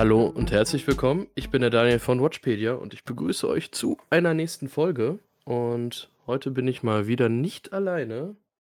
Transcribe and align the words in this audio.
Hallo 0.00 0.24
und 0.24 0.50
herzlich 0.50 0.86
willkommen. 0.86 1.28
Ich 1.34 1.50
bin 1.50 1.60
der 1.60 1.68
Daniel 1.68 1.98
von 1.98 2.22
Watchpedia 2.22 2.72
und 2.72 2.94
ich 2.94 3.04
begrüße 3.04 3.46
euch 3.46 3.70
zu 3.70 3.98
einer 4.08 4.32
nächsten 4.32 4.70
Folge. 4.70 5.18
Und 5.44 6.10
heute 6.26 6.50
bin 6.50 6.66
ich 6.68 6.82
mal 6.82 7.06
wieder 7.06 7.28
nicht 7.28 7.74
alleine. 7.74 8.34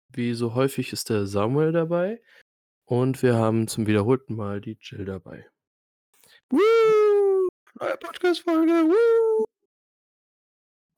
Wie 0.09 0.33
so 0.33 0.53
häufig 0.53 0.91
ist 0.91 1.09
der 1.09 1.25
Samuel 1.25 1.71
dabei. 1.71 2.21
Und 2.83 3.23
wir 3.23 3.35
haben 3.35 3.69
zum 3.69 3.87
wiederholten 3.87 4.35
Mal 4.35 4.59
die 4.59 4.77
Jill 4.81 5.05
dabei. 5.05 5.47
Woo! 6.49 6.59
Neue 7.79 7.95
Podcast-Folge! 8.01 8.73
Woo! 8.73 9.45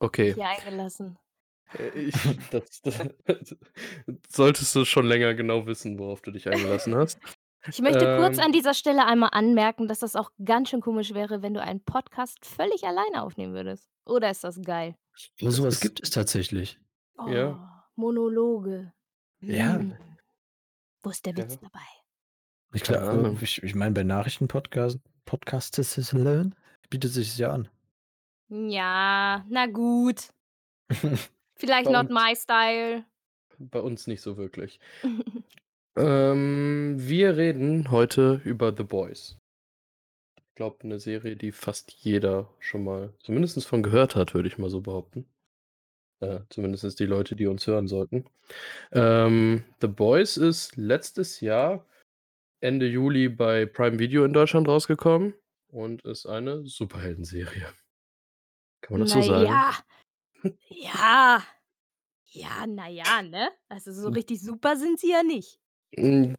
Okay. 0.00 0.34
Hier 0.34 0.48
eingelassen. 0.48 1.16
Äh, 1.78 2.00
Ich, 2.00 2.14
das, 2.50 2.82
das, 2.82 2.98
solltest 4.28 4.74
du 4.74 4.84
schon 4.84 5.06
länger 5.06 5.34
genau 5.34 5.66
wissen, 5.66 6.00
worauf 6.00 6.20
du 6.20 6.32
dich 6.32 6.48
eingelassen 6.48 6.96
hast. 6.96 7.20
Ich 7.68 7.80
möchte 7.80 8.16
kurz 8.18 8.38
Ähm, 8.38 8.44
an 8.44 8.52
dieser 8.52 8.74
Stelle 8.74 9.04
einmal 9.06 9.30
anmerken, 9.32 9.88
dass 9.88 10.00
das 10.00 10.16
auch 10.16 10.30
ganz 10.44 10.68
schön 10.70 10.80
komisch 10.80 11.14
wäre, 11.14 11.42
wenn 11.42 11.54
du 11.54 11.60
einen 11.62 11.80
Podcast 11.84 12.44
völlig 12.44 12.84
alleine 12.84 13.22
aufnehmen 13.22 13.54
würdest. 13.54 13.88
Oder 14.04 14.30
ist 14.30 14.44
das 14.44 14.60
geil? 14.62 14.94
Aber 15.40 15.46
Das 15.48 15.56
sowas 15.56 15.74
ist- 15.74 15.80
gibt 15.80 16.02
es 16.02 16.10
tatsächlich. 16.10 16.78
Oh, 17.18 17.28
Ja. 17.28 17.84
Monologe. 17.96 18.92
Ja. 19.40 19.78
Mm. 19.78 19.96
Wo 21.02 21.10
ist 21.10 21.24
der 21.26 21.36
Witz 21.36 21.54
Ja. 21.54 21.60
dabei? 21.62 21.80
Ich, 22.74 22.82
Keine 22.82 22.98
glaub, 23.00 23.10
Ahnung. 23.14 23.38
ich, 23.40 23.62
ich 23.62 23.74
meine, 23.74 23.92
bei 23.94 24.02
Nachrichtenpodcasts 24.02 25.00
Podcasts 25.24 26.12
Learn 26.12 26.54
bietet 26.90 27.12
sich 27.12 27.36
ja 27.38 27.50
an. 27.52 27.68
Ja, 28.48 29.44
na 29.48 29.66
gut. 29.66 30.28
Vielleicht 31.56 31.86
Bei 31.86 31.92
not 31.92 32.10
uns. 32.10 32.20
my 32.20 32.36
style. 32.36 33.04
Bei 33.58 33.80
uns 33.80 34.06
nicht 34.06 34.20
so 34.20 34.36
wirklich. 34.36 34.78
Ähm, 35.96 36.96
wir 36.98 37.36
reden 37.36 37.90
heute 37.90 38.40
über 38.44 38.74
The 38.76 38.82
Boys. 38.84 39.38
Ich 40.38 40.54
glaube, 40.54 40.84
eine 40.84 40.98
Serie, 40.98 41.36
die 41.36 41.52
fast 41.52 41.90
jeder 41.92 42.48
schon 42.60 42.84
mal 42.84 43.14
zumindest 43.20 43.66
von 43.66 43.82
gehört 43.82 44.14
hat, 44.14 44.34
würde 44.34 44.48
ich 44.48 44.58
mal 44.58 44.70
so 44.70 44.80
behaupten. 44.80 45.26
Äh, 46.20 46.40
zumindest 46.48 46.98
die 46.98 47.06
Leute, 47.06 47.36
die 47.36 47.46
uns 47.46 47.66
hören 47.66 47.88
sollten. 47.88 48.24
Ähm, 48.92 49.64
The 49.80 49.88
Boys 49.88 50.36
ist 50.36 50.76
letztes 50.76 51.40
Jahr 51.40 51.86
Ende 52.60 52.86
Juli 52.86 53.28
bei 53.28 53.66
Prime 53.66 53.98
Video 53.98 54.24
in 54.24 54.32
Deutschland 54.32 54.66
rausgekommen 54.68 55.34
und 55.68 56.02
ist 56.02 56.26
eine 56.26 56.64
Superheldenserie. 56.66 57.72
Kann 58.80 58.98
man 58.98 59.00
das 59.02 59.12
so 59.12 59.22
sagen? 59.22 59.44
Naja. 59.44 59.74
Ja. 60.68 61.42
Ja, 62.28 62.66
naja, 62.66 63.22
ne? 63.22 63.50
Also 63.68 63.92
so 63.92 64.08
Hm. 64.08 64.14
richtig 64.14 64.40
super 64.42 64.76
sind 64.76 64.98
sie 65.00 65.10
ja 65.10 65.22
nicht. 65.22 65.58
Mm, 65.94 66.34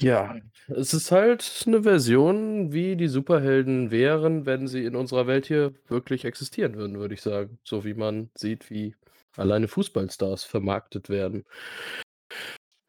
Ja, 0.00 0.36
es 0.68 0.94
ist 0.94 1.10
halt 1.12 1.64
eine 1.66 1.82
Version, 1.82 2.72
wie 2.72 2.96
die 2.96 3.08
Superhelden 3.08 3.90
wären, 3.90 4.46
wenn 4.46 4.68
sie 4.68 4.84
in 4.84 4.96
unserer 4.96 5.26
Welt 5.26 5.46
hier 5.46 5.74
wirklich 5.88 6.24
existieren 6.24 6.74
würden, 6.76 6.98
würde 6.98 7.14
ich 7.14 7.22
sagen. 7.22 7.58
So 7.64 7.84
wie 7.84 7.94
man 7.94 8.30
sieht, 8.36 8.70
wie 8.70 8.94
alleine 9.36 9.68
Fußballstars 9.68 10.44
vermarktet 10.44 11.08
werden. 11.08 11.44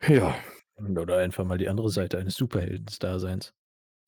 Ja, 0.07 0.35
Oder 0.77 1.17
einfach 1.19 1.45
mal 1.45 1.57
die 1.57 1.69
andere 1.69 1.89
Seite 1.89 2.17
eines 2.17 2.35
Superheldens-Daseins. 2.35 3.53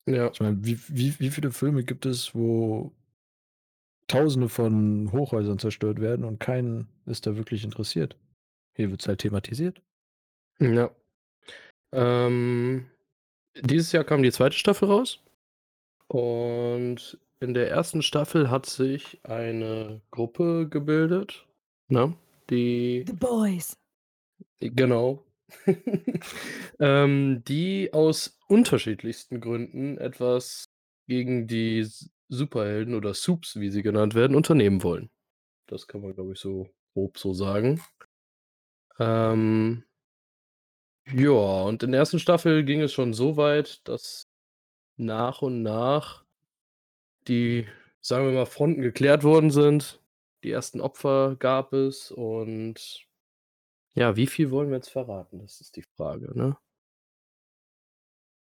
ja. 0.06 0.34
Ich 0.34 0.40
meine, 0.40 0.58
wie, 0.64 0.78
wie, 0.88 1.18
wie 1.20 1.30
viele 1.30 1.52
Filme 1.52 1.84
gibt 1.84 2.06
es, 2.06 2.34
wo 2.34 2.92
Tausende 4.08 4.48
von 4.48 5.12
Hochhäusern 5.12 5.58
zerstört 5.58 6.00
werden 6.00 6.24
und 6.24 6.40
keinen 6.40 6.88
ist 7.04 7.26
da 7.26 7.36
wirklich 7.36 7.64
interessiert? 7.64 8.16
Hier 8.74 8.90
wird 8.90 9.02
es 9.02 9.08
halt 9.08 9.20
thematisiert. 9.20 9.82
Ja. 10.58 10.94
Ähm, 11.94 12.86
dieses 13.60 13.92
Jahr 13.92 14.04
kam 14.04 14.22
die 14.22 14.32
zweite 14.32 14.56
Staffel 14.56 14.88
raus. 14.88 15.20
Und 16.08 17.18
in 17.40 17.54
der 17.54 17.70
ersten 17.70 18.02
Staffel 18.02 18.50
hat 18.50 18.66
sich 18.66 19.20
eine 19.24 20.00
Gruppe 20.10 20.68
gebildet, 20.68 21.46
ne? 21.88 22.16
Die, 22.50 23.04
The 23.06 23.12
Boys. 23.14 23.76
genau. 24.60 25.24
ähm, 26.80 27.42
die 27.46 27.92
aus 27.92 28.38
unterschiedlichsten 28.48 29.40
Gründen 29.40 29.98
etwas 29.98 30.64
gegen 31.06 31.46
die 31.46 31.86
Superhelden 32.28 32.94
oder 32.94 33.14
Soups, 33.14 33.58
wie 33.60 33.70
sie 33.70 33.82
genannt 33.82 34.14
werden, 34.14 34.36
unternehmen 34.36 34.82
wollen. 34.82 35.10
Das 35.66 35.86
kann 35.86 36.02
man, 36.02 36.14
glaube 36.14 36.32
ich, 36.32 36.40
so 36.40 36.68
grob 36.92 37.18
so 37.18 37.34
sagen. 37.34 37.80
Ähm, 38.98 39.84
ja, 41.12 41.62
und 41.62 41.82
in 41.82 41.92
der 41.92 42.00
ersten 42.00 42.18
Staffel 42.18 42.64
ging 42.64 42.80
es 42.80 42.92
schon 42.92 43.12
so 43.14 43.36
weit, 43.36 43.86
dass 43.88 44.28
nach 44.96 45.42
und 45.42 45.62
nach 45.62 46.24
die, 47.28 47.66
sagen 48.00 48.26
wir 48.26 48.32
mal, 48.32 48.46
Fronten 48.46 48.82
geklärt 48.82 49.24
worden 49.24 49.50
sind. 49.50 50.00
Die 50.42 50.50
ersten 50.50 50.80
Opfer 50.80 51.36
gab 51.38 51.72
es 51.72 52.10
und 52.10 53.06
ja, 53.94 54.16
wie 54.16 54.26
viel 54.26 54.50
wollen 54.50 54.68
wir 54.70 54.76
jetzt 54.76 54.90
verraten? 54.90 55.38
Das 55.40 55.60
ist 55.60 55.76
die 55.76 55.84
Frage, 55.96 56.36
ne? 56.36 56.56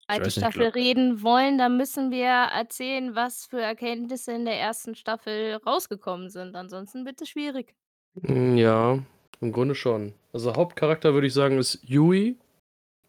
Nicht, 0.09 0.31
Staffel 0.33 0.63
glaub- 0.63 0.75
reden 0.75 1.23
wollen, 1.23 1.57
dann 1.57 1.77
müssen 1.77 2.11
wir 2.11 2.27
erzählen, 2.27 3.15
was 3.15 3.45
für 3.45 3.61
Erkenntnisse 3.61 4.33
in 4.33 4.43
der 4.45 4.59
ersten 4.59 4.95
Staffel 4.95 5.55
rausgekommen 5.65 6.29
sind. 6.29 6.55
Ansonsten 6.55 7.05
wird 7.05 7.21
es 7.21 7.29
schwierig. 7.29 7.73
Mm, 8.15 8.57
Ja, 8.57 8.99
im 9.39 9.51
Grunde 9.53 9.73
schon. 9.75 10.13
Also 10.33 10.55
Hauptcharakter 10.55 11.13
würde 11.13 11.27
ich 11.27 11.33
sagen 11.33 11.57
ist 11.57 11.79
Yui, 11.83 12.37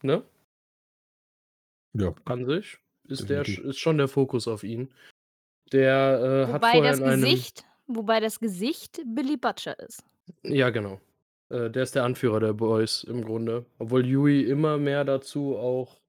ne? 0.02 0.22
Ja. 1.94 2.14
An 2.24 2.46
sich. 2.46 2.78
Ist, 3.08 3.28
der, 3.28 3.46
ist 3.46 3.78
schon 3.78 3.98
der 3.98 4.08
Fokus 4.08 4.48
auf 4.48 4.62
ihn. 4.62 4.92
Der 5.72 6.46
äh, 6.48 6.52
hat 6.52 6.62
Wobei 6.62 6.72
vorher 6.72 6.90
das 6.90 7.00
in 7.00 7.04
einem. 7.04 7.22
Gesicht, 7.22 7.64
wobei 7.86 8.20
das 8.20 8.40
Gesicht 8.40 9.00
Billy 9.06 9.36
Butcher 9.36 9.78
ist. 9.80 10.04
Ja, 10.42 10.70
genau. 10.70 11.00
Äh, 11.48 11.70
der 11.70 11.82
ist 11.82 11.94
der 11.94 12.04
Anführer 12.04 12.40
der 12.40 12.52
Boys 12.52 13.04
im 13.04 13.24
Grunde. 13.24 13.66
Obwohl 13.78 14.06
Yui 14.06 14.42
immer 14.42 14.78
mehr 14.78 15.04
dazu 15.04 15.56
auch, 15.56 16.00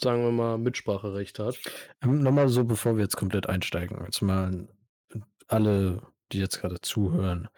sagen 0.00 0.22
wir 0.22 0.32
mal, 0.32 0.58
Mitspracherecht 0.58 1.38
hat. 1.38 1.58
Ähm, 2.02 2.22
Nochmal 2.22 2.48
so, 2.48 2.64
bevor 2.64 2.96
wir 2.96 3.02
jetzt 3.02 3.16
komplett 3.16 3.48
einsteigen, 3.48 4.02
jetzt 4.04 4.22
mal 4.22 4.68
alle, 5.48 6.02
die 6.32 6.38
jetzt 6.38 6.60
gerade 6.60 6.80
zuhören. 6.80 7.48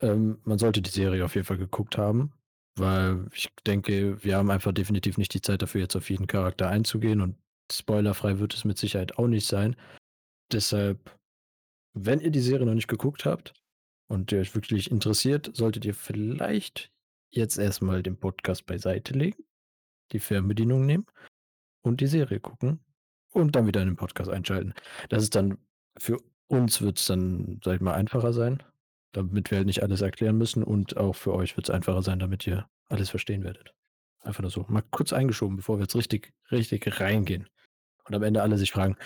Ähm, 0.00 0.40
man 0.44 0.58
sollte 0.58 0.82
die 0.82 0.90
Serie 0.90 1.24
auf 1.24 1.34
jeden 1.34 1.46
Fall 1.46 1.58
geguckt 1.58 1.96
haben, 1.96 2.32
weil 2.76 3.26
ich 3.34 3.48
denke, 3.66 4.22
wir 4.22 4.36
haben 4.36 4.50
einfach 4.50 4.72
definitiv 4.72 5.18
nicht 5.18 5.34
die 5.34 5.40
Zeit 5.40 5.62
dafür, 5.62 5.82
jetzt 5.82 5.96
auf 5.96 6.10
jeden 6.10 6.26
Charakter 6.26 6.68
einzugehen 6.68 7.20
und 7.20 7.36
spoilerfrei 7.70 8.38
wird 8.38 8.54
es 8.54 8.64
mit 8.64 8.78
Sicherheit 8.78 9.18
auch 9.18 9.26
nicht 9.26 9.46
sein. 9.46 9.76
Deshalb, 10.50 11.18
wenn 11.94 12.20
ihr 12.20 12.30
die 12.30 12.40
Serie 12.40 12.66
noch 12.66 12.74
nicht 12.74 12.88
geguckt 12.88 13.24
habt 13.24 13.54
und 14.08 14.32
ihr 14.32 14.40
euch 14.40 14.54
wirklich 14.54 14.90
interessiert, 14.90 15.50
solltet 15.54 15.84
ihr 15.84 15.94
vielleicht 15.94 16.90
jetzt 17.30 17.58
erstmal 17.58 18.02
den 18.02 18.18
Podcast 18.18 18.66
beiseite 18.66 19.14
legen, 19.14 19.44
die 20.12 20.20
Fernbedienung 20.20 20.84
nehmen 20.84 21.06
und 21.82 22.00
die 22.00 22.06
Serie 22.06 22.40
gucken 22.40 22.80
und 23.32 23.56
dann 23.56 23.66
wieder 23.66 23.80
in 23.80 23.88
den 23.88 23.96
Podcast 23.96 24.30
einschalten. 24.30 24.74
Das 25.08 25.22
ist 25.22 25.34
dann, 25.34 25.58
für 25.98 26.18
uns 26.46 26.82
wird 26.82 26.98
es 26.98 27.06
dann, 27.06 27.60
sag 27.64 27.76
ich 27.76 27.80
mal, 27.80 27.94
einfacher 27.94 28.32
sein, 28.32 28.62
damit 29.12 29.50
wir 29.50 29.58
halt 29.58 29.66
nicht 29.66 29.82
alles 29.82 30.00
erklären 30.00 30.38
müssen 30.38 30.62
und 30.62 30.96
auch 30.96 31.14
für 31.14 31.34
euch 31.34 31.56
wird 31.56 31.68
es 31.68 31.74
einfacher 31.74 32.02
sein, 32.02 32.18
damit 32.18 32.46
ihr 32.46 32.68
alles 32.88 33.10
verstehen 33.10 33.44
werdet. 33.44 33.74
Einfach 34.22 34.42
nur 34.42 34.50
so. 34.50 34.64
Mal 34.68 34.82
kurz 34.90 35.12
eingeschoben, 35.12 35.56
bevor 35.56 35.78
wir 35.78 35.82
jetzt 35.82 35.96
richtig, 35.96 36.32
richtig 36.50 37.00
reingehen. 37.00 37.48
Und 38.04 38.14
am 38.14 38.22
Ende 38.22 38.42
alle 38.42 38.58
sich 38.58 38.72
fragen, 38.72 38.96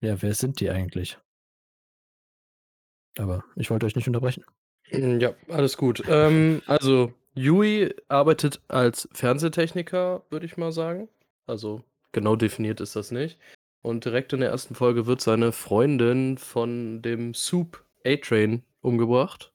ja, 0.00 0.20
wer 0.22 0.34
sind 0.34 0.60
die 0.60 0.70
eigentlich? 0.70 1.18
Aber 3.18 3.44
ich 3.56 3.70
wollte 3.70 3.86
euch 3.86 3.96
nicht 3.96 4.06
unterbrechen. 4.06 4.44
Mm, 4.92 5.18
Ja, 5.20 5.34
alles 5.48 5.76
gut. 5.76 6.02
ähm, 6.08 6.62
also, 6.66 7.12
Yui 7.34 7.94
arbeitet 8.08 8.60
als 8.68 9.08
Fernsehtechniker, 9.12 10.22
würde 10.30 10.46
ich 10.46 10.56
mal 10.56 10.72
sagen. 10.72 11.08
Also, 11.46 11.82
genau 12.12 12.36
definiert 12.36 12.80
ist 12.80 12.96
das 12.96 13.10
nicht. 13.10 13.38
Und 13.82 14.04
direkt 14.04 14.32
in 14.32 14.40
der 14.40 14.50
ersten 14.50 14.74
Folge 14.74 15.06
wird 15.06 15.20
seine 15.20 15.52
Freundin 15.52 16.38
von 16.38 17.02
dem 17.02 17.34
Soup 17.34 17.84
A-Train 18.04 18.62
umgebracht, 18.86 19.52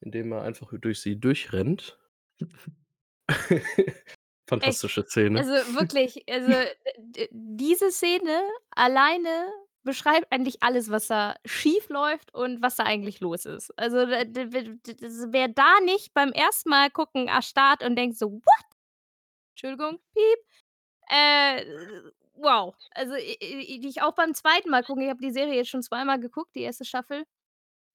indem 0.00 0.32
er 0.32 0.42
einfach 0.42 0.72
durch 0.78 1.00
sie 1.00 1.18
durchrennt. 1.18 1.98
Fantastische 4.48 5.04
Szene. 5.04 5.38
Also 5.38 5.52
wirklich, 5.74 6.24
also 6.28 6.52
diese 7.30 7.90
Szene 7.90 8.42
alleine 8.70 9.50
beschreibt 9.84 10.30
eigentlich 10.30 10.62
alles, 10.62 10.90
was 10.90 11.06
da 11.08 11.34
schief 11.44 11.88
läuft 11.88 12.34
und 12.34 12.62
was 12.62 12.76
da 12.76 12.84
eigentlich 12.84 13.20
los 13.20 13.46
ist. 13.46 13.76
Also 13.78 13.96
wer 13.96 15.48
da 15.48 15.80
nicht 15.80 16.14
beim 16.14 16.32
ersten 16.32 16.70
Mal 16.70 16.90
gucken 16.90 17.28
erstarrt 17.28 17.82
und 17.82 17.96
denkt 17.96 18.18
so, 18.18 18.32
what? 18.32 18.66
Entschuldigung, 19.54 19.98
piep. 20.14 20.38
Äh, 21.08 21.64
wow. 22.34 22.74
Also 22.90 23.14
die 23.16 23.88
ich 23.88 24.02
auch 24.02 24.14
beim 24.14 24.34
zweiten 24.34 24.70
Mal 24.70 24.84
gucken, 24.84 25.02
ich 25.02 25.10
habe 25.10 25.20
die 25.20 25.32
Serie 25.32 25.54
jetzt 25.54 25.70
schon 25.70 25.82
zweimal 25.82 26.20
geguckt, 26.20 26.54
die 26.54 26.62
erste 26.62 26.84
Staffel. 26.84 27.24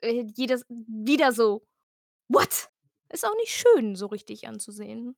Äh, 0.02 0.26
jedes 0.36 0.66
wieder 0.70 1.32
so, 1.32 1.64
what? 2.30 2.70
Ist 3.12 3.26
auch 3.26 3.36
nicht 3.38 3.52
schön, 3.52 3.96
so 3.96 4.08
richtig 4.08 4.48
anzusehen. 4.48 5.16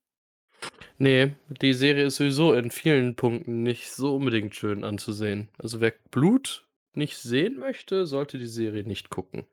Nee, 0.98 1.34
die 1.48 1.74
Serie 1.74 2.06
ist 2.06 2.16
sowieso 2.16 2.52
in 2.52 2.70
vielen 2.70 3.16
Punkten 3.16 3.62
nicht 3.62 3.90
so 3.90 4.16
unbedingt 4.16 4.54
schön 4.54 4.84
anzusehen. 4.84 5.48
Also 5.58 5.80
wer 5.80 5.94
Blut 6.10 6.66
nicht 6.94 7.16
sehen 7.16 7.58
möchte, 7.58 8.06
sollte 8.06 8.38
die 8.38 8.46
Serie 8.46 8.84
nicht 8.84 9.10
gucken. 9.10 9.46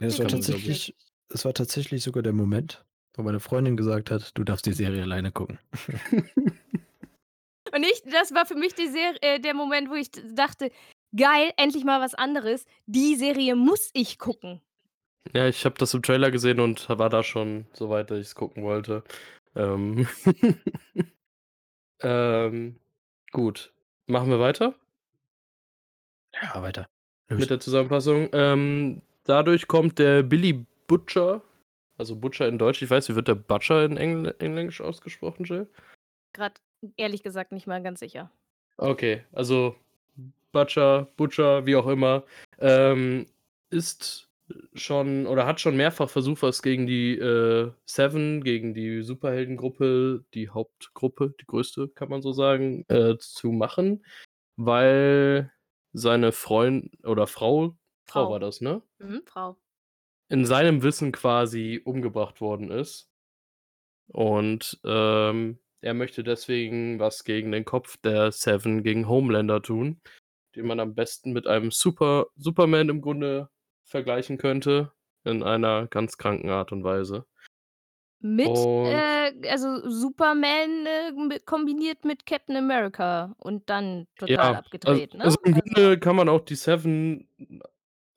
Ja, 0.00 0.08
das 0.08 0.18
war 0.18 0.28
tatsächlich 0.28 0.94
das 1.28 1.44
war 1.44 1.54
tatsächlich 1.54 2.02
sogar 2.02 2.22
der 2.22 2.32
Moment, 2.32 2.84
wo 3.14 3.22
meine 3.22 3.40
Freundin 3.40 3.76
gesagt 3.76 4.10
hat: 4.10 4.36
„Du 4.36 4.44
darfst 4.44 4.66
die 4.66 4.72
Serie 4.72 5.02
alleine 5.02 5.32
gucken.“ 5.32 5.58
Und 7.74 7.82
ich 7.82 8.02
das 8.02 8.32
war 8.32 8.46
für 8.46 8.54
mich 8.54 8.74
die 8.74 8.88
Ser 8.88 9.14
äh, 9.22 9.40
der 9.40 9.54
Moment, 9.54 9.90
wo 9.90 9.94
ich 9.94 10.10
dachte: 10.10 10.70
„Geil, 11.16 11.52
endlich 11.56 11.84
mal 11.84 12.00
was 12.00 12.14
anderes. 12.14 12.66
Die 12.86 13.16
Serie 13.16 13.56
muss 13.56 13.90
ich 13.92 14.18
gucken.“ 14.18 14.60
Ja, 15.32 15.48
ich 15.48 15.64
habe 15.64 15.76
das 15.78 15.94
im 15.94 16.02
Trailer 16.02 16.30
gesehen 16.30 16.60
und 16.60 16.88
war 16.88 17.08
da 17.08 17.22
schon 17.22 17.66
so 17.72 17.88
weit, 17.88 18.10
dass 18.10 18.18
ich's 18.18 18.34
gucken 18.34 18.62
wollte. 18.62 19.02
Ähm. 19.54 20.08
Ähm, 22.04 22.78
gut. 23.32 23.72
Machen 24.06 24.28
wir 24.28 24.38
weiter? 24.38 24.74
Ja, 26.34 26.62
weiter. 26.62 26.86
Mit 27.28 27.48
der 27.48 27.60
Zusammenfassung. 27.60 28.28
Ähm, 28.32 29.00
dadurch 29.24 29.66
kommt 29.66 29.98
der 29.98 30.22
Billy 30.22 30.66
Butcher, 30.86 31.42
also 31.96 32.16
Butcher 32.16 32.46
in 32.46 32.58
Deutsch. 32.58 32.82
Ich 32.82 32.90
weiß, 32.90 33.08
wie 33.08 33.14
wird 33.14 33.28
der 33.28 33.36
Butcher 33.36 33.84
in 33.84 33.96
Engl 33.96 34.34
Englisch 34.38 34.82
ausgesprochen, 34.82 35.44
Jill? 35.44 35.68
Grad 36.34 36.60
ehrlich 36.96 37.22
gesagt 37.22 37.52
nicht 37.52 37.66
mal 37.66 37.82
ganz 37.82 38.00
sicher. 38.00 38.30
Okay, 38.76 39.24
also 39.32 39.76
Butcher, 40.54 41.08
Butcher, 41.18 41.66
wie 41.66 41.76
auch 41.76 41.86
immer, 41.88 42.24
ähm, 42.58 43.26
ist 43.70 44.30
schon 44.74 45.26
oder 45.26 45.46
hat 45.46 45.60
schon 45.60 45.76
mehrfach 45.76 46.08
versucht, 46.10 46.42
was 46.42 46.62
gegen 46.62 46.86
die, 46.86 47.18
äh, 47.18 47.70
Seven, 47.86 48.44
gegen 48.44 48.74
die 48.74 49.02
Superheldengruppe, 49.02 50.24
die 50.34 50.48
Hauptgruppe, 50.50 51.34
die 51.40 51.46
größte, 51.46 51.88
kann 51.88 52.08
man 52.08 52.22
so 52.22 52.32
sagen, 52.32 52.84
äh, 52.88 53.16
zu 53.18 53.52
machen, 53.52 54.04
weil 54.56 55.52
seine 55.92 56.32
Freund 56.32 56.90
oder 57.04 57.26
Frau 57.26 57.76
Frau 58.06 58.26
Frau. 58.26 58.30
war 58.30 58.40
das, 58.40 58.60
ne? 58.60 58.82
Mhm, 58.98 59.22
Frau. 59.26 59.56
In 60.28 60.46
seinem 60.46 60.82
Wissen 60.82 61.12
quasi 61.12 61.80
umgebracht 61.84 62.40
worden 62.40 62.70
ist. 62.70 63.10
Und, 64.08 64.78
ähm, 64.84 65.58
er 65.80 65.94
möchte 65.94 66.24
deswegen 66.24 66.98
was 66.98 67.24
gegen 67.24 67.52
den 67.52 67.64
Kopf 67.64 67.96
der 67.98 68.32
Seven, 68.32 68.82
gegen 68.82 69.08
Homelander 69.08 69.60
tun, 69.62 70.00
den 70.56 70.66
man 70.66 70.80
am 70.80 70.94
besten 70.94 71.32
mit 71.32 71.46
einem 71.46 71.70
Super 71.70 72.26
Superman 72.36 72.88
im 72.88 73.00
Grunde 73.00 73.48
vergleichen 73.84 74.38
könnte, 74.38 74.92
in 75.24 75.42
einer 75.42 75.86
ganz 75.86 76.16
kranken 76.18 76.50
Art 76.50 76.72
und 76.72 76.84
Weise. 76.84 77.26
Mit, 78.20 78.48
äh 78.48 79.48
also 79.50 79.86
Superman, 79.88 80.86
äh, 80.86 81.40
kombiniert 81.44 82.04
mit 82.06 82.24
Captain 82.24 82.56
America 82.56 83.34
und 83.38 83.68
dann 83.68 84.06
total 84.16 84.32
Ja, 84.32 84.40
also 84.40 84.58
abgedreht, 84.60 85.14
ne? 85.14 85.24
also 85.24 85.36
im 85.44 85.54
Also 85.54 85.60
Grunde 85.60 85.98
kann 85.98 86.16
man 86.16 86.28
auch 86.30 86.40
die 86.40 86.54
Seven, 86.54 87.28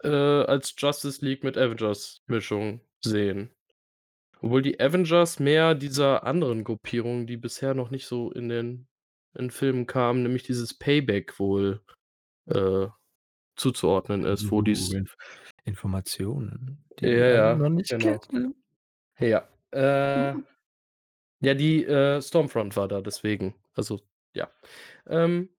äh, 0.03 0.07
als 0.07 0.73
Justice 0.77 1.23
League 1.25 1.43
mit 1.43 1.57
Avengers 1.57 2.23
Mischung 2.27 2.79
sehen. 3.01 3.51
Obwohl 4.41 4.61
die 4.61 4.79
Avengers 4.79 5.39
mehr 5.39 5.75
dieser 5.75 6.23
anderen 6.23 6.63
Gruppierung, 6.63 7.27
die 7.27 7.37
bisher 7.37 7.73
noch 7.73 7.89
nicht 7.89 8.05
so 8.07 8.31
in 8.31 8.47
den 8.49 8.87
in 9.37 9.51
Filmen 9.51 9.87
kamen, 9.87 10.23
nämlich 10.23 10.43
dieses 10.43 10.73
Payback 10.73 11.37
wohl, 11.39 11.81
äh, 12.47 12.87
zuzuordnen 13.55 14.25
ist, 14.25 14.51
wo 14.51 14.57
Uh, 14.59 14.61
dies 14.61 14.93
Inf 14.93 15.15
Informationen, 15.65 16.85
die 16.99 17.07
Ja, 17.07 17.11
man 17.11 17.33
ja, 17.33 17.55
noch 17.55 17.69
nicht 17.69 17.89
genau. 17.89 18.19
kennt. 18.19 18.55
Ja, 19.19 19.47
äh, 19.71 20.35
ja, 21.39 21.53
die, 21.53 21.83
äh, 21.85 22.21
Stormfront 22.21 22.75
war 22.75 22.87
da, 22.87 23.01
deswegen. 23.01 23.55
Also, 23.75 23.99
ja. 24.33 24.49
Ähm, 25.07 25.49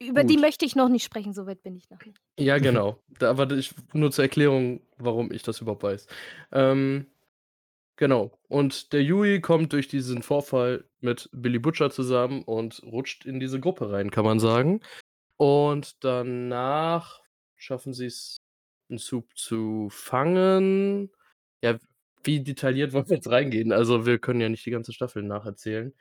Über 0.00 0.24
die 0.24 0.34
gut. 0.34 0.42
möchte 0.44 0.64
ich 0.64 0.76
noch 0.76 0.88
nicht 0.88 1.04
sprechen, 1.04 1.32
so 1.34 1.46
weit 1.46 1.62
bin 1.62 1.76
ich 1.76 1.90
noch 1.90 2.04
nicht. 2.04 2.20
Ja, 2.38 2.58
genau. 2.58 3.02
Da 3.08 3.30
aber 3.30 3.50
ich 3.52 3.74
nur 3.92 4.10
zur 4.12 4.24
Erklärung, 4.24 4.82
warum 4.98 5.32
ich 5.32 5.42
das 5.42 5.60
überhaupt 5.60 5.82
weiß. 5.82 6.06
Ähm, 6.52 7.06
genau. 7.96 8.38
Und 8.48 8.92
der 8.92 9.02
Yui 9.02 9.40
kommt 9.40 9.72
durch 9.72 9.88
diesen 9.88 10.22
Vorfall 10.22 10.84
mit 11.00 11.28
Billy 11.32 11.58
Butcher 11.58 11.90
zusammen 11.90 12.42
und 12.44 12.82
rutscht 12.84 13.26
in 13.26 13.40
diese 13.40 13.60
Gruppe 13.60 13.90
rein, 13.92 14.10
kann 14.10 14.24
man 14.24 14.40
sagen. 14.40 14.80
Und 15.40 16.04
danach 16.04 17.22
schaffen 17.56 17.94
sie's, 17.94 18.36
'n 18.90 18.98
Soup 18.98 19.26
zu 19.38 19.88
fangen. 19.90 21.10
Ja, 21.64 21.78
wie 22.22 22.44
detailliert 22.44 22.92
wollen 22.92 23.08
wir 23.08 23.16
jetzt 23.16 23.30
reingehen? 23.30 23.72
Also, 23.72 24.04
wir 24.04 24.18
können 24.18 24.42
ja 24.42 24.50
nicht 24.50 24.66
die 24.66 24.70
ganze 24.70 24.92
Staffel 24.92 25.22
nacherzählen. 25.22 25.94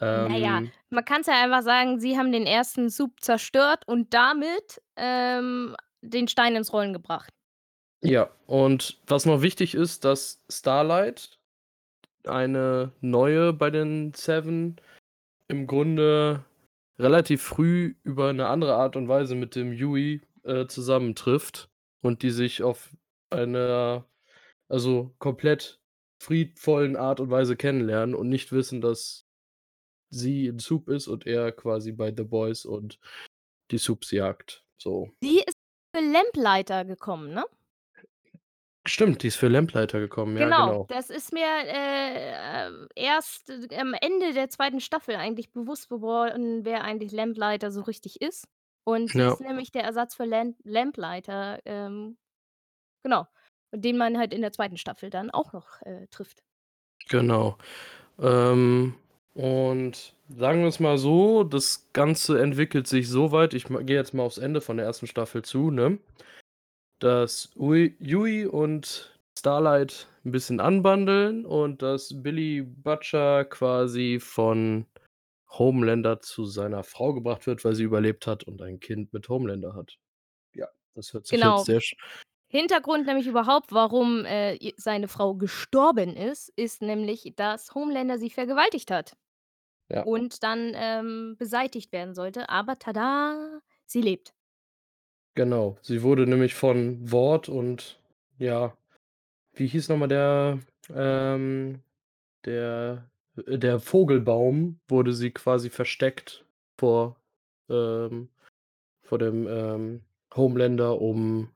Ähm 0.00 0.72
man 0.90 1.04
kann's 1.04 1.28
ja 1.28 1.40
einfach 1.40 1.62
sagen, 1.62 2.00
sie 2.00 2.18
haben 2.18 2.32
den 2.32 2.44
ersten 2.44 2.90
Soup 2.90 3.20
zerstört 3.20 3.84
und 3.86 4.14
damit, 4.14 4.82
ähm, 4.96 5.76
den 6.00 6.26
Stein 6.26 6.56
ins 6.56 6.72
Rollen 6.72 6.92
gebracht. 6.92 7.32
Ja, 8.00 8.30
und 8.48 9.00
was 9.06 9.26
noch 9.26 9.42
wichtig 9.42 9.76
ist, 9.76 10.04
dass 10.04 10.42
Starlight, 10.50 11.38
eine 12.24 12.90
Neue 13.00 13.52
bei 13.52 13.70
den 13.70 14.12
Seven, 14.12 14.80
im 15.46 15.68
Grunde 15.68 16.44
relativ 17.02 17.42
früh 17.42 17.96
über 18.04 18.32
'ne 18.32 18.46
andere 18.48 18.74
Art 18.76 18.96
und 18.96 19.08
Weise 19.08 19.34
mit 19.34 19.56
dem 19.56 19.72
Yui, 19.72 20.22
äh, 20.44 20.66
zusammentrifft 20.66 21.70
und 22.02 22.22
die 22.22 22.30
sich 22.30 22.62
auf 22.62 22.90
einer, 23.30 24.06
also 24.68 25.14
komplett 25.18 25.80
friedvollen 26.22 26.96
Art 26.96 27.20
und 27.20 27.30
Weise 27.30 27.56
kennenlernen 27.56 28.14
und 28.14 28.28
nicht 28.28 28.52
wissen, 28.52 28.80
dass 28.82 29.26
sie 30.10 30.46
in 30.48 30.58
Soup 30.60 30.88
ist 30.88 31.08
und 31.08 31.26
er 31.26 31.52
quasi 31.52 31.92
bei 31.92 32.14
The 32.16 32.24
Boys 32.24 32.64
und 32.66 33.00
die 33.72 33.78
Soups 33.78 34.10
jagt, 34.12 34.64
so. 34.78 35.10
Die 35.22 35.38
ist 35.38 35.56
für 35.94 36.02
Lamplighter 36.02 36.84
gekommen, 36.84 37.32
ne? 37.32 37.44
Stimmt, 38.86 39.22
die 39.22 39.28
ist 39.28 39.36
für 39.36 39.46
Lamplighter 39.48 40.00
gekommen, 40.00 40.36
ja, 40.36 40.50
Genau, 40.50 40.50
genau. 40.50 40.88
das 40.88 41.10
ist 41.10 41.30
mir, 41.32 41.44
äh, 41.44 42.66
ähm, 42.68 42.88
erst 42.96 43.50
am 43.76 43.92
Ende 43.94 44.32
der 44.32 44.48
2. 44.48 44.80
Staffel 44.80 45.14
eigentlich 45.16 45.52
bewusst 45.52 45.90
geworden, 45.90 46.64
wer 46.64 46.82
eigentlich 46.84 47.12
Lamplighter 47.12 47.70
so 47.70 47.82
richtig 47.82 48.22
ist. 48.22 48.46
Und 48.84 49.12
sie 49.12 49.20
Ja. 49.20 49.26
ist 49.26 49.40
nämlich 49.40 49.72
der 49.72 49.84
Ersatz 49.84 50.14
für 50.14 50.24
Lam 50.24 50.56
Lamplighter, 50.64 51.60
ähm, 51.66 52.16
genau, 53.04 53.26
den 53.74 53.98
man 53.98 54.18
halt 54.18 54.34
in 54.34 54.42
der 54.42 54.52
2. 54.52 54.78
Staffel 54.78 55.10
dann 55.10 55.30
auch 55.30 55.52
noch, 55.52 55.82
äh, 55.82 56.08
trifft. 56.08 56.40
Genau. 57.08 57.56
Ähm, 58.20 58.94
und 59.34 60.14
sagen 60.28 60.62
wir's 60.64 60.80
mal 60.80 60.98
so, 60.98 61.44
das 61.44 61.88
Ganze 61.92 62.40
entwickelt 62.42 62.86
sich 62.88 63.08
so 63.08 63.32
weit 63.32 63.54
ich 63.54 63.70
ma 63.70 63.82
gehe 63.82 63.96
jetzt 63.96 64.14
mal 64.14 64.24
aufs 64.24 64.38
Ende 64.38 64.60
von 64.62 64.76
der 64.76 64.86
1. 64.86 65.06
Staffel 65.06 65.42
zu, 65.44 65.70
ne, 65.70 65.98
dass 67.02 67.50
Ui 67.56 67.96
Yui 68.00 68.46
und 68.46 69.18
Starlight 69.38 70.08
'n 70.24 70.30
bisschen 70.32 70.60
anbandeln 70.60 71.44
und 71.46 71.82
dass 71.82 72.22
Billy 72.22 72.62
Butcher 72.62 73.44
quasi 73.46 74.20
von 74.20 74.86
Homelander 75.50 76.20
zu 76.20 76.44
seiner 76.46 76.84
Frau 76.84 77.12
gebracht 77.14 77.46
wird, 77.46 77.64
weil 77.64 77.74
sie 77.74 77.84
überlebt 77.84 78.26
hat 78.26 78.44
und 78.44 78.62
ein 78.62 78.80
Kind 78.80 79.12
mit 79.12 79.28
Homelander 79.28 79.74
hat. 79.74 79.98
Ja, 80.54 80.68
das 80.94 81.12
hört 81.14 81.26
sich 81.26 81.42
jetzt 81.42 81.64
Genau. 81.64 81.66
sehr 81.66 81.80
sch 81.80 81.96
Hintergrund 82.48 83.06
nämlich 83.06 83.26
überhaupt, 83.28 83.72
warum, 83.72 84.24
äh, 84.26 84.58
seine 84.76 85.08
Frau 85.08 85.34
gestorben 85.36 86.16
ist, 86.16 86.50
ist 86.56 86.82
nämlich, 86.82 87.34
dass 87.36 87.74
Homelander 87.74 88.18
sie 88.18 88.30
vergewaltigt 88.30 88.90
hat 88.90 89.14
Ja. 89.90 90.06
und 90.06 90.42
dann, 90.44 90.72
ähm, 90.76 91.36
beseitigt 91.38 91.92
werden 91.92 92.14
sollte, 92.14 92.48
aber 92.50 92.78
tada, 92.78 93.60
sie 93.86 94.02
lebt. 94.02 94.32
Genau. 95.36 95.78
Sie 95.80 96.02
wurde 96.02 96.26
nämlich 96.26 96.54
von 96.54 97.10
Ward 97.10 97.48
und 97.48 97.98
ja, 98.38 98.76
wie 99.54 99.66
hieß 99.68 99.88
noch 99.90 99.98
mal 99.98 100.08
der, 100.08 100.60
ähm 100.94 101.82
der 102.46 103.10
äh, 103.46 103.58
der 103.58 103.80
Vogelbaum 103.80 104.80
wurde 104.88 105.12
sie 105.14 105.32
quasi 105.32 105.70
versteckt 105.70 106.46
vor, 106.78 107.16
ähm 107.70 108.30
vor 109.02 109.18
dem, 109.18 109.46
ähm, 109.48 110.02
Homelander, 110.36 111.00
um 111.00 111.50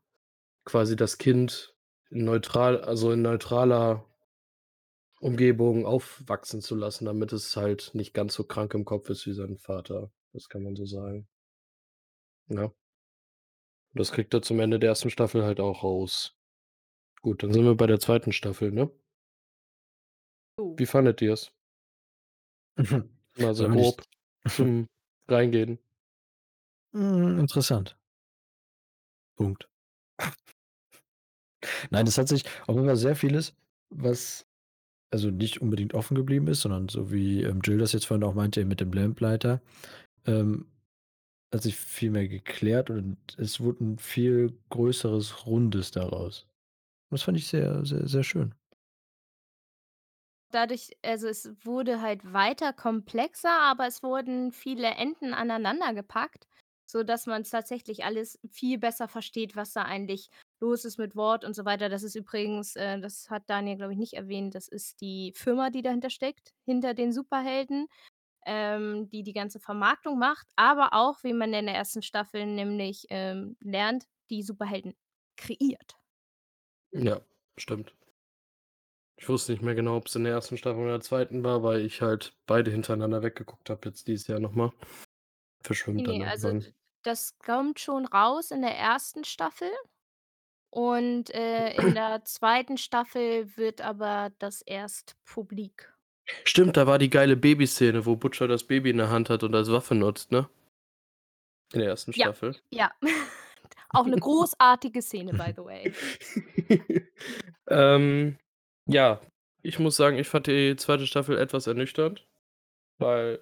quasi 0.66 0.96
das 0.96 1.18
Kind 1.18 1.74
neutral 2.10 2.80
also 2.82 3.12
in 3.12 3.22
neutraler 3.22 4.04
Umgebung 5.20 5.86
aufwachsen 5.86 6.60
zu 6.60 6.74
lassen, 6.74 7.06
damit 7.06 7.32
es 7.32 7.56
halt 7.56 7.90
nicht 7.94 8.12
ganz 8.12 8.34
so 8.34 8.44
krank 8.44 8.74
im 8.74 8.84
Kopf 8.84 9.08
ist 9.08 9.26
wie 9.26 9.32
sein 9.32 9.56
Vater. 9.56 10.10
Das 10.32 10.48
kann 10.50 10.62
man 10.62 10.76
so 10.76 10.84
sagen. 10.84 11.26
Ja. 12.48 12.70
Das 13.96 14.12
kriegt 14.12 14.34
er 14.34 14.42
zum 14.42 14.60
Ende 14.60 14.78
der 14.78 14.90
1. 14.90 15.10
Staffel 15.10 15.44
halt 15.44 15.58
auch 15.58 15.82
raus. 15.82 16.36
Gut, 17.22 17.42
dann 17.42 17.52
sind 17.52 17.64
wir 17.64 17.74
bei 17.74 17.86
der 17.86 17.98
2. 17.98 18.30
Staffel, 18.30 18.70
ne? 18.70 18.90
Oh. 20.58 20.74
Wie 20.78 20.86
fandet 20.86 21.22
ihr's? 21.22 21.50
Mal 23.38 23.54
so 23.54 23.68
grob 23.68 24.02
zum 24.48 24.86
Reingehen. 25.28 25.78
Hm, 26.92 27.40
interessant. 27.40 27.96
Punkt. 29.36 29.68
Nein, 31.90 32.06
es 32.06 32.18
hat 32.18 32.28
sich 32.28 32.44
jeden 32.68 32.86
Fall 32.86 32.96
sehr 32.96 33.16
vieles, 33.16 33.54
was 33.90 34.46
also 35.10 35.30
nicht 35.30 35.62
unbedingt 35.62 35.94
offen 35.94 36.14
geblieben 36.14 36.48
ist, 36.48 36.62
sondern 36.62 36.88
so 36.88 37.10
wie, 37.10 37.42
ähm, 37.42 37.60
Jill 37.62 37.78
das 37.78 37.92
jetzt 37.92 38.06
vorhin 38.06 38.24
auch 38.24 38.34
meinte 38.34 38.64
mit 38.64 38.80
dem 38.80 38.92
Lamplighter, 38.92 39.62
ähm, 40.26 40.66
hat 41.56 41.62
sich 41.64 41.76
viel 41.76 42.10
mehr 42.10 42.28
geklärt 42.28 42.90
und 42.90 43.18
es 43.38 43.60
wurde 43.60 43.84
'n 43.84 43.98
viel 43.98 44.58
größeres 44.70 45.46
Rundes 45.46 45.90
daraus. 45.90 46.46
Das 47.10 47.22
fand 47.24 47.38
ich 47.38 47.48
sehr, 47.48 47.84
sehr, 47.86 48.08
sehr 48.08 48.24
schön. 48.24 48.54
Dadurch 50.52 50.90
also, 51.02 51.26
es 51.28 51.50
wurde 51.64 52.00
halt 52.00 52.32
weiter 52.32 52.72
komplexer, 52.72 53.50
aber 53.50 53.86
es 53.86 54.02
wurden 54.02 54.52
viele 54.52 54.88
Enden 54.88 55.34
aneinander 55.34 55.92
gepackt, 55.92 56.46
sodass 56.86 57.26
man's 57.26 57.50
tatsächlich 57.50 58.04
alles 58.04 58.38
viel 58.48 58.78
besser 58.78 59.08
versteht, 59.08 59.56
was 59.56 59.72
da 59.72 59.82
eigentlich 59.82 60.28
los 60.60 60.84
ist 60.84 60.98
mit 60.98 61.16
Ward 61.16 61.44
und 61.44 61.54
so 61.54 61.64
weiter. 61.64 61.88
Das 61.88 62.02
ist 62.04 62.14
übrigens 62.14 62.76
äh, 62.76 63.00
das 63.00 63.28
hat 63.28 63.50
Daniel, 63.50 63.76
glaube 63.76 63.92
ich, 63.92 63.98
nicht 63.98 64.12
erwähnt, 64.14 64.54
das 64.54 64.68
ist 64.68 65.00
die 65.00 65.32
Firma, 65.36 65.70
die 65.70 65.82
dahinter 65.82 66.10
steckt, 66.10 66.52
hinter 66.64 66.94
den 66.94 67.12
Superhelden, 67.12 67.88
ähm, 68.46 69.08
die 69.10 69.22
die 69.24 69.32
ganze 69.34 69.60
Vermarktung 69.60 70.18
macht, 70.18 70.48
aber 70.56 70.94
auch, 70.94 71.22
wie 71.24 71.34
man 71.34 71.52
in 71.54 71.66
der 71.66 71.74
ersten 71.76 72.02
Staffel 72.02 72.46
nämlich, 72.46 73.06
ähm, 73.10 73.56
lernt, 73.60 74.06
die 74.30 74.42
Superhelden 74.42 74.94
kreiert. 75.36 75.96
Ja, 76.92 77.20
stimmt. 77.56 77.94
Ich 79.18 79.28
wusste 79.28 79.52
nicht 79.52 79.60
mehr 79.62 79.74
genau, 79.74 79.96
ob's 79.96 80.14
in 80.14 80.24
der 80.24 80.32
ersten 80.32 80.56
Staffel 80.56 80.80
oder 80.82 80.92
der 80.92 81.00
zweiten 81.02 81.44
war, 81.44 81.62
weil 81.62 81.80
ich 81.84 82.00
halt 82.02 82.34
beide 82.46 82.70
hintereinander 82.70 83.22
weggeguckt 83.22 83.68
habe 83.70 83.88
jetzt 83.88 84.08
dieses 84.08 84.26
Jahr 84.26 84.40
noch 84.40 84.52
mal. 84.52 84.72
Verschwimmt 85.62 86.08
dann 86.08 86.18
Ne, 86.18 86.26
also, 86.26 86.52
irgendwann. 86.52 86.74
das 87.02 87.38
kommt 87.38 87.80
schon 87.80 88.06
raus 88.06 88.50
in 88.50 88.62
der 88.62 88.76
ersten 88.76 89.24
Staffel 89.24 89.70
und, 90.70 91.30
äh, 91.34 91.74
in 91.76 91.94
der 91.94 92.24
zweiten 92.24 92.76
Staffel 92.78 93.56
wird 93.56 93.80
aber 93.80 94.30
das 94.38 94.62
erst 94.62 95.16
publik. 95.24 95.95
Stimmt, 96.44 96.76
da 96.76 96.86
war 96.86 96.98
die 96.98 97.10
geile 97.10 97.36
Babyszene, 97.36 98.04
wo 98.06 98.16
Butcher 98.16 98.48
das 98.48 98.64
Baby 98.64 98.90
in 98.90 98.96
der 98.98 99.10
Hand 99.10 99.30
hat 99.30 99.42
und 99.42 99.54
als 99.54 99.70
Waffe 99.70 99.94
nutzt, 99.94 100.32
ne? 100.32 100.48
In 101.72 101.80
der 101.80 101.88
ersten 101.90 102.12
Ja, 102.14 102.26
Staffel. 102.26 102.56
ja. 102.70 102.90
Auch 103.90 104.06
'ne 104.06 104.18
großartige 104.18 105.00
Szene, 105.00 105.32
by 105.34 105.52
the 105.56 105.64
way. 105.64 105.92
Ähm, 107.68 108.38
ja, 108.86 109.20
ich 109.62 109.78
muss 109.80 109.96
sagen, 109.96 110.18
ich 110.18 110.28
fand 110.28 110.46
die 110.46 110.76
zweite 110.76 111.06
Staffel 111.06 111.36
etwas 111.38 111.66
ernüchternd, 111.66 112.24
weil 112.98 113.40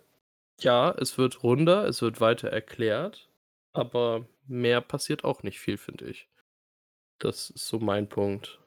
ja, 0.60 0.92
es 0.92 1.18
wird 1.18 1.42
runder, 1.42 1.86
es 1.88 2.02
wird 2.02 2.20
weiter 2.20 2.48
erklärt, 2.50 3.30
aber 3.72 4.26
mehr 4.46 4.80
passiert 4.80 5.24
auch 5.24 5.42
nicht 5.42 5.60
viel, 5.60 5.78
finde 5.78 6.06
ich. 6.06 6.28
Das 7.18 7.50
ist 7.50 7.68
so 7.68 7.80
mein 7.80 8.08
Punkt. 8.08 8.60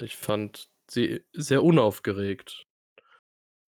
Ich 0.00 0.16
fand 0.16 0.70
sie 0.90 1.24
sehr 1.32 1.64
unaufgeregt. 1.64 2.66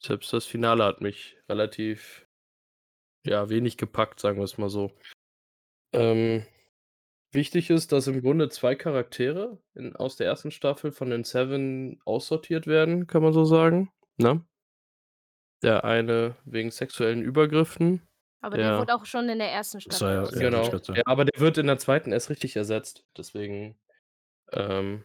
Selbst 0.01 0.33
das 0.33 0.47
Finale 0.47 0.85
hat 0.85 1.01
mich 1.01 1.37
relativ 1.49 2.27
ja, 3.27 3.49
wenig 3.49 3.77
gepackt, 3.77 4.21
sagen 4.21 4.39
wir's 4.39 4.59
mal 4.59 4.71
so. 4.71 4.93
Ähm, 5.93 6.45
wichtig 7.33 7.71
ist, 7.71 7.93
dass 7.93 8.07
im 8.07 8.23
Grunde 8.23 8.49
2 8.49 8.75
Charaktere 8.75 9.59
in 9.75 9.97
aus 9.97 10.17
der 10.17 10.27
ersten 10.27 10.51
Staffel 10.51 10.93
von 10.93 11.11
den 11.11 11.25
Seven 11.25 12.01
aussortiert 12.05 12.67
werden, 12.67 13.07
kann 13.07 13.23
man 13.23 13.33
so 13.33 13.45
sagen, 13.45 13.91
ne? 14.19 14.45
Der 15.63 15.85
eine 15.85 16.37
wegen 16.45 16.71
sexuellen 16.71 17.21
Übergriffen, 17.21 18.07
Aber 18.41 18.57
der 18.57 18.71
der 18.71 18.79
wurde 18.79 18.95
auch 18.95 19.05
schon 19.05 19.29
in 19.29 19.39
der 19.39 19.51
ersten 19.51 19.81
Das 19.81 20.01
war 20.01 20.27
Staffel 20.27 20.41
ja 20.41 20.53
ja, 20.53 20.61
Genau. 20.71 20.95
Ja, 20.95 21.03
aber 21.07 21.25
der 21.25 21.41
wird 21.41 21.59
in 21.59 21.67
der 21.67 21.79
zweiten 21.79 22.13
erst 22.13 22.31
richtig 22.31 22.55
ersetzt. 22.55 23.05
Deswegen, 23.17 23.77
ähm 24.53 25.05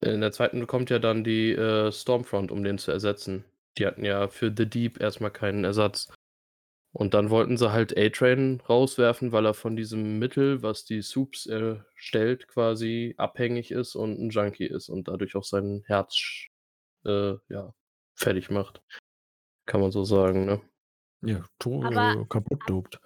in 0.00 0.20
der 0.20 0.32
zweiten 0.32 0.66
kommt 0.66 0.90
ja 0.90 0.98
dann 0.98 1.24
die, 1.24 1.52
äh, 1.52 1.90
Stormfront, 1.92 2.50
um 2.50 2.62
den 2.64 2.78
zu 2.78 2.90
ersetzen. 2.92 3.44
Die 3.78 3.86
hatten 3.86 4.04
ja 4.04 4.28
für 4.28 4.52
The 4.56 4.66
Deep 4.68 5.00
erst 5.00 5.20
mal 5.20 5.30
keinen 5.30 5.64
Ersatz. 5.64 6.08
Und 6.92 7.14
dann 7.14 7.30
wollten 7.30 7.56
sie 7.58 7.72
halt 7.72 7.96
A-Train 7.98 8.62
rauswerfen, 8.68 9.32
weil 9.32 9.46
er 9.46 9.54
von 9.54 9.76
diesem 9.76 10.18
Mittel, 10.18 10.62
was 10.62 10.84
die 10.84 11.02
Supes 11.02 11.46
erstellt, 11.46 12.48
quasi 12.48 13.14
abhängig 13.18 13.70
ist 13.70 13.94
und 13.96 14.18
'n 14.18 14.30
Junkie 14.30 14.66
ist 14.66 14.88
und 14.88 15.08
dadurch 15.08 15.36
auch 15.36 15.44
sein 15.44 15.82
Herz 15.86 16.46
äh, 17.06 17.34
ja, 17.48 17.74
fertig 18.16 18.50
macht. 18.50 18.82
Kann 19.66 19.80
man 19.80 19.92
so 19.92 20.04
sagen, 20.04 20.46
ne? 20.46 20.60
Ja, 21.22 21.44
to 21.58 21.82
Aber 21.82 22.22
äh, 22.22 22.26
kaputt 22.28 22.62
dopt. 22.66 23.00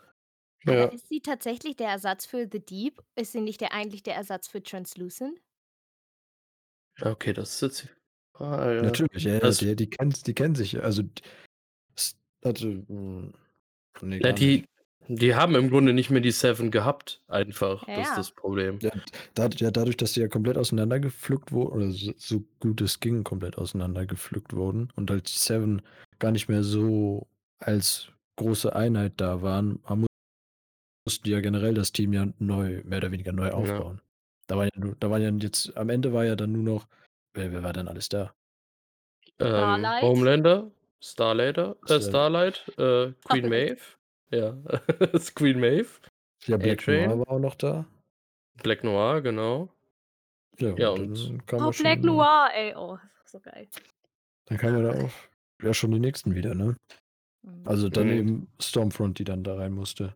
Ja. 0.65 0.87
ist 0.87 1.09
sie 1.09 1.21
tatsächlich 1.21 1.77
der 1.77 1.89
Ersatz 1.89 2.27
für 2.27 2.49
The 2.51 2.61
Deep? 2.61 3.03
Ist 3.17 3.33
sie 3.33 3.41
nicht 3.41 3.61
der 3.61 3.73
eigentlich 3.73 4.03
der 4.03 4.15
Ersatz 4.15 4.49
für 4.49 4.63
Translucent? 4.63 5.41
Okay, 7.05 7.33
das 7.33 7.55
ist 7.55 7.61
jetzt 7.63 7.83
die 7.85 7.89
Frage. 8.37 8.81
Natürlich, 8.81 9.25
ja, 9.25 9.35
ja, 9.35 9.41
Das 9.41 9.59
die 9.59 9.77
die 9.77 9.89
kennen 9.91 10.13
die 10.27 10.35
kennen 10.35 10.55
sich. 10.55 10.83
Also, 10.83 11.03
d 11.03 11.23
s 11.97 12.17
also, 12.45 12.69
hm, 12.69 13.35
ne, 14.03 14.21
Ja, 14.21 14.33
gar 14.33 14.39
die 14.39 14.65
nicht. 14.65 14.69
die 15.09 15.35
haben 15.35 15.55
im 15.57 15.71
Grunde 15.71 15.93
nicht 15.93 16.11
mehr 16.11 16.21
die 16.21 16.31
Seven 16.31 16.71
gehabt 16.71 17.23
einfach. 17.29 17.89
Ja, 17.89 17.95
Das 17.95 18.11
ist 18.11 18.17
ja. 18.17 18.19
das 18.19 18.33
Problem. 18.33 18.83
Ja, 18.83 18.91
da 19.35 19.49
ja, 19.57 19.71
dadurch, 19.71 19.97
dass 19.97 20.13
die 20.13 20.21
ja 20.21 20.29
komplett 20.29 20.59
auseinandergepflückt 20.59 21.53
wurden 21.53 21.73
oder 21.75 21.91
so 21.93 22.13
so 22.17 22.45
gut 22.61 22.81
es 22.81 23.01
ging, 23.01 23.25
komplett 23.25 23.59
auseinandergepflückt 23.59 24.55
wurden 24.55 24.91
und 24.97 25.11
halt 25.11 25.29
die 25.29 25.39
Seven 25.39 25.83
gar 26.19 26.33
nicht 26.33 26.49
mehr 26.49 26.65
so 26.65 27.29
als 27.61 28.09
große 28.37 28.75
Einheit 28.75 29.15
da 29.21 29.43
waren, 29.43 29.81
haben 29.85 30.07
mussten 31.07 31.25
die 31.25 31.31
ja 31.33 31.41
generell 31.41 31.75
das 31.75 31.93
Team 31.93 32.13
ja 32.13 32.27
neu 32.39 32.83
mehr 32.85 32.99
oder 32.99 33.13
weniger 33.13 33.33
neu 33.33 33.51
Ja. 33.53 33.53
aufbauen. 33.53 34.01
Da 34.49 34.57
waren 34.57 34.69
ja 34.75 34.95
da 34.99 35.11
waren 35.11 35.23
ja 35.23 35.31
jetzt 35.31 35.77
am 35.77 35.89
Ende 35.89 36.13
war 36.13 36.25
ja 36.25 36.37
dann 36.37 36.53
nur 36.53 36.63
noch 36.63 36.87
wer 37.35 37.53
wer 37.53 37.63
war 37.63 37.73
denn 37.73 37.89
alles 37.89 38.09
da? 38.09 38.35
Ähm, 39.39 39.49
Starlight. 39.49 40.03
Homelander, 40.03 40.71
Starlater 41.01 41.77
äh, 41.83 41.87
Star 41.87 42.01
Starlight, 42.03 42.69
äh, 42.79 43.13
Queen 43.25 43.47
Starlight. 43.47 43.51
Maeve. 43.51 43.81
Ja, 44.31 44.57
ist 45.13 45.35
Queen 45.35 45.61
Maeve. 45.61 45.89
Ja, 46.47 46.57
Black 46.57 46.87
Noir 46.87 46.99
A-Train. 47.05 47.19
war 47.21 47.29
auch 47.29 47.39
noch 47.39 47.55
da. 47.55 47.87
Black 48.63 48.85
Noir, 48.85 49.21
genau. 49.23 49.69
Ja, 50.59 50.75
Ja, 50.77 50.89
und 50.91 51.01
und 51.19 51.43
dann 51.53 51.63
Oh, 51.63 51.67
wir 51.67 51.73
schon 51.73 51.85
Black 51.85 52.03
Noir, 52.03 52.51
ey. 52.55 52.75
Oh, 52.77 52.99
so 53.25 53.41
geil. 53.41 53.69
dann 54.47 54.59
kamen 54.59 54.83
wir 54.83 54.93
da 54.93 55.05
auch 55.05 55.11
ja 55.63 55.73
schon 55.73 55.93
die 55.93 55.99
nächsten 56.01 56.35
wieder, 56.35 56.55
ne? 56.55 56.77
Mhm. 57.43 57.63
Also, 57.67 57.89
dann 57.89 58.09
Mhm. 58.09 58.13
eben 58.13 58.53
Stormfront, 58.61 59.19
die 59.19 59.25
dann 59.25 59.45
da 59.45 59.55
rein 59.57 59.73
musste. 59.73 60.15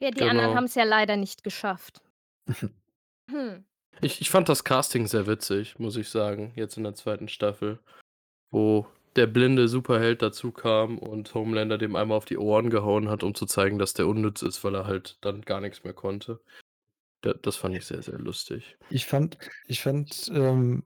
Ja, 0.00 0.10
die 0.10 0.22
anderen 0.22 0.48
Genau. 0.48 0.54
haben's 0.56 0.74
ja 0.74 0.84
leider 0.84 1.16
nicht 1.16 1.42
geschafft. 1.44 2.02
Hm. 3.30 3.64
Ich 4.00 4.20
ich 4.20 4.30
fand 4.30 4.48
das 4.48 4.64
Casting 4.64 5.06
sehr 5.06 5.26
witzig, 5.26 5.78
muss 5.78 5.96
ich 5.96 6.08
sagen, 6.08 6.52
jetzt 6.56 6.76
in 6.76 6.84
der 6.84 6.94
zweiten 6.94 7.28
Staffel, 7.28 7.78
wo 8.50 8.86
der 9.16 9.26
blinde 9.26 9.68
Superheld 9.68 10.22
dazukam 10.22 10.98
und 10.98 11.34
Homelander 11.34 11.78
dem 11.78 11.96
einmal 11.96 12.16
auf 12.16 12.24
die 12.24 12.38
Ohren 12.38 12.70
gehauen 12.70 13.08
hat, 13.08 13.22
um 13.22 13.34
zu 13.34 13.46
zeigen, 13.46 13.78
dass 13.78 13.92
der 13.92 14.06
unnütz 14.06 14.42
ist, 14.42 14.62
weil 14.62 14.74
er 14.74 14.86
halt 14.86 15.18
dann 15.20 15.42
gar 15.42 15.60
nix 15.60 15.84
mehr 15.84 15.92
konnte. 15.92 16.40
Da 17.22 17.34
das 17.34 17.56
fand 17.56 17.76
ich 17.76 17.84
sehr, 17.84 18.02
sehr 18.02 18.18
lustig. 18.18 18.76
Ich 18.88 19.06
fand 19.06 19.38
ich 19.66 19.80
fand, 19.80 20.30
ähm, 20.32 20.84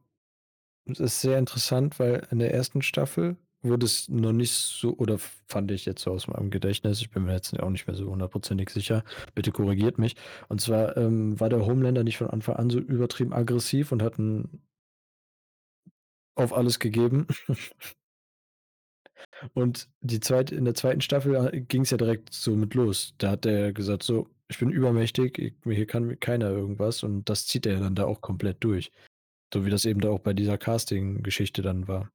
es 0.86 1.20
sehr 1.20 1.38
interessant, 1.38 1.98
weil 1.98 2.26
in 2.30 2.38
der 2.38 2.52
ersten 2.52 2.82
Staffel 2.82 3.36
wurde 3.64 3.86
es 3.86 4.08
noch 4.08 4.32
nicht 4.32 4.52
so 4.52 4.96
oder 4.98 5.18
fand 5.48 5.70
ich 5.72 5.86
jetzt 5.86 6.02
so 6.02 6.12
aus 6.12 6.28
meinem 6.28 6.50
Gedächtnis, 6.50 7.00
ich 7.00 7.10
bin 7.10 7.24
mir 7.24 7.32
jetzt 7.32 7.58
auch 7.60 7.70
nicht 7.70 7.86
mehr 7.86 7.96
so 7.96 8.10
hundertprozentig 8.10 8.70
sicher, 8.70 9.04
bitte 9.34 9.52
korrigiert 9.52 9.98
mich. 9.98 10.16
Und 10.48 10.60
zwar, 10.60 10.96
ähm, 10.96 11.38
war 11.40 11.48
der 11.48 11.66
Homelander 11.66 12.04
nicht 12.04 12.18
von 12.18 12.30
Anfang 12.30 12.56
an 12.56 12.70
so 12.70 12.78
übertrieben 12.78 13.32
aggressiv 13.32 13.92
und 13.92 14.02
hat 14.02 14.18
'n 14.18 14.60
auf 16.36 16.52
alles 16.52 16.78
gegeben. 16.78 17.26
Und 19.54 19.88
die 20.00 20.20
zweite 20.20 20.54
in 20.54 20.64
der 20.64 20.74
zweiten 20.74 21.00
Staffel, 21.00 21.34
äh, 21.36 21.60
ging's 21.60 21.90
ja 21.90 21.96
direkt 21.96 22.32
so 22.32 22.56
mit 22.56 22.74
los. 22.74 23.14
Da 23.18 23.30
hat 23.30 23.46
er 23.46 23.72
gesagt 23.72 24.02
so: 24.02 24.28
„Ich 24.48 24.58
bin 24.58 24.70
übermächtig, 24.70 25.38
ich 25.38 25.54
hier 25.64 25.86
kann 25.86 26.18
keiner 26.20 26.50
irgendwas.“ 26.50 27.02
Und 27.04 27.28
das 27.30 27.46
zieht 27.46 27.66
er 27.66 27.78
dann 27.80 27.94
da 27.94 28.04
auch 28.04 28.20
komplett 28.20 28.62
durch. 28.64 28.90
So 29.52 29.64
wie 29.66 29.70
das 29.70 29.84
eben 29.84 30.00
da 30.00 30.10
auch 30.10 30.20
bei 30.20 30.34
dieser 30.34 30.58
Casting-Geschichte 30.58 31.62
dann 31.62 31.88
war. 31.88 32.10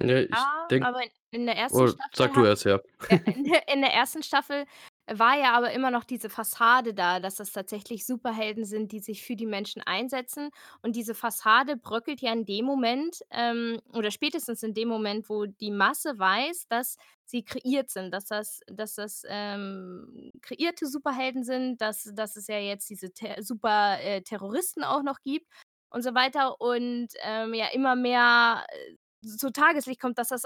Ja, 0.00 0.18
ich 0.20 0.30
Ja, 0.30 0.70
denke 0.70 0.88
aber 0.88 1.00
in 1.30 1.46
der 1.46 1.56
ersten 1.56 1.86
oder 1.86 1.94
Staffel 2.10 2.10
sag 2.14 2.34
du 2.34 2.44
hat 2.44 2.46
erst, 2.46 2.64
ja. 2.64 2.80
ja, 3.10 3.18
in 3.34 3.44
der 3.44 3.68
in 3.68 3.80
der 3.82 3.92
ersten 3.94 4.22
Staffel 4.22 4.66
war 5.12 5.36
ja 5.38 5.52
aber 5.54 5.72
immer 5.72 5.90
noch 5.90 6.04
diese 6.04 6.30
Fassade 6.30 6.94
da, 6.94 7.20
dass 7.20 7.36
das 7.36 7.52
tatsächlich 7.52 8.06
Superhelden 8.06 8.64
sind, 8.64 8.92
die 8.92 9.00
sich 9.00 9.24
für 9.24 9.36
die 9.36 9.46
Menschen 9.46 9.82
einsetzen. 9.82 10.50
Und 10.82 10.96
diese 10.96 11.14
Fassade 11.14 11.76
bröckelt 11.76 12.22
ja 12.22 12.32
in 12.32 12.46
dem 12.46 12.64
Moment, 12.66 13.20
ähm 13.30 13.80
oder 13.92 14.10
spätestens 14.12 14.62
in 14.62 14.74
dem 14.74 14.88
Moment, 14.88 15.28
wo 15.28 15.46
die 15.46 15.72
Masse 15.72 16.18
weiß, 16.18 16.66
dass 16.68 16.96
sie 17.24 17.44
kreiert 17.44 17.90
sind, 17.90 18.12
dass 18.14 18.26
das 18.26 18.60
dass 18.68 18.94
das, 18.96 19.24
ähm, 19.28 20.32
kreierte 20.42 20.86
Superhelden 20.86 21.44
sind, 21.44 21.80
dass 21.82 22.10
dass 22.14 22.36
es 22.36 22.46
ja 22.48 22.58
jetzt 22.58 22.88
diese 22.90 23.12
Ter 23.12 23.42
Super 23.42 23.98
äh, 24.02 24.22
Terroristen 24.22 24.84
auch 24.84 25.02
noch 25.02 25.20
gibt 25.22 25.48
und 25.90 26.02
so 26.02 26.14
weiter 26.14 26.60
und, 26.60 27.08
ähm, 27.22 27.54
ja 27.54 27.66
immer 27.72 27.96
mehr, 27.96 28.64
äh, 28.70 28.96
zu 29.22 29.50
Tageslicht 29.52 30.00
kommt, 30.00 30.18
dass 30.18 30.28
das 30.28 30.44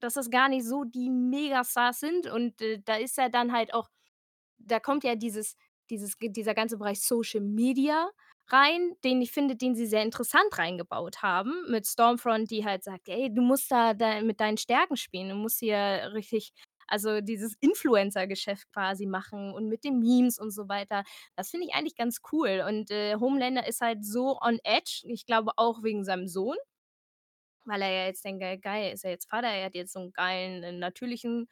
dass 0.00 0.14
das 0.14 0.30
gar 0.30 0.48
nicht 0.50 0.66
so 0.66 0.84
die 0.84 1.08
Megastars 1.10 2.00
sind. 2.00 2.26
Und, 2.26 2.60
äh, 2.60 2.80
da 2.84 2.96
ist 2.96 3.16
ja 3.16 3.28
dann 3.30 3.52
halt 3.52 3.72
auch 3.74 3.88
da 4.58 4.80
kommt 4.80 5.04
ja 5.04 5.14
dieses 5.16 5.56
dieses 5.90 6.14
dieser 6.20 6.54
ganze 6.54 6.78
Bereich 6.78 7.00
Social 7.02 7.40
Media 7.42 8.10
rein, 8.48 8.92
den 9.04 9.22
ich 9.22 9.32
finde, 9.32 9.56
den 9.56 9.74
sie 9.76 9.86
sehr 9.86 10.02
interessant 10.02 10.58
reingebaut 10.58 11.22
haben 11.22 11.52
mit 11.70 11.86
Stormfront, 11.86 12.50
die 12.50 12.64
halt 12.64 12.82
sagt: 12.84 13.08
„Ey, 13.08 13.32
du 13.32 13.42
musst 13.42 13.70
da 13.70 13.94
da 13.94 14.20
mit 14.22 14.40
deinen 14.40 14.56
Stärken 14.58 14.96
spielen. 14.96 15.28
Du 15.30 15.34
musst 15.36 15.60
hier 15.60 16.10
richtig 16.14 16.52
Also, 16.88 17.20
dieses 17.20 17.54
Influencer-Geschäft 17.60 18.68
quasi 18.72 19.06
machen 19.06 19.52
und 19.52 19.68
mit 19.68 19.82
den 19.84 19.98
Memes 19.98 20.38
und 20.38 20.50
so 20.52 20.68
weiter. 20.68 21.02
Das 21.36 21.50
finde 21.50 21.66
ich 21.66 21.74
eigentlich 21.74 21.96
ganz 21.96 22.20
cool 22.32 22.62
und, 22.68 22.90
äh, 22.92 23.16
Homelander 23.16 23.66
ist 23.66 23.80
halt 23.80 24.04
so 24.04 24.38
on 24.40 24.58
edge, 24.64 25.02
ich 25.08 25.26
glaube 25.26 25.52
auch 25.56 25.82
wegen 25.82 26.04
seinem 26.04 26.28
Sohn 26.28 26.56
weil 27.66 27.82
er 27.82 27.90
ja 27.92 28.06
jetzt 28.06 28.24
denkt: 28.24 28.40
„Ge 28.42 28.58
geil, 28.58 28.92
ist 28.94 29.04
ja 29.04 29.10
jetzt 29.10 29.28
Vater, 29.30 29.48
er 29.48 29.66
hat 29.66 29.74
jetzt 29.76 29.92
so 29.94 30.00
'n 30.00 30.12
geilen, 30.12 30.62
äh, 30.64 30.72
natürlichen 30.72 31.48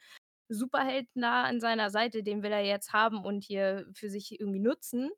Superhelden 0.49 1.21
da 1.23 1.43
an 1.45 1.61
seiner 1.61 1.89
Seite, 1.91 2.23
den 2.23 2.43
will 2.43 2.51
er 2.53 2.63
jetzt 2.65 2.93
haben 2.93 3.25
und 3.25 3.43
hier 3.43 3.87
für 3.95 4.09
sich 4.09 4.39
irgendwie 4.39 4.59
nutzen.“ 4.61 5.11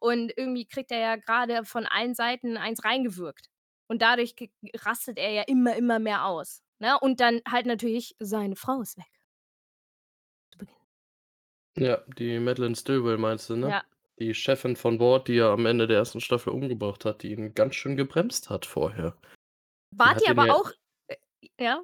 Und 0.00 0.32
irgendwie 0.36 0.66
kriegt 0.66 0.92
er 0.92 0.98
ja 1.00 1.16
grade 1.16 1.64
von 1.66 1.86
allen 1.86 2.14
Seiten 2.14 2.56
eins 2.58 2.84
reingewirkt. 2.84 3.48
Und 3.88 4.02
dadurch 4.02 4.34
rastet 4.84 5.18
er 5.18 5.30
ja 5.32 5.42
immer, 5.44 5.76
immer 5.76 5.98
mehr 6.00 6.26
aus, 6.26 6.62
ne? 6.80 6.98
Und 7.00 7.20
dann 7.20 7.40
halt 7.50 7.66
natürlich 7.66 8.16
seine 8.20 8.56
Frau 8.56 8.82
ist 8.82 8.98
weg. 8.98 9.06
Zu 10.52 10.58
Beginn. 10.58 10.74
Ja, 11.78 12.04
die 12.18 12.38
Madeleine 12.38 12.76
Stillwell 12.76 13.18
meinst 13.18 13.50
du, 13.50 13.56
ne? 13.56 13.74
Ja. 13.74 13.84
Die 14.20 14.34
Chefin 14.34 14.76
von 14.76 15.00
Ward, 15.00 15.26
die 15.28 15.38
er 15.38 15.48
am 15.50 15.66
Ende 15.66 15.88
der 15.88 15.98
1. 15.98 16.20
Staffel 16.20 16.52
umgebracht 16.52 17.04
hat, 17.04 17.22
die 17.24 17.32
ihn 17.32 17.54
ganz 17.54 17.74
schön 17.74 17.96
gebremst 17.96 18.48
hat 18.50 18.64
vorher. 18.66 19.16
Die 19.94 19.98
Wart 19.98 20.22
ihr 20.22 20.30
aber 20.30 20.46
ja 20.46 20.54
auch 20.54 20.70
äh, 21.08 21.16
ja? 21.58 21.82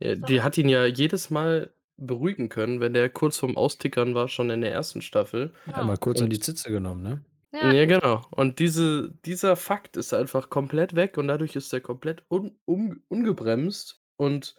Ja, 0.00 0.14
die 0.16 0.42
hat 0.42 0.58
ihn 0.58 0.68
ja 0.68 0.84
jedes 0.86 1.30
Mal 1.30 1.72
beruhigen 1.96 2.48
können, 2.48 2.80
wenn 2.80 2.94
der 2.94 3.08
kurz 3.08 3.38
vorm 3.38 3.56
Austickern 3.56 4.14
war, 4.14 4.28
schon 4.28 4.50
in 4.50 4.62
der 4.62 4.76
1. 4.76 4.96
Staffel. 5.04 5.52
Ja, 5.66 5.84
mal 5.84 5.96
kurz 5.96 6.20
an 6.20 6.30
die 6.30 6.40
Zitze 6.40 6.70
genommen, 6.70 7.02
ne? 7.02 7.24
Ja. 7.52 7.70
Ja, 7.70 7.84
genau. 7.84 8.22
Und 8.30 8.58
diese 8.58 9.12
dieser 9.26 9.56
Fakt 9.56 9.98
ist 9.98 10.14
einfach 10.14 10.48
komplett 10.48 10.94
weg 10.94 11.18
und 11.18 11.28
dadurch 11.28 11.54
ist 11.54 11.72
er 11.72 11.82
komplett 11.82 12.24
un 12.30 12.56
um 12.64 13.02
ungebremst 13.08 14.00
und 14.16 14.56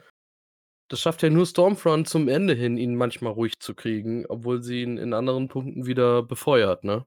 das 0.90 1.02
schafft 1.02 1.24
ja 1.24 1.32
nur 1.32 1.48
Stormfront 1.48 2.08
zum 2.08 2.28
Ende 2.28 2.54
hin, 2.54 2.78
ihn 2.78 2.96
manchmal 2.96 3.34
ruhig 3.34 3.60
zu 3.60 3.74
kriegen, 3.74 4.28
obwohl 4.28 4.62
sie 4.62 4.84
ihn 4.84 4.98
in 4.98 5.14
anderen 5.14 5.48
Punkten 5.48 5.88
wieder 5.88 6.22
befeuert, 6.22 6.84
ne? 6.84 7.06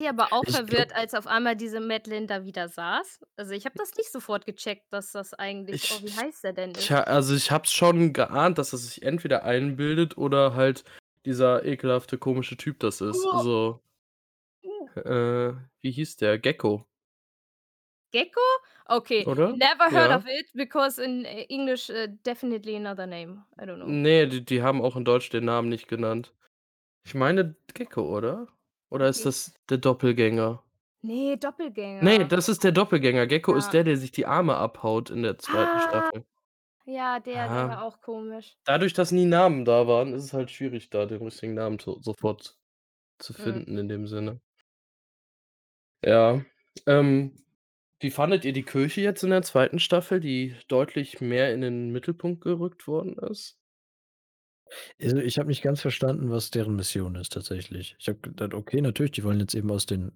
Ja, 0.00 0.10
aber 0.10 0.32
auch 0.32 0.42
Ich 0.46 0.54
verwirrt, 0.54 0.88
glaube 0.88 0.94
als 0.96 1.14
auf 1.14 1.26
einmal 1.26 1.56
diese 1.56 1.80
Madeleine 1.80 2.26
da 2.26 2.44
wieder 2.44 2.68
saß. 2.68 3.20
Also, 3.36 3.52
ich 3.52 3.64
habe 3.64 3.76
das 3.78 3.94
nicht 3.96 4.10
sofort 4.10 4.44
gecheckt, 4.44 4.92
dass 4.92 5.12
das 5.12 5.34
eigentlich 5.34 5.90
oh, 5.92 5.96
Ich 5.96 6.04
wie 6.04 6.12
heißt 6.16 6.42
der 6.44 6.52
denn 6.52 6.70
ist? 6.72 6.90
ha 6.90 7.02
also, 7.02 7.34
ich 7.34 7.50
habe 7.50 7.64
es 7.64 7.72
schon 7.72 8.12
geahnt, 8.12 8.58
dass 8.58 8.72
er 8.72 8.78
sich 8.78 9.02
entweder 9.02 9.44
einbildet 9.44 10.16
oder 10.18 10.54
halt 10.54 10.84
dieser 11.24 11.64
ekelhafte, 11.64 12.18
komische 12.18 12.56
Typ 12.56 12.80
das 12.80 13.00
ist. 13.00 13.22
So 13.22 13.80
äh, 14.96 15.52
wie 15.80 15.90
hieß 15.90 16.16
der? 16.16 16.38
Gekko. 16.38 16.86
Gekko? 18.12 18.40
Okay, 18.86 19.24
Oder? 19.26 19.56
never 19.56 19.90
heard 19.90 20.10
Ja. 20.10 20.16
of 20.18 20.26
it 20.26 20.46
because 20.54 20.98
in, 21.02 21.24
äh, 21.24 21.46
English, 21.48 21.88
äh, 21.88 22.08
definitely 22.26 22.76
another 22.76 23.06
name. 23.06 23.44
I 23.58 23.64
don't 23.64 23.76
know. 23.76 23.86
Ne, 23.86 24.28
die 24.28 24.44
die 24.44 24.62
haben 24.62 24.82
auch 24.82 24.96
in 24.96 25.04
Deutsch 25.04 25.30
den 25.30 25.46
Namen 25.46 25.68
nicht 25.70 25.88
genannt. 25.88 26.32
Ich 27.06 27.14
meine 27.14 27.56
Gekko, 27.72 28.02
oder? 28.02 28.48
Oder 28.94 29.08
ist 29.08 29.26
das 29.26 29.52
der 29.68 29.78
Doppelgänger? 29.78 30.62
Ne, 31.02 31.30
Ne, 31.32 31.36
Doppelgänger. 31.38 32.24
das 32.26 32.48
ist 32.48 32.64
der 32.64 32.72
Doppelgänger. 32.72 33.26
Gekko 33.26 33.54
ist 33.56 33.66
Ja. 33.66 33.72
der, 33.72 33.84
der 33.84 33.96
sich 33.96 34.12
die 34.12 34.26
Arme 34.26 34.54
abhaut 34.56 35.10
in 35.10 35.22
der 35.22 35.38
2. 35.38 35.58
Ah, 35.64 35.80
Staffel. 35.80 36.24
ja, 36.86 37.20
der, 37.20 37.34
der 37.34 37.50
Ah. 37.50 37.68
war 37.68 37.82
auch 37.84 38.00
komisch. 38.00 38.56
Dadurch, 38.64 38.94
dass 38.94 39.12
nie 39.12 39.26
Namen 39.26 39.64
da 39.64 39.86
waren, 39.88 40.14
ist 40.14 40.24
es 40.24 40.32
halt 40.32 40.50
schwierig, 40.50 40.90
da 40.90 41.06
den 41.06 41.22
richtigen 41.22 41.54
Namen 41.54 41.78
so 41.80 41.98
sofort 42.00 42.56
zu 43.18 43.32
Mhm. 43.34 43.36
finden 43.36 43.78
in 43.78 43.88
dem 43.88 44.06
Sinne. 44.06 44.40
Ja, 46.04 46.44
ähm, 46.86 47.32
wie 48.00 48.10
fandet 48.10 48.44
ihr 48.44 48.52
die 48.52 48.62
Kirche 48.64 49.00
jetzt 49.00 49.22
in 49.24 49.30
der 49.30 49.42
2. 49.42 49.78
Staffel, 49.80 50.20
die 50.20 50.54
deutlich 50.68 51.20
mehr 51.20 51.52
in 51.54 51.60
den 51.62 51.90
Mittelpunkt 51.92 52.42
gerückt 52.42 52.86
worden 52.86 53.16
ist? 53.18 53.58
Also, 55.02 55.16
ich 55.18 55.38
habe 55.38 55.48
nicht 55.48 55.62
ganz 55.62 55.80
verstanden, 55.80 56.30
was 56.30 56.50
deren 56.50 56.76
Mission 56.76 57.14
ist 57.16 57.32
tatsächlich. 57.32 57.96
Ich 57.98 58.08
habe 58.08 58.18
gedacht: 58.20 58.54
„Okay, 58.54 58.80
natürlich, 58.80 59.12
die 59.12 59.24
wollen 59.24 59.40
jetzt 59.40 59.54
eben 59.54 59.70
aus 59.70 59.86
den 59.86 60.12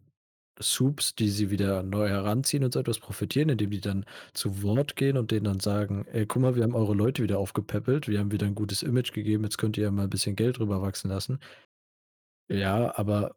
Supes, 0.61 1.15
die 1.15 1.29
sie 1.31 1.51
wieder 1.51 1.83
neu 1.85 2.09
heranziehen 2.09 2.65
und 2.65 2.73
so 2.75 2.81
etwas 2.81 2.99
profitieren, 3.01 3.49
indem 3.51 3.71
die 3.71 3.81
dann 3.81 4.05
zu 4.35 4.63
Ward 4.65 4.97
gehen 4.97 5.17
und 5.17 5.31
denen 5.31 5.45
dann 5.45 5.61
sagen: 5.61 6.07
‚Ey, 6.13 6.27
guck 6.27 6.43
mal, 6.43 6.57
wir 6.57 6.63
haben 6.65 6.75
eure 6.75 6.95
Leute 6.95 7.23
wieder 7.23 7.39
aufgepäppelt. 7.39 8.09
Wir 8.09 8.19
haben 8.21 8.33
wieder 8.33 8.47
'n 8.47 8.55
gutes 8.57 8.83
Image 8.83 9.13
gegeben. 9.13 9.45
Jetzt 9.45 9.59
könnt 9.59 9.77
ihr 9.79 9.85
ja 9.85 9.91
mal 9.91 10.05
'n 10.05 10.11
bisschen 10.11 10.37
Geld 10.37 10.61
rüber 10.61 10.83
wachsen 10.83 11.09
lassen.‘“ 11.11 11.39
Ja, 12.51 12.93
aber 12.99 13.35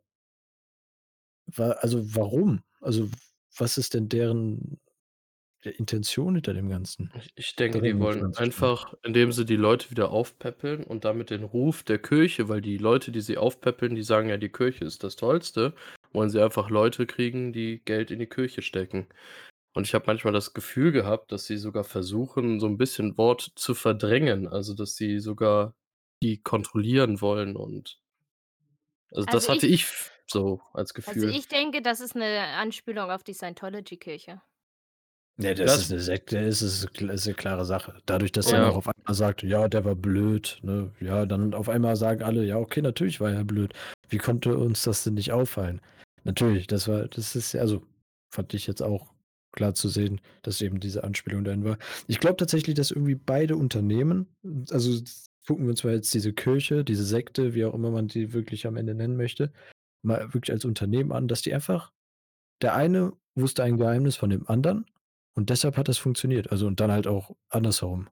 also, 1.58 2.16
warum? 2.16 2.62
Also, 2.82 3.10
was 3.58 3.78
ist 3.78 3.94
denn 3.94 4.10
deren, 4.10 4.80
ja, 5.64 5.72
Intention 5.72 6.36
hinter 6.36 6.54
dem 6.54 6.70
Ganzen? 6.70 7.12
Ich 7.14 7.32
ich 7.36 7.56
denke, 7.56 7.82
die 7.82 8.00
wollen 8.00 8.26
einfach, 8.36 8.94
indem 9.04 9.32
sie 9.34 9.44
die 9.46 9.58
Leute 9.58 9.92
wieder 9.92 10.12
aufpäppeln 10.12 10.84
und 10.86 11.04
damit 11.04 11.30
den 11.30 11.44
Ruf 11.44 11.84
der 11.84 12.00
Kirche 12.00 12.48
weil 12.48 12.62
die 12.62 12.78
Leute, 12.78 13.12
die 13.12 13.20
sie 13.22 13.38
aufpäppeln, 13.38 13.96
die 13.96 14.04
sagen 14.04 14.30
ja, 14.30 14.38
die 14.38 14.50
Kirche 14.50 14.86
ist 14.86 15.04
das 15.04 15.18
Tollste, 15.18 15.74
wollen 16.14 16.30
sie 16.30 16.42
einfach 16.42 16.70
Leute 16.70 17.06
kriegen, 17.06 17.52
die 17.52 17.82
Geld 17.84 18.12
in 18.12 18.20
die 18.20 18.28
Kirche 18.28 18.62
stecken. 18.62 19.08
Und 19.76 19.88
ich 19.88 19.94
habe 19.96 20.06
manchmal 20.08 20.34
das 20.34 20.54
Gefühl 20.54 20.92
gehabt, 20.94 21.32
dass 21.32 21.46
sie 21.48 21.58
sogar 21.58 21.84
versuchen, 21.86 22.60
so 22.60 22.68
'n 22.68 22.78
bisschen 22.78 23.18
Ward 23.18 23.42
zu 23.56 23.76
verdrängen, 23.76 24.48
also, 24.48 24.74
dass 24.76 24.96
sie 24.96 25.20
sogar 25.20 25.76
die 26.24 26.42
kontrollieren 26.44 27.22
wollen 27.22 27.56
und 27.58 27.98
also, 29.14 29.28
Also, 29.28 29.48
das 29.48 29.50
hatte 29.50 29.68
ich 29.68 29.68
ich 29.68 29.86
so 30.28 30.62
als 30.74 30.94
also, 31.06 31.26
Gefühl. 31.26 31.34
ich 31.34 31.48
denke, 31.48 31.82
das 31.82 32.00
ist 32.00 32.16
'ne 32.16 32.40
Anspielung 32.58 33.10
auf 33.12 33.24
die 33.24 33.34
Scientology-Kirche. 33.34 34.42
Ne, 35.42 35.56
das 35.56 35.78
ist 35.78 35.90
Das 35.90 35.92
'ne 35.92 36.00
Sekte, 36.00 36.38
ist 36.38 36.62
ist 36.62 36.88
'ne 37.28 37.34
klare 37.34 37.66
Sache. 37.66 37.96
Dadurch, 38.06 38.32
dass 38.32 38.50
dann 38.50 38.64
auch 38.64 38.76
Ja. 38.76 38.78
auf 38.78 38.88
einmal 38.88 39.16
sagt: 39.16 39.42
„Ja, 39.44 39.68
der 39.68 39.86
war 39.86 39.96
blöd“, 39.96 40.60
ne? 40.62 40.92
Ja, 41.00 41.26
dann 41.26 41.54
auf 41.54 41.68
einmal 41.70 41.96
sagen 41.96 42.22
alle: 42.22 42.46
„Ja, 42.46 42.58
okay, 42.58 42.82
natürlich 42.82 43.20
war 43.20 43.32
er 43.32 43.44
blöd. 43.44 43.74
Wie 44.10 44.18
konnte 44.20 44.56
uns 44.58 44.84
das 44.84 45.04
denn 45.04 45.16
nicht 45.16 45.32
auffallen?“ 45.32 45.82
Natürlich, 46.24 46.68
das 46.68 46.88
war 46.88 47.08
das 47.08 47.36
ist 47.36 47.54
ja 47.54 47.62
also, 47.62 47.82
fand 48.32 48.54
ich 48.54 48.68
jetzt 48.68 48.84
auch 48.84 49.14
klar 49.52 49.74
zu 49.74 49.90
sehen, 49.90 50.22
dass 50.44 50.62
eben 50.62 50.80
diese 50.80 51.04
Anspielung 51.04 51.44
dahin 51.44 51.64
war. 51.66 51.78
Ich 52.08 52.20
glaube 52.20 52.38
tatsächlich, 52.38 52.76
dass 52.76 52.92
irgendwie 52.92 53.16
beide 53.16 53.56
Unternehmen 53.58 54.28
also, 54.70 55.02
gucken 55.48 55.66
wir 55.66 55.72
uns 55.72 55.84
mal 55.84 55.94
jetzt 55.96 56.14
diese 56.14 56.34
Kirche, 56.34 56.84
diese 56.86 57.04
Sekte, 57.04 57.54
wie 57.56 57.66
auch 57.66 57.74
immer 57.74 57.90
man 57.92 58.08
die 58.08 58.32
wirklich 58.34 58.68
am 58.68 58.78
Ende 58.78 58.94
nennen 58.94 59.18
möchte, 59.18 59.52
mal 60.04 60.34
wirklich 60.34 60.52
als 60.54 60.66
Unternehmen 60.66 61.12
an, 61.12 61.28
dass 61.28 61.42
die 61.42 61.54
einfach 61.54 61.92
der 62.62 62.76
eine 62.76 63.14
wusste 63.36 63.64
ein 63.64 63.78
Geheimnis 63.78 64.16
von 64.18 64.30
dem 64.32 64.48
anderen 64.50 64.86
und 65.36 65.50
deshalb 65.50 65.78
hat 65.78 65.88
das 65.88 65.98
funktioniert. 65.98 66.52
Also, 66.52 66.68
und 66.68 66.80
dann 66.80 66.92
halt 66.92 67.08
auch 67.08 67.32
andersherum. 67.50 68.10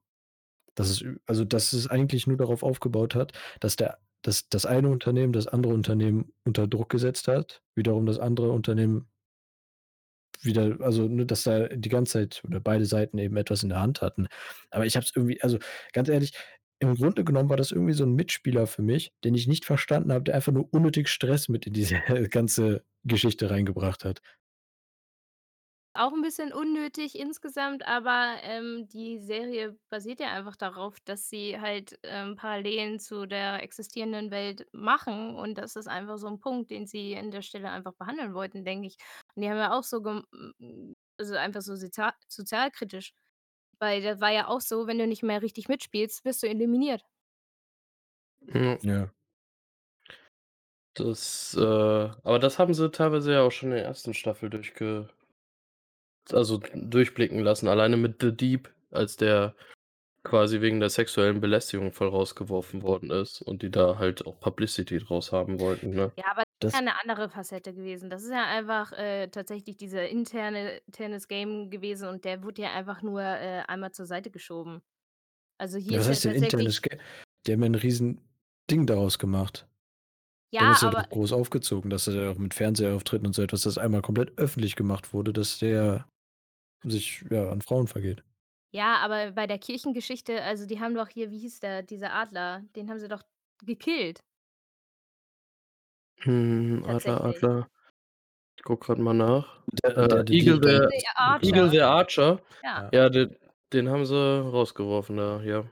Dass 0.75 0.89
es 0.89 1.03
also, 1.27 1.45
dass 1.45 1.73
es 1.73 1.87
eigentlich 1.87 2.27
nur 2.27 2.37
darauf 2.37 2.63
aufgebaut 2.63 3.15
hat, 3.15 3.33
dass 3.59 3.75
der 3.77 3.99
dass 4.23 4.49
das 4.49 4.65
eine 4.65 4.89
Unternehmen 4.89 5.33
das 5.33 5.47
andere 5.47 5.73
Unternehmen 5.73 6.33
unter 6.45 6.67
Druck 6.67 6.89
gesetzt 6.89 7.27
hat, 7.29 7.61
wiederum 7.75 8.05
das 8.05 8.19
andere 8.19 8.51
Unternehmen 8.51 9.09
wieder 10.41 10.77
also, 10.81 11.07
ne, 11.07 11.25
dass 11.25 11.43
da 11.43 11.67
die 11.67 11.89
ganze 11.89 12.13
Zeit 12.13 12.41
oder 12.47 12.59
beide 12.59 12.85
Seiten 12.85 13.17
eben 13.17 13.35
etwas 13.37 13.63
in 13.63 13.69
der 13.69 13.81
Hand 13.81 14.01
hatten. 14.01 14.27
Aber 14.71 14.85
ich 14.85 14.95
habe 14.95 15.05
es 15.05 15.11
irgendwie 15.15 15.41
also, 15.41 15.57
ganz 15.93 16.07
ehrlich, 16.09 16.31
im 16.79 16.95
Grunde 16.95 17.25
genommen 17.25 17.49
war 17.49 17.57
das 17.57 17.71
irgendwie 17.71 17.93
so 17.93 18.05
'n 18.05 18.15
Mitspieler 18.15 18.65
für 18.67 18.81
mich, 18.81 19.11
den 19.25 19.35
ich 19.35 19.47
nicht 19.47 19.65
verstanden 19.65 20.13
habe, 20.13 20.23
der 20.23 20.35
einfach 20.35 20.53
nur 20.53 20.69
unnötig 20.73 21.09
Stress 21.09 21.49
mit 21.49 21.67
in 21.67 21.73
diese 21.73 21.99
ganze 22.31 22.83
Geschichte 23.03 23.49
reingebracht 23.49 24.05
hat. 24.05 24.21
Auch 25.95 26.13
'n 26.13 26.21
bisschen 26.21 26.53
unnötig 26.53 27.17
insgesamt, 27.17 27.85
aber, 27.87 28.35
ähm, 28.43 28.87
die 28.89 29.17
Serie 29.17 29.75
basiert 29.89 30.19
ja 30.19 30.27
einfach 30.31 30.55
darauf, 30.55 30.99
dass 30.99 31.29
sie 31.29 31.59
halt, 31.59 31.97
ähm, 32.03 32.35
Parallelen 32.35 32.99
zu 32.99 33.25
der 33.25 33.63
existierenden 33.63 34.29
Welt 34.29 34.67
machen 34.71 35.35
und 35.35 35.57
das 35.57 35.75
ist 35.75 35.87
einfach 35.87 36.17
so 36.19 36.27
'n 36.27 36.39
Punkt, 36.39 36.69
den 36.69 36.85
sie 36.85 37.17
an 37.17 37.31
der 37.31 37.41
Stelle 37.41 37.71
einfach 37.71 37.93
behandeln 37.93 38.35
wollten, 38.35 38.63
denke 38.63 38.87
ich. 38.87 38.97
Und 39.35 39.41
die 39.41 39.49
haben 39.49 39.57
ja 39.57 39.73
auch 39.77 39.83
so 39.83 40.01
gem 40.03 40.23
also, 41.17 41.35
einfach 41.35 41.61
so 41.61 41.75
sozial 41.75 42.13
sozialkritisch, 42.29 43.11
weil 43.79 44.01
das 44.03 44.21
war 44.21 44.31
ja 44.31 44.47
auch 44.47 44.61
so, 44.61 44.87
wenn 44.87 44.99
du 44.99 45.07
nicht 45.07 45.23
mehr 45.23 45.41
richtig 45.41 45.67
mitspielst, 45.69 46.23
wirst 46.25 46.43
du 46.43 46.47
eliminiert. 46.47 47.03
Ja. 48.47 48.79
Ja. 48.83 49.09
Das, 50.97 51.53
äh 51.55 51.59
aber 51.61 52.39
das 52.39 52.57
haben 52.59 52.73
sie 52.73 52.89
teilweise 52.91 53.33
ja 53.33 53.41
auch 53.43 53.51
schon 53.51 53.69
in 53.69 53.75
der 53.75 53.85
1. 53.85 54.13
Staffel 54.13 54.49
durchge 54.49 55.07
also, 56.31 56.59
durchblicken 56.73 57.39
lassen, 57.39 57.67
alleine 57.67 57.97
mit 57.97 58.21
The 58.21 58.31
Deep, 58.35 58.69
als 58.91 59.17
der 59.17 59.55
quasi 60.23 60.61
wegen 60.61 60.79
der 60.81 60.89
sexuellen 60.89 61.41
Belästigung 61.41 61.93
voll 61.93 62.09
rausgeworfen 62.09 62.83
worden 62.83 63.11
ist 63.11 63.41
und 63.41 63.63
die 63.63 63.71
da 63.71 63.99
halt 63.99 64.25
auch 64.27 64.39
Publicity 64.39 64.99
draus 64.99 65.31
haben 65.33 65.59
wollten, 65.59 65.93
ne? 65.93 66.13
Ja, 66.17 66.25
aber 66.31 66.43
das 66.59 66.73
ist 66.73 66.79
ja 66.79 66.81
'ne 66.81 66.99
andere 67.01 67.29
Facette 67.29 67.73
gewesen. 67.73 68.09
Das 68.09 68.23
ist 68.23 68.31
ja 68.31 68.45
einfach, 68.45 68.91
äh, 68.91 69.27
tatsächlich 69.29 69.77
dieser 69.77 70.07
interne 70.09 70.77
internes 70.87 71.27
Game 71.27 71.69
gewesen 71.69 72.07
und 72.09 72.25
der 72.25 72.43
wurde 72.43 72.63
ja 72.63 72.73
einfach 72.73 73.01
nur, 73.01 73.21
äh, 73.21 73.63
einmal 73.67 73.91
zur 73.91 74.05
Seite 74.05 74.29
geschoben. 74.31 74.81
Also, 75.59 75.77
hier 75.79 76.01
Was 76.01 76.07
ist 76.07 76.23
ja 76.23 76.33
tatsächlich 76.33 76.81
die 77.47 77.53
haben 77.53 77.63
ja 77.63 77.69
'n 77.69 77.75
Riesending 77.75 78.85
daraus 78.87 79.17
gemacht. 79.19 79.68
Ja, 80.51 80.69
das 80.69 80.81
ja 80.81 80.87
aber 80.87 81.03
doch 81.03 81.09
groß 81.09 81.33
aufgezogen, 81.33 81.89
dass 81.89 82.07
er 82.07 82.15
ja 82.15 82.31
auch 82.31 82.37
mit 82.37 82.53
Fernsehauftritten 82.53 83.27
und 83.27 83.33
so 83.33 83.41
etwas 83.41 83.61
das 83.63 83.77
einmal 83.77 84.01
komplett 84.01 84.37
öffentlich 84.37 84.75
gemacht 84.75 85.13
wurde, 85.13 85.31
dass 85.31 85.59
der 85.59 86.07
sich, 86.83 87.23
ja, 87.29 87.49
an 87.49 87.61
Frauen 87.61 87.87
vergeht. 87.87 88.23
Ja, 88.71 88.97
aber 88.97 89.31
bei 89.31 89.47
der 89.47 89.59
Kirchengeschichte 89.59 90.41
also, 90.43 90.65
die 90.65 90.79
haben 90.79 90.95
doch 90.95 91.09
hier 91.09 91.31
wie 91.31 91.39
hieß 91.39 91.59
der, 91.59 91.83
dieser 91.83 92.13
Adler, 92.13 92.63
den 92.75 92.89
haben 92.89 92.99
sie 92.99 93.07
doch 93.07 93.23
gekillt. 93.63 94.23
Hm, 96.21 96.83
Adler. 96.87 97.23
Adler. 97.23 97.67
Ich 98.57 98.63
gucke 98.63 98.87
grad 98.87 98.99
mal 98.99 99.13
nach. 99.13 99.61
Der 99.83 99.97
Äh, 99.97 100.07
der 100.07 100.17
Eagle 100.29 100.59
Deep, 100.59 100.61
der 100.61 100.73
Eagle 100.73 100.89
the 100.91 100.99
the 100.99 101.07
Archer. 101.15 101.45
Eagle 101.47 101.69
the 101.69 101.81
Archer. 101.81 102.41
Ja. 102.63 102.83
Ja. 102.83 102.89
Ja, 102.91 103.09
den 103.09 103.35
den 103.71 103.89
haben 103.89 104.05
sie 104.05 104.15
rausgeworfen 104.15 105.17
da, 105.17 105.41
ja. 105.41 105.63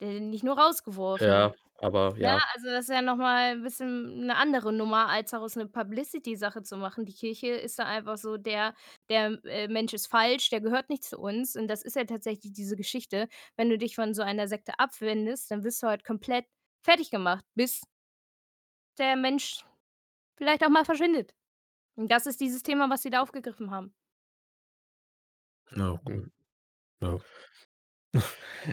Den 0.00 0.30
nicht 0.30 0.44
nur 0.44 0.58
rausgeworfen. 0.58 1.26
Ja, 1.26 1.52
aber 1.80 2.16
Ja, 2.22 2.30
ja. 2.30 2.40
also, 2.54 2.66
das 2.68 2.84
ist 2.88 2.90
ja 2.94 3.02
noch 3.02 3.16
mal 3.16 3.52
'n 3.56 3.62
bisschen 3.62 4.26
'ne 4.26 4.36
andere 4.36 4.72
Nummer, 4.74 5.08
als 5.08 5.30
daraus 5.30 5.56
'ne 5.56 5.66
Publicity-Sache 5.68 6.62
zu 6.62 6.76
machen. 6.76 7.06
Die 7.06 7.14
Kirche 7.14 7.48
ist 7.48 7.78
da 7.78 7.84
einfach 7.86 8.18
so 8.18 8.36
der 8.36 8.74
der, 9.08 9.38
äh, 9.44 9.68
Mensch 9.68 9.94
ist 9.94 10.08
falsch, 10.08 10.50
der 10.50 10.60
gehört 10.60 10.90
nicht 10.90 11.04
zu 11.04 11.18
uns. 11.18 11.56
Und 11.56 11.68
das 11.68 11.82
ist 11.82 11.96
ja 11.96 12.04
tatsächlich 12.04 12.52
diese 12.52 12.76
Geschichte. 12.76 13.28
Wenn 13.56 13.70
du 13.70 13.78
dich 13.78 13.94
von 13.96 14.12
so 14.14 14.22
einer 14.22 14.48
Sekte 14.48 14.78
abwendest, 14.78 15.50
dann 15.50 15.64
wirst 15.64 15.82
du 15.82 15.86
halt 15.88 16.04
komplett 16.04 16.44
fertiggemacht, 16.84 17.44
bis 17.54 17.80
der 18.98 19.16
Mensch 19.16 19.64
vielleicht 20.38 20.64
auch 20.64 20.70
mal 20.70 20.84
verschwindet. 20.86 21.34
Und 21.96 22.10
das 22.10 22.26
ist 22.26 22.40
dieses 22.40 22.62
Thema, 22.64 22.90
was 22.90 23.02
sie 23.02 23.10
da 23.10 23.22
aufgegriffen 23.22 23.70
haben. 23.72 23.94
Ja, 25.76 26.00
cool. 26.06 26.30
Ja. 27.02 27.18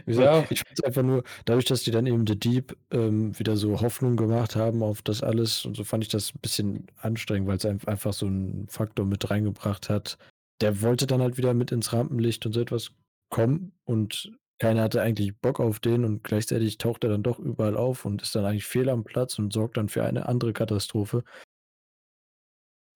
Ja. 0.08 0.45
ich 0.50 0.62
fand's 0.65 0.84
einfach 0.84 1.04
nur 1.04 1.23
dadurch, 1.45 1.65
dass 1.65 1.84
die 1.84 1.91
dann 1.91 2.06
eben 2.08 2.26
The 2.28 2.38
Deep, 2.39 2.78
ähm, 2.91 3.38
wieder 3.38 3.58
so 3.58 3.82
Hoffnung 3.82 4.15
gemacht 4.15 4.56
haben 4.56 4.84
auf 4.84 5.02
das 5.02 5.21
alles 5.23 5.65
und 5.65 5.76
so, 5.76 5.84
fand 5.84 6.04
ich 6.04 6.10
das 6.10 6.34
'n 6.34 6.39
bisschen 6.41 6.88
anstrengend, 6.97 7.47
weil's 7.47 7.65
einf 7.65 7.88
einfach 7.88 8.13
so 8.13 8.26
'n 8.28 8.67
Faktor 8.69 9.06
mit 9.06 9.30
reingebracht 9.30 9.89
hat. 9.89 10.17
Der 10.62 10.82
wollte 10.82 11.08
dann 11.08 11.21
halt 11.21 11.38
wieder 11.38 11.54
mit 11.54 11.71
ins 11.71 11.93
Rampenlicht 11.93 12.45
und 12.45 12.54
so 12.54 12.62
etwas 12.62 12.91
kommen 13.30 13.73
und 13.86 14.32
keiner 14.60 14.82
hatte 14.84 15.02
eigentlich 15.02 15.38
Bock 15.39 15.60
auf 15.60 15.80
den 15.80 16.04
und 16.04 16.23
gleichzeitig 16.23 16.78
taucht 16.80 17.04
er 17.04 17.12
dann 17.12 17.21
doch 17.23 17.38
überall 17.38 17.78
auf 17.78 18.06
und 18.06 18.21
ist 18.23 18.34
dann 18.36 18.45
eigentlich 18.45 18.65
fehl 18.65 18.89
am 18.89 19.04
Platz 19.04 19.38
und 19.38 19.54
sorgt 19.54 19.78
dann 19.78 19.89
für 19.89 20.04
eine 20.04 20.28
andere 20.28 20.54
Katastrophe. 20.54 21.23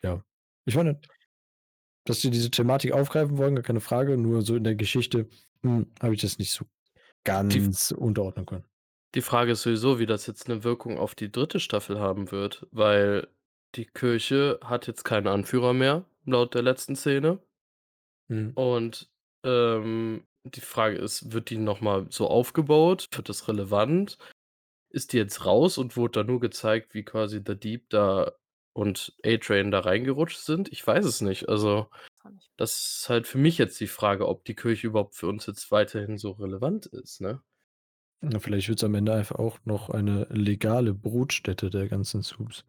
Ja. 0.04 0.24
Ich 0.66 0.76
meine, 0.76 1.00
dass 2.06 2.20
die 2.22 2.32
diese 2.32 2.52
Thematik 2.52 2.94
aufgreifen 2.94 3.38
wollen, 3.38 3.56
gar 3.56 3.64
keine 3.64 3.82
Frage, 3.82 4.18
nur 4.18 4.42
so 4.44 4.56
in 4.56 4.64
der 4.64 4.76
Geschichte, 4.76 5.30
hm, 5.64 5.88
habe 6.02 6.16
ich 6.16 6.22
das 6.22 6.40
nicht 6.40 6.52
so 6.52 6.66
Die 7.52 7.62
ganz 7.62 7.92
unterordnen 7.92 8.46
können. 8.46 8.66
Die 9.16 9.22
Frage 9.22 9.52
ist 9.54 9.64
sowieso, 9.64 10.00
wie 10.00 10.06
das 10.06 10.26
jetzt 10.26 10.48
'ne 10.48 10.64
Wirkung 10.64 10.98
auf 10.98 11.16
die 11.16 11.32
3. 11.32 11.60
Staffel 11.60 12.00
haben 12.00 12.32
wird, 12.32 12.66
weil 12.72 13.28
die 13.76 13.86
Kirche 13.86 14.60
hat 14.64 14.88
jetzt 14.88 15.04
keinen 15.04 15.28
Anführer 15.28 15.74
mehr, 15.74 16.06
laut 16.26 16.54
der 16.56 16.62
letzten 16.62 16.96
Szene. 16.96 17.42
Mhm. 18.30 18.58
Und, 18.58 19.10
ähm, 19.46 20.26
die 20.44 20.62
Frage 20.62 20.98
ist, 20.98 21.32
wird 21.34 21.50
die 21.50 21.58
noch 21.58 21.82
mal 21.82 22.08
so 22.10 22.28
aufgebaut? 22.28 23.08
Wird 23.14 23.30
das 23.30 23.48
relevant? 23.48 24.18
Ist 24.90 25.14
die 25.14 25.18
jetzt 25.18 25.46
raus 25.46 25.78
und 25.78 25.98
wurde 25.98 26.22
da 26.22 26.24
nur 26.26 26.40
gezeigt, 26.40 26.94
wie 26.96 27.04
quasi 27.06 27.42
The 27.46 27.56
Deep 27.60 27.90
da 27.90 28.34
und 28.74 29.16
A-Train 29.26 29.72
da 29.72 29.82
reingerutscht 29.82 30.40
sind? 30.40 30.70
Ich 30.72 30.86
weiß 30.86 31.06
es 31.06 31.22
nicht. 31.22 31.50
Also, 31.50 31.90
das 32.58 33.00
ist 33.02 33.10
halt 33.10 33.28
für 33.28 33.38
mich 33.38 33.58
jetzt 33.58 33.80
die 33.80 33.88
Frage, 33.88 34.28
ob 34.28 34.46
die 34.46 34.56
Kirche 34.56 34.88
überhaupt 34.88 35.16
für 35.16 35.28
uns 35.28 35.46
jetzt 35.46 35.72
weiterhin 35.72 36.18
so 36.18 36.32
relevant 36.32 36.86
ist, 36.88 37.22
ne? 37.22 37.42
Ja, 38.24 38.40
vielleicht 38.40 38.70
wird's 38.70 38.84
am 38.84 38.94
Ende 38.94 39.14
einfach 39.14 39.38
auch 39.38 39.58
noch 39.66 39.90
eine 39.90 40.26
legale 40.30 40.94
Brutstätte 40.94 41.70
der 41.72 41.88
ganzen 41.88 42.22
Supes. 42.22 42.64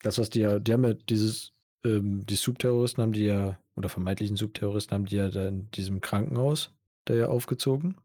Das, 0.00 0.18
was 0.18 0.30
die 0.30 0.40
ja 0.40 0.58
die 0.58 0.72
haben 0.72 0.84
ja 0.84 0.94
dieses 0.94 1.52
ähm, 1.84 2.24
die 2.26 2.34
Supe-Terroristen 2.36 3.02
haben 3.02 3.12
die 3.12 3.24
ja 3.26 3.58
oder 3.76 3.88
vermeintlichen 3.88 4.36
Supe-Terroristen 4.36 4.94
haben 4.94 5.06
die 5.06 5.16
ja 5.16 5.28
da 5.30 5.46
in 5.48 5.70
diesem 5.70 6.00
Krankenhaus 6.00 6.74
da 7.04 7.14
ja 7.14 7.26
aufgezogen. 7.28 7.96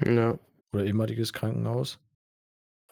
Ja. 0.00 0.38
Oder 0.74 0.84
ehemaliges 0.86 1.32
Krankenhaus. 1.34 1.98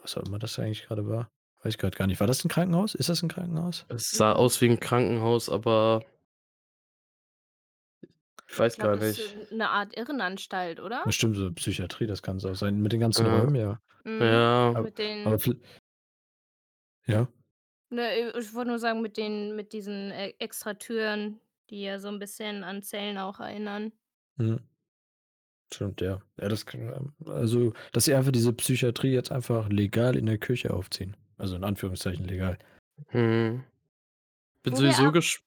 Was 0.03 0.17
auch 0.17 0.25
immer 0.25 0.39
das 0.39 0.59
eigentlich 0.59 0.87
grade 0.87 1.09
war. 1.09 1.31
Weiß 1.63 1.75
ich 1.75 1.79
grad 1.79 1.97
gar 1.97 2.07
nicht. 2.07 2.21
War 2.21 2.27
das 2.27 2.45
'n 2.45 2.49
Krankenhaus? 2.49 2.95
Ist 2.95 3.09
das 3.09 3.23
'n 3.23 3.29
Krankenhaus? 3.29 3.87
Es 3.89 4.11
sah 4.11 4.33
aus 4.33 4.61
wie 4.61 4.67
'n 4.69 4.79
Krankenhaus, 4.79 5.49
aber 5.49 6.05
ich 8.51 8.59
weiß 8.59 8.77
Ich 8.77 8.79
gar 8.79 8.97
glaube, 8.97 8.99
das 8.99 9.07
nicht. 9.07 9.39
ist 9.43 9.53
'ne 9.53 9.69
Art 9.71 9.97
Irrenanstalt, 9.97 10.81
oder? 10.81 11.07
Ja, 11.07 11.13
stimmt, 11.13 11.37
so 11.37 11.51
Psychiatrie, 11.53 12.07
das 12.07 12.23
kann's 12.23 12.45
auch 12.45 12.55
sein. 12.55 12.81
Mit 12.83 12.93
den 12.93 13.01
ganzen 13.01 13.25
Ja. 13.25 13.25
Räumen, 13.27 13.55
ja. 13.55 13.81
Mhm. 14.05 14.21
Ja. 14.21 14.71
Ab 14.73 14.87
Mit 14.87 14.99
den 14.99 15.23
aber 15.23 15.39
viel 15.39 15.61
Ja? 17.07 17.31
Ne, 17.93 18.03
äh, 18.33 18.39
ich 18.39 18.55
wollte 18.55 18.69
nur 18.71 18.79
sagen, 18.79 19.01
mit 19.03 19.17
den 19.17 19.57
mit 19.57 19.73
diesen 19.73 20.13
e 20.13 20.35
Extratüren, 20.39 21.41
die 21.71 21.83
ja 21.83 21.99
so 21.99 22.07
'n 22.09 22.21
bisschen 22.21 22.63
an 22.63 22.83
Zellen 22.83 23.19
auch 23.19 23.41
erinnern. 23.41 23.93
Mhm. 24.39 24.61
Stimmt, 25.73 26.01
ja. 26.01 26.21
Ja, 26.41 26.49
das 26.49 26.67
kann 26.67 26.81
ähm, 26.93 27.15
also, 27.27 27.73
dass 27.93 28.05
sie 28.05 28.15
einfach 28.15 28.33
diese 28.33 28.53
Psychiatrie 28.53 29.13
jetzt 29.13 29.31
einfach 29.31 29.69
legal 29.69 30.17
in 30.17 30.27
der 30.27 30.39
Kirche 30.39 30.73
aufziehen. 30.75 31.17
Also, 31.39 31.55
in 31.57 31.65
Anführungszeichen 31.65 32.25
legal. 32.27 32.59
Mhm. 33.13 33.65
Bin 34.65 34.75
Wo 34.75 34.83
wir 34.83 34.93
sowieso 34.93 35.11
gesch 35.11 35.43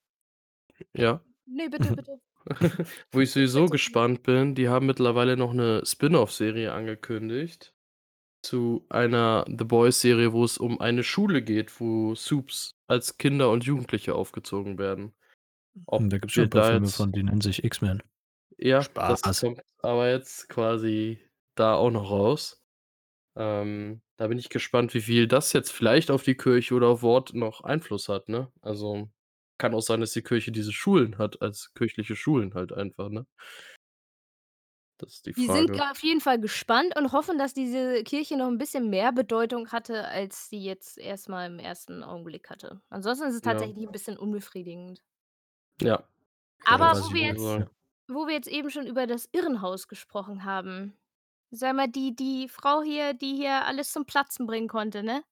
ja? 0.96 1.22
Ne, 1.48 1.70
bitte, 1.70 1.92
bitte. 1.92 2.20
Wo 3.12 3.20
ich 3.22 3.32
sowieso 3.34 3.70
gespannt 3.70 4.24
bin, 4.24 4.56
die 4.56 4.70
haben 4.70 4.86
mittlerweile 4.86 5.38
noch 5.38 5.54
'ne 5.54 5.82
Spin-off-Serie 5.86 6.74
angekündigt 6.74 7.74
zu 8.44 8.86
einer 8.90 9.46
The 9.48 9.66
Boys-Serie, 9.66 10.34
wo 10.34 10.44
es 10.46 10.58
um 10.58 10.82
eine 10.82 11.04
Schule 11.04 11.44
geht, 11.44 11.80
wo 11.82 12.16
Supes 12.16 12.76
als 12.88 13.18
Kinder 13.18 13.52
und 13.52 13.66
Jugendliche 13.66 14.16
aufgezogen 14.16 14.78
werden. 14.80 15.14
Ob 15.88 16.06
Hm, 16.06 16.10
da 16.10 16.18
gibt's 16.18 16.34
schon 16.36 16.46
wir 16.46 16.48
'n 16.48 16.50
paar 16.50 16.64
Filme 16.64 16.92
jetzt 16.92 16.92
von, 16.92 17.12
die 17.12 17.24
nennen 17.24 17.42
sich 17.42 17.64
X-Men. 17.64 18.02
Ja, 18.60 18.90
das 19.06 19.24
Spaß. 19.24 19.42
kommt 19.42 19.62
aber 19.80 20.10
jetzt 20.10 20.48
quasi 20.50 21.20
da 21.56 21.76
auch 21.76 21.90
noch 21.92 22.10
raus. 22.10 22.62
Ähm, 23.38 24.04
da 24.18 24.28
bin 24.28 24.40
ich 24.40 24.50
gespannt, 24.50 24.94
wie 24.94 25.02
viel 25.02 25.28
das 25.28 25.54
jetzt 25.54 25.72
vielleicht 25.72 26.12
auf 26.12 26.24
die 26.24 26.36
Kirche 26.38 26.76
oder 26.76 26.90
auf 26.90 27.04
Wort 27.04 27.34
noch 27.34 27.62
Einfluss 27.64 28.10
hat, 28.10 28.30
ne? 28.30 28.52
Also, 28.62 29.10
kann 29.60 29.74
auch 29.74 29.82
sein, 29.82 30.02
dass 30.02 30.12
die 30.14 30.22
Kirche 30.24 30.52
diese 30.52 30.72
Schulen 30.74 31.18
hat 31.18 31.42
als 31.42 31.74
kirchliche 31.76 32.16
Schulen 32.16 32.54
halt 32.56 32.74
einfach, 32.74 33.10
ne? 33.10 33.26
Das 35.02 35.14
ist 35.16 35.26
die 35.26 35.34
Wir 35.38 35.50
sind 35.50 35.72
Frage. 35.72 35.84
auf 35.92 36.04
jeden 36.04 36.22
Fall 36.22 36.40
gespannt 36.40 36.96
und 36.96 37.12
hoffen, 37.12 37.40
dass 37.40 37.56
diese 37.56 38.04
Kirche 38.04 38.38
noch 38.38 38.48
'n 38.50 38.60
bisschen 38.60 38.92
mehr 38.92 39.12
Bedeutung 39.12 39.72
hatte, 39.72 40.08
als 40.08 40.48
sie 40.48 40.60
jetzt 40.64 41.00
erst 41.00 41.28
mal 41.28 41.48
im 41.48 41.58
1. 41.58 42.04
Augenblick 42.04 42.52
hatte. 42.52 42.82
Ansonsten 42.92 43.26
ist 43.30 43.36
es 43.36 43.42
Ja. 43.42 43.74
tatsächlich 43.74 43.84
'n 43.84 43.92
bisschen 43.92 44.16
unbefriedigend. 44.16 45.02
Ja. 45.82 46.08
Aber 46.66 46.86
weiß 46.92 47.10
wo 47.10 47.14
ich 47.14 47.14
wir 47.14 47.22
jetzt 47.28 47.60
sagen. 47.60 47.70
wo 48.10 48.28
wir 48.28 48.34
jetzt 48.36 48.50
eben 48.50 48.70
schon 48.70 48.86
über 48.86 49.08
das 49.08 49.30
Irrenhaus 49.32 49.88
gesprochen 49.88 50.44
haben. 50.44 50.98
Sag 51.52 51.76
mal, 51.76 51.88
die 51.88 52.16
die 52.16 52.50
Frau 52.50 52.82
hier, 52.84 53.14
die 53.14 53.36
hier 53.36 53.66
alles 53.66 53.92
zum 53.94 54.06
Platzen 54.06 54.46
bringen 54.48 54.68
konnte, 54.68 55.04
ne? 55.04 55.24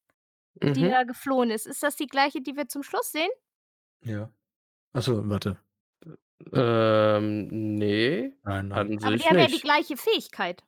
Die 0.56 0.84
Mhm. 0.84 0.92
da 0.92 1.04
geflohen 1.04 1.50
ist. 1.50 1.66
Ist 1.66 1.82
das 1.82 1.96
die 1.96 2.06
Gleiche, 2.08 2.42
die 2.42 2.56
wir 2.56 2.68
zum 2.68 2.82
Schluss 2.84 3.12
sehen? 3.12 3.30
Ja. 4.04 4.30
Ach 4.92 5.02
so, 5.02 5.28
warte. 5.28 5.58
Ähm, 6.52 7.46
ne, 7.78 8.32
Nein, 8.42 8.68
nein. 8.68 8.72
an 8.72 8.98
Aber 9.02 9.12
die 9.12 9.18
sich 9.18 9.28
haben 9.30 9.38
ja 9.38 9.46
die 9.46 9.52
nicht. 9.52 9.64
gleiche 9.64 9.96
Fähigkeit. 9.96 10.62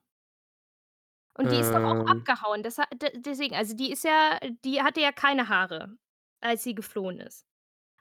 Und 1.36 1.50
die 1.50 1.56
ist 1.56 1.70
doch 1.72 1.82
auch 1.82 2.00
Ähm. 2.00 2.06
abgehauen. 2.06 2.62
Desa 2.62 2.84
de 2.94 3.10
deswegen, 3.20 3.56
also, 3.56 3.74
die 3.74 3.90
ist 3.90 4.04
ja 4.04 4.38
die 4.64 4.82
hatte 4.82 5.00
ja 5.00 5.10
keine 5.10 5.48
Haare, 5.48 5.96
als 6.40 6.62
sie 6.62 6.76
geflohen 6.76 7.18
ist. 7.18 7.44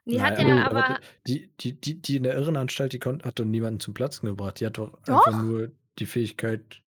Die 0.06 0.22
hat 0.22 0.38
ja 0.38 0.46
aber 0.66 0.66
aber 0.66 0.82
d 0.82 0.94
aber 0.94 1.00
die 1.28 1.52
die 1.60 1.80
die 1.82 2.00
die 2.02 2.18
in 2.18 2.24
der 2.24 2.36
Irrenanstalt, 2.36 2.94
die 2.94 3.00
konnt 3.00 3.26
hat 3.26 3.40
doch 3.40 3.46
niemanden 3.46 3.80
zum 3.80 3.96
Platzen 3.96 4.28
gebracht. 4.28 4.60
Die 4.60 4.66
hat 4.68 4.78
doch 4.78 4.94
einfach 5.08 5.26
Doch. 5.32 5.42
nur 5.42 5.72
die 5.98 6.06
Fähigkeit 6.06 6.84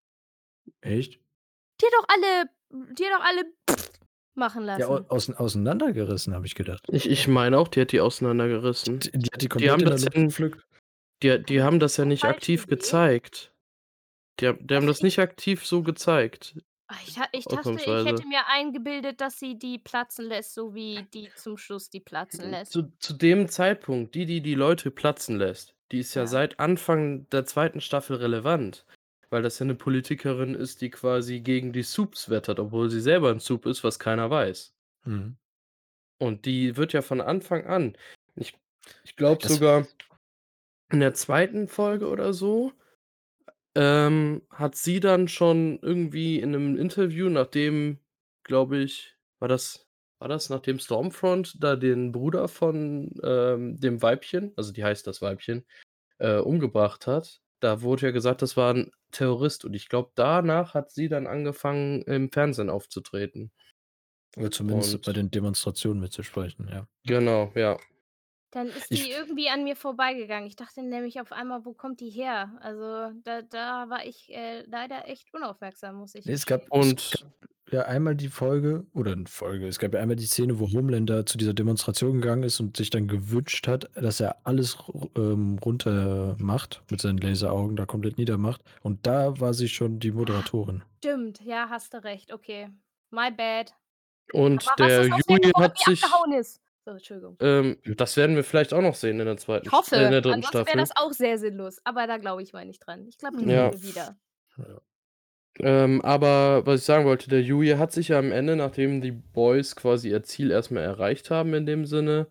echt? 0.83 1.15
Die 1.81 1.87
hat 1.87 1.93
doch 1.95 2.07
alle 2.09 2.51
die 2.95 3.05
hat 3.07 3.13
doch 3.13 3.25
alle 3.25 3.45
machen 4.37 4.65
Ja, 4.77 4.89
lassen. 4.89 5.07
ausen 5.09 5.35
auseinandergerissen, 5.35 6.35
habe 6.35 6.47
ich 6.47 6.55
gedacht. 6.55 6.87
Ich 6.93 7.09
ich 7.09 7.29
meine 7.29 7.59
auch, 7.59 7.69
die 7.69 7.81
hat 7.81 7.93
die 7.93 8.01
auseinandergerissen. 8.01 9.01
D 9.01 9.11
die 9.15 9.29
hat 9.33 9.43
die 9.43 9.49
Die 9.59 9.71
komplett 9.71 9.71
haben 9.71 9.85
in 9.85 9.89
der 9.91 9.99
das 9.99 10.05
ja 10.05 10.11
gepflückt. 10.11 10.67
die 11.23 11.43
die 11.43 11.63
haben 11.63 11.81
das 11.81 11.97
ja 11.97 12.05
nicht 12.05 12.25
falsch 12.25 12.29
aktiv 12.29 12.67
gezeigt. 12.67 13.55
Die 14.41 14.53
die 14.61 14.75
haben 14.77 14.87
das 14.89 15.03
ich 15.03 15.05
nicht 15.05 15.19
aktiv 15.21 15.67
so 15.67 15.83
gezeigt. 15.83 16.57
Ah, 16.89 16.99
ich 17.05 17.17
ich 17.33 17.49
dachte, 17.49 17.81
ich 17.83 18.05
hätte 18.05 18.25
mir 18.27 18.47
eingebildet, 18.47 19.21
dass 19.21 19.41
sie 19.41 19.59
die 19.59 19.79
platzen 19.79 20.25
lässt, 20.27 20.55
so 20.55 20.73
wie 20.75 21.09
die 21.13 21.33
zum 21.35 21.57
Schluss 21.57 21.91
die 21.91 22.01
platzen 22.01 22.49
lässt. 22.49 22.73
Zu 22.73 22.93
zu 22.99 23.13
dem 23.15 23.49
Zeitpunkt, 23.49 24.15
die, 24.15 24.27
die 24.27 24.41
die 24.43 24.55
Leute 24.55 24.91
platzen 24.91 25.37
lässt, 25.39 25.75
die 25.93 25.99
ist 26.01 26.15
ja 26.15 26.27
Ja. 26.27 26.27
seit 26.27 26.59
Anfang 26.59 27.29
der 27.31 27.45
2. 27.47 27.81
Staffel 27.81 28.17
relevant, 28.17 28.85
weil 29.37 29.43
das 29.43 29.59
ja 29.59 29.67
'ne 29.67 29.75
Politikerin 29.75 30.55
ist, 30.55 30.81
die 30.81 30.89
quasi 30.91 31.41
gegen 31.43 31.75
die 31.75 31.83
Supes 31.83 32.31
wettert, 32.31 32.59
obwohl 32.59 32.89
sie 32.91 33.03
selber 33.03 33.31
'n 33.31 33.39
Supe 33.41 33.69
ist, 33.69 33.85
was 33.85 33.99
keiner 33.99 34.31
weiß. 34.31 34.71
Mhm. 35.05 35.37
Und 36.21 36.47
die 36.47 36.77
wird 36.77 36.93
ja 36.93 37.03
von 37.03 37.21
Anfang 37.21 37.67
an 37.67 37.97
ich 38.37 38.55
ich 39.05 39.17
glaube 39.17 39.43
Das 39.43 39.47
sogar 39.47 39.87
in 40.93 41.01
der 41.01 41.15
2. 41.15 41.69
Folge 41.69 42.09
oder 42.09 42.33
so, 42.33 42.73
ähm, 43.77 44.43
hat 44.51 44.77
sie 44.77 45.01
dann 45.01 45.29
schon 45.29 45.79
irgendwie 45.83 46.41
in 46.41 46.53
'nem 46.53 46.79
Interview, 46.79 47.29
nachdem, 47.31 48.01
glaube 48.45 48.79
ich 48.79 49.17
war 49.41 49.49
das 49.49 49.89
war 50.21 50.29
das 50.29 50.51
nachdem 50.51 50.79
Stormfront 50.81 51.63
da 51.63 51.77
den 51.77 52.13
Bruder 52.13 52.49
von, 52.49 53.13
ähm, 53.25 53.79
dem 53.81 54.03
Weibchen 54.03 54.53
also, 54.57 54.73
die 54.73 54.85
heißt 54.85 55.07
das 55.07 55.23
Weibchen, 55.23 55.67
äh, 56.19 56.39
umgebracht 56.39 57.07
hat 57.09 57.39
Da 57.63 57.81
wurde 57.83 58.07
ja 58.07 58.13
gesagt, 58.13 58.43
das 58.43 58.57
war 58.57 58.73
'n 58.75 58.91
Terrorist 59.13 59.65
und 59.65 59.75
ich 59.75 59.89
glaube, 59.89 60.11
danach 60.15 60.75
hat 60.75 60.91
sie 60.91 61.09
dann 61.09 61.27
angefangen, 61.27 62.03
im 62.03 62.31
Fernsehen 62.31 62.69
aufzutreten. 62.71 63.51
Oder 64.37 64.51
zumindest 64.53 65.05
bei 65.05 65.13
Und 65.13 65.15
den 65.15 65.31
Demonstrationen 65.31 66.01
mitzusprechen, 66.01 66.69
ja. 66.71 66.89
Genau, 67.05 67.53
ja. 67.55 67.77
Dann 68.53 68.71
ist 68.71 68.93
Ich 68.93 68.97
die 68.97 69.11
irgendwie 69.11 69.49
an 69.51 69.65
mir 69.65 69.77
vorbeigegangen. 69.77 70.47
Ich 70.47 70.57
dachte 70.57 70.83
nämlich 70.83 71.21
auf 71.21 71.33
einmal: 71.33 71.65
„Wo 71.65 71.75
kommt 71.75 72.01
die 72.01 72.11
her?“ 72.11 72.57
Also, 72.61 73.13
da 73.23 73.43
da 73.43 73.89
war 73.91 74.05
ich, 74.07 74.29
äh, 74.31 74.63
leider 74.63 75.09
echt 75.09 75.33
unaufmerksam, 75.35 75.97
muss 75.97 76.15
ich 76.15 76.27
Ne, 76.27 76.33
es 76.33 76.45
gab 76.47 76.67
gestehen. 76.67 76.81
es 76.81 76.95
Und 76.99 77.11
gab 77.11 77.21
ja 77.71 77.83
einmal 77.87 78.15
die 78.17 78.29
Folge 78.29 78.87
oder 78.95 79.15
'ne 79.17 79.25
Folge 79.27 79.67
es 79.69 79.79
gab 79.79 79.95
ja 79.95 80.01
einmal 80.01 80.17
die 80.17 80.27
Szene, 80.27 80.59
wo 80.61 80.69
Homelander 80.73 81.27
zu 81.27 81.39
dieser 81.39 81.55
Demonstration 81.55 82.21
gegangen 82.21 82.43
ist 82.45 82.61
und 82.61 82.77
sich 82.77 82.91
dann 82.91 83.09
gewünscht 83.09 83.67
hat, 83.69 83.91
dass 83.95 84.21
er 84.21 84.37
alles 84.47 84.77
ähm, 85.17 85.59
runter 85.65 86.37
macht 86.39 86.83
mit 86.91 87.01
seinen 87.01 87.19
Laseraugen, 87.19 87.77
da 87.77 87.87
komplett 87.87 88.19
niedermacht. 88.19 88.63
Und 88.83 89.07
da 89.07 89.41
war 89.41 89.55
sie 89.55 89.69
schon 89.69 89.99
die 90.01 90.13
Moderatorin. 90.13 90.83
stimmt, 90.99 91.41
ja, 91.43 91.69
hast 91.71 91.95
du 91.95 92.03
recht, 92.05 92.33
okay. 92.33 92.71
My 93.11 93.31
bad. 93.31 93.73
Und 94.33 94.65
Aber 94.67 94.77
der 94.79 95.05
geworden, 95.09 95.73
hat 95.73 95.79
die 95.79 95.85
sich? 95.85 96.03
So, 96.85 96.93
Entschuldigung. 96.93 97.41
ähm, 97.41 97.79
das 97.97 98.17
werden 98.17 98.37
wir 98.37 98.45
vielleicht 98.45 98.73
auch 98.75 98.83
noch 98.83 98.95
sehen 98.95 99.21
in 99.21 99.27
der 99.27 99.37
zweiten 99.37 99.67
Ich 99.67 99.73
äh, 99.93 100.05
in 100.05 100.11
hoffe, 100.11 100.11
der 100.13 100.21
3. 100.23 100.33
ansonsten 100.35 100.67
wäre 100.67 100.77
Staffel. 100.77 100.79
das 100.79 100.91
auch 100.97 101.13
sehr 101.13 101.39
sinnlos, 101.39 101.79
aber 101.85 102.07
da 102.07 102.19
glaube 102.19 102.43
ich 102.43 102.53
mal 102.53 102.65
nicht 102.67 102.81
dran. 102.87 103.07
Ich 103.09 103.19
glaube, 103.19 103.37
die 103.39 103.47
Ja. 103.47 103.71
wieder. 103.83 104.17
Ja. 104.59 104.81
Ähm, 105.61 106.03
aber 106.03 106.67
was 106.67 106.81
ich 106.81 106.87
sagen 106.87 107.07
wollte, 107.07 107.29
der 107.31 107.43
Yui 107.43 107.69
hat 107.71 107.93
sich 107.93 108.09
ja 108.09 108.19
am 108.19 108.33
Ende, 108.33 108.57
nachdem 108.57 109.01
die 109.01 109.13
Boys 109.13 109.75
quasi 109.77 110.11
ihr 110.11 110.23
Ziel 110.23 110.51
erst 110.51 110.71
mal 110.71 110.81
erreicht 110.83 111.31
haben 111.31 111.55
in 111.55 111.67
dem 111.67 111.87
Sinne, 111.87 112.29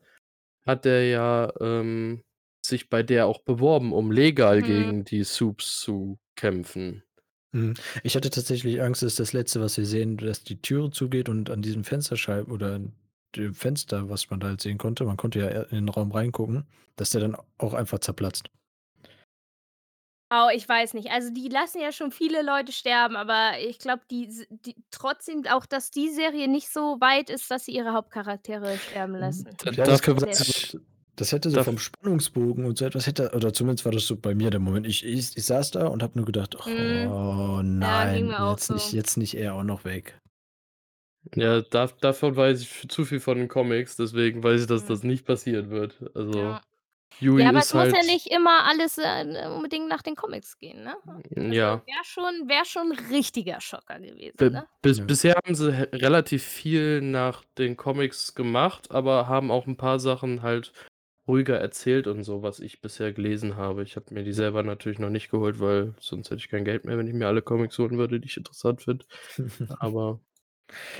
hat 0.65 0.85
der 0.85 1.07
ja, 1.07 1.53
ähm, 1.61 2.23
sich 2.65 2.89
bei 2.89 3.03
der 3.03 3.27
auch 3.27 3.41
beworben, 3.41 3.93
um 3.93 4.11
legal 4.11 4.61
Mhm. 4.61 4.65
gegen 4.65 5.05
die 5.05 5.23
Supes 5.23 5.79
zu 5.81 6.19
kämpfen. 6.35 7.03
Mhm. 7.53 7.73
Ich 8.03 8.15
hatte 8.15 8.29
tatsächlich 8.29 8.81
Angst, 8.81 9.01
dass 9.03 9.15
das 9.15 9.33
Letzte, 9.33 9.61
was 9.61 9.77
wir 9.77 9.85
sehen, 9.85 10.17
dass 10.17 10.43
die 10.43 10.61
Türe 10.61 10.91
zugeht 10.91 11.29
und 11.29 11.49
an 11.49 11.61
diesem 11.61 11.83
Fensterscheiben 11.83 12.51
oder 12.53 12.75
an 12.75 12.93
dem 13.35 13.53
Fenster, 13.53 14.09
was 14.09 14.29
man 14.29 14.39
da 14.39 14.47
halt 14.47 14.61
sehen 14.61 14.77
konnte 14.77 15.03
man 15.05 15.17
konnte 15.17 15.39
ja 15.39 15.47
in 15.63 15.75
den 15.77 15.89
Raum 15.89 16.11
reingucken, 16.11 16.65
dass 16.95 17.09
der 17.11 17.21
dann 17.21 17.37
auch 17.57 17.73
einfach 17.73 17.99
zerplatzt. 17.99 18.49
Oh, 20.37 20.49
ich 20.53 20.67
weiß 20.67 20.93
nicht. 20.95 21.11
Also, 21.11 21.29
die 21.31 21.47
lassen 21.49 21.79
ja 21.79 21.91
schon 21.93 22.11
viele 22.11 22.41
Leute 22.41 22.71
sterben, 22.73 23.15
aber 23.15 23.59
ich 23.59 23.79
glaube, 23.79 24.01
die 24.11 24.27
s 24.27 24.45
die 24.49 24.75
trotzdem 24.91 25.45
auch, 25.47 25.65
dass 25.65 25.91
die 25.91 26.09
Serie 26.09 26.47
nicht 26.49 26.69
so 26.69 26.99
weit 26.99 27.29
ist, 27.29 27.49
dass 27.51 27.65
sie 27.65 27.71
ihre 27.73 27.93
Hauptcharaktere 27.93 28.79
sterben 28.79 29.15
Hm, 29.19 29.47
lassen. 29.53 29.57
Da 29.57 29.71
ja, 29.71 29.87
das 29.87 30.01
dafür 30.01 30.15
ich 30.37 30.77
das 31.17 31.31
hätte 31.31 31.49
so 31.49 31.57
daf 31.57 31.61
vom 31.61 31.77
Spannungsbogen 31.77 32.65
und 32.65 32.77
so 32.77 32.83
etwas 32.85 33.07
hätte 33.07 33.31
oder 33.33 33.53
zumindest 33.53 33.85
war 33.85 33.91
das 33.93 34.05
so 34.05 34.17
bei 34.17 34.35
mir 34.35 34.49
der 34.51 34.59
Moment. 34.59 34.85
Ich 34.85 35.05
ich 35.05 35.37
ich 35.37 35.45
saß 35.45 35.71
da 35.71 35.87
und 35.87 36.03
habe 36.03 36.17
nur 36.17 36.25
gedacht: 36.25 36.55
Mhm. 36.65 37.15
„Oh 37.15 37.61
Ja, 37.81 38.05
ging 38.07 38.27
nein, 38.27 38.27
mir 38.27 38.41
auch 38.43 38.57
jetzt 38.57 38.69
nicht 38.71 38.91
so. 38.91 38.93
jetzt 38.93 39.15
nicht 39.17 39.35
er 39.35 39.53
auch 39.55 39.63
noch 39.63 39.85
weg.“ 39.85 40.19
Ja, 41.35 41.61
dav 41.61 41.97
davon 41.99 42.35
weiß 42.35 42.61
ich 42.61 42.69
f 42.71 42.87
zu 42.87 43.03
viel 43.05 43.19
von 43.19 43.37
den 43.37 43.47
Comics, 43.47 43.95
deswegen 43.97 44.43
weiß 44.43 44.61
ich, 44.61 44.67
dass 44.67 44.85
Mhm. 44.85 44.85
das 44.85 45.03
nicht 45.03 45.25
passieren 45.25 45.69
wird. 45.69 46.01
Also, 46.15 46.57
Ja. 46.57 46.61
Yui 47.21 47.37
Ja, 47.37 47.49
aber 47.49 47.59
es 47.59 47.67
ist 47.67 47.73
muss 47.73 47.91
ja 47.91 48.01
halt 48.01 48.03
nicht 48.03 48.27
immer 48.27 48.63
alles, 48.65 48.97
äh, 48.97 49.47
unbedingt 49.53 49.87
nach 49.89 50.01
den 50.01 50.15
Comics 50.15 50.57
gehen, 50.57 50.83
ne? 50.83 50.95
Also, 51.47 51.51
ja. 51.51 51.85
wäre 51.85 52.03
schon 52.05 52.47
wäre 52.47 52.65
schon 52.65 52.91
'n 52.93 52.99
richtiger 53.11 53.59
Schocker 53.61 53.99
gewesen, 53.99 54.37
Bi 54.39 54.49
ne? 54.51 54.67
bis 54.81 54.99
Ja. 54.99 55.05
bisher 55.05 55.35
haben 55.35 55.55
sie 55.55 55.71
he 55.73 55.83
relativ 55.93 56.43
viel 56.43 57.01
nach 57.01 57.43
den 57.57 57.77
Comics 57.77 58.35
gemacht, 58.35 58.91
aber 58.91 59.27
haben 59.27 59.49
auch 59.49 59.65
'n 59.65 59.77
paar 59.77 59.97
Sachen 59.99 60.41
halt 60.41 60.73
ruhiger 61.27 61.57
erzählt 61.59 62.05
und 62.07 62.23
so, 62.23 62.43
was 62.43 62.59
ich 62.59 62.81
bisher 62.81 63.13
gelesen 63.13 63.55
habe. 63.55 63.83
Ich 63.83 63.95
habe 63.95 64.13
mir 64.13 64.23
die 64.23 64.33
selber 64.33 64.61
natürlich 64.63 64.99
noch 64.99 65.09
nicht 65.09 65.31
geholt, 65.31 65.59
weil 65.59 65.95
sonst 65.99 66.27
hätte 66.31 66.39
ich 66.39 66.49
kein 66.49 66.65
Geld 66.65 66.85
mehr, 66.85 66.97
wenn 66.97 67.07
ich 67.07 67.13
mir 67.13 67.27
alle 67.27 67.41
Comics 67.41 67.77
holen 67.79 67.97
würde, 67.97 68.19
die 68.19 68.27
ich 68.27 68.37
interessant 68.37 68.83
finde. 68.83 69.05
Aber 69.79 70.21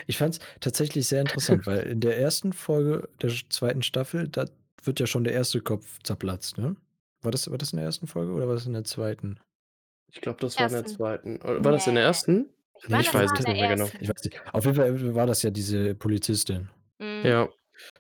Ich 0.08 0.18
fand's 0.18 0.40
tatsächlich 0.62 1.08
sehr 1.08 1.22
interessant, 1.22 1.68
weil 1.68 1.82
in 1.82 2.02
der 2.02 2.18
1. 2.18 2.54
Folge 2.54 3.10
der 3.22 3.30
sch 3.30 3.48
2. 3.50 3.84
Staffel, 3.84 4.28
da 4.30 4.46
wird 4.88 5.00
ja 5.00 5.08
schon 5.08 5.24
der 5.24 5.38
1. 5.38 5.58
Kopf 5.64 6.00
zerplatzt, 6.04 6.58
ne? 6.58 6.76
War 7.22 7.32
das 7.32 7.50
war 7.50 7.58
das 7.58 7.74
in 7.74 7.78
der 7.78 7.88
1. 7.88 8.02
Folge 8.06 8.34
oder 8.34 8.48
war 8.48 8.56
das 8.56 8.66
in 8.68 8.74
der 8.74 8.84
2.? 8.84 9.36
Ich 10.12 10.22
glaube, 10.22 10.40
das 10.42 10.60
war 10.60 10.68
in 10.68 10.74
der 10.74 10.84
1. 10.84 10.94
2. 10.94 11.20
Oder 11.44 11.64
war 11.64 11.72
Ne, 11.72 11.72
das 11.72 11.88
in 11.88 11.96
der 11.96 12.06
1.? 12.08 12.48
ich 12.78 12.90
Ne, 12.90 12.98
meine, 12.98 13.02
Ich 13.02 13.14
weiß 13.14 13.32
es 13.38 13.48
nicht 13.48 13.60
mehr 13.60 13.70
genau. 13.70 13.86
1. 13.86 13.94
ich 14.00 14.10
weiß 14.10 14.24
nicht. 14.26 14.42
Auf 14.54 14.66
jeden 14.66 14.76
Fall 14.76 15.16
war 15.16 15.28
das 15.28 15.42
ja 15.44 15.50
diese 15.52 15.96
Polizistin. 15.96 16.70
Mhm. 17.00 17.26
Ja. 17.26 17.50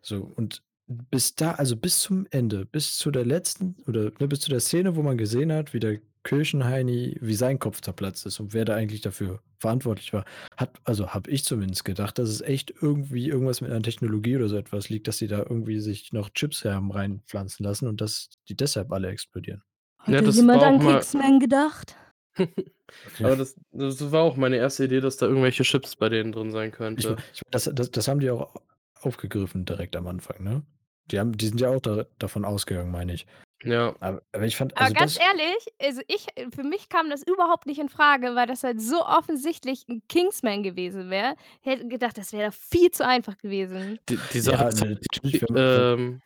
So, 0.02 0.24
und 0.36 0.63
bis 0.88 1.36
da 1.36 1.52
also, 1.54 1.76
bis 1.78 2.00
zum 2.02 2.28
Ende, 2.32 2.65
bis 2.65 2.98
zu 2.98 3.12
der 3.12 3.26
letzten 3.26 3.76
oder, 3.88 4.12
ne, 4.19 4.28
bis 4.28 4.41
zu 4.41 4.50
der 4.50 4.60
Szene, 4.60 4.95
wo 4.95 5.02
man 5.04 5.17
gesehen 5.17 5.52
hat, 5.52 5.74
wie 5.74 5.80
der 5.80 6.00
Kirchenheini 6.25 7.17
wie 7.21 7.35
sein 7.35 7.59
Kopf 7.59 7.81
zerplatzt 7.81 8.25
ist 8.25 8.39
und 8.39 8.53
wer 8.53 8.65
da 8.65 8.75
eigentlich 8.75 9.01
dafür 9.01 9.41
verantwortlich 9.59 10.11
war, 10.11 10.25
hat 10.57 10.71
also, 10.83 11.09
habe 11.09 11.29
ich 11.29 11.45
zumindest 11.45 11.85
gedacht, 11.85 12.17
dass 12.17 12.29
es 12.29 12.41
echt 12.41 12.73
irgendwie 12.81 13.29
irgendwas 13.29 13.61
mit 13.61 13.71
einer 13.71 13.83
Technologie 13.83 14.35
oder 14.35 14.49
so 14.49 14.57
etwas 14.57 14.89
liegt, 14.89 15.07
dass 15.07 15.19
sie 15.19 15.27
da 15.27 15.38
irgendwie 15.38 15.79
sich 15.79 16.11
noch 16.13 16.31
Chips 16.31 16.65
haben 16.65 16.91
reinpflanzen 16.91 17.63
lassen 17.63 17.88
und 17.88 18.01
dass 18.01 18.29
die 18.49 18.55
deshalb 18.55 18.91
alle 18.91 19.09
explodieren. 19.09 19.61
Ja, 20.07 20.17
Hat 20.17 20.27
das 20.27 20.35
jemand 20.35 20.63
an 20.63 20.77
mal 20.77 20.93
Kingsman 20.93 21.39
gedacht? 21.39 21.95
Ja. 22.38 22.47
Aber 23.19 23.35
das 23.35 23.55
das 23.71 24.11
war 24.11 24.23
auch 24.23 24.35
meine 24.35 24.57
erste 24.57 24.85
Idee, 24.85 25.01
dass 25.01 25.17
da 25.17 25.27
irgendwelche 25.27 25.63
Chips 25.63 25.95
bei 25.95 26.09
denen 26.09 26.31
drin 26.31 26.51
sein 26.51 26.69
Ich 26.69 26.75
könnte. 26.75 27.17
ich 27.33 27.41
das 27.51 27.69
das 27.73 27.91
das 27.91 28.07
haben 28.07 28.19
die 28.19 28.29
auch 28.29 28.53
aufgegriffen 29.01 29.65
direkt 29.65 29.95
am 29.95 30.07
Anfang, 30.07 30.43
ne? 30.43 30.63
Die 31.11 31.19
haben 31.19 31.38
die 31.38 31.47
sind 31.47 31.61
ja 31.61 31.69
auch 31.69 31.81
da 31.81 32.05
davon 32.17 32.45
ausgegangen, 32.45 32.91
meine 32.91 33.13
ich. 33.13 33.27
Ja. 33.65 33.95
Aber 33.99 34.21
aber 34.32 34.45
ich 34.45 34.56
fand 34.56 34.78
Aber 34.78 34.91
also, 34.91 34.93
ganz 34.93 35.15
das 35.15 35.19
ehrlich, 35.19 35.56
also, 35.82 36.01
ich 36.08 36.28
für 36.54 36.63
mich 36.63 36.89
kam 36.89 37.10
das 37.10 37.23
überhaupt 37.23 37.65
nicht 37.65 37.80
infrage, 37.80 38.36
weil 38.36 38.45
das 38.45 38.63
halt 38.63 38.82
so 38.82 39.06
offensichtlich 39.06 39.86
'n 39.88 40.01
Kingsman 40.10 40.63
gewesen 40.63 41.10
wäre. 41.10 41.36
Hätte 41.62 41.88
gedacht, 41.88 42.17
das 42.17 42.34
wäre 42.34 42.51
viel 42.51 42.91
zu 42.91 43.06
einfach 43.08 43.38
gewesen. 43.38 43.99
Die 44.10 44.19
die 44.28 44.39
Sache 44.39 44.63
Ja, 44.63 44.67
ist 44.67 44.82
halt 44.82 44.99
natürlich, 45.01 45.41
die, 45.41 45.41
wenn 45.41 45.56
ähm, 45.56 46.21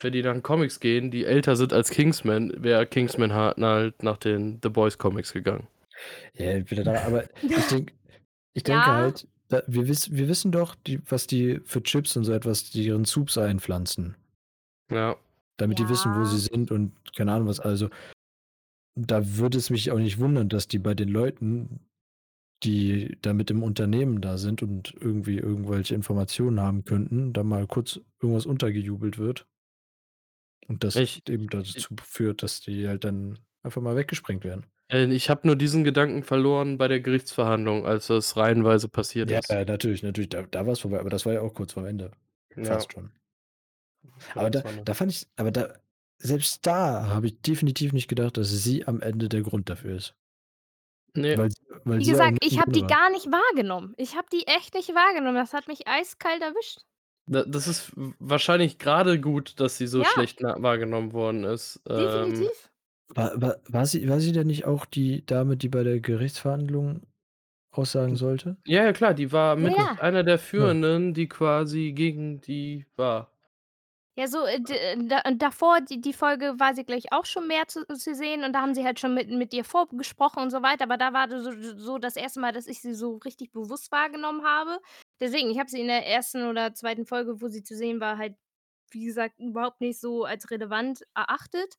wenn 0.00 0.12
die 0.12 0.22
nach 0.22 0.32
den 0.34 0.42
Comics 0.42 0.80
gehen, 0.80 1.10
die 1.10 1.24
älter 1.24 1.56
sind 1.56 1.72
als 1.72 1.90
Kingsman, 1.90 2.52
wäre 2.62 2.86
Kingsman 2.86 3.32
ha 3.34 3.54
halt 3.58 4.02
nach 4.02 4.18
den 4.18 4.60
The 4.62 4.70
Boys 4.70 4.98
Comics 4.98 5.32
gegangen. 5.32 5.68
Ja, 6.38 6.46
entweder 6.52 6.84
da 6.84 7.02
aber 7.04 7.24
ich 7.54 7.66
denke 7.66 7.94
ich 8.54 8.64
denke 8.64 8.92
Ja. 8.92 8.94
halt, 8.94 9.28
da 9.48 9.62
wir 9.68 9.88
wiss 9.88 10.12
wir 10.12 10.28
wissen 10.28 10.52
doch, 10.52 10.74
die 10.76 11.00
was 11.10 11.26
die 11.28 11.60
für 11.64 11.82
Chips 11.82 12.16
und 12.16 12.24
so 12.24 12.32
etwas 12.34 12.70
die 12.70 12.86
ihren 12.86 13.04
Supes 13.06 13.38
einpflanzen. 13.38 14.16
Ja. 14.90 15.16
Damit 15.58 15.78
die 15.78 15.88
wissen, 15.88 16.14
wo 16.14 16.24
sie 16.24 16.38
Ja. 16.38 16.40
sind 16.40 16.70
und 16.72 16.92
keine 17.14 17.32
Ahnung 17.32 17.48
was. 17.48 17.60
Also 17.60 17.88
da 18.96 19.36
würde 19.36 19.58
es 19.58 19.70
mich 19.70 19.90
auch 19.90 19.98
nicht 19.98 20.18
wundern, 20.18 20.48
dass 20.48 20.68
die 20.68 20.78
bei 20.78 20.94
den 20.94 21.08
Leuten, 21.08 21.80
die 22.64 23.18
da 23.22 23.34
mit 23.34 23.50
im 23.50 23.62
Unternehmen 23.62 24.20
da 24.22 24.38
sind 24.38 24.62
und 24.62 24.94
irgendwie 25.00 25.38
irgendwelche 25.38 25.94
Informationen 25.94 26.60
haben 26.60 26.84
könnten, 26.84 27.32
da 27.32 27.44
mal 27.44 27.66
kurz 27.68 28.00
irgendwas 28.22 28.46
untergejubelt 28.46 29.18
wird. 29.18 29.46
Und 30.68 30.84
das 30.84 30.96
Ich 30.96 31.22
eben 31.28 31.48
ich 31.72 31.76
dazu 31.76 31.94
führt, 32.02 32.42
dass 32.42 32.60
die 32.60 32.88
halt 32.88 33.04
dann 33.04 33.38
einfach 33.62 33.82
mal 33.82 33.96
weggesprengt 33.96 34.44
werden. 34.44 34.66
Ich 34.90 35.28
habe 35.30 35.46
nur 35.46 35.56
diesen 35.56 35.84
Gedanken 35.84 36.22
verloren 36.22 36.78
bei 36.78 36.88
der 36.88 37.00
Gerichtsverhandlung, 37.00 37.84
als 37.86 38.06
das 38.06 38.36
reihenweise 38.38 38.88
passiert 38.88 39.30
Ja, 39.30 39.40
ist. 39.40 39.58
ja, 39.58 39.64
natürlich, 39.64 40.02
natürlich, 40.02 40.28
da 40.30 40.42
da 40.42 40.66
war's 40.66 40.80
vorbei, 40.80 41.00
aber 41.00 41.10
das 41.10 41.24
war 41.26 41.32
ja 41.32 41.40
auch 41.40 41.54
kurz 41.54 41.72
vorm 41.72 41.86
Ende. 41.86 42.10
Ja. 42.56 42.62
Fast 42.62 42.92
schon. 42.92 43.10
Aber 44.34 44.50
da 44.50 44.62
da 44.84 44.94
fand 44.94 45.10
ich 45.12 45.26
aber 45.36 45.50
da 45.50 45.74
selbst 46.18 46.66
da 46.66 47.06
habe 47.08 47.26
ich 47.28 47.40
definitiv 47.42 47.92
nicht 47.92 48.08
gedacht, 48.08 48.36
dass 48.36 48.50
sie 48.50 48.86
am 48.86 49.00
Ende 49.00 49.28
der 49.28 49.42
Grund 49.42 49.68
dafür 49.68 49.96
ist. 49.96 50.14
Ne. 51.16 51.36
Weil 51.38 51.50
weil 51.84 51.98
Wie 52.00 52.04
gesagt, 52.06 52.38
ich 52.44 52.58
habe 52.60 52.72
die 52.72 52.80
war. 52.82 52.88
gar 52.88 53.10
nicht 53.10 53.26
wahrgenommen. 53.26 53.94
Ich 53.96 54.16
habe 54.16 54.26
die 54.32 54.46
echt 54.46 54.74
nicht 54.74 54.88
wahrgenommen. 54.94 55.36
Das 55.36 55.52
hat 55.52 55.68
mich 55.68 55.86
eiskalt 55.86 56.42
erwischt. 56.42 56.80
Da 57.26 57.44
das 57.44 57.68
ist 57.68 57.92
wahrscheinlich 58.18 58.78
grade 58.78 59.20
gut, 59.20 59.58
dass 59.60 59.78
sie 59.78 59.86
so 59.86 60.00
Ja. 60.02 60.06
schlecht 60.06 60.42
wahrgenommen 60.42 61.12
worden 61.12 61.44
ist. 61.44 61.80
Ähm, 61.88 61.96
Definitiv. 62.30 62.70
War 63.08 63.40
war 63.40 63.56
war 63.68 63.86
sie 63.86 64.08
war 64.08 64.20
sie 64.20 64.32
denn 64.32 64.46
nicht 64.48 64.64
auch 64.66 64.86
die 64.86 65.24
Dame, 65.26 65.56
die 65.56 65.68
bei 65.68 65.82
der 65.84 66.00
Gerichtsverhandlung 66.00 67.02
aussagen 67.70 68.16
sollte? 68.16 68.56
ja, 68.66 68.84
ja, 68.84 68.92
klar, 68.92 69.14
die 69.14 69.30
war 69.32 69.56
mit 69.56 69.76
ja. 69.76 69.96
einer 70.00 70.22
der. 70.24 70.38
Führenden, 70.38 71.14
die 71.14 71.28
quasi 71.28 71.92
gegen 71.92 72.40
die 72.40 72.86
war. 72.96 73.33
Ja, 74.16 74.28
so, 74.28 74.44
äh, 74.46 74.60
d 74.60 74.72
äh, 74.74 74.96
da 75.08 75.22
davor, 75.32 75.80
die 75.80 76.00
die 76.00 76.12
Folge 76.12 76.54
war 76.58 76.74
sie 76.74 76.84
gleich 76.84 77.12
auch 77.12 77.24
schon 77.24 77.48
mehr 77.48 77.66
zu 77.66 77.84
zu 77.86 78.14
sehen 78.14 78.44
und 78.44 78.52
da 78.52 78.60
haben 78.60 78.74
sie 78.74 78.84
halt 78.84 79.00
schon 79.00 79.12
mit 79.14 79.28
mit 79.28 79.52
ihr 79.52 79.64
vorgesprochen 79.64 80.40
und 80.40 80.50
so 80.50 80.62
weiter, 80.62 80.84
aber 80.84 80.96
da 80.96 81.12
war 81.12 81.26
das 81.26 81.42
so 81.44 81.52
so 81.76 81.98
das 81.98 82.16
1. 82.16 82.36
Mal, 82.36 82.52
dass 82.52 82.68
ich 82.68 82.80
sie 82.80 82.94
so 82.94 83.16
richtig 83.16 83.50
bewusst 83.50 83.90
wahrgenommen 83.90 84.44
habe. 84.44 84.78
Deswegen, 85.20 85.50
ich 85.50 85.58
habe 85.58 85.68
sie 85.68 85.80
in 85.80 85.88
der 85.88 86.06
1. 86.06 86.36
oder 86.36 86.74
2. 86.74 87.04
Folge, 87.06 87.40
wo 87.40 87.48
sie 87.48 87.64
zu 87.64 87.76
sehen 87.76 88.00
war, 88.00 88.16
halt, 88.18 88.36
wie 88.90 89.04
gesagt, 89.04 89.38
überhaupt 89.40 89.80
nicht 89.80 90.00
so 90.00 90.24
als 90.24 90.48
relevant 90.50 91.02
erachtet. 91.14 91.74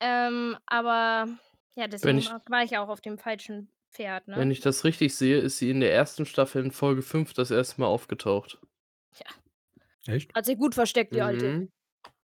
Ähm, 0.00 0.56
aber 0.66 1.26
ja, 1.74 1.84
Wenn 1.84 1.90
deswegen 1.90 2.18
ich 2.18 2.30
war 2.30 2.42
war 2.48 2.62
ich 2.62 2.78
auch 2.78 2.88
auf 2.88 3.00
dem 3.00 3.18
falschen 3.18 3.72
Pferd, 3.90 4.22
wenn 4.28 4.48
ne? 4.48 4.52
ich 4.52 4.60
das 4.60 4.84
richtig 4.84 5.16
sehe, 5.16 5.38
ist 5.38 5.58
sie 5.58 5.70
in 5.70 5.80
der 5.80 5.98
1. 5.98 6.22
Staffel 6.28 6.64
in 6.64 6.70
Folge 6.70 7.02
5 7.02 7.32
das 7.34 7.50
1. 7.50 7.78
Mal 7.78 7.86
aufgetaucht. 7.86 8.58
Tja. 9.12 9.26
Echt? 10.06 10.34
Hat 10.34 10.46
sich 10.46 10.56
gut 10.58 10.74
versteckt, 10.74 11.14
die 11.14 11.22
Alte. 11.22 11.48
Mhm. 11.48 11.68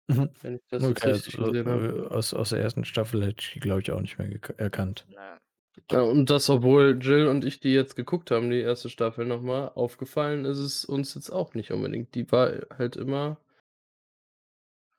Mhm. 0.08 0.30
Wenn 0.42 0.56
ich 0.56 0.62
das 0.70 0.84
jetzt 0.84 0.92
Okay, 0.92 1.12
richtig 1.12 1.40
also, 1.40 1.52
gesehen 1.52 1.68
habe. 1.70 2.08
äh, 2.12 2.14
aus 2.14 2.34
aus 2.34 2.50
der 2.50 2.60
ersten 2.60 2.84
Staffel 2.86 3.22
hätte 3.26 3.38
ich 3.42 3.52
die, 3.54 3.60
glaube 3.60 3.82
ich, 3.82 3.92
auch 3.92 4.02
nicht 4.02 4.18
mehr 4.18 4.28
gek 4.28 4.54
erkannt. 4.58 5.06
Ja. 5.10 5.38
Ja, 5.90 6.02
und 6.02 6.30
das, 6.30 6.50
obwohl 6.50 6.98
Jill 7.02 7.28
und 7.28 7.46
ich 7.46 7.62
die 7.62 7.74
jetzt 7.74 7.96
geguckt 7.96 8.30
haben, 8.30 8.50
die 8.50 8.60
erste 8.60 8.90
Staffel 8.90 9.26
noch 9.26 9.42
mal, 9.42 9.70
aufgefallen 9.70 10.44
ist 10.44 10.58
es 10.58 10.84
uns 10.84 11.16
jetzt 11.16 11.30
auch 11.30 11.54
nicht 11.54 11.72
unbedingt. 11.72 12.14
Die 12.14 12.30
war 12.30 12.52
halt 12.78 12.98
immer 12.98 13.38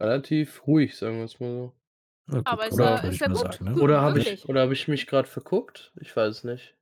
relativ 0.01 0.67
ruhig, 0.67 0.97
sagen 0.97 1.19
wir's 1.21 1.39
mal 1.41 1.51
so. 1.51 1.73
Na 2.27 2.39
gut, 2.39 2.47
Aber 2.47 2.67
ist 2.67 2.73
Oder- 2.75 2.85
ja 2.85 2.97
würde 3.03 3.09
ist 3.09 3.15
ich 3.15 3.21
ja 3.21 3.29
mal 3.29 3.35
gut. 3.43 3.53
sagen, 3.53 3.65
ne? 3.67 3.73
Gut, 3.75 3.83
Oder 3.83 4.01
habe 4.01 4.19
ich 4.19 4.25
wirklich. 4.27 4.49
oder 4.49 4.61
habe 4.63 4.73
ich 4.73 4.89
mich 4.89 5.07
grad 5.07 5.29
verguckt? 5.29 5.93
Ich 6.01 6.17
weiß 6.17 6.37
es 6.39 6.45
nicht. 6.45 6.75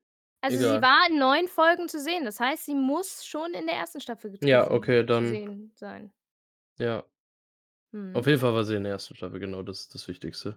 Also, 0.42 0.57
sie 0.57 0.64
Egal. 0.64 0.83
war 0.83 1.09
in 1.11 1.18
9 1.18 1.48
Folgen 1.48 1.88
zu 1.88 2.00
sehen. 2.00 2.24
Das 2.24 2.40
heißt, 2.40 2.64
sie 2.66 2.74
muss 2.74 3.24
schon 3.26 3.53
in 3.53 3.66
der 3.66 3.76
ersten 3.76 4.00
Staffel 4.00 4.33
Ja, 4.42 4.62
gewesen 4.62 4.74
okay, 4.74 5.00
zu 5.00 5.07
dann 5.07 5.26
sehen 5.29 5.72
sein. 5.74 6.12
ja. 6.79 7.05
Mhm. 7.92 8.14
Auf 8.14 8.26
jeden 8.26 8.40
Fall 8.40 8.55
war 8.55 8.64
sie 8.64 8.76
in 8.76 8.85
der 8.85 8.92
ersten 8.92 9.16
Staffel, 9.16 9.40
genau, 9.40 9.62
das 9.62 9.81
ist 9.81 9.94
das 9.94 10.07
Wichtigste. 10.09 10.57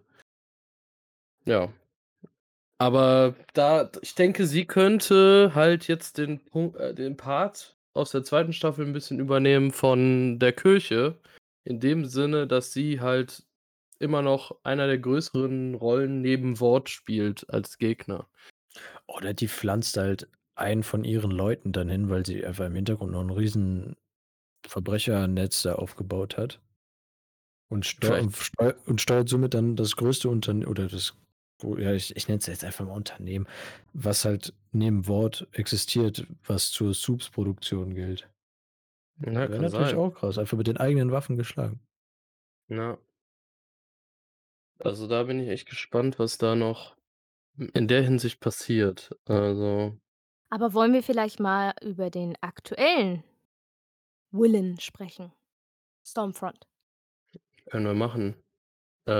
Ja. 1.45 1.73
Aber 2.77 3.35
da 3.53 3.89
ich 4.01 4.15
denke, 4.15 4.45
sie 4.45 4.65
könnte 4.65 5.51
halt 5.55 5.87
jetzt 5.87 6.17
den 6.17 6.43
Punkt 6.45 6.77
äh, 6.77 6.93
den 6.93 7.17
Part 7.17 7.77
aus 7.93 8.11
der 8.11 8.23
zweiten 8.23 8.53
Staffel 8.53 8.85
'n 8.85 8.93
bisschen 8.93 9.19
übernehmen 9.19 9.71
von 9.71 10.39
der 10.39 10.53
Kirche. 10.53 11.19
In 11.65 11.79
dem 11.79 12.05
Sinne, 12.05 12.47
dass 12.47 12.73
sie 12.73 12.99
halt 13.01 13.43
immer 13.99 14.21
noch 14.21 14.57
einer 14.63 14.87
der 14.87 14.99
größeren 14.99 15.75
Rollen 15.75 16.21
neben 16.21 16.59
Ward 16.59 16.89
spielt 16.89 17.49
als 17.49 17.77
Gegner. 17.77 18.27
Oder 19.15 19.33
die 19.33 19.47
pflanzt 19.47 19.97
halt 19.97 20.27
einen 20.55 20.83
von 20.83 21.03
ihren 21.03 21.31
Leuten 21.31 21.71
dann 21.71 21.87
hin, 21.89 22.09
weil 22.09 22.25
sie 22.25 22.45
einfach 22.45 22.65
im 22.65 22.75
Hintergrund 22.75 23.11
noch 23.11 23.21
'n 23.21 23.29
riesen 23.31 23.95
Verbrechernetz 24.67 25.63
da 25.63 25.75
aufgebaut 25.75 26.37
hat. 26.37 26.61
Und 27.71 27.85
steu 27.85 28.27
steu 28.31 28.73
und 28.85 29.01
steuert 29.01 29.29
somit 29.29 29.53
dann 29.53 29.75
das 29.75 29.95
größte 29.95 30.29
Unterne 30.29 30.67
oder 30.67 30.87
das 30.87 31.13
ja, 31.77 31.93
ich 31.93 32.15
ich 32.15 32.27
nenne 32.27 32.39
es 32.39 32.47
jetzt 32.47 32.63
einfach 32.65 32.85
mal 32.85 32.91
Unternehmen, 32.93 33.47
was 33.93 34.25
halt 34.25 34.53
neben 34.73 35.07
Ward 35.07 35.47
existiert, 35.53 36.27
was 36.45 36.71
zur 36.71 36.93
Soups-Produktion 36.93 37.95
gilt. 37.95 38.29
Ja, 39.21 39.47
Wäre 39.47 39.49
kann 39.49 39.65
natürlich 39.65 39.95
sein. 39.95 39.95
auch 39.95 40.11
krass, 40.11 40.37
einfach 40.37 40.57
mit 40.57 40.67
den 40.67 40.77
eigenen 40.77 41.11
Waffen 41.11 41.35
geschlagen. 41.37 41.81
Ja. 42.69 42.97
Also, 44.79 45.07
da 45.07 45.23
bin 45.23 45.39
ich 45.39 45.49
echt 45.49 45.67
gespannt, 45.67 46.19
was 46.19 46.37
da 46.37 46.55
noch 46.55 46.95
in 47.57 47.87
der 47.87 48.03
Hinsicht 48.03 48.39
passiert. 48.39 49.11
Also 49.25 49.97
Aber 50.49 50.73
wollen 50.73 50.93
wir 50.93 51.03
vielleicht 51.03 51.41
mal 51.41 51.73
über 51.81 52.09
den 52.09 52.37
aktuellen 52.41 53.25
Villain 54.33 54.77
sprechen? 54.81 55.31
Stormfront. 56.03 56.67
Können 57.69 57.85
wir 57.85 57.93
machen. 57.93 58.35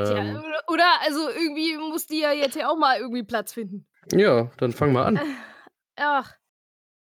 Tja, 0.03 0.21
Ähm 0.27 0.43
oder 0.45 0.61
oder 0.69 1.01
also, 1.01 1.29
irgendwie 1.29 1.77
muss 1.77 2.05
die 2.07 2.19
ja 2.19 2.31
jetzt 2.33 2.55
hier 2.55 2.69
auch 2.69 2.77
mal 2.77 2.99
irgendwie 2.99 3.23
Platz 3.23 3.53
finden. 3.53 3.87
Ja, 4.13 4.49
dann 4.57 4.71
fang 4.73 4.91
mal 4.93 5.03
an. 5.05 5.21
Äh, 5.21 5.25
ach. 5.97 6.35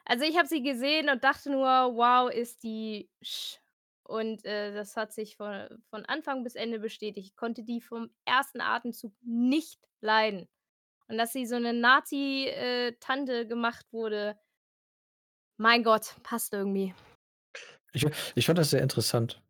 Also, 0.05 0.25
ich 0.25 0.37
habe 0.37 0.47
sie 0.47 0.63
gesehen 0.63 1.09
und 1.09 1.23
dachte 1.25 1.51
nur: 1.51 1.65
„Wow, 1.67 2.31
ist 2.31 2.63
die 2.63 3.09
sch“ 3.23 3.59
und, 4.03 4.45
äh, 4.45 4.73
das 4.73 4.97
hat 4.97 5.13
sich 5.13 5.37
von 5.37 5.83
von 5.89 6.05
Anfang 6.05 6.43
bis 6.43 6.55
Ende 6.55 6.79
bestätigt. 6.79 7.27
Ich 7.29 7.35
konnte 7.37 7.63
die 7.63 7.81
vom 7.81 8.11
ersten 8.25 8.61
Atemzug 8.61 9.13
nicht 9.21 9.81
leiden. 10.01 10.49
Und 11.09 11.17
dass 11.17 11.33
sie 11.33 11.45
so 11.47 11.57
'ne 11.57 11.73
Nazi 11.73 12.45
äh, 12.47 12.93
gemacht 13.47 13.85
wurde 13.91 14.39
mein 15.59 15.83
Gott, 15.83 16.15
passt 16.23 16.53
irgendwie. 16.53 16.93
Ich 17.93 18.05
ich 18.35 18.45
fand 18.45 18.57
das 18.59 18.69
sehr 18.69 18.81
interessant, 18.81 19.41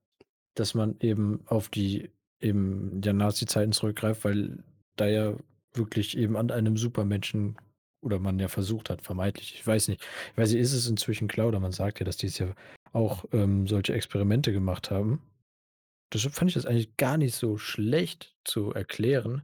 dass 0.56 0.74
man 0.74 0.98
eben 1.00 1.41
auf 1.48 1.69
die 1.69 2.12
eben 2.41 3.02
der 3.02 3.13
Nazi-Zeiten 3.13 3.74
zurückgreift, 3.74 4.24
weil 4.26 4.63
da 4.98 5.08
ja 5.08 5.36
wirklich 5.74 6.17
eben 6.17 6.38
an 6.38 6.52
einem 6.52 6.78
Supermenschen 6.78 7.58
oder 8.02 8.19
man 8.19 8.39
ja 8.39 8.48
versucht 8.50 8.89
hat, 8.89 9.02
vermeintlich, 9.02 9.56
ich 9.56 9.67
weiß 9.67 9.89
nicht. 9.89 10.04
Ich 10.34 10.38
weiß 10.38 10.52
nicht, 10.52 10.62
ist 10.62 10.74
es 10.74 10.88
inzwischen 10.88 11.28
klar 11.28 11.48
oder 11.50 11.60
man 11.60 11.72
sagt 11.74 12.00
ja, 12.00 12.06
dass 12.06 12.17
die's 12.17 12.39
ja 12.39 12.56
auch, 12.93 13.26
ähm, 13.34 13.67
solche 13.67 13.93
Experimente 13.93 14.54
gemacht 14.54 14.91
haben. 14.91 15.22
Deshalb 16.13 16.34
fand 16.36 16.50
ich 16.52 16.56
das 16.56 16.65
eigentlich 16.65 16.98
gar 16.98 17.17
nicht 17.17 17.36
so 17.36 17.58
schlecht 17.58 18.36
zu 18.45 18.74
erklären, 18.74 19.43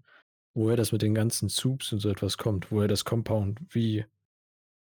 woher 0.56 0.78
das 0.78 0.94
mit 0.94 1.04
den 1.04 1.16
ganzen 1.16 1.50
Soups 1.50 1.94
und 1.94 2.00
so 2.02 2.10
etwas 2.10 2.38
kommt, 2.38 2.72
woher 2.72 2.90
das 2.90 3.06
Compound 3.06 3.60
wie 3.72 4.06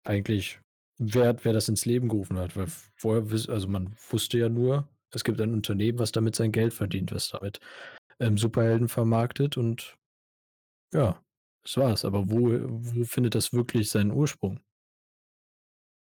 eigentlich 0.05 0.59
wer 0.99 1.43
wer 1.45 1.53
das 1.53 1.69
ins 1.69 1.85
Leben 1.85 2.09
gerufen 2.09 2.37
hat, 2.39 2.55
weil 2.57 2.67
vorher 2.95 3.23
also, 3.49 3.67
man 3.67 3.95
wusste 4.09 4.37
ja 4.39 4.49
nur, 4.49 4.89
es 5.13 5.23
gibt 5.23 5.41
ein 5.41 5.53
Unternehmen, 5.53 5.99
was 5.99 6.11
damit 6.11 6.35
sein 6.35 6.51
Geld 6.51 6.73
verdient, 6.73 7.11
was 7.13 7.29
damit, 7.29 7.59
ähm, 8.19 8.37
Superhelden 8.37 8.89
vermarktet 8.89 9.57
und 9.57 9.97
ja, 10.93 11.23
das 11.63 11.77
war's. 11.77 12.05
Aber 12.05 12.29
wo 12.31 12.51
wo 12.67 13.03
findet 13.05 13.35
das 13.35 13.53
wirklich 13.53 13.89
seinen 13.89 14.11
Ursprung? 14.11 14.59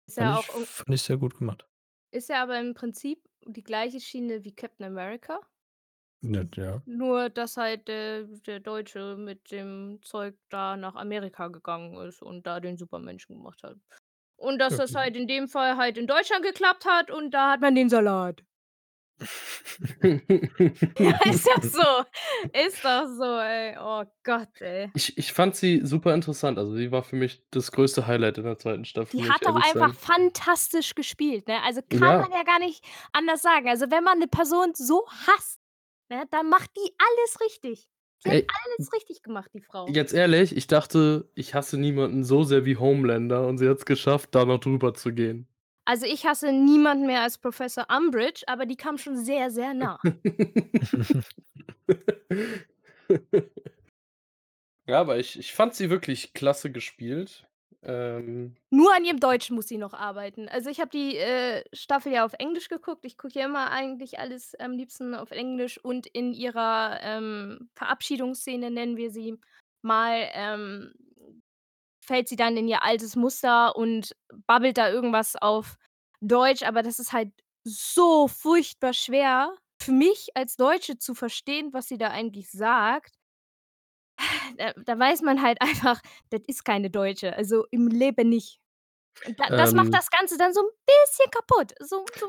Ist 0.08 0.16
ja 0.16 0.38
ich 0.38 0.50
auch 0.50 0.66
fand 0.66 0.94
ich 0.94 1.02
sehr 1.02 1.16
gut 1.18 1.38
gemacht. 1.38 1.66
ist 2.10 2.28
ja 2.30 2.42
aber 2.42 2.58
im 2.60 2.72
Prinzip 2.74 3.28
die 3.46 3.62
gleiche 3.62 4.00
Schiene 4.00 4.44
wie 4.44 4.54
Captain 4.54 4.86
America. 4.86 5.40
Nett, 6.24 6.56
ja. 6.56 6.82
Nur, 6.86 7.30
dass 7.30 7.56
halt 7.56 7.88
der 7.88 8.24
der 8.24 8.60
Deutsche 8.60 9.16
mit 9.16 9.50
dem 9.50 10.00
Zeug 10.02 10.36
da 10.50 10.76
nach 10.76 10.94
Amerika 10.96 11.48
gegangen 11.48 11.96
ist 12.06 12.20
und 12.22 12.46
da 12.46 12.60
den 12.60 12.76
Supermenschen 12.76 13.36
gemacht 13.36 13.62
hat. 13.62 13.78
Und 14.36 14.58
dass 14.60 14.76
Ja, 14.76 14.78
das 14.78 14.94
halt 14.94 15.16
in 15.16 15.28
dem 15.28 15.48
Fall 15.48 15.76
halt 15.78 15.98
in 15.98 16.06
Deutschland 16.08 16.44
geklappt 16.44 16.86
hat 16.86 17.10
und 17.10 17.32
da 17.32 17.52
hat 17.52 17.60
man 17.62 17.74
den 17.74 17.88
Salat. 17.90 18.44
Ja, 20.98 21.10
ist 21.32 21.46
doch 21.46 21.62
so. 21.62 22.04
Ist 22.52 22.84
doch 22.84 23.06
so, 23.08 23.38
ey. 23.40 23.76
Oh 23.78 24.04
Gott, 24.22 24.60
ey. 24.60 24.92
Ich 24.96 25.18
ich 25.18 25.32
fand 25.32 25.56
sie 25.56 25.80
super 25.84 26.14
interessant. 26.14 26.56
Also, 26.56 26.76
sie 26.76 26.92
war 26.92 27.02
für 27.02 27.16
mich 27.16 27.42
das 27.50 27.72
größte 27.72 28.06
Highlight 28.06 28.38
in 28.38 28.44
der 28.44 28.58
2. 28.58 28.84
Staffel, 28.84 29.12
Die 29.12 29.20
muss 29.20 29.28
ich 29.30 29.36
hat 29.36 29.46
ehrlich 29.46 29.66
einfach 29.68 29.94
sagen. 29.94 29.94
fantastisch 29.94 30.94
gespielt, 30.94 31.46
ne? 31.48 31.62
Also, 31.62 31.80
kann 31.88 32.00
Ja. 32.00 32.28
man 32.30 32.32
ja 32.32 32.42
gar 32.42 32.58
nicht 32.58 32.84
anders 33.12 33.42
sagen. 33.42 33.68
Also, 33.68 33.90
wenn 33.90 34.02
man 34.04 34.18
'ne 34.18 34.26
Person 34.28 34.72
so 34.74 35.06
hasst, 35.26 35.60
ne, 36.14 36.24
dann 36.30 36.48
macht 36.48 36.70
die 36.76 36.94
alles 36.98 37.40
richtig. 37.40 37.88
Die 38.24 38.30
hat 38.30 38.36
Ey 38.36 38.46
alles 38.76 38.92
richtig 38.92 39.22
gemacht, 39.22 39.50
die 39.52 39.60
Frau. 39.60 39.86
Jetzt 39.88 40.14
ehrlich, 40.14 40.56
ich 40.56 40.66
dachte, 40.66 41.28
ich 41.34 41.54
hasse 41.54 41.76
niemanden 41.76 42.24
so 42.24 42.42
sehr 42.42 42.64
wie 42.64 42.76
Homelander 42.76 43.46
und 43.46 43.58
sie 43.58 43.68
hat's 43.68 43.84
geschafft, 43.84 44.34
da 44.34 44.44
noch 44.44 44.60
drüber 44.60 44.94
zu 44.94 45.12
gehen. 45.12 45.46
Also, 45.86 46.06
ich 46.06 46.24
hasse 46.24 46.50
niemanden 46.50 47.06
mehr 47.06 47.20
als 47.20 47.36
Professor 47.36 47.86
Umbridge, 47.94 48.42
aber 48.46 48.64
die 48.64 48.76
kam 48.76 48.96
schon 48.96 49.22
sehr, 49.22 49.50
sehr 49.50 49.74
nah. 49.74 49.98
Ja, 54.86 55.00
aber 55.00 55.18
ich 55.18 55.38
ich 55.38 55.52
fand 55.54 55.74
sie 55.74 55.90
wirklich 55.90 56.34
klasse 56.34 56.70
gespielt. 56.70 57.46
Ähm 57.84 58.56
Nur 58.70 58.94
an 58.94 59.04
ihrem 59.04 59.20
Deutsch 59.20 59.50
muss 59.50 59.68
sie 59.68 59.78
noch 59.78 59.92
arbeiten. 59.94 60.48
Also, 60.48 60.68
ich 60.70 60.80
habe 60.80 60.90
die, 60.90 61.16
äh, 61.16 61.62
Staffel 61.72 62.12
ja 62.12 62.24
auf 62.24 62.32
Englisch 62.38 62.68
geguckt. 62.68 63.04
Ich 63.04 63.16
gucke 63.18 63.38
ja 63.38 63.46
immer 63.46 63.70
eigentlich 63.70 64.18
alles 64.18 64.54
am 64.58 64.72
liebsten 64.72 65.14
auf 65.14 65.30
Englisch 65.30 65.78
und 65.82 66.06
in 66.08 66.32
ihrer, 66.32 66.98
ähm, 67.02 67.70
Verabschiedungsszene, 67.76 68.70
nennen 68.70 68.96
wir 68.96 69.10
sie 69.10 69.38
mal, 69.82 70.28
ähm, 70.32 70.92
fällt 72.00 72.28
sie 72.28 72.36
dann 72.36 72.56
in 72.56 72.68
ihr 72.68 72.82
altes 72.82 73.16
Muster 73.16 73.76
und 73.76 74.14
babbelt 74.46 74.76
da 74.78 74.90
irgendwas 74.90 75.36
auf 75.36 75.76
Deutsch, 76.20 76.62
aber 76.62 76.82
das 76.82 76.98
ist 76.98 77.12
halt 77.12 77.32
so 77.64 78.28
furchtbar 78.28 78.92
schwer 78.92 79.54
für 79.80 79.92
mich 79.92 80.28
als 80.34 80.56
Deutsche 80.56 80.98
zu 80.98 81.14
verstehen, 81.14 81.72
was 81.72 81.88
sie 81.88 81.98
da 81.98 82.08
eigentlich 82.08 82.50
sagt. 82.50 83.14
Da 84.58 84.72
da 84.84 84.98
weiß 84.98 85.22
man 85.22 85.42
halt 85.42 85.58
einfach, 85.62 86.00
das 86.30 86.42
ist 86.46 86.64
keine 86.64 86.90
Deutsche, 86.90 87.34
also 87.36 87.64
im 87.70 87.88
Leben 87.88 88.28
nicht. 88.28 88.60
Und 89.24 89.40
da 89.40 89.50
das 89.56 89.74
macht 89.74 89.92
Ähm 89.92 89.94
das 89.94 90.10
Ganze 90.10 90.38
dann 90.38 90.54
so 90.54 90.60
'n 90.62 90.70
bisschen 90.86 91.30
kaputt. 91.32 91.74
So 91.80 92.08
so 92.14 92.26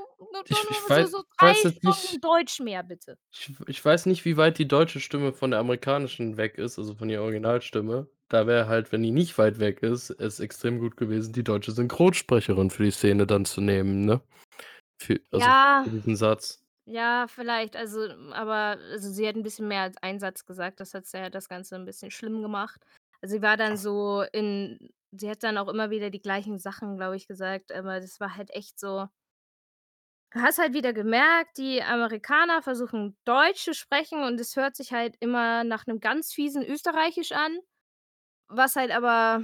Ich 0.47 0.69
ich 0.69 0.87
so 0.89 0.89
weiß 0.89 1.07
so 1.07 1.23
weiß 1.39 1.63
3 1.63 1.63
jetzt 1.63 1.83
Stunden 1.83 2.21
nicht 2.21 2.21
Deutsch 2.21 2.59
mehr 2.61 2.83
bitte. 2.83 3.17
ich 3.33 3.49
ich 3.67 3.83
weiß 3.85 4.05
nicht, 4.07 4.25
wie 4.25 4.37
weit 4.37 4.57
die 4.57 4.67
deutsche 4.67 4.99
Stimme 4.99 5.33
von 5.33 5.51
der 5.51 5.59
amerikanischen 5.59 6.37
weg 6.37 6.57
ist, 6.57 6.77
also 6.79 6.95
von 6.95 7.09
ihrer 7.09 7.23
Originalstimme. 7.23 8.07
Da 8.29 8.47
wäre 8.47 8.67
halt, 8.67 8.91
wenn 8.91 9.03
die 9.03 9.11
nicht 9.11 9.37
weit 9.37 9.59
weg 9.59 9.83
ist, 9.83 10.09
es 10.09 10.39
extrem 10.39 10.79
gut 10.79 10.97
gewesen, 10.97 11.33
die 11.33 11.43
deutsche 11.43 11.71
Synchronsprecherin 11.71 12.69
für 12.71 12.83
die 12.83 12.91
Szene 12.91 13.27
dann 13.27 13.45
zu 13.45 13.61
nehmen, 13.61 14.05
ne? 14.05 14.21
Für 14.97 15.19
also 15.31 15.53
Ja. 15.53 15.85
für 15.85 15.91
diesen 15.91 16.15
Satz. 16.17 16.64
Ja, 16.87 17.25
vielleicht, 17.27 17.75
also 17.75 18.07
aber 18.31 18.77
also, 18.91 19.09
sie 19.11 19.27
hat 19.27 19.35
'n 19.35 19.41
bisschen 19.41 19.67
mehr 19.67 19.81
als 19.81 19.97
einen 20.03 20.19
Satz 20.19 20.45
gesagt. 20.45 20.79
Das 20.79 20.93
hat's 20.93 21.11
ja 21.13 21.31
das 21.31 21.49
Ganze 21.49 21.75
'n 21.75 21.83
bisschen 21.85 22.11
schlimm 22.11 22.43
gemacht. 22.43 22.85
Also, 23.23 23.37
sie 23.37 23.41
war 23.41 23.57
dann 23.57 23.75
so 23.75 24.21
in 24.31 24.91
sie 25.11 25.29
hat 25.29 25.41
dann 25.43 25.57
auch 25.57 25.67
immer 25.69 25.89
wieder 25.89 26.09
die 26.11 26.21
gleichen 26.21 26.59
Sachen, 26.59 26.97
glaube 26.97 27.15
ich, 27.15 27.25
gesagt, 27.27 27.71
aber 27.71 28.01
das 28.01 28.19
war 28.19 28.35
halt 28.35 28.51
echt 28.53 28.77
so 28.79 29.07
du 30.33 30.41
hast 30.41 30.57
halt 30.57 30.73
wieder 30.73 30.93
gemerkt, 30.93 31.57
die 31.57 31.81
Amerikaner 31.83 32.61
versuchen 32.61 33.17
Deutsch 33.25 33.63
zu 33.63 33.73
sprechen 33.73 34.23
und 34.23 34.39
es 34.39 34.55
hört 34.55 34.75
sich 34.75 34.91
halt 34.91 35.15
immer 35.19 35.63
nach 35.63 35.85
'nem 35.87 35.99
ganz 35.99 36.33
fiesen 36.33 36.63
Österreichisch 36.65 37.31
an, 37.31 37.57
was 38.49 38.75
halt 38.77 38.91
aber, 38.91 39.43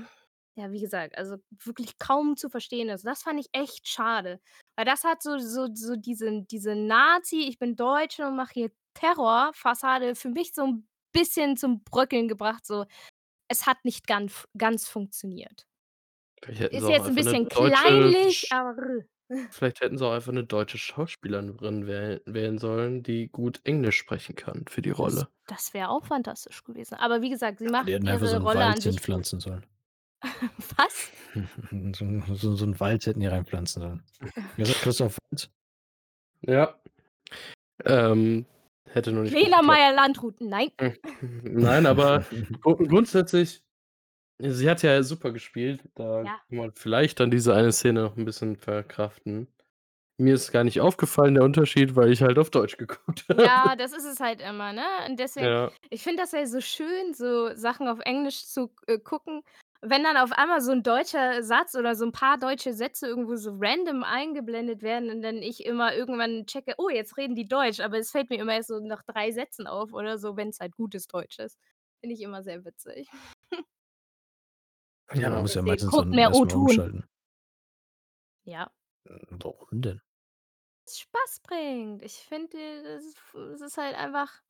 ja, 0.56 0.72
wie 0.72 0.82
gesagt, 0.82 1.18
also 1.18 1.38
wirklich 1.66 1.98
kaum 2.00 2.38
zu 2.38 2.50
verstehen 2.50 2.90
ist. 2.90 3.06
Das 3.06 3.24
fand 3.24 3.40
ich 3.40 3.50
echt 3.54 3.88
schade, 3.88 4.40
weil 4.76 4.86
das 4.86 5.04
hat 5.06 5.22
so 5.24 5.38
so 5.40 5.68
so 5.74 5.96
diesen 5.96 6.48
diese 6.48 6.76
Nazi 6.76 7.42
„Ich 7.48 7.60
bin 7.60 7.76
Deutsche 7.76 8.28
und 8.28 8.36
mache 8.38 8.54
hier 8.54 8.72
Terrorfassade 8.96 10.16
für 10.16 10.30
mich 10.30 10.54
so 10.54 10.64
'n 10.66 10.88
bisschen 11.14 11.58
zum 11.58 11.84
Bröckeln 11.84 12.28
gebracht, 12.28 12.66
so. 12.66 12.86
Es 13.50 13.68
hat 13.68 13.86
nicht 13.86 14.08
ganf 14.08 14.48
ganz 14.58 14.88
funktioniert. 14.90 15.66
Ist 16.72 16.88
jetzt 16.88 17.08
'n 17.10 17.16
einfach 17.16 17.24
'ne 17.24 17.36
bisschen 17.36 17.50
deutsche 17.50 17.50
kleinlich, 17.50 18.30
Sch 18.30 18.52
aber 18.52 18.76
vielleicht 19.50 19.82
hätten 19.82 19.98
sie 19.98 20.06
auch 20.08 20.14
einfach 20.14 20.32
'ne 20.34 20.46
deutsche 20.46 20.78
Schauspielerin 20.80 21.88
wähl 21.88 22.22
wählen 22.26 22.58
sollen, 22.60 23.04
die 23.04 23.30
gut 23.30 23.62
Englisch 23.66 23.98
sprechen 23.98 24.36
kann 24.36 24.66
für 24.70 24.82
die 24.84 24.92
Das 25.00 25.26
Rolle. 25.30 25.30
das 25.48 25.74
wäre 25.74 25.90
auch 25.90 26.06
fantastisch 26.06 26.64
gewesen. 26.64 26.96
Aber 26.96 27.22
wie 27.22 27.30
gesagt, 27.30 27.60
sie 27.60 27.68
macht 27.68 27.94
so 28.20 28.28
ihre 28.28 28.38
'n 28.38 28.38
Rolle 28.38 28.66
an 28.66 28.82
sich 28.82 29.04
gut. 29.04 29.22
hinpflanzen 29.22 29.40
sollen. 29.40 29.66
Was? 30.78 31.12
So 31.96 32.36
so 32.36 32.56
so 32.56 32.66
'n 32.66 32.80
Wald 32.80 33.06
hätten 33.06 33.20
die 33.22 33.28
reinpflanzen 33.28 33.82
sollen. 33.82 34.04
Christoph 34.82 35.18
Waltz? 35.32 35.50
Ja. 36.42 36.76
Ähm, 37.86 38.46
hätte 38.90 39.12
nur 39.14 39.24
nicht 39.24 39.40
geklappt. 39.40 39.64
Meyer-Landrut, 39.64 40.42
nein. 40.42 40.72
Hm, 40.80 40.98
nein, 41.62 41.86
aber 41.86 42.26
gru 42.62 42.76
grundsätzlich 42.78 43.64
sie 44.40 44.70
hat 44.70 44.84
ja 44.84 45.04
super 45.04 45.32
gespielt, 45.32 45.84
da 45.96 46.24
Ja. 46.24 46.42
kann 46.50 46.58
man 46.58 46.74
vielleicht 46.76 47.20
dann 47.20 47.32
diese 47.32 47.56
eine 47.56 47.72
Szene 47.74 48.04
noch 48.04 48.18
'n 48.18 48.26
bisschen 48.26 48.58
verkraften. 48.58 49.48
Mir 50.20 50.36
ist 50.36 50.52
gar 50.54 50.64
nicht 50.66 50.82
aufgefallen, 50.82 51.36
der 51.36 51.44
Unterschied, 51.46 51.96
weil 51.98 52.12
ich 52.12 52.24
halt 52.24 52.40
auf 52.40 52.52
Deutsch 52.52 52.78
geguckt 52.78 53.26
habe. 53.30 53.44
Ja, 53.44 53.76
das 53.76 53.94
ist 53.94 54.04
es 54.06 54.20
halt 54.20 54.42
immer, 54.42 54.74
ne? 54.74 54.84
Und 55.08 55.20
deswegen 55.20 55.54
Ja. 55.54 55.72
ich 55.90 56.04
finde 56.04 56.22
das 56.24 56.32
ja 56.34 56.46
so 56.46 56.62
schön, 56.62 57.14
so 57.14 57.56
Sachen 57.56 57.88
auf 57.88 58.00
Englisch 58.00 58.46
zu, 58.46 58.72
äh, 58.88 58.98
gucken. 59.00 59.44
Wenn 59.84 60.04
dann 60.04 60.16
auf 60.16 60.32
einmal 60.32 60.62
so 60.62 60.72
'n 60.74 60.84
deutscher 60.84 61.42
Satz 61.42 61.74
oder 61.74 61.96
so 61.96 62.06
'n 62.06 62.12
paar 62.12 62.38
deutsche 62.38 62.72
Sätze 62.72 63.08
irgendwo 63.08 63.36
so 63.36 63.50
random 63.60 64.04
eingeblendet 64.04 64.84
werden 64.84 65.10
und 65.10 65.24
dann 65.24 65.38
ich 65.38 65.66
immer 65.66 65.96
irgendwann 65.96 66.46
checke: 66.46 66.76
„Oh, 66.78 66.88
jetzt 66.90 67.18
reden 67.18 67.34
die 67.34 67.48
Deutsch“, 67.48 67.80
aber 67.80 67.98
es 67.98 68.12
fällt 68.12 68.30
mir 68.30 68.38
immer 68.40 68.54
erst 68.54 68.68
so 68.70 68.80
nach 68.80 69.02
3 69.02 69.32
Sätzen 69.32 69.66
auf 69.66 69.92
oder 69.94 70.20
so, 70.20 70.38
wenn's 70.38 70.60
halt 70.60 70.76
gutes 70.76 71.08
Deutsch 71.08 71.40
ist. 71.40 71.58
Finde 72.00 72.14
ich 72.14 72.22
immer 72.22 72.44
sehr 72.44 72.64
witzig. 72.64 73.10
Ja, 75.14 75.30
man 75.30 75.42
Ja. 75.42 75.42
muss 75.42 75.54
ja 75.56 75.62
Deswegen 75.62 75.62
meistens 75.62 75.96
guckt 75.96 76.12
dann 76.14 76.14
mehr 76.14 76.30
erst 76.30 76.44
mal 76.44 76.54
O-Ton. 76.54 76.56
umschalten. 76.56 77.06
Ja. 78.48 78.72
Hm, 79.08 79.40
warum 79.44 79.82
denn? 79.82 80.02
Es 80.88 81.00
Spaß 81.00 81.40
bringt. 81.44 82.02
Ich 82.04 82.14
finde, 82.18 82.58
es 82.58 83.06
ist 83.06 83.34
es 83.36 83.62
ist 83.62 83.78
halt 83.78 83.96
einfach 83.96 84.42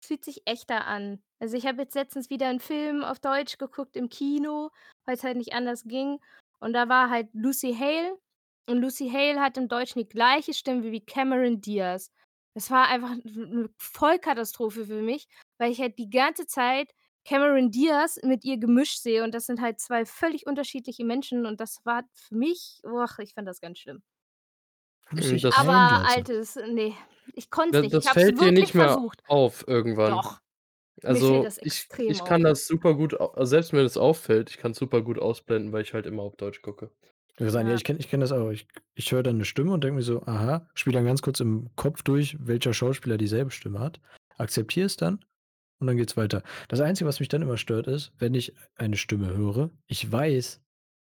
es 0.00 0.06
fühlt 0.08 0.24
sich 0.24 0.42
echter 0.46 0.86
an. 0.86 1.22
Also, 1.40 1.56
ich 1.56 1.66
habe 1.66 1.82
jetzt 1.82 1.94
letztens 1.94 2.30
wieder 2.30 2.48
'n 2.48 2.60
Film 2.60 3.02
auf 3.04 3.18
Deutsch 3.20 3.58
geguckt 3.58 3.96
im 3.96 4.08
Kino, 4.08 4.70
weil's 5.06 5.24
halt 5.24 5.36
nicht 5.36 5.52
anders 5.54 5.84
ging. 5.84 6.18
Und 6.60 6.72
da 6.74 6.88
war 6.88 7.10
halt 7.10 7.28
Lucy 7.34 7.74
Hale 7.78 8.18
und 8.68 8.78
Lucy 8.78 9.10
Hale 9.10 9.40
hat 9.40 9.56
im 9.58 9.68
Deutschen 9.68 10.00
die 10.00 10.08
gleiche 10.08 10.54
Stimme 10.54 10.90
wie 10.92 11.00
Cameron 11.04 11.60
Diaz. 11.60 12.10
Es 12.54 12.70
war 12.70 12.88
einfach 12.88 13.10
'n 13.12 13.22
'ne 13.24 13.70
Vollkatastrophe 13.78 14.86
für 14.86 15.02
mich, 15.02 15.28
weil 15.58 15.72
ich 15.72 15.80
halt 15.80 15.98
die 15.98 16.10
ganze 16.10 16.46
Zeit 16.46 16.90
Cameron 17.24 17.70
Diaz 17.70 18.18
mit 18.22 18.44
ihr 18.44 18.58
gemischt 18.58 18.98
sehe 19.00 19.22
und 19.24 19.34
das 19.34 19.46
sind 19.46 19.60
halt 19.60 19.80
2 19.80 20.06
völlig 20.06 20.46
unterschiedliche 20.46 21.04
Menschen 21.04 21.46
und 21.46 21.60
das 21.60 21.80
war 21.84 22.04
für 22.14 22.34
mich 22.36 22.80
ich 23.20 23.34
fand 23.34 23.46
das 23.48 23.60
ganz 23.60 23.78
schlimm. 23.78 24.02
Dich 25.12 25.42
das 25.42 25.58
Aber 25.58 26.04
einlassen. 26.08 26.26
altes 26.26 26.56
ne, 26.56 26.94
ich 27.34 27.50
konnte 27.50 27.78
es 27.78 27.80
nicht. 27.80 27.96
Ich 27.96 28.06
das 28.06 28.08
habe 28.08 28.18
es 28.20 28.28
fällt 28.28 28.40
dir 28.40 28.52
wirklich 28.52 28.52
nicht 28.52 28.74
mehr 28.74 29.02
versucht. 29.02 29.22
auf 29.26 29.64
irgendwann. 29.68 30.24
Doch, 30.24 30.40
Also, 31.02 31.48
das 31.48 31.58
ich 31.62 31.88
extrem 31.88 32.04
ich 32.06 32.24
kann 32.24 32.42
auf. 32.42 32.44
das 32.44 32.66
super 32.66 32.94
gut 32.96 33.20
also, 33.20 33.44
selbst 33.46 33.72
wenn 33.74 33.84
es 33.86 33.96
auffällt, 33.98 34.50
ich 34.50 34.58
kann's 34.58 34.78
super 34.78 35.02
gut 35.02 35.18
ausblenden, 35.20 35.72
weil 35.72 35.82
ich 35.82 35.94
halt 35.94 36.06
immer 36.06 36.22
auf 36.24 36.36
Deutsch 36.36 36.62
gucke. 36.62 36.92
Ja, 37.38 37.60
Ja. 37.60 37.74
ich 37.74 37.84
kenne 37.84 37.98
ich 37.98 38.08
kenne 38.10 38.22
das 38.22 38.32
auch. 38.32 38.50
Ich 38.50 38.66
ich 38.94 39.12
höre 39.12 39.22
dann 39.22 39.38
'ne 39.38 39.44
Stimme 39.44 39.72
und 39.72 39.82
denke 39.84 39.96
mir 39.96 40.02
so: 40.02 40.22
„Aha“, 40.26 40.68
spiele 40.74 40.94
dann 40.94 41.04
ganz 41.06 41.22
kurz 41.22 41.40
im 41.40 41.70
Kopf 41.76 42.02
durch, 42.02 42.36
welcher 42.40 42.74
Schauspieler 42.74 43.16
dieselbe 43.16 43.50
Stimme 43.50 43.78
hat, 43.78 44.00
akzeptiere 44.36 44.86
es 44.86 44.96
dann 44.96 45.24
und 45.80 45.86
dann 45.88 45.96
geht's 45.96 46.16
weiter. 46.16 46.42
Das 46.68 46.80
Einzige, 46.80 47.08
was 47.08 47.20
mich 47.20 47.28
dann 47.30 47.42
immer 47.42 47.58
stört, 47.58 47.86
ist, 47.88 48.12
wenn 48.18 48.34
ich 48.34 48.54
eine 48.76 48.96
Stimme 48.96 49.36
höre, 49.36 49.70
ich 49.86 50.10
weiß, 50.10 50.62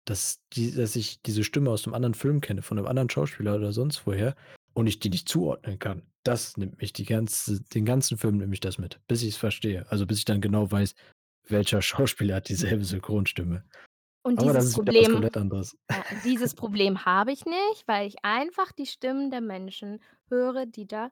dass 0.05 0.41
die 0.53 0.73
dass 0.73 0.95
ich 0.95 1.21
diese 1.23 1.43
Stimme 1.43 1.69
aus 1.71 1.85
'nem 1.85 1.93
anderen 1.95 2.13
Film 2.15 2.41
kenne, 2.41 2.61
von 2.61 2.77
'nem 2.77 2.87
anderen 2.87 3.09
Schauspieler 3.09 3.55
oder 3.55 3.71
sonst 3.73 4.05
woher 4.07 4.35
und 4.73 4.87
ich 4.87 4.99
die 4.99 5.09
nicht 5.09 5.29
zuordnen 5.29 5.79
kann. 5.79 6.03
Das 6.23 6.57
nimmt 6.57 6.79
mich 6.81 6.93
die 6.93 7.05
ganze 7.05 7.61
den 7.61 7.85
ganzen 7.85 8.17
Film 8.17 8.37
nimmt 8.37 8.49
mich 8.51 8.59
das 8.61 8.77
mit, 8.77 8.99
bis 9.07 9.23
ich's 9.23 9.37
verstehe. 9.37 9.85
Also, 9.91 10.05
bis 10.07 10.19
ich 10.19 10.25
dann 10.25 10.41
genau 10.41 10.71
weiß, 10.71 10.95
welcher 11.49 11.81
Schauspieler 11.83 12.35
hat 12.37 12.49
dieselbe 12.49 12.85
Synchronstimme. 12.85 13.65
Und 14.25 14.39
Aber 14.39 14.53
das 14.53 14.67
dieses 14.67 14.71
Problem 14.71 15.29
ja, 15.91 16.05
dieses 16.11 16.55
Problem 16.55 17.05
habe 17.05 17.31
ich 17.33 17.45
nicht, 17.45 17.87
weil 17.87 18.07
ich 18.07 18.23
einfach 18.23 18.71
die 18.73 18.87
Stimmen 18.87 19.31
der 19.31 19.41
Menschen 19.41 20.01
höre, 20.29 20.65
die 20.67 20.87
da 20.87 21.11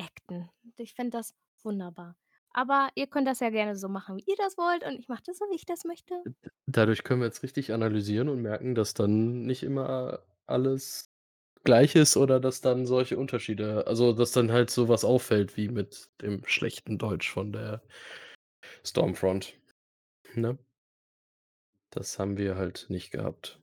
acten. 0.00 0.50
Ich 0.76 0.94
finde 0.94 1.18
das 1.18 1.34
wunderbar. 1.62 2.16
Aber 2.54 2.88
ihr 2.94 3.06
könnt 3.06 3.28
das 3.28 3.40
ja 3.40 3.50
gerne 3.50 3.76
so 3.76 3.88
machen, 3.88 4.16
wie 4.16 4.24
ihr 4.26 4.36
das 4.36 4.56
wollt 4.58 4.84
und 4.84 4.98
ich 4.98 5.08
mache 5.08 5.22
das 5.24 5.38
so, 5.38 5.44
wie 5.50 5.56
ich 5.56 5.66
das 5.66 5.84
möchte. 5.84 6.14
D 6.26 6.48
dadurch 6.66 7.02
können 7.04 7.20
wir 7.20 7.26
jetzt 7.26 7.42
richtig 7.42 7.72
analysieren 7.72 8.28
und 8.28 8.42
merken, 8.42 8.74
dass 8.74 8.94
dann 8.94 9.42
nicht 9.42 9.62
immer 9.62 10.20
alles 10.46 11.10
gleich 11.64 11.96
ist 11.96 12.16
oder 12.16 12.40
dass 12.40 12.60
dann 12.60 12.86
solche 12.86 13.18
Unterschiede 13.18 13.86
also, 13.86 14.12
dass 14.12 14.32
dann 14.32 14.52
halt 14.52 14.70
so 14.70 14.88
was 14.88 15.04
auffällt 15.04 15.56
wie 15.56 15.68
mit 15.68 16.10
dem 16.22 16.44
schlechten 16.46 16.98
Deutsch 16.98 17.30
von 17.30 17.52
der 17.52 17.82
Stormfront, 18.84 19.58
ne? 20.34 20.58
Das 21.92 22.18
haben 22.18 22.36
wir 22.36 22.56
halt 22.56 22.86
nicht 22.88 23.12
gehabt. 23.12 23.60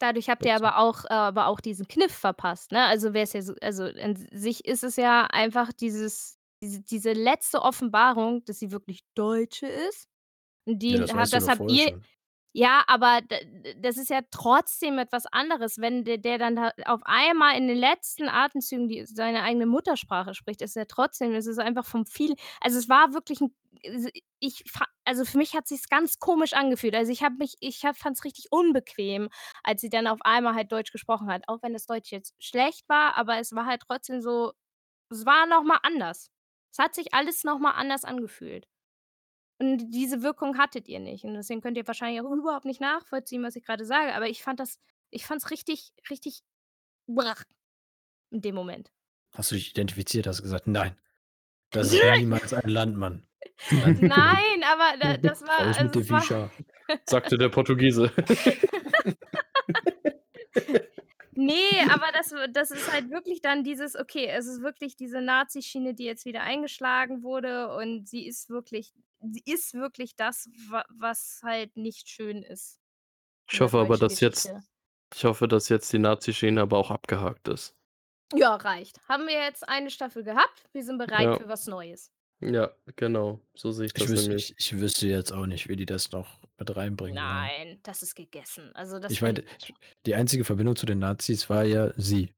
Dadurch 0.00 0.30
habt 0.30 0.46
ihr 0.46 0.52
Dazu. 0.52 0.64
aber 0.64 0.78
auch 0.78 1.04
äh, 1.04 1.12
aber 1.12 1.46
auch 1.46 1.60
diesen 1.60 1.86
Kniff 1.86 2.12
verpasst, 2.12 2.72
ne? 2.72 2.86
Also, 2.86 3.12
wär's 3.12 3.34
ja 3.34 3.42
so 3.42 3.54
also, 3.60 3.84
an 3.84 4.16
sich 4.32 4.64
ist 4.64 4.82
es 4.82 4.96
ja 4.96 5.26
einfach 5.26 5.72
dieses 5.74 6.39
diese 6.62 6.82
diese 6.82 7.12
letzte 7.12 7.62
Offenbarung, 7.62 8.44
dass 8.44 8.58
sie 8.58 8.70
wirklich 8.72 9.00
Deutsche 9.14 9.66
ist. 9.66 10.08
Und 10.66 10.80
Ja, 10.88 10.98
die 10.98 10.98
das 10.98 11.14
ha 11.14 11.14
weißt 11.14 11.34
du 11.34 11.38
das 11.38 11.48
doch 11.48 11.50
habt 11.50 11.62
vorher 11.62 11.78
ihr 11.78 11.88
schon. 11.88 12.04
ja, 12.54 12.84
aber 12.88 13.20
d 13.22 13.36
d 13.64 13.76
das 13.80 13.96
ist 13.98 14.10
ja 14.10 14.20
trotzdem 14.32 14.98
etwas 14.98 15.26
anderes, 15.26 15.78
wenn 15.78 16.04
der 16.04 16.18
der 16.18 16.38
dann 16.38 16.56
da 16.56 16.72
auf 16.86 17.02
einmal 17.04 17.56
in 17.58 17.68
den 17.68 17.78
letzten 17.78 18.28
Atemzügen 18.30 18.88
die 18.88 19.06
seine 19.06 19.42
eigene 19.44 19.66
Muttersprache 19.66 20.34
spricht, 20.34 20.62
ist 20.62 20.76
ja 20.76 20.86
trotzdem 20.86 21.34
es 21.34 21.46
ist 21.48 21.58
einfach 21.60 21.86
vom 21.86 22.06
Feeling 22.06 22.38
also, 22.62 22.78
es 22.78 22.88
war 22.90 23.14
wirklich 23.14 23.40
'n 23.42 23.54
s 23.84 24.08
ich 24.40 24.64
fa 24.70 24.86
also, 25.06 25.24
für 25.26 25.38
mich 25.38 25.54
hat 25.56 25.68
sich's 25.68 25.88
ganz 25.90 26.18
komisch 26.20 26.54
angefühlt. 26.54 26.94
Also, 26.96 27.12
ich 27.12 27.22
habe 27.24 27.36
mich 27.38 27.56
ich 27.60 27.84
habe 27.86 27.96
fand's 27.98 28.24
richtig 28.24 28.48
unbequem, 28.52 29.30
als 29.64 29.80
sie 29.82 29.90
dann 29.90 30.06
auf 30.08 30.20
einmal 30.22 30.54
halt 30.56 30.72
Deutsch 30.72 30.92
gesprochen 30.92 31.28
hat, 31.32 31.44
auch 31.48 31.62
wenn 31.62 31.72
das 31.74 31.86
Deutsch 31.86 32.12
jetzt 32.12 32.34
schlecht 32.40 32.88
war, 32.90 33.16
aber 33.18 33.38
es 33.40 33.52
war 33.54 33.66
halt 33.66 33.82
trotzdem 33.88 34.20
so 34.22 34.52
es 35.10 35.26
war 35.26 35.46
noch 35.46 35.64
mal 35.64 35.80
anders. 35.84 36.28
Es 36.72 36.78
hat 36.78 36.94
sich 36.94 37.14
alles 37.14 37.44
noch 37.44 37.58
mal 37.58 37.72
anders 37.72 38.04
angefühlt. 38.04 38.68
Und 39.58 39.90
diese 39.90 40.22
Wirkung 40.22 40.56
hattet 40.56 40.88
ihr 40.88 41.00
nicht 41.00 41.24
und 41.24 41.34
deswegen 41.34 41.60
könnt 41.60 41.76
ihr 41.76 41.86
wahrscheinlich 41.86 42.22
auch 42.22 42.32
überhaupt 42.32 42.64
nicht 42.64 42.80
nachvollziehen, 42.80 43.42
was 43.42 43.56
ich 43.56 43.64
grade 43.64 43.84
sage, 43.84 44.14
aber 44.14 44.28
ich 44.28 44.42
fand 44.42 44.58
das 44.60 44.78
ich 45.10 45.26
fand's 45.26 45.50
richtig 45.50 45.92
richtig 46.08 46.42
in 48.30 48.40
dem 48.40 48.54
Moment. 48.54 48.92
Hast 49.32 49.50
du 49.50 49.56
dich 49.56 49.70
identifiziert, 49.72 50.26
hast 50.26 50.42
gesagt: 50.42 50.66
„Nein, 50.66 50.96
das 51.70 51.92
ist 51.92 52.02
niemals 52.16 52.54
ein 52.54 52.70
Landmann. 52.70 53.26
Nein, 53.70 54.64
aber 54.64 54.96
da 54.98 55.16
das 55.22 55.42
war 55.42 55.66
Raus 55.66 55.78
mit 55.78 55.78
also, 55.78 55.92
dem 55.92 56.02
es 56.02 56.10
war 56.10 56.22
Viecher.“ 56.22 56.50
Sagte 57.04 57.36
der 57.36 57.48
Portugiese. 57.50 58.12
Ne, 61.40 61.54
aber 61.92 62.06
das 62.12 62.34
das 62.52 62.70
ist 62.70 62.92
halt 62.92 63.10
wirklich 63.10 63.40
dann 63.40 63.64
dieses 63.64 63.96
okay, 63.96 64.26
es 64.26 64.46
ist 64.46 64.62
wirklich 64.62 64.96
diese 64.96 65.20
Nazi-Schiene, 65.22 65.94
die 65.94 66.04
jetzt 66.04 66.24
wieder 66.24 66.42
eingeschlagen 66.42 67.22
wurde 67.22 67.74
und 67.76 68.08
sie 68.08 68.26
ist 68.26 68.48
wirklich 68.50 68.92
sie 69.20 69.42
ist 69.46 69.74
wirklich 69.74 70.16
das, 70.16 70.48
wa 70.68 70.84
was 70.90 71.40
halt 71.42 71.76
nicht 71.76 72.08
schön 72.08 72.42
ist 72.42 72.80
in 73.52 73.52
Ich 73.52 73.58
der 73.58 73.68
hoffe 73.68 73.78
aber, 73.78 73.98
deutschen 73.98 73.98
dass 73.98 74.20
jetzt 74.20 74.54
Geschichte. 74.54 74.62
ich 75.14 75.24
hoffe, 75.24 75.48
dass 75.48 75.68
jetzt 75.70 75.92
die 75.92 75.98
Nazi-Schiene 76.00 76.62
aber 76.62 76.78
auch 76.78 76.90
abgehakt 76.90 77.48
ist. 77.48 77.76
Ja, 78.34 78.54
reicht. 78.56 79.00
Haben 79.08 79.26
wir 79.26 79.34
jetzt 79.34 79.68
eine 79.68 79.90
Staffel 79.90 80.22
gehabt, 80.24 80.68
wir 80.72 80.82
sind 80.84 80.98
bereit 80.98 81.32
Ja. 81.32 81.34
für 81.34 81.48
was 81.48 81.66
Neues. 81.66 82.12
Ja, 82.42 82.74
genau, 82.96 83.40
so 83.54 83.70
sehe 83.70 83.86
ich 83.86 83.94
Ich 83.96 84.06
das 84.06 84.08
wüsste 84.08 84.30
nämlich. 84.30 84.50
ich 84.58 84.72
ich 84.72 84.80
wüsste 84.80 85.06
jetzt 85.08 85.32
auch 85.32 85.46
nicht, 85.46 85.68
wie 85.68 85.76
die 85.76 85.86
das 85.86 86.10
noch 86.12 86.40
mit 86.58 86.74
reinbringen 86.74 87.22
wollen. 87.28 87.52
Nein, 87.58 87.80
das 87.82 88.02
ist 88.02 88.14
gegessen. 88.14 88.74
Also, 88.74 88.98
das 88.98 89.12
Ich 89.12 89.18
finde 89.18 89.42
meine, 89.42 89.42
ich 89.58 89.74
die 90.06 90.14
einzige 90.14 90.44
Verbindung 90.44 90.76
zu 90.76 90.86
den 90.86 90.98
Nazis 91.00 91.50
war 91.50 91.64
ja 91.64 91.92
sie. 91.98 92.32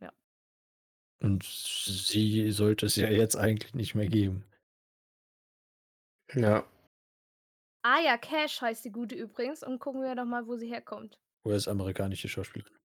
Ja. 0.00 0.12
Und 1.22 1.44
sie 1.44 2.50
sollte 2.52 2.86
es 2.86 2.96
ja 2.96 3.10
jetzt 3.10 3.36
eigentlich 3.36 3.74
nicht 3.74 3.94
mehr 3.94 4.08
geben. 4.08 4.44
Ja. 6.34 6.64
Aya 7.82 8.18
Cash 8.18 8.60
heißt 8.60 8.84
die 8.84 8.92
Gute 8.92 9.14
übrigens 9.16 9.62
und 9.64 9.78
gucken 9.80 10.02
wir 10.02 10.14
doch 10.14 10.24
mal, 10.26 10.46
wo 10.46 10.56
sie 10.56 10.68
herkommt. 10.68 11.18
US-amerikanische 11.44 12.28
Schauspielerin. 12.28 12.76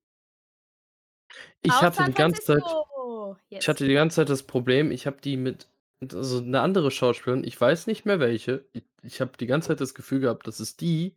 Ich 1.62 1.72
Aus 1.72 1.82
hatte 1.82 1.98
San 1.98 2.06
die 2.08 2.14
ganze 2.14 2.42
Zeit 2.42 2.62
Francisco. 2.62 3.38
ich 3.50 3.68
hatte 3.68 3.86
die 3.88 3.94
ganze 3.94 4.16
Zeit 4.18 4.30
das 4.30 4.44
Problem, 4.44 4.92
ich 4.92 5.06
habe 5.06 5.20
die 5.22 5.38
mit 5.38 5.68
also, 6.14 6.42
'ne 6.42 6.60
andere 6.62 6.92
Schauspielerin, 6.92 7.44
ich 7.44 7.60
weiß 7.60 7.88
nicht 7.88 8.06
mehr 8.06 8.20
welche. 8.20 8.66
I 8.76 8.84
ich 9.04 9.22
habe 9.22 9.32
die 9.40 9.46
ganze 9.48 9.70
Zeit 9.70 9.82
das 9.82 9.94
Gefühl 9.96 10.20
gehabt, 10.20 10.48
das 10.48 10.60
ist 10.60 10.82
die 10.82 11.16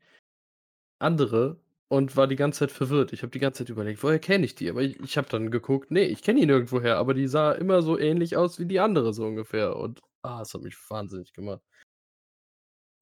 andere 1.03 1.61
und 1.89 2.17
war 2.17 2.27
die 2.27 2.35
ganze 2.37 2.61
Zeit 2.61 2.73
verwirrt. 2.73 3.13
Ich 3.13 3.23
habe 3.23 3.31
die 3.31 3.39
ganze 3.39 3.59
Zeit 3.65 3.69
überlegt: 3.71 4.03
„Woher 4.03 4.19
kenne 4.19 4.45
ich 4.45 4.55
die?“ 4.57 4.69
Aber 4.69 4.83
ich 4.83 4.99
ich 5.01 5.17
habe 5.17 5.29
dann 5.29 5.51
geguckt: 5.51 5.91
„Ne, 5.93 6.05
ich 6.07 6.23
kenne 6.23 6.41
die 6.41 6.47
nirgendwoher“, 6.47 6.97
aber 6.97 7.15
die 7.15 7.29
sah 7.29 7.53
immer 7.53 7.83
so 7.83 7.99
ähnlich 7.99 8.37
aus 8.37 8.59
wie 8.59 8.67
die 8.67 8.81
andere 8.81 9.15
so 9.15 9.25
ungefähr 9.27 9.77
und, 9.77 10.01
ah, 10.23 10.43
es 10.43 10.53
hat 10.55 10.63
mich 10.63 10.77
wahnsinnig 10.91 11.33
gemacht. 11.33 11.61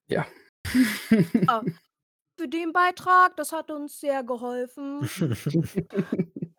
Ja. 0.09 0.27
Ah, 1.49 1.65
für 2.39 2.49
den 2.49 2.73
Beitrag, 2.73 3.37
das 3.37 3.53
hat 3.53 3.71
uns 3.71 4.01
sehr 4.01 4.25
geholfen. 4.25 5.03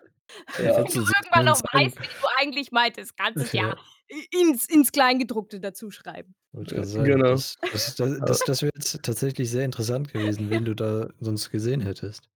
Ja. 0.58 0.84
Wenn 0.84 0.94
du 0.94 1.02
irgendwann 1.18 1.46
noch 1.46 1.62
weißt, 1.74 2.00
wie 2.02 2.10
du 2.20 2.28
eigentlich 2.40 2.72
meintest, 2.72 3.18
kannst 3.18 3.42
du's 3.42 3.54
ja 3.54 3.64
Ja. 3.64 3.76
i 3.80 3.97
ins 4.32 4.68
ins 4.70 4.92
Kleingedruckte 4.92 5.60
dazu 5.60 5.92
schreiben. 5.92 6.36
Ja, 6.54 6.86
sagen, 6.86 7.04
genau. 7.04 7.30
das 7.30 7.56
das 7.70 7.94
das 7.96 8.22
das 8.24 8.44
das 8.44 8.62
wäre 8.62 8.72
jetzt 8.76 9.04
tatsächlich 9.04 9.50
sehr 9.52 9.66
interessant 9.66 10.12
gewesen, 10.14 10.50
wen 10.50 10.64
du 10.66 10.76
da 10.76 11.10
sonst 11.20 11.50
gesehen 11.52 11.82
hättest. 11.82 12.30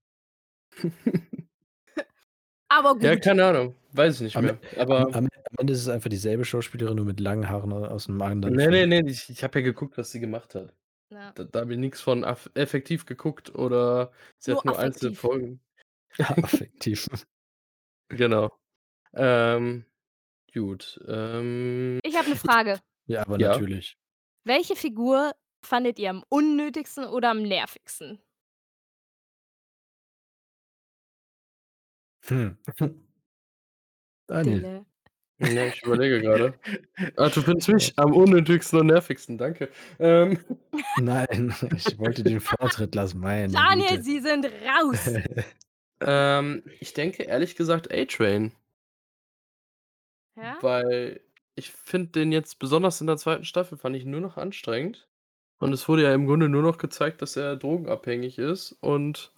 Aber 2.69 2.95
Ja, 2.99 3.15
gut. 3.15 3.17
keine 3.17 3.45
Ahnung, 3.45 3.75
weiß 3.93 4.15
ich 4.15 4.21
nicht 4.21 4.37
Am 4.37 4.45
mehr. 4.45 4.59
am 4.77 4.77
Aber 4.77 5.07
am 5.11 5.25
am 5.25 5.55
Ende 5.59 5.73
ist 5.73 5.81
es 5.81 5.89
einfach 5.89 6.09
dieselbe 6.09 6.45
Schauspielerin, 6.45 6.95
nur 6.95 7.05
mit 7.05 7.19
langen 7.19 7.49
Haaren 7.49 7.73
aus 7.73 8.07
'nem 8.07 8.21
anderen 8.21 8.57
Ne, 8.57 8.71
ne, 8.71 8.85
Film. 8.85 8.87
ne, 8.87 9.03
ich 9.07 9.29
ich 9.29 9.43
habe 9.43 9.59
ja 9.59 9.65
geguckt, 9.65 9.97
was 9.97 10.11
sie 10.11 10.19
gemacht 10.19 10.55
hat. 10.55 10.73
Ja. 11.11 11.35
Da 11.35 11.45
da 11.45 11.61
habe 11.61 11.73
ich 11.73 11.79
nix 11.79 12.01
von 12.01 12.23
effektiv 12.55 13.05
geguckt 13.05 13.55
oder 13.55 14.11
sie 14.39 14.51
hat 14.51 14.65
Nur 14.65 14.65
nur 14.65 14.79
einzelne. 14.79 15.15
Folgen 15.15 15.61
Affektiv. 16.41 17.07
Genau. 18.09 18.49
Ähm, 19.13 19.85
gut, 20.53 20.99
ähm 21.07 21.99
Ich 22.03 22.15
habe 22.17 22.29
'ne 22.29 22.35
Frage. 22.35 22.79
Ja, 23.07 23.21
aber 23.23 23.37
Ja. 23.37 23.47
natürlich. 23.53 23.95
Welche 24.45 24.75
Figur 24.75 25.33
fandet 25.63 25.99
ihr 25.99 26.09
am 26.11 26.23
unnötigsten 26.29 27.05
oder 27.05 27.31
am 27.31 27.43
nervigsten? 27.43 28.21
Hm. 32.27 32.57
Daniel. 34.29 34.65
Ja, 35.39 35.67
ich 35.67 35.83
überlege 35.83 36.21
grade. 36.21 36.59
Ah, 37.17 37.29
du 37.29 37.41
findest 37.41 37.69
mich 37.69 37.93
am 37.97 38.13
unnötigsten 38.13 38.79
und 38.79 38.87
nervigsten, 38.87 39.37
danke. 39.37 39.69
Ähm 39.99 40.39
Nein, 40.95 41.55
ich 41.75 41.97
wollte 41.99 42.23
den 42.23 42.41
Vortritt 42.41 42.95
lassen, 42.95 43.19
meine 43.19 43.63
Daniel, 43.63 44.01
Güte. 44.01 44.03
Sie 44.03 44.19
sind 44.19 44.45
raus. 44.45 45.19
Ähm, 46.01 46.63
ich 46.79 46.93
denke 46.93 47.23
ehrlich 47.23 47.55
gesagt 47.55 47.91
A-Train. 47.93 48.53
Ja? 50.37 50.57
Weil 50.61 51.21
ich 51.55 51.71
finde 51.71 52.09
den 52.11 52.31
jetzt 52.31 52.59
besonders 52.59 53.01
in 53.01 53.07
der 53.07 53.17
2. 53.17 53.43
Staffel 53.43 53.77
fand 53.77 53.95
ich 53.95 54.05
nur 54.05 54.21
noch 54.21 54.37
anstrengend. 54.37 55.07
Und 55.59 55.73
es 55.73 55.87
wurde 55.87 56.03
ja 56.03 56.13
im 56.13 56.25
Grunde 56.25 56.49
nur 56.49 56.63
noch 56.63 56.77
gezeigt, 56.79 57.21
dass 57.21 57.35
er 57.35 57.55
drogenabhängig 57.55 58.39
ist 58.39 58.71
und 58.81 59.31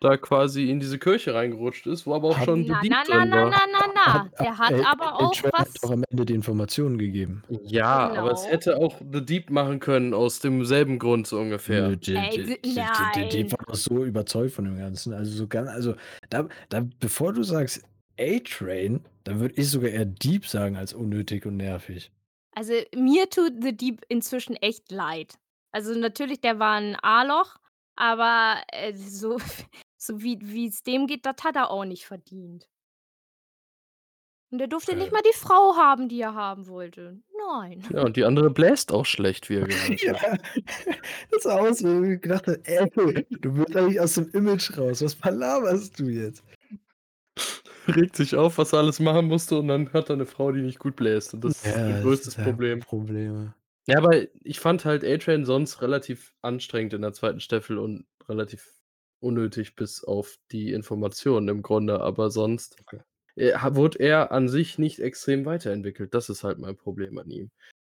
da 0.00 0.16
quasi 0.16 0.70
in 0.70 0.80
diese 0.80 0.98
Kirche 0.98 1.34
reingerutscht 1.34 1.86
ist, 1.86 2.06
wo 2.06 2.14
aber 2.14 2.28
auch 2.28 2.38
Hat 2.38 2.44
schon 2.46 2.64
The 2.66 2.70
Na, 2.70 2.80
Deep 2.80 2.90
na, 2.90 3.04
na, 3.08 3.26
drin 3.26 3.28
na, 3.28 3.36
war. 3.36 3.50
na, 3.50 3.58
na, 3.72 3.86
na. 3.94 4.30
Der 4.40 4.58
hat 4.58 4.72
A 4.72 4.92
aber 4.92 5.14
auch 5.16 5.42
hat 5.44 5.52
was 5.52 5.74
doch 5.74 5.90
am 5.92 6.04
Ende 6.10 6.24
die 6.24 6.34
Informationen 6.34 6.98
gegeben. 6.98 7.44
Ja, 7.48 8.10
aber 8.14 8.32
es 8.32 8.42
Genau. 8.42 8.52
hätte 8.52 8.76
auch 8.78 9.00
The 9.12 9.24
Deep 9.24 9.50
machen 9.50 9.78
können 9.80 10.14
aus 10.14 10.40
demselben 10.40 10.98
Grund 10.98 11.26
so 11.26 11.38
Nö, 11.38 11.42
ungefähr. 11.42 11.96
der 11.96 12.26
Ey, 12.30 12.30
der 12.32 12.46
d 12.46 12.56
der 12.74 12.90
der 12.92 13.10
der 13.10 13.26
der 13.26 13.44
nein. 13.44 13.52
war 13.66 13.74
so 13.76 14.04
überzeugt 14.04 14.52
von 14.54 14.64
dem 14.64 14.78
Ganzen. 14.78 15.12
Also, 15.12 15.32
so 15.36 15.46
gan 15.48 15.68
also, 15.68 15.94
da 16.30 16.48
da 16.70 16.82
bevor 17.00 17.32
du 17.32 17.42
sagst 17.42 17.82
A-Train, 18.20 19.02
dann 19.24 19.40
würde 19.40 19.54
ich 19.60 19.68
sogar 19.70 19.90
eher 19.90 20.04
Deep 20.06 20.46
sagen 20.46 20.76
als 20.76 20.92
unnötig 20.94 21.46
und 21.46 21.56
nervig. 21.56 22.12
Also, 22.56 22.74
mir 22.94 23.28
tut 23.30 23.62
The 23.62 23.76
Deep 23.76 24.02
inzwischen 24.08 24.56
echt 24.56 24.90
leid. 24.90 25.38
Also, 25.72 25.94
natürlich, 25.94 26.40
der 26.40 26.58
war 26.58 26.78
'n 26.78 26.96
A-Loch, 27.00 27.56
aber, 27.96 28.62
äh, 28.72 28.92
so 28.94 29.38
so 29.96 30.20
wie 30.22 30.38
wie's 30.40 30.82
dem 30.82 31.06
geht, 31.06 31.26
das 31.26 31.36
hat 31.44 31.56
er 31.56 31.70
auch 31.70 31.84
nicht 31.84 32.06
verdient. 32.06 32.66
Und 34.52 34.58
der 34.58 34.66
durfte 34.68 34.96
nicht 34.96 35.12
Äh. 35.12 35.12
mal 35.12 35.22
die 35.22 35.32
Frau 35.36 35.76
haben, 35.76 36.08
die 36.08 36.20
er 36.20 36.34
haben 36.34 36.66
wollte. 36.66 37.22
Nein. 37.48 37.88
Ja, 37.92 38.02
und 38.04 38.16
die 38.16 38.24
andere 38.24 38.50
bläst 38.50 38.92
auch 38.92 39.06
schlecht, 39.06 39.48
wie 39.48 39.56
er 39.56 39.66
Ja, 40.02 40.14
hat. 40.22 40.40
das 41.30 41.42
sah 41.42 41.58
aus, 41.58 41.82
wo 41.82 42.02
ich 42.04 42.20
gedacht 42.20 42.46
habe: 42.46 42.60
„Ey, 42.64 42.88
du 43.40 43.56
willst 43.56 43.76
eigentlich 43.76 44.00
aus 44.00 44.14
dem 44.14 44.30
Image 44.30 44.76
raus. 44.78 45.02
Was 45.02 45.14
palaverst 45.16 45.98
du 45.98 46.04
jetzt?“ 46.08 46.44
Regt 47.90 48.16
sich 48.16 48.36
auf, 48.36 48.58
was 48.58 48.72
er 48.72 48.80
alles 48.80 49.00
machen 49.00 49.26
musste 49.26 49.58
und 49.58 49.68
dann 49.68 49.92
hat 49.92 50.10
er 50.10 50.16
'ne 50.16 50.26
Frau, 50.26 50.52
die 50.52 50.62
nicht 50.62 50.78
gut 50.78 50.96
bläst 50.96 51.34
und 51.34 51.42
das 51.42 51.64
ist 51.64 51.82
Ja, 51.84 52.02
das 52.02 52.02
größtes 52.02 52.36
ist 52.36 52.36
ja 52.38 52.58
Problem. 52.58 52.80
Probleme. 52.80 53.54
Ja, 53.88 53.98
aber 53.98 54.26
ich 54.44 54.60
fand 54.60 54.84
halt 54.84 55.04
A-Train 55.04 55.44
sonst 55.44 55.80
relativ 55.82 56.34
anstrengend 56.42 56.92
in 56.94 57.02
der 57.02 57.12
2. 57.12 57.40
Staffel 57.40 57.78
und 57.78 58.06
relativ 58.28 58.72
unnötig 59.20 59.74
bis 59.76 60.04
auf 60.04 60.36
die 60.52 60.72
Informationen 60.72 61.48
im 61.48 61.62
Grunde, 61.62 62.00
aber 62.00 62.30
sonst, 62.30 62.78
Okay. 62.80 63.00
äh, 63.36 63.52
wurde 63.76 63.98
er 64.00 64.32
an 64.32 64.48
sich 64.48 64.78
nicht 64.78 65.00
extrem 65.00 65.46
weiterentwickelt. 65.46 66.14
Das 66.14 66.30
ist 66.30 66.44
halt 66.44 66.58
mein 66.58 66.76
Problem 66.76 67.18
an 67.18 67.30
ihm. 67.30 67.50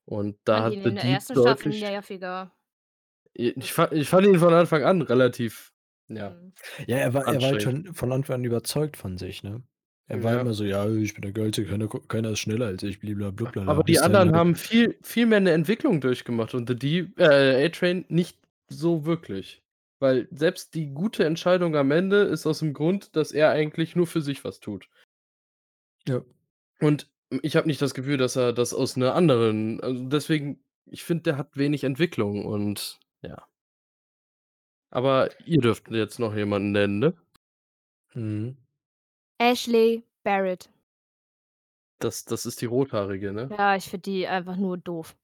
Und 0.06 0.38
da 0.46 0.64
Fand 0.64 0.66
hat 0.66 0.76
ihn 0.76 0.82
in 0.82 0.96
der 0.96 1.06
Deep 1.06 1.22
1. 1.22 1.36
Staffel 1.36 1.74
deutlich 1.74 1.80
nerviger. 1.80 2.54
I 3.38 3.50
ich 3.58 3.74
fa 3.74 3.90
ich 3.92 4.10
fand 4.10 4.28
ihn 4.28 4.38
von 4.40 4.54
Anfang 4.54 4.84
an 4.84 5.02
relativ, 5.02 5.72
ja, 6.08 6.36
Mhm. 6.36 6.54
Ja, 6.88 6.98
er 6.98 7.14
war 7.14 7.28
er 7.28 7.42
war 7.42 7.50
halt 7.50 7.62
schon 7.62 7.94
von 7.94 8.12
Anfang 8.12 8.36
an 8.38 8.44
überzeugt 8.46 8.98
von 8.98 9.18
sich, 9.18 9.44
ne? 9.44 9.64
Er 10.10 10.22
war 10.22 10.34
Ja. 10.34 10.42
immer 10.42 10.54
so: 10.54 10.64
„Ja, 10.66 10.90
ich 10.90 11.14
bin 11.14 11.22
der 11.22 11.32
Geilste, 11.32 11.66
keiner 11.66 11.88
keiner 11.88 12.32
ist 12.32 12.40
schneller 12.40 12.66
als 12.68 12.84
ich, 12.84 13.00
bliblablubblala“, 13.00 13.68
Aber 13.68 13.84
die 13.84 14.00
anderen 14.00 14.34
halt 14.34 14.36
haben 14.36 14.56
viel 14.56 14.98
viel 15.02 15.26
mehr 15.26 15.40
'ne 15.40 15.52
Entwicklung 15.52 16.02
durchgemacht 16.02 16.54
und 16.54 16.68
The 16.68 16.76
Deep 16.76 17.18
äh, 17.20 17.66
A-Train 17.66 18.06
nicht 18.10 18.38
so 18.68 19.06
wirklich. 19.06 19.64
Weil 20.00 20.28
selbst 20.32 20.74
die 20.76 20.88
gute 20.94 21.24
Entscheidung 21.26 21.76
am 21.78 21.92
Ende 21.92 22.18
ist 22.24 22.46
aus 22.46 22.60
dem 22.60 22.74
Grund, 22.74 23.16
dass 23.16 23.32
er 23.32 23.52
eigentlich 23.52 23.96
nur 23.96 24.06
für 24.08 24.22
sich 24.22 24.44
was 24.44 24.60
tut. 24.60 24.88
Ja. 26.08 26.24
Und 26.82 27.10
ich 27.42 27.56
habe 27.56 27.68
nicht 27.68 27.82
das 27.82 27.94
Gefühl, 27.94 28.18
dass 28.18 28.36
er 28.36 28.54
das 28.54 28.74
aus 28.74 28.96
'ner 28.98 29.16
anderen 29.16 29.80
also, 29.82 30.04
deswegen 30.08 30.64
ich 30.86 31.04
finde, 31.04 31.24
der 31.24 31.38
hat 31.38 31.56
wenig 31.58 31.84
Entwicklung 31.84 32.46
und 32.46 33.00
ja. 33.22 33.48
Aber 34.94 35.30
ihr 35.48 35.60
dürft 35.60 35.90
jetzt 35.90 36.20
noch 36.20 36.36
jemanden 36.36 36.72
nennen, 36.72 37.00
ne? 37.00 37.14
Mhm. 38.16 38.63
Ashley 39.40 40.04
Barrett. 40.24 40.70
Das 42.00 42.26
das 42.26 42.46
ist 42.46 42.62
die 42.62 42.66
Rothaarige, 42.66 43.32
ne? 43.34 43.50
Ja, 43.50 43.76
ich 43.76 43.86
finde 43.90 44.02
die 44.12 44.28
einfach 44.28 44.56
nur 44.58 44.78
doof. 44.78 45.16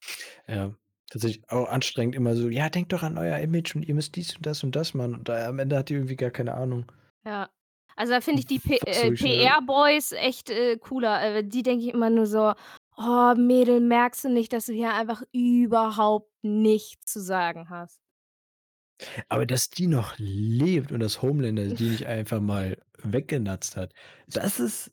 Ja, 0.47 0.74
tatsächlich 1.10 1.43
auch 1.49 1.68
anstrengend 1.70 2.16
immer 2.16 2.36
so: 2.36 2.49
„Ja, 2.49 2.70
denkt 2.70 2.93
doch 2.93 3.03
an 3.03 3.18
euer 3.18 3.38
Image 3.39 3.76
und 3.76 3.84
ihr 3.84 3.95
müsst 3.95 4.16
dies 4.16 4.36
und 4.36 4.45
das 4.45 4.64
und 4.64 4.76
das 4.76 4.93
machen.“ 4.93 5.16
Und 5.16 5.30
da 5.30 5.47
am 5.47 5.60
Ende 5.60 5.78
hat 5.78 5.89
die 5.89 5.93
irgendwie 5.95 6.16
gar 6.16 6.32
keine 6.32 6.53
Ahnung. 6.55 6.86
Ja. 7.26 7.49
Also, 7.95 8.14
da 8.14 8.22
finde 8.22 8.39
ich 8.41 8.45
die 8.45 8.60
P 8.60 8.78
Was 8.86 9.03
äh, 9.03 9.12
PR-Boys 9.12 10.14
echt, 10.14 10.49
äh, 10.49 10.78
cooler. 10.78 11.22
Äh, 11.38 11.43
die 11.43 11.64
denke 11.64 11.86
ich 11.86 11.93
immer 11.93 12.10
nur 12.10 12.26
so: 12.28 12.53
„Oh, 12.97 13.34
Mädel, 13.36 13.82
merkst 13.82 14.24
du 14.26 14.30
nicht, 14.30 14.53
dass 14.53 14.68
du 14.68 14.74
hier 14.74 14.93
einfach 14.93 15.24
überhaupt 15.34 16.32
nichts 16.43 17.12
zu 17.12 17.22
sagen 17.22 17.70
hast?“ 17.70 17.99
Aber 19.30 19.45
dass 19.45 19.70
die 19.70 19.88
noch 19.88 20.16
lebt 20.18 20.91
und 20.91 21.00
dass 21.00 21.22
Homelander 21.22 21.72
die 21.74 21.89
nicht 21.89 22.08
einfach 22.08 22.41
mal 22.41 22.78
weggenatzt 23.04 23.78
hat, 23.78 23.93
das 24.28 24.60
ist 24.60 24.91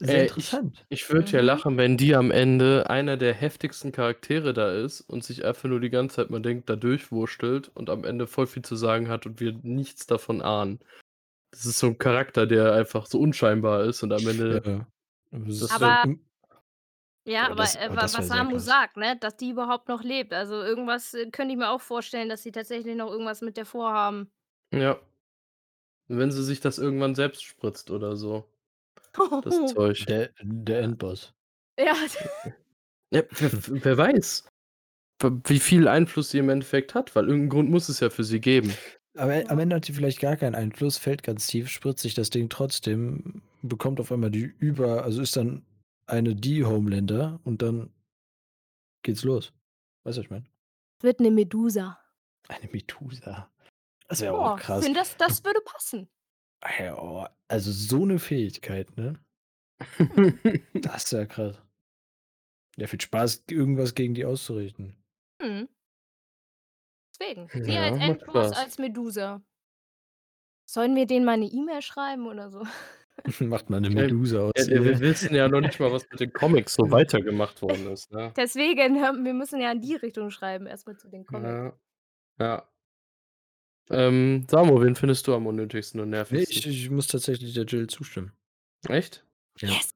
sehr 0.00 0.18
Äh, 0.18 0.28
ich 0.34 0.58
interessant. 0.58 0.86
ich 0.94 1.08
würde 1.10 1.32
ja 1.32 1.40
Mhm. 1.40 1.42
lachen, 1.42 1.78
wenn 1.78 1.96
die 1.96 2.14
am 2.14 2.30
Ende 2.30 2.90
einer 2.90 3.16
der 3.16 3.32
heftigsten 3.32 3.92
Charaktere 3.92 4.52
da 4.52 4.70
ist 4.74 5.00
und 5.00 5.24
sich 5.24 5.42
einfach 5.44 5.66
nur 5.70 5.80
die 5.80 5.88
ganze 5.88 6.16
Zeit, 6.16 6.28
man 6.30 6.42
denkt, 6.42 6.68
da 6.68 6.76
durchwurstelt 6.76 7.70
und 7.74 7.88
am 7.88 8.04
Ende 8.04 8.26
voll 8.26 8.46
viel 8.46 8.62
zu 8.62 8.76
sagen 8.76 9.08
hat 9.08 9.24
und 9.24 9.40
wir 9.40 9.54
nichts 9.62 10.06
davon 10.06 10.42
ahnen. 10.42 10.80
Das 11.52 11.66
ist 11.66 11.78
so 11.78 11.88
'n 11.88 11.98
Charakter, 11.98 12.46
der 12.46 12.74
einfach 12.74 13.06
so 13.06 13.20
unscheinbar 13.20 13.84
ist 13.84 14.02
und 14.04 14.12
am 14.12 14.26
Ende 14.28 14.62
Ja, 14.64 14.86
das 15.30 15.62
ist 15.62 15.80
Aber 15.80 16.04
hm 16.04 16.20
ja, 17.26 17.46
aber 17.46 17.54
aber, 17.54 17.56
das 17.56 17.76
äh, 17.76 17.88
aber 17.88 17.96
wa 17.96 18.02
das 18.02 18.18
wäre 18.18 18.18
was 18.18 18.28
sehr 18.28 18.44
Samu 18.44 18.58
krass. 18.58 18.60
sagt, 18.60 18.96
ne, 18.96 19.16
dass 19.16 19.36
die 19.36 19.50
überhaupt 19.50 19.88
noch 19.88 20.02
lebt. 20.02 20.32
Also, 20.32 20.54
irgendwas, 20.62 21.14
äh, 21.14 21.30
könnte 21.30 21.52
ich 21.52 21.58
mir 21.58 21.70
auch 21.70 21.80
vorstellen, 21.80 22.28
dass 22.28 22.42
sie 22.42 22.52
tatsächlich 22.52 22.96
noch 22.96 23.10
irgendwas 23.10 23.40
mit 23.42 23.56
der 23.56 23.66
vorhaben. 23.66 24.30
Ja. 24.72 25.02
Wenn 26.08 26.30
sie 26.32 26.42
sich 26.44 26.60
das 26.60 26.78
irgendwann 26.78 27.14
selbst 27.14 27.44
spritzt 27.44 27.90
oder 27.90 28.16
so, 28.16 28.48
das 29.42 29.64
Zeug. 29.64 30.06
Der 30.08 30.30
der 30.42 30.80
Endboss. 30.82 31.34
Ja. 31.78 31.94
Ja, 33.12 33.22
wer 33.38 33.50
wer 33.84 33.98
weiß, 33.98 34.44
w 35.22 35.30
wie 35.46 35.60
viel 35.60 35.88
Einfluss 35.88 36.30
sie 36.30 36.38
im 36.38 36.50
Endeffekt 36.50 36.94
hat, 36.94 37.16
weil 37.16 37.28
irgend 37.28 37.46
'n 37.46 37.50
Grund 37.50 37.70
muss 37.70 37.88
es 37.90 38.00
ja 38.00 38.10
für 38.10 38.24
sie 38.24 38.40
geben. 38.40 38.78
Aber 39.16 39.42
am 39.50 39.58
Ja. 39.58 39.58
Ende 39.58 39.76
hat 39.76 39.84
sie 39.84 39.92
vielleicht 39.92 40.20
gar 40.20 40.36
keinen 40.36 40.54
Einfluss, 40.54 40.96
fällt 40.98 41.22
ganz 41.22 41.46
tief, 41.46 41.68
spritzt 41.68 42.02
sich 42.02 42.14
das 42.14 42.30
Ding 42.30 42.48
trotzdem, 42.48 43.42
bekommt 43.60 44.00
auf 44.00 44.10
einmal 44.10 44.30
die 44.30 44.42
über 44.58 45.04
also, 45.04 45.20
ist 45.20 45.36
dann 45.36 45.66
eine 46.08 46.34
die 46.34 46.64
Homelander 46.64 47.40
und 47.44 47.62
dann 47.62 47.92
geht's 49.04 49.24
los. 49.24 49.52
Weißt 50.04 50.16
du, 50.18 50.20
was 50.20 50.24
ich 50.26 50.30
meine? 50.30 50.52
Wird 51.00 51.20
'ne 51.20 51.30
Medusa. 51.30 51.98
Eine 52.48 52.68
Medusa. 52.72 53.50
Das 54.08 54.20
wäre 54.22 54.34
auch 54.34 54.54
Ja, 54.54 54.56
krass. 54.56 54.84
finde 54.84 55.00
das 55.00 55.16
das 55.16 55.44
würde 55.44 55.60
passen. 55.64 56.08
Oh, 56.96 57.26
also, 57.48 57.72
so 57.72 58.04
'ne 58.06 58.18
Fähigkeit, 58.18 58.96
ne? 58.96 59.18
Das 60.82 61.12
wäre 61.12 61.26
krass. 61.28 61.62
Ja, 62.78 62.86
viel 62.86 63.00
Spaß, 63.00 63.44
irgendwas 63.50 63.94
gegen 63.94 64.14
die 64.14 64.24
auszurichten. 64.24 64.96
Mhm. 65.40 65.68
Deswegen, 67.20 67.52
sie 67.60 67.76
Ja, 67.76 67.78
als 67.78 67.98
macht 67.98 68.22
Endboss, 68.26 68.52
als 68.52 68.78
Medusa. 68.78 69.42
Sollen 70.68 70.94
wir 70.96 71.06
denen 71.06 71.24
mal 71.26 71.36
'ne 71.38 71.46
E-Mail 71.46 71.82
schreiben 71.82 72.26
oder 72.26 72.50
so? 72.50 72.62
Macht 73.40 73.70
mal 73.70 73.80
'ne 73.80 73.88
Ich 73.88 73.94
meine, 73.94 74.08
Medusa 74.08 74.40
aus 74.40 74.68
wir 74.68 74.82
ihr. 74.82 74.84
wir 74.84 75.00
wissen 75.00 75.34
ja 75.34 75.48
noch 75.48 75.60
nicht 75.60 75.78
mal, 75.80 75.92
was 75.92 76.08
mit 76.10 76.20
den 76.20 76.32
Comics 76.32 76.74
so 76.74 76.84
weitergemacht 76.90 77.60
worden 77.62 77.90
ist, 77.92 78.10
ne? 78.12 78.32
Deswegen, 78.36 78.96
wir 78.96 79.34
müssen 79.34 79.60
ja 79.60 79.72
in 79.72 79.80
die 79.80 79.94
Richtung 79.96 80.30
schreiben, 80.30 80.66
erst 80.66 80.86
mal 80.86 80.96
zu 80.96 81.08
den 81.08 81.26
Comics. 81.26 81.48
Ja. 81.48 81.72
Ja. 82.38 82.68
Ähm, 83.90 84.46
Samo, 84.48 84.80
wen 84.80 84.94
findest 84.94 85.26
du 85.26 85.34
am 85.34 85.46
unnötigsten 85.46 86.00
und 86.00 86.10
Ne, 86.10 86.16
nervigsten? 86.18 86.56
ich 86.58 86.66
ich 86.66 86.90
muss 86.90 87.08
tatsächlich 87.08 87.54
der 87.54 87.64
Jill 87.64 87.86
zustimmen. 87.88 88.32
Echt? 88.88 89.24
Ja. 89.60 89.68
Yes. 89.68 89.92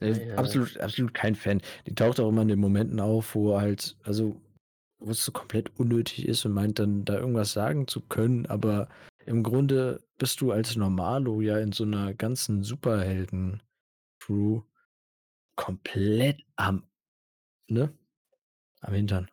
Ja. 0.00 0.34
absolut 0.36 0.78
absolut 0.80 1.14
kein 1.14 1.34
Fan. 1.34 1.60
Die 1.86 1.94
taucht 1.94 2.18
auch 2.20 2.28
immer 2.28 2.42
in 2.42 2.48
den 2.48 2.58
Momenten 2.60 2.98
auf, 3.00 3.34
wo 3.34 3.60
halt 3.60 3.96
also, 4.04 4.40
wo's 5.00 5.24
so 5.24 5.32
komplett 5.32 5.70
unnötig 5.78 6.26
ist 6.28 6.44
und 6.46 6.52
meint 6.52 6.78
dann, 6.78 7.04
da 7.04 7.18
irgendwas 7.18 7.52
sagen 7.52 7.86
zu 7.88 8.00
können, 8.02 8.46
aber 8.46 8.88
im 9.26 9.42
Grunde 9.42 10.02
bist 10.22 10.40
du 10.40 10.52
als 10.52 10.76
Normalo 10.76 11.40
ja 11.40 11.58
in 11.58 11.72
so 11.72 11.84
'ner 11.84 12.14
ganzen 12.14 12.62
Superhelden-Crew 12.62 14.62
komplett 15.56 16.44
am 16.54 16.84
ne, 17.66 17.92
am 18.82 18.94
Hintern. 18.94 19.28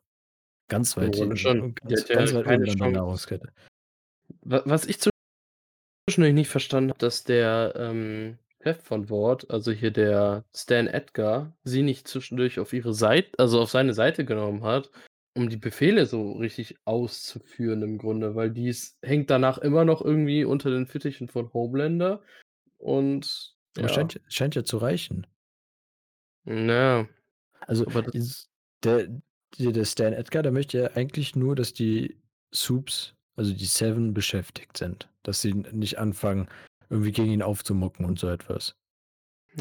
Ganz 0.68 0.98
weit 0.98 1.14
Grunde 1.14 1.36
hinten 1.36 1.38
schon. 1.38 1.76
ganz 1.76 2.10
ja 2.10 2.16
ganz 2.16 2.34
weit 2.34 2.48
unten 2.48 2.72
an 2.72 2.78
der. 2.80 2.92
Nahrungskette. 2.94 3.54
Was 4.42 4.88
ich 4.88 4.98
zwischendurch 6.08 6.34
nicht 6.34 6.50
verstanden 6.50 6.90
habe, 6.90 6.98
dass 6.98 7.24
der, 7.24 7.74
ähm, 7.76 8.40
Chef 8.64 8.82
von 8.82 9.12
Vought, 9.12 9.48
also 9.52 9.72
hier 9.72 9.92
der 9.92 10.44
Stan 10.56 10.88
Edgar, 10.88 11.56
sie 11.64 11.84
nicht 11.84 12.08
zwischendurch 12.08 12.60
auf 12.60 12.74
ihre 12.74 12.96
Seit 12.96 13.40
also 13.40 13.62
auf 13.62 13.70
seine 13.70 13.94
Seite 13.94 14.26
genommen 14.26 14.64
hat, 14.64 14.90
um 15.36 15.50
die 15.50 15.58
Befehle 15.58 16.06
so 16.06 16.34
richtig 16.34 16.78
auszuführen 16.86 17.82
im 17.84 17.98
Grunde, 17.98 18.36
weil 18.36 18.52
die 18.52 18.68
ist 18.70 18.98
hängt 19.04 19.30
danach 19.30 19.58
immer 19.60 19.86
noch 19.86 20.02
irgendwie 20.04 20.46
unter 20.46 20.70
den 20.72 20.88
Fittichen 20.88 21.28
von 21.30 21.54
Homelander 21.54 22.22
und 22.78 23.56
Aber 23.78 23.88
ja. 23.88 23.90
scheint 23.90 24.14
ja 24.16 24.22
scheint 24.28 24.56
ja 24.56 24.64
zu 24.64 24.78
reichen. 24.78 25.26
Na 26.46 26.74
ja. 26.74 27.08
Also, 27.68 27.86
Aber 27.86 28.02
das 28.04 28.50
der 28.84 29.10
hier 29.56 29.74
der 29.74 29.86
Stan 29.86 30.14
Edgar, 30.14 30.44
der 30.44 30.52
möchte 30.52 30.78
ja 30.80 30.92
eigentlich 30.96 31.36
nur, 31.36 31.56
dass 31.56 31.74
die 31.74 32.22
Supes, 32.52 33.16
also 33.36 33.54
die 33.54 33.66
Seven, 33.66 34.14
beschäftigt 34.14 34.78
sind, 34.78 35.10
dass 35.24 35.42
sie 35.42 35.54
nicht 35.54 35.98
anfangen, 36.00 36.48
irgendwie 36.90 37.12
gegen 37.12 37.32
ihn 37.32 37.42
aufzumucken 37.44 38.06
und 38.06 38.20
so 38.20 38.28
etwas. 38.30 38.76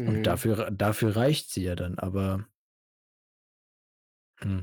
Und 0.05 0.25
Mhm. 0.25 0.27
dafür 0.27 0.59
r 0.59 0.71
dafür 0.71 1.15
reicht 1.15 1.51
sie 1.51 1.63
ja 1.63 1.75
dann, 1.75 1.99
aber 1.99 2.47
hm. 4.41 4.59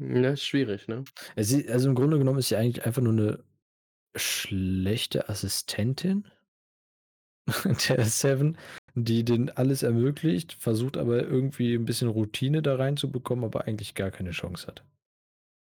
Ja, 0.00 0.30
ist 0.30 0.44
schwierig, 0.44 0.88
ne? 0.88 1.06
Sie 1.36 1.68
also 1.70 1.88
im 1.88 1.94
Grunde 1.94 2.18
genommen 2.18 2.38
ist 2.38 2.48
sie 2.48 2.56
eigentlich 2.56 2.84
einfach 2.84 3.02
nur 3.02 3.12
'ne 3.14 3.42
schlechte 4.16 5.28
Assistentin 5.28 6.26
der 7.88 8.04
Seven, 8.04 8.56
die 8.94 9.24
denen 9.24 9.50
alles 9.50 9.82
ermöglicht, 9.82 10.54
versucht 10.54 10.96
aber 10.96 11.22
irgendwie 11.22 11.74
'n 11.74 11.84
bisschen 11.84 12.08
Routine 12.08 12.62
da 12.62 12.76
reinzubekommen, 12.76 13.44
aber 13.44 13.66
eigentlich 13.66 13.94
gar 13.94 14.10
keine 14.10 14.30
Chance 14.30 14.66
hat. 14.66 14.84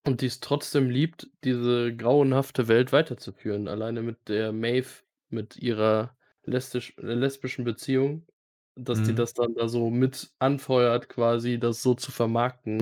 Und 0.06 0.22
die's 0.22 0.40
trotzdem 0.40 0.88
liebt, 0.90 1.28
diese 1.44 1.94
grauenhafte 1.94 2.68
Welt 2.68 2.92
weiterzuführen, 2.92 3.68
alleine 3.68 4.02
mit 4.02 4.28
der 4.28 4.52
Maeve, 4.52 5.02
mit 5.28 5.56
ihrer 5.58 6.16
lesbisch 6.44 6.94
äh, 6.98 7.02
lesbischen 7.14 7.64
Beziehung, 7.64 8.26
dass 8.76 9.02
die 9.02 9.14
Mhm. 9.14 9.14
das 9.14 9.34
dann 9.34 9.54
da 9.54 9.68
so 9.68 9.90
mit 9.90 10.32
anfeuert 10.38 11.08
quasi, 11.10 11.58
das 11.58 11.82
so 11.82 11.94
zu 11.94 12.12
vermarkten. 12.12 12.80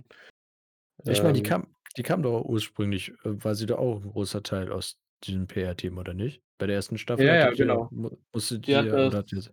Ich 1.07 1.22
meine, 1.22 1.34
die 1.34 1.42
Ähm 1.42 1.42
kam 1.42 1.74
die 1.96 2.03
kam 2.03 2.22
doch 2.22 2.44
ursprünglich 2.44 3.11
äh, 3.24 3.42
war 3.44 3.55
sie 3.55 3.66
doch 3.66 3.78
auch 3.78 4.03
'n 4.03 4.11
großer 4.11 4.42
Teil 4.42 4.70
aus 4.72 5.01
diesem 5.24 5.46
PR-Team, 5.46 5.99
oder 5.99 6.14
nicht? 6.14 6.42
Bei 6.59 6.66
der 6.66 6.76
1. 6.76 6.99
Staffel 6.99 7.26
Ja, 7.26 7.34
ja, 7.34 7.51
die 7.51 7.55
genau. 7.55 7.90
mu 7.90 8.11
musste 8.32 8.59
Die 8.66 8.76
die 8.76 8.76
hat 8.76 8.92
das 8.92 9.14
oder 9.14 9.24
sie 9.26 9.51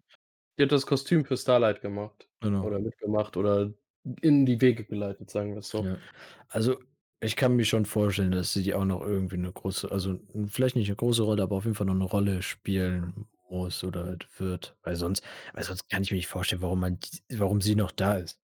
die 0.60 0.64
hat 0.64 0.72
das 0.74 0.86
Kostüm 0.88 1.26
für 1.26 1.38
Starlight 1.38 1.82
gemacht 1.82 2.30
Genau. 2.42 2.70
oder 2.70 2.80
mitgemacht 2.80 3.38
oder 3.38 3.74
in 4.22 4.46
die 4.46 4.62
Wege 4.62 4.86
geleitet, 4.86 5.30
sagen 5.32 5.56
wir's 5.56 5.70
so. 5.70 5.84
Ja. 5.84 6.02
Also, 6.50 6.80
ich 7.20 7.36
kann 7.36 7.56
mir 7.56 7.66
schon 7.66 7.86
vorstellen, 7.86 8.32
dass 8.32 8.54
sie 8.54 8.74
auch 8.74 8.86
noch 8.86 9.02
irgendwie 9.02 9.38
'ne 9.38 9.52
große 9.52 9.92
also, 9.92 10.20
vielleicht 10.48 10.76
nicht 10.76 10.90
'ne 10.90 10.96
große 10.96 11.24
Rolle, 11.24 11.44
aber 11.44 11.56
auf 11.58 11.66
jeden 11.66 11.76
Fall 11.76 11.88
noch 11.88 11.96
'ne 11.96 12.04
Rolle 12.06 12.42
spielen 12.44 13.28
muss 13.50 13.84
oder 13.84 14.06
halt 14.06 14.28
wird, 14.40 14.78
weil 14.84 14.96
sonst 14.96 15.24
weil 15.54 15.64
sonst 15.64 15.90
kann 15.90 16.04
ich 16.04 16.12
mir 16.12 16.18
nicht 16.18 16.28
vorstellen, 16.28 16.62
warum 16.62 16.80
man 16.80 17.00
warum 17.32 17.62
sie 17.62 17.76
noch 17.76 17.92
da 17.92 18.16
ist. 18.16 18.36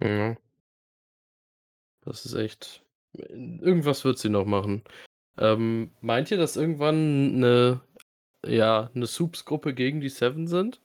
Mhm. 0.00 0.36
Das 2.04 2.24
ist 2.26 2.34
echt 2.34 2.84
irgendwas 3.28 4.04
wird 4.04 4.18
sie 4.18 4.28
noch 4.28 4.44
machen. 4.44 4.82
Ähm, 5.38 5.92
meint 6.00 6.30
ihr, 6.30 6.38
dass 6.38 6.56
irgendwann 6.56 7.38
'ne 7.40 7.82
ja, 8.46 8.90
'ne 8.94 9.06
Supes-Gruppe 9.06 9.74
gegen 9.74 10.00
die 10.00 10.08
Seven 10.10 10.46
sind? 10.48 10.80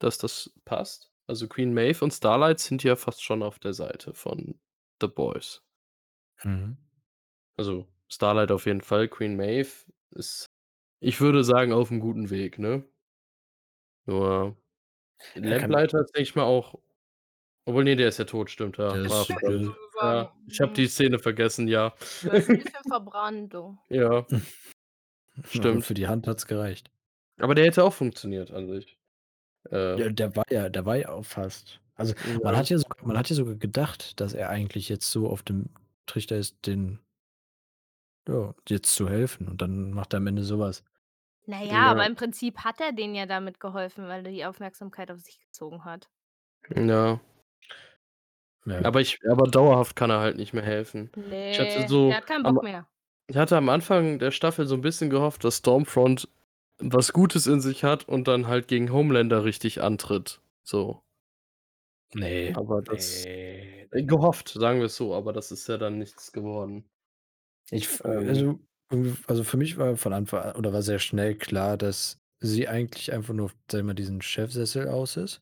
Dass 0.00 0.18
das 0.18 0.52
passt? 0.66 1.12
Also, 1.28 1.48
Queen 1.48 1.74
Maeve 1.74 2.04
und 2.04 2.12
Starlight 2.12 2.60
sind 2.60 2.84
ja 2.84 2.96
fast 2.96 3.22
schon 3.24 3.42
auf 3.44 3.58
der 3.60 3.74
Seite 3.74 4.14
von 4.14 4.60
The 5.02 5.08
Boys. 5.08 5.60
Mhm. 6.44 6.76
Also, 7.58 7.86
Starlight 8.08 8.50
auf 8.52 8.66
jeden 8.66 8.82
Fall. 8.82 9.08
Queen 9.08 9.34
Maeve 9.36 9.70
ist, 10.10 10.46
ich 11.00 11.20
würde 11.20 11.44
sagen, 11.44 11.72
auf'm 11.72 12.00
guten 12.00 12.30
Weg, 12.30 12.58
ne? 12.58 12.84
Nur 14.08 14.56
Lamplighter 15.34 16.00
ist, 16.02 16.12
denke 16.16 16.22
ich 16.30 16.36
mal, 16.36 16.44
auch 16.44 16.76
obwohl, 17.66 17.84
ne, 17.84 17.96
der 17.96 18.08
ist 18.08 18.18
ja 18.18 18.24
tot, 18.26 18.50
stimmt, 18.50 18.78
ja. 18.78 18.96
Der 18.96 19.04
ist. 19.04 19.32
Ja, 20.00 20.32
ich 20.46 20.60
habe 20.60 20.72
die 20.72 20.86
hm. 20.86 20.88
Szene 20.88 21.18
vergessen, 21.18 21.68
ja. 21.68 21.94
Der 22.24 22.34
ist 22.34 22.50
'n 22.50 22.58
bisschen 22.58 22.84
verbrannt, 22.88 23.54
du. 23.54 23.78
Ja. 23.90 24.26
Stimmt. 25.44 25.84
für 25.84 25.94
die 25.94 26.08
Hand 26.08 26.26
hat's 26.26 26.46
gereicht. 26.46 26.90
Aber 27.38 27.54
der 27.54 27.66
hätte 27.66 27.84
auch 27.84 27.92
funktioniert 27.94 28.50
an 28.50 28.68
sich. 28.68 28.98
Äh 29.70 29.98
Ja, 29.98 30.10
der 30.10 30.36
war 30.36 30.44
ja 30.50 30.68
der 30.68 30.84
war 30.86 30.96
ja 30.96 31.10
auch 31.10 31.24
fast 31.24 31.80
also, 31.96 32.14
man 32.42 32.54
Ja. 32.54 32.56
hat 32.56 32.68
ja 32.68 32.78
sogar 32.78 33.06
man 33.06 33.16
hat 33.18 33.30
ja 33.30 33.36
sogar 33.36 33.54
gedacht, 33.56 34.20
dass 34.20 34.34
er 34.34 34.50
eigentlich 34.50 34.88
jetzt 34.90 35.10
so 35.10 35.28
auf 35.30 35.42
dem 35.42 35.70
Trichter 36.06 36.36
ist, 36.36 36.66
den 36.66 37.00
ja, 38.28 38.54
jetzt 38.68 38.94
zu 38.94 39.08
helfen 39.08 39.48
und 39.48 39.62
dann 39.62 39.92
macht 39.92 40.12
er 40.12 40.16
am 40.18 40.26
Ende 40.26 40.42
so 40.42 40.58
was. 40.58 40.82
Na 41.48 41.62
ja, 41.62 41.90
aber 41.92 42.04
Ja. 42.04 42.06
im 42.06 42.16
Prinzip 42.16 42.58
hat 42.64 42.80
er 42.80 42.92
denen 42.92 43.14
ja 43.14 43.24
damit 43.26 43.60
geholfen, 43.60 44.08
weil 44.08 44.26
er 44.26 44.32
die 44.32 44.44
Aufmerksamkeit 44.44 45.10
auf 45.12 45.20
sich 45.20 45.38
gezogen 45.38 45.84
hat. 45.84 46.08
Ja. 46.74 47.20
Ja. 48.66 48.86
Aber 48.86 49.00
ich 49.00 49.18
aber 49.28 49.48
dauerhaft 49.50 49.96
kann 49.96 50.10
er 50.10 50.20
halt 50.20 50.36
nicht 50.36 50.52
mehr 50.52 50.62
helfen. 50.64 51.10
Ich 51.50 51.58
hatte 51.58 51.82
Ne, 51.82 51.94
der 52.06 52.16
so 52.16 52.18
hat 52.18 52.26
keinen 52.26 52.42
am 52.42 52.58
Bock 52.58 52.62
mehr. 52.62 52.88
ich 53.28 53.36
hatte 53.36 53.56
am 53.58 53.68
Anfang 53.70 54.18
der 54.20 54.32
Staffel 54.32 54.66
so 54.66 54.76
'n 54.76 54.82
bisschen 54.82 55.10
gehofft, 55.10 55.44
dass 55.44 55.58
Stormfront 55.58 56.28
was 56.80 57.12
Gutes 57.14 57.46
in 57.48 57.60
sich 57.62 57.84
hat 57.84 58.08
und 58.08 58.28
dann 58.28 58.48
halt 58.48 58.68
gegen 58.68 58.92
Homelander 58.92 59.44
richtig 59.44 59.82
antritt, 59.82 60.42
so. 60.64 61.02
Ne, 62.14 62.54
Aber 62.54 62.82
das 62.82 63.24
ne, 63.50 63.88
äh, 63.92 64.04
ne. 64.04 64.04
gehofft, 64.04 64.50
sagen 64.50 64.80
wir's 64.80 64.96
so, 64.96 65.14
aber 65.14 65.32
das 65.32 65.52
ist 65.52 65.68
ja 65.68 65.78
dann 65.78 65.98
nichts 65.98 66.32
geworden. 66.32 66.90
Ich 67.72 67.84
f 67.86 68.02
Ähm 68.04 68.28
also 68.28 68.60
also, 69.26 69.42
für 69.42 69.56
mich 69.56 69.76
war 69.78 69.96
von 69.96 70.12
Anfang 70.12 70.40
a 70.40 70.54
oder 70.56 70.72
war 70.72 70.82
sehr 70.82 71.00
schnell 71.00 71.34
klar, 71.36 71.76
dass 71.76 72.18
sie 72.38 72.68
eigentlich 72.68 73.12
einfach 73.12 73.34
nur 73.34 73.46
auf, 73.46 73.56
sage 73.70 73.80
ich 73.82 73.86
mal, 73.86 73.94
diesen 73.94 74.22
Chefsessel 74.22 74.88
aus 74.88 75.16
ist 75.16 75.40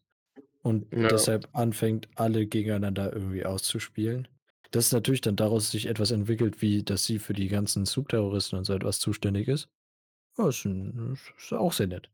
und 0.64 0.88
Ja. 0.92 1.10
deshalb 1.10 1.48
anfängt, 1.54 2.08
alle 2.16 2.46
gegeneinander 2.48 3.12
irgendwie 3.14 3.46
auszuspielen. 3.46 4.28
Dass 4.72 4.92
natürlich 4.92 5.22
dann 5.22 5.36
daraus 5.36 5.70
sich 5.72 5.86
etwas 5.86 6.12
entwickelt, 6.12 6.62
wie 6.62 6.84
dass 6.84 7.06
sie 7.06 7.20
für 7.20 7.34
die 7.34 7.48
ganzen 7.48 7.86
Supe-Terroristen 7.86 8.58
und 8.58 8.64
so 8.66 8.74
etwas 8.74 9.00
zuständig 9.00 9.48
ist. 9.48 9.68
Ja, 10.38 10.48
ist 10.50 10.66
'n 10.66 11.16
ist 11.38 11.52
auch 11.54 11.72
sehr 11.74 11.88
nett. 11.88 12.10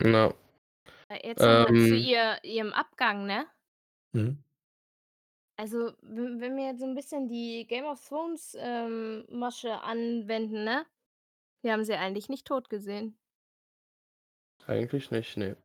Ja. 0.00 0.34
Äh, 1.10 1.26
jetzt 1.28 1.48
mal 1.48 1.76
zu 1.78 1.94
Ähm 1.94 2.10
ihr 2.10 2.38
ihrem 2.44 2.72
Abgang, 2.72 3.26
ne? 3.26 3.46
Mhm. 4.14 4.38
Also, 5.58 5.92
w 6.02 6.38
wenn 6.40 6.56
wir 6.56 6.66
jetzt 6.66 6.80
so 6.80 6.84
'n 6.86 6.94
bisschen 6.94 7.28
die 7.28 7.66
Game 7.66 7.86
of 7.86 8.06
Thrones, 8.06 8.54
ähm, 8.60 9.24
Masche 9.30 9.80
anwenden, 9.82 10.64
ne? 10.64 10.84
Wir 11.62 11.72
haben 11.72 11.84
sie 11.84 11.94
eigentlich 11.94 12.28
nicht 12.28 12.46
tot 12.46 12.70
gesehen. 12.70 13.16
Eigentlich 14.66 15.10
nicht, 15.10 15.36
ne. 15.36 15.56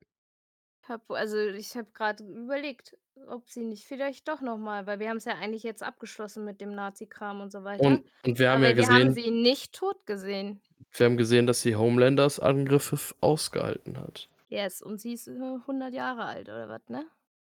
Habe 0.91 1.17
also, 1.17 1.37
ich 1.37 1.75
habe 1.77 1.89
grad 1.91 2.19
überlegt, 2.21 2.97
ob 3.27 3.49
sie 3.49 3.63
nicht 3.63 3.85
vielleicht 3.85 4.27
doch 4.27 4.41
noch 4.41 4.57
mal 4.57 4.85
weil 4.87 4.99
wir 4.99 5.09
haben's 5.09 5.25
ja 5.25 5.35
eigentlich 5.35 5.63
jetzt 5.63 5.83
abgeschlossen 5.83 6.45
mit 6.45 6.61
dem 6.61 6.73
Nazi-Kram 6.75 7.41
und 7.41 7.51
so 7.51 7.63
weiter. 7.63 7.83
Und 7.87 8.11
und 8.25 8.39
wir 8.39 8.51
haben 8.51 8.63
ja 8.63 8.71
Aber 8.71 8.75
wir 8.75 8.87
haben 8.89 9.07
gesehen 9.07 9.13
sie 9.13 9.31
nicht 9.31 9.73
tot 9.73 10.05
gesehen. 10.05 10.61
wir 10.91 11.05
haben 11.05 11.17
gesehen, 11.17 11.47
dass 11.47 11.61
sie 11.61 11.75
Homelanders 11.75 12.39
Angriffe 12.39 12.95
f 12.95 13.15
ausgehalten 13.21 13.97
hat. 13.97 14.29
Yes, 14.49 14.81
und 14.81 14.99
sie 14.99 15.13
ist, 15.13 15.27
äh, 15.27 15.31
100 15.31 15.93
Jahre 15.93 16.25
alt 16.25 16.49
oder 16.49 16.67
was, 16.69 16.87
ne? 16.89 17.05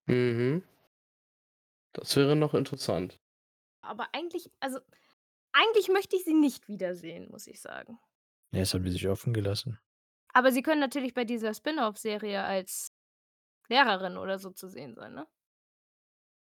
Mhm. 0.07 0.63
Das 1.93 2.15
wäre 2.15 2.35
noch 2.35 2.53
interessant. 2.53 3.19
Aber 3.81 4.07
eigentlich 4.13 4.49
also, 4.59 4.79
eigentlich 5.51 5.89
möchte 5.89 6.15
ich 6.15 6.23
sie 6.23 6.33
nicht 6.33 6.67
wiedersehen, 6.67 7.29
muss 7.29 7.47
ich 7.47 7.61
sagen. 7.61 7.99
Ja, 8.53 8.59
das 8.59 8.73
haben 8.73 8.83
die 8.85 8.91
sich 8.91 9.07
offen 9.07 9.33
gelassen. 9.33 9.79
Aber 10.33 10.51
sie 10.51 10.61
können 10.63 10.79
natürlich 10.79 11.13
bei 11.13 11.25
dieser 11.25 11.53
Spin-off-Serie 11.53 12.43
als 12.43 12.92
Lehrerin 13.73 14.17
oder 14.17 14.39
so 14.39 14.51
zu 14.51 14.67
sehen 14.69 14.95
sein, 14.95 15.13
ne? 15.15 15.27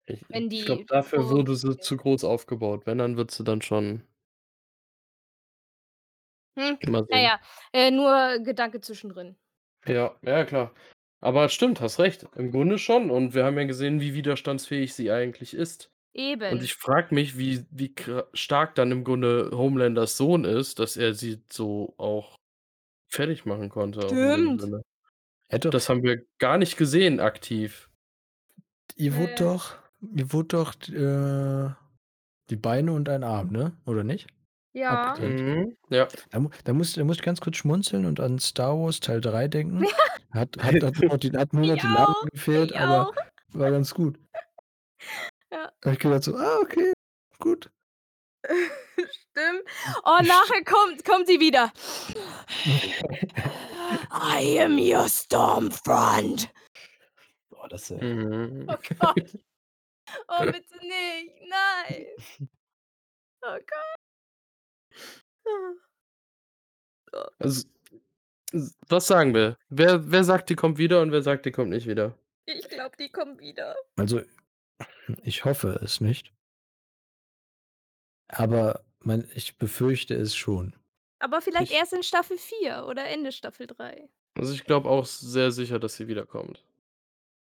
Ich 0.05 0.21
Wenn 0.29 0.49
ich 0.59 0.65
glaube, 0.65 0.83
die 0.83 0.87
dafür 0.87 1.27
wurde 1.29 1.55
sie 1.55 1.79
zu 1.79 1.97
groß 1.97 2.23
aufgebaut. 2.23 2.85
Wenn, 2.85 2.99
dann 2.99 3.17
wird 3.17 3.31
sie 3.31 3.43
dann 3.43 3.63
schon 3.63 4.03
Hm, 6.57 6.77
Mal 6.87 7.05
na 7.09 7.17
sehen. 7.17 7.21
ja, 7.21 7.39
äh, 7.73 7.91
nur 7.91 8.39
Gedanke 8.43 8.79
zwischendrin. 8.81 9.37
Ja, 9.87 10.15
ja 10.23 10.45
klar. 10.45 10.73
Aber 11.21 11.49
stimmt, 11.49 11.81
hast 11.81 11.99
recht. 11.99 12.25
Im 12.35 12.51
Grunde 12.51 12.77
schon 12.77 13.09
und 13.11 13.33
wir 13.33 13.45
haben 13.45 13.57
ja 13.57 13.65
gesehen, 13.65 14.01
wie 14.01 14.13
widerstandsfähig 14.13 14.93
sie 14.93 15.11
eigentlich 15.11 15.53
ist. 15.53 15.91
Und 16.49 16.63
Eben. 16.63 16.63
ich 16.63 16.75
frage 16.75 17.15
mich, 17.15 17.37
wie 17.37 17.65
wie 17.71 17.93
kra 17.95 18.25
stark 18.33 18.75
dann 18.75 18.91
im 18.91 19.03
Grunde 19.05 19.51
Homelanders 19.53 20.17
Sohn 20.17 20.45
ist, 20.45 20.79
dass 20.79 20.97
er 20.97 21.13
sie 21.15 21.43
so 21.51 21.95
auch 21.97 22.37
fertig 23.09 23.45
machen 23.45 23.69
konnte 23.69 24.07
auch 24.07 24.21
in 24.21 24.33
dem 24.33 24.51
Stimmt. 24.51 24.59
Sinne. 24.59 24.83
Hätte 25.51 25.69
Das 25.69 25.89
haben 25.89 26.01
wir 26.03 26.23
gar 26.39 26.57
nicht 26.57 26.77
gesehen 26.77 27.19
aktiv. 27.19 27.89
Ihr 28.95 29.15
wurde 29.15 29.31
Ne. 29.31 29.35
doch 29.39 29.75
ihr 30.15 30.33
wurde 30.33 30.47
doch, 30.47 30.73
äh, 30.89 31.69
die 32.49 32.55
Beine 32.55 32.93
und 32.93 33.07
ein 33.09 33.23
Arm, 33.23 33.51
ne? 33.51 33.73
Oder 33.85 34.03
nicht? 34.03 34.27
Ja. 34.73 35.15
Mhm, 35.19 35.75
ja. 35.89 36.07
Da 36.31 36.45
da 36.63 36.73
muss 36.73 36.93
da 36.93 37.03
muss 37.03 37.17
ich 37.17 37.21
ganz 37.23 37.41
kurz 37.41 37.57
schmunzeln 37.57 38.05
und 38.05 38.19
an 38.19 38.39
Star 38.39 38.77
Wars 38.79 38.99
Teil 39.01 39.21
3 39.21 39.47
denken. 39.47 39.85
Hat 40.31 40.57
hat 40.61 40.81
hat 40.83 40.95
nur 40.99 41.09
noch 41.11 41.17
die 41.17 41.31
hat 41.37 41.53
nur 41.53 41.65
noch 41.67 41.75
die 41.77 41.87
auch, 41.97 42.25
gefehlt, 42.31 42.73
aber 42.73 43.09
auch. 43.09 43.13
war 43.53 43.71
ganz 43.71 43.93
gut. 43.93 44.17
Ja. 45.51 45.71
Habe 45.83 45.93
ich 45.93 45.99
gedacht 45.99 46.23
so: 46.23 46.35
„Ah, 46.35 46.59
okay, 46.61 46.93
gut.“ 47.39 47.69
Stimmt. 48.95 49.63
Oh, 50.05 50.19
nachher 50.23 50.63
kommt 50.65 51.05
kommt 51.05 51.27
sie 51.27 51.39
wieder. 51.39 51.71
I 54.11 54.59
am 54.59 54.77
your 54.77 55.07
Stormfront. 55.09 56.49
Boah, 57.49 57.67
das, 57.69 57.91
äh 57.91 58.03
Mhm. 58.03 58.67
Oh 58.69 58.77
Gott. 58.99 59.37
Oh, 60.27 60.45
bitte 60.45 60.77
nicht. 60.81 61.33
Nein. 61.49 62.05
Oh 63.43 63.57
Gott. 63.57 63.95
Oh. 65.45 65.75
Also, 67.39 67.67
was 68.87 69.07
sagen 69.07 69.33
wir? 69.33 69.57
Wer 69.69 70.11
wer 70.11 70.23
sagt, 70.23 70.49
die 70.49 70.55
kommt 70.55 70.77
wieder 70.77 71.01
und 71.01 71.11
wer 71.11 71.21
sagt, 71.21 71.45
die 71.45 71.51
kommt 71.51 71.69
nicht 71.69 71.87
wieder? 71.87 72.17
Ich 72.45 72.67
glaube, 72.69 72.95
die 72.97 73.09
kommen 73.09 73.39
wieder. 73.39 73.75
Also, 73.97 74.21
ich 75.23 75.45
hoffe 75.45 75.79
es 75.83 76.01
nicht. 76.01 76.33
Aber 78.27 78.83
mein 78.99 79.29
ich 79.35 79.57
befürchte 79.57 80.15
es 80.15 80.35
schon. 80.35 80.75
Aber 81.21 81.41
vielleicht 81.41 81.71
Ich 81.71 81.77
erst 81.77 81.93
in 81.93 82.03
Staffel 82.03 82.37
4 82.37 82.85
oder 82.87 83.05
Ende 83.05 83.31
Staffel 83.31 83.67
3. 83.67 84.09
Also, 84.35 84.53
ich 84.53 84.63
glaube 84.63 84.89
auch 84.89 85.05
sehr 85.05 85.51
sicher, 85.51 85.77
dass 85.79 85.95
sie 85.95 86.07
wiederkommt. 86.07 86.63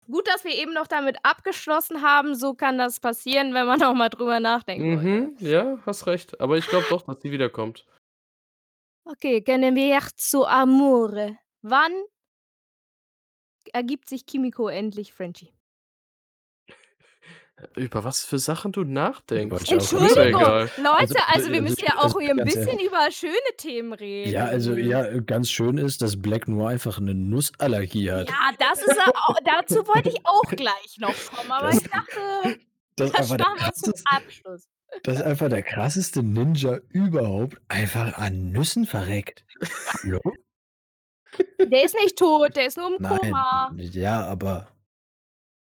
Gut, 0.06 0.28
dass 0.28 0.44
wir 0.44 0.54
eben 0.54 0.74
noch 0.74 0.86
damit 0.86 1.16
abgeschlossen 1.22 2.02
haben, 2.02 2.34
so 2.34 2.54
kann 2.54 2.76
das 2.76 3.00
passieren, 3.00 3.54
wenn 3.54 3.66
man 3.66 3.82
auch 3.82 3.94
mal 3.94 4.10
drüber 4.10 4.38
nachdenken 4.38 4.96
wollte. 4.96 5.08
Mhm, 5.08 5.36
ja, 5.40 5.78
hast 5.86 6.06
recht. 6.06 6.40
Aber 6.40 6.58
ich 6.58 6.66
glaube 6.66 6.86
doch, 6.90 7.02
dass 7.02 7.22
sie 7.22 7.32
wiederkommt. 7.32 7.86
Okay, 9.06 9.40
gehen 9.40 9.74
wir 9.74 10.00
zu 10.16 10.46
Amore. 10.46 11.38
Wann 11.62 11.92
ergibt 13.72 14.08
sich 14.08 14.26
Kimiko 14.26 14.68
endlich 14.68 15.12
Frenchie? 15.12 15.53
Über 17.76 18.04
was 18.04 18.24
für 18.24 18.38
Sachen 18.38 18.72
du 18.72 18.84
nachdenkst. 18.84 19.66
Auch 19.72 19.92
ja 19.94 20.08
Entschuldigung. 20.08 20.70
Leute, 20.76 20.92
Also, 20.98 21.14
also 21.26 21.50
wir 21.52 21.60
also, 21.60 21.62
müssen 21.62 21.84
ja 21.84 21.94
also, 21.96 22.16
auch 22.16 22.20
hier 22.20 22.32
'n 22.32 22.36
ganz 22.36 22.44
bisschen 22.44 22.56
ehrlich. 22.56 22.80
über 22.80 23.10
schöne 23.10 23.34
Themen 23.58 23.92
reden. 23.92 24.30
Ja, 24.30 24.46
also, 24.46 24.74
ja, 24.74 25.04
äh, 25.04 25.20
ganz 25.22 25.50
schön 25.50 25.76
ist, 25.78 26.00
dass 26.02 26.20
Black 26.20 26.48
Noir 26.48 26.68
einfach 26.70 26.98
'ne 26.98 27.14
Nussallergie 27.14 28.10
hat. 28.10 28.28
Ja, 28.28 28.50
das 28.58 28.82
ist 28.82 28.96
ja 28.96 29.10
au 29.26 29.34
dazu 29.44 29.86
wollte 29.86 30.08
ich 30.08 30.16
auch 30.24 30.54
gleich 30.54 30.96
noch 30.98 31.24
kommen, 31.24 31.50
aber 31.52 31.70
Das 31.70 31.78
ich 31.78 31.88
dachte, 31.88 32.58
das 32.96 33.10
ist 33.10 33.16
das 33.18 33.20
einfach 33.20 33.36
der 33.38 33.46
sparen 33.46 33.58
wir 33.60 33.68
uns 33.68 33.82
zum 33.82 33.94
krasseste 33.94 34.04
Abschluss. 34.04 34.66
das 35.02 35.16
ist 35.16 35.22
einfach 35.22 35.48
der 35.50 35.62
krasseste 35.62 36.22
Ninja 36.22 36.78
überhaupt, 36.90 37.58
einfach 37.68 38.18
an 38.18 38.52
Nüssen 38.52 38.86
verreckt. 38.86 39.44
Hallo? 39.86 40.20
Der 41.70 41.84
ist 41.84 41.94
nicht 42.00 42.16
tot, 42.18 42.56
der 42.56 42.66
ist 42.66 42.76
nur 42.76 42.88
im 42.88 42.98
Nein, 42.98 43.18
Koma. 43.30 43.74
ja, 43.76 44.24
aber 44.26 44.73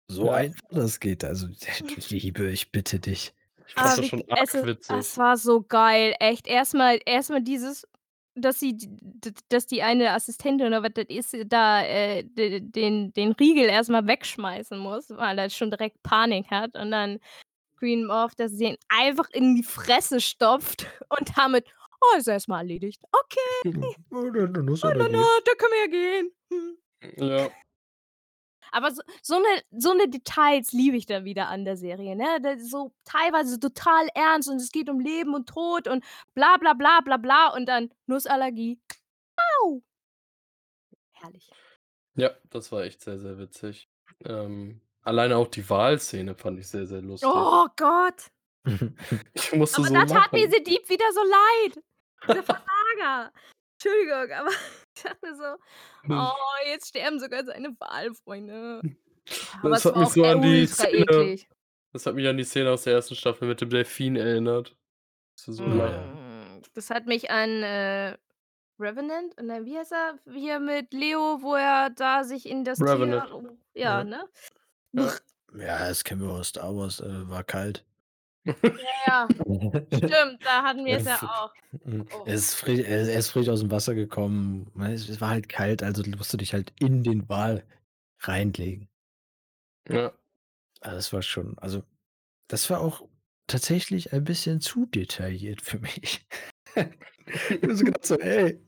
so 0.08 0.30
Ja. 0.30 0.30
einfach 0.30 0.60
das 0.70 1.00
geht. 1.00 1.24
Also, 1.24 1.48
Liebe, 2.10 2.50
ich 2.50 2.72
bitte 2.72 3.00
dich. 3.00 3.34
Ich 3.68 3.74
fand 3.76 3.88
Ah, 3.88 3.98
das 3.98 4.06
wie 4.06 4.06
schon 4.06 4.24
es 4.34 4.54
arg 4.54 4.54
witzig. 4.62 5.08
es 5.10 5.18
war 5.18 5.36
so 5.36 5.62
geil, 5.62 6.14
echt. 6.18 6.46
Erst 6.46 6.72
mal 6.74 6.98
erst 7.04 7.28
mal 7.28 7.42
dieses, 7.42 7.86
dass 8.34 8.58
sie 8.58 8.74
d 8.74 8.86
d 8.90 9.32
dass 9.50 9.66
die 9.66 9.82
eine 9.82 10.12
Assistentin 10.12 10.66
oder 10.68 10.82
was 10.82 10.92
das 10.94 11.04
ist, 11.10 11.36
da, 11.48 11.82
äh, 11.84 12.24
d 12.24 12.60
den 12.60 13.12
den 13.12 13.32
Riegel 13.32 13.66
erst 13.68 13.90
mal 13.90 14.06
wegschmeißen 14.06 14.78
muss, 14.78 15.10
weil 15.10 15.38
er 15.38 15.50
schon 15.50 15.70
direkt 15.70 16.02
Panik 16.02 16.50
hat 16.50 16.74
und 16.74 16.90
dann 16.90 17.18
Queen 17.78 18.06
Morph, 18.06 18.34
dass 18.36 18.52
sie 18.52 18.66
ihn 18.66 18.76
einfach 18.88 19.28
in 19.32 19.56
die 19.56 19.64
Fresse 19.64 20.20
stopft 20.20 20.86
und 21.10 21.36
damit: 21.38 21.66
„Oh, 22.02 22.18
ist 22.18 22.28
erst 22.28 22.48
mal 22.48 22.60
erledigt. 22.60 23.02
Okay. 23.12 23.96
Oh, 24.10 24.24
hat 24.26 24.52
'ne 24.52 24.62
Oh, 24.82 24.92
na, 24.98 25.06
Nussallergie. 25.08 25.12
na, 25.12 25.40
da 25.46 25.52
können 25.56 25.72
wir 25.72 25.80
ja 25.80 25.86
gehen. 26.22 26.32
Hm.“ 26.52 26.78
Ja. 27.16 27.56
Aber 28.72 28.90
so 28.92 29.02
so 29.22 29.36
'ne 29.38 29.46
so 29.72 29.92
'ne 29.94 30.08
Details 30.08 30.72
liebe 30.72 30.96
ich 30.96 31.06
dann 31.06 31.24
wieder 31.24 31.48
an 31.48 31.64
der 31.64 31.76
Serie, 31.76 32.16
ne? 32.16 32.40
Da 32.42 32.58
so 32.58 32.92
teilweise 33.04 33.58
total 33.60 34.08
ernst 34.14 34.48
und 34.50 34.56
es 34.56 34.72
geht 34.72 34.88
um 34.90 35.00
Leben 35.00 35.34
und 35.34 35.48
Tod 35.48 35.88
und 35.88 36.04
bla 36.34 36.56
bla 36.58 36.74
bla 36.74 37.00
bla 37.00 37.16
bla 37.18 37.48
und 37.54 37.66
dann 37.66 37.90
Nussallergie. 38.06 38.80
Au. 39.62 39.82
Herrlich. 41.14 41.50
Ja, 42.14 42.30
das 42.50 42.72
war 42.72 42.82
echt 42.84 43.02
sehr, 43.02 43.18
sehr 43.18 43.38
witzig. 43.38 43.90
Ähm, 44.24 44.80
alleine 45.02 45.36
auch 45.36 45.48
die 45.48 45.68
Wahlszene 45.68 46.34
fand 46.34 46.58
ich 46.58 46.68
sehr, 46.68 46.86
sehr 46.86 47.02
lustig. 47.02 47.28
Oh 47.32 47.68
Gott. 47.76 48.30
Ich 49.34 49.52
musste 49.52 49.82
Aber 49.82 49.84
so 49.84 49.94
da 49.94 50.04
tat 50.04 50.32
mir 50.32 50.46
lachen. 50.46 50.46
dieser 50.46 50.62
Dieb 50.62 50.88
wieder 50.88 51.12
so 51.12 51.20
leid. 51.22 51.82
Dieser 52.26 52.42
Versager. 52.42 53.32
Entschuldigung, 53.86 54.32
aber 54.36 54.50
ich 54.96 55.02
dachte 55.02 55.36
so: 55.36 55.56
„Oh, 56.10 56.66
jetzt 56.66 56.88
sterben 56.88 57.20
sogar 57.20 57.44
seine 57.44 57.68
Wahlfreunde.“ 57.78 58.82
Ja, 58.84 58.90
aber 59.60 59.70
Das 59.70 59.78
es 59.80 59.84
hat 59.86 59.94
war 59.94 60.00
mich 60.00 60.08
auch 60.08 60.14
so 60.14 60.24
an 60.24 60.42
die 60.42 60.66
Szene 60.66 61.04
eklig. 61.04 61.48
das 61.92 62.06
hat 62.06 62.14
mich 62.14 62.26
an 62.28 62.36
die 62.36 62.44
Szene 62.44 62.70
aus 62.70 62.82
der 62.84 62.94
1. 62.96 63.14
Staffel 63.14 63.48
mit 63.48 63.60
dem 63.60 63.70
Delfin 63.70 64.16
erinnert. 64.16 64.76
Musste 65.36 65.52
so. 65.52 65.64
Hm, 65.64 66.62
das 66.74 66.90
hat 66.90 67.06
mich 67.06 67.30
an, 67.30 67.62
äh, 67.62 68.16
Revenant 68.78 69.34
nein, 69.40 69.64
wie 69.64 69.78
heißt 69.78 69.92
er? 69.92 70.18
Hier 70.32 70.60
mit 70.60 70.92
Leo, 70.92 71.38
wo 71.40 71.54
er 71.54 71.90
da 71.90 72.24
sich 72.24 72.46
in 72.46 72.64
das 72.64 72.78
Tier 72.78 72.86
Revenant. 72.88 73.30
ja, 73.74 73.98
Ja. 73.98 74.04
ne? 74.04 74.28
Ja. 74.92 75.12
Ja, 75.56 75.78
das 75.88 76.04
kennen 76.04 76.20
wir 76.20 76.30
aus 76.32 76.48
Star 76.48 76.76
Wars, 76.76 77.00
äh, 77.00 77.30
war 77.30 77.42
kalt. 77.42 77.86
Ja, 78.78 78.84
ja. 79.06 79.32
Stimmt, 79.90 80.44
da 80.44 80.62
hatten 80.62 80.84
wir 80.84 80.96
es 80.96 81.04
ja 81.04 81.20
auch. 81.44 81.56
Oh. 82.10 82.26
er 82.26 82.34
ist 82.34 82.54
frisch 82.54 82.80
er 82.80 83.02
ist 83.18 83.30
frisch 83.30 83.48
aus'm 83.48 83.70
Wasser 83.70 83.94
gekommen. 83.94 84.70
Ne, 84.74 84.92
es 84.94 85.20
war 85.20 85.30
halt 85.30 85.48
kalt, 85.48 85.82
also 85.82 86.02
musst 86.16 86.32
du 86.32 86.36
dich 86.36 86.52
halt 86.54 86.72
in 86.80 87.02
den 87.02 87.28
Wal 87.28 87.64
reinlegen. 88.20 88.88
Ja. 89.88 90.16
Ah, 90.82 90.92
das 90.94 91.12
war 91.12 91.22
schon 91.22 91.58
also, 91.58 91.82
das 92.48 92.70
war 92.70 92.80
auch 92.80 93.08
tatsächlich 93.46 94.12
ein 94.12 94.24
bisschen 94.24 94.60
zu 94.60 94.86
detailliert 94.86 95.62
für 95.62 95.78
mich. 95.80 96.26
Ich 97.62 97.62
habe 97.64 97.76
so 97.76 97.84
gedacht 97.84 98.06
so: 98.06 98.18
„Ey, 98.18 98.60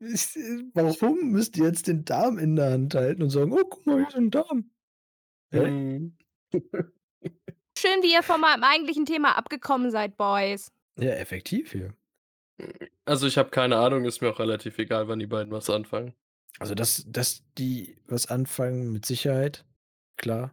ich 0.00 0.36
warum 0.74 1.32
müsst 1.32 1.56
ihr 1.58 1.66
jetzt 1.66 1.88
den 1.88 2.04
Darm 2.04 2.38
in 2.38 2.56
der 2.56 2.72
Hand 2.72 2.94
halten 2.94 3.22
und 3.22 3.30
sagen: 3.30 3.52
‚Oh, 3.52 3.64
guck 3.70 3.86
mal, 3.86 3.98
hier 3.98 4.08
ist 4.08 4.16
'n 4.16 4.30
Darm?‘“ 4.30 4.70
Hä? 5.52 5.72
Mhm. 5.80 6.18
Schön, 7.78 8.02
wie 8.02 8.12
ihr 8.12 8.22
von 8.22 8.40
meinem 8.40 8.62
eigentlichen 8.62 9.04
Thema 9.04 9.36
abgekommen 9.36 9.90
seid, 9.90 10.16
Boys. 10.16 10.70
Ja, 10.98 11.10
effektiv 11.14 11.72
hier. 11.72 11.94
Also, 13.06 13.26
ich 13.26 13.36
habe 13.38 13.50
keine 13.50 13.76
Ahnung, 13.76 14.04
ist 14.06 14.22
mir 14.22 14.30
auch 14.30 14.38
relativ 14.40 14.78
egal, 14.78 15.08
wann 15.08 15.18
die 15.18 15.26
beiden 15.26 15.52
was 15.52 15.68
anfangen. 15.68 16.14
Also, 16.60 16.74
dass 16.74 17.04
dass 17.08 17.42
die 17.58 17.96
was 18.06 18.26
anfangen, 18.28 18.92
mit 18.92 19.04
Sicherheit, 19.06 19.64
klar. 20.16 20.52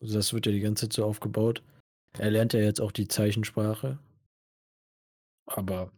Also, 0.00 0.14
das 0.16 0.32
wird 0.34 0.46
ja 0.46 0.52
die 0.52 0.60
ganze 0.60 0.86
Zeit 0.88 0.94
so 0.94 1.04
aufgebaut. 1.04 1.62
Er 2.18 2.30
lernt 2.30 2.54
ja 2.54 2.60
jetzt 2.60 2.80
auch 2.80 2.92
die 2.92 3.08
Zeichensprache. 3.08 3.98
Aber 5.48 5.90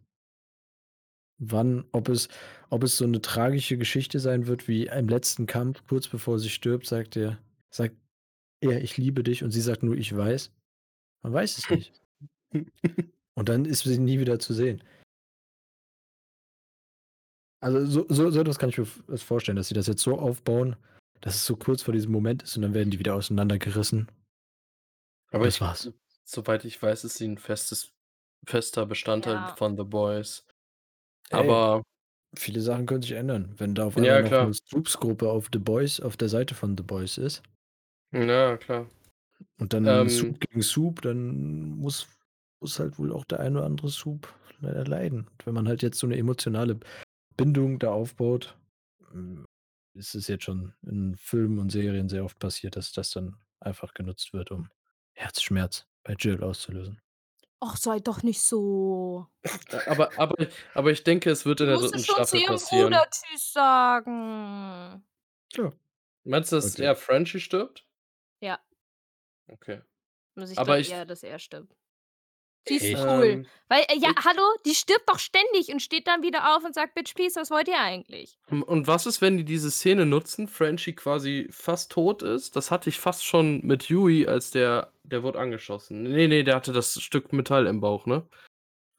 wann 1.39 1.85
ob 1.91 2.09
es 2.09 2.27
ob 2.69 2.83
es 2.83 2.97
so 2.97 3.05
'ne 3.07 3.21
tragische 3.21 3.77
Geschichte 3.77 4.19
sein 4.19 4.47
wird 4.47 4.67
wie 4.67 4.85
im 4.87 5.07
letzten 5.07 5.45
Kampf, 5.47 5.83
kurz 5.87 6.07
bevor 6.07 6.39
sie 6.39 6.49
stirbt, 6.49 6.85
sagt 6.87 7.15
er 7.17 7.37
sagt 7.69 7.95
er: 8.61 8.81
„Ich 8.83 8.97
liebe 8.97 9.23
dich“ 9.23 9.43
und 9.43 9.51
sie 9.51 9.61
sagt 9.61 9.83
nur: 9.83 9.95
„Ich 9.97 10.15
weiß.“ 10.15 10.51
Man 11.23 11.33
weiß 11.33 11.57
es 11.59 11.69
nicht. 11.69 11.93
Und 13.35 13.49
dann 13.49 13.65
ist 13.65 13.83
sie 13.83 13.99
nie 13.99 14.19
wieder 14.19 14.39
zu 14.39 14.53
sehen. 14.53 14.83
Also, 17.63 17.85
so 17.85 18.05
so 18.09 18.31
so 18.31 18.39
etwas 18.41 18.57
kann 18.57 18.69
ich 18.69 18.77
mir 18.79 18.87
das 19.07 19.21
vorstellen, 19.21 19.55
dass 19.55 19.67
sie 19.67 19.75
das 19.75 19.85
jetzt 19.85 20.01
so 20.01 20.17
aufbauen, 20.17 20.75
dass 21.21 21.35
es 21.35 21.45
so 21.45 21.55
kurz 21.55 21.83
vor 21.83 21.93
diesem 21.93 22.11
Moment 22.11 22.41
ist 22.41 22.55
und 22.55 22.63
dann 22.63 22.73
werden 22.73 22.89
die 22.89 22.97
wieder 22.97 23.13
auseinandergerissen. 23.13 24.07
Aber 25.33 25.47
Das 25.47 25.59
ich 25.59 25.61
war's. 25.61 25.91
soweit 26.25 26.65
ich 26.65 26.81
weiß, 26.81 27.03
ist 27.05 27.17
sie 27.17 27.25
'n 27.25 27.37
festes 27.37 27.93
fester 28.47 28.85
Bestandteil 28.85 29.45
Ja. 29.45 29.55
von 29.55 29.77
The 29.77 29.83
Boys. 29.83 30.45
Ey, 31.31 31.61
Aber 31.61 31.83
viele 32.37 32.61
Sachen 32.61 32.85
können 32.87 33.01
sich 33.03 33.13
ändern, 33.13 33.55
wenn 33.57 33.75
da 33.75 33.85
auf 33.85 33.97
einmal 33.97 34.19
Ja, 34.19 34.21
noch 34.21 34.39
klar. 34.39 34.41
'ne 34.41 34.53
Soups-Gruppe 34.53 35.29
auf 35.31 35.49
The 35.53 35.59
Boys 35.59 35.99
auf 36.01 36.17
der 36.17 36.29
Seite 36.29 36.55
von 36.55 36.77
The 36.77 36.83
Boys 36.83 37.17
ist 37.17 37.43
Ja, 38.13 38.57
klar. 38.57 38.89
und 39.59 39.73
dann 39.73 39.85
Ähm 39.85 40.09
Soup 40.09 40.39
gegen 40.39 40.61
Soup, 40.61 41.01
dann 41.01 41.69
muss 41.77 42.07
muss 42.59 42.79
halt 42.79 42.99
wohl 42.99 43.11
auch 43.11 43.25
der 43.25 43.39
ein 43.39 43.55
oder 43.57 43.65
andere 43.65 43.89
Soup 43.89 44.27
leider 44.59 44.85
leiden. 44.85 45.27
Und 45.27 45.45
wenn 45.47 45.53
man 45.55 45.67
halt 45.67 45.81
jetzt 45.81 45.99
so 45.99 46.05
eine 46.07 46.17
emotionale 46.17 46.79
Bindung 47.37 47.79
da 47.79 47.91
aufbaut, 47.91 48.57
hm, 49.11 49.45
ist 49.95 50.15
es 50.15 50.27
jetzt 50.27 50.43
schon 50.45 50.73
in 50.83 51.15
Filmen 51.17 51.59
und 51.59 51.71
Serien 51.71 52.09
sehr 52.09 52.23
oft 52.25 52.39
passiert, 52.39 52.75
dass 52.75 52.91
das 52.93 53.11
dann 53.11 53.37
einfach 53.59 53.93
genutzt 53.95 54.33
wird, 54.33 54.51
um 54.51 54.69
Herzschmerz 55.13 55.87
bei 56.03 56.13
Jill 56.19 56.43
auszulösen. 56.43 57.01
Ach, 57.59 57.77
sei 57.77 57.99
doch 57.99 58.23
nicht 58.23 58.41
so. 58.41 59.27
Aber 59.87 60.11
aber 60.19 60.35
aber 60.73 60.91
ich 60.91 61.03
denke, 61.03 61.29
es 61.31 61.45
wird 61.45 61.61
in 61.61 61.67
Du 61.67 61.71
der 61.71 61.79
musst 61.79 61.93
3. 61.93 61.99
es 61.99 62.05
schon 62.05 62.25
zu 62.25 62.37
Staffel 62.37 62.41
ihrem 62.41 62.53
passieren. 62.55 62.93
Bruder 62.93 63.07
tschüss 63.09 63.53
sagen. 63.53 65.03
Ja. 65.53 65.71
Meinst 66.23 66.51
du, 66.51 66.55
dass 66.57 66.73
Okay. 66.73 66.83
eher 66.83 66.95
Frenchie 66.95 67.39
stirbt? 67.39 67.85
Ja. 68.41 68.59
Okay. 69.49 69.81
Also, 70.35 70.53
ich 70.53 70.59
Aber 70.59 70.63
glaube 70.63 70.81
ich 70.81 70.89
eher, 70.89 71.05
dass 71.05 71.23
er 71.23 71.39
stirbt. 71.39 71.75
Sie 72.67 72.75
ist 72.77 72.93
Echt? 72.93 73.05
cool. 73.07 73.39
Ähm, 73.39 73.47
Weil, 73.69 73.83
äh, 73.89 73.97
ja, 73.97 74.09
ich 74.09 74.15
hallo, 74.23 74.43
die 74.65 74.75
stirbt 74.75 75.09
doch 75.09 75.19
ständig 75.19 75.69
und 75.73 75.81
steht 75.81 76.07
dann 76.07 76.23
wieder 76.23 76.55
auf 76.57 76.63
und 76.63 76.75
sagt: 76.75 76.95
„Bitch, 76.95 77.15
please, 77.15 77.39
was 77.39 77.51
wollt 77.51 77.67
ihr 77.67 77.79
eigentlich?“ 77.79 78.37
Hm, 78.49 78.63
und 78.63 78.87
was 78.87 79.05
ist, 79.05 79.21
wenn 79.21 79.37
die 79.37 79.45
diese 79.45 79.71
Szene 79.71 80.05
nutzen, 80.05 80.47
Frenchie 80.47 80.93
quasi 80.93 81.47
fast 81.51 81.91
tot 81.91 82.21
ist? 82.23 82.55
Das 82.55 82.71
hatte 82.71 82.89
ich 82.89 82.99
fast 82.99 83.25
schon 83.25 83.61
mit 83.65 83.83
Huey, 83.89 84.27
als 84.27 84.51
der 84.51 84.91
der 85.03 85.23
wurde 85.23 85.39
angeschossen. 85.39 86.03
Ne, 86.03 86.27
ne, 86.27 86.43
der 86.43 86.55
hatte 86.55 86.71
das 86.73 87.01
Stück 87.01 87.33
Metall 87.33 87.67
im 87.67 87.81
Bauch, 87.81 88.05
ne? 88.05 88.27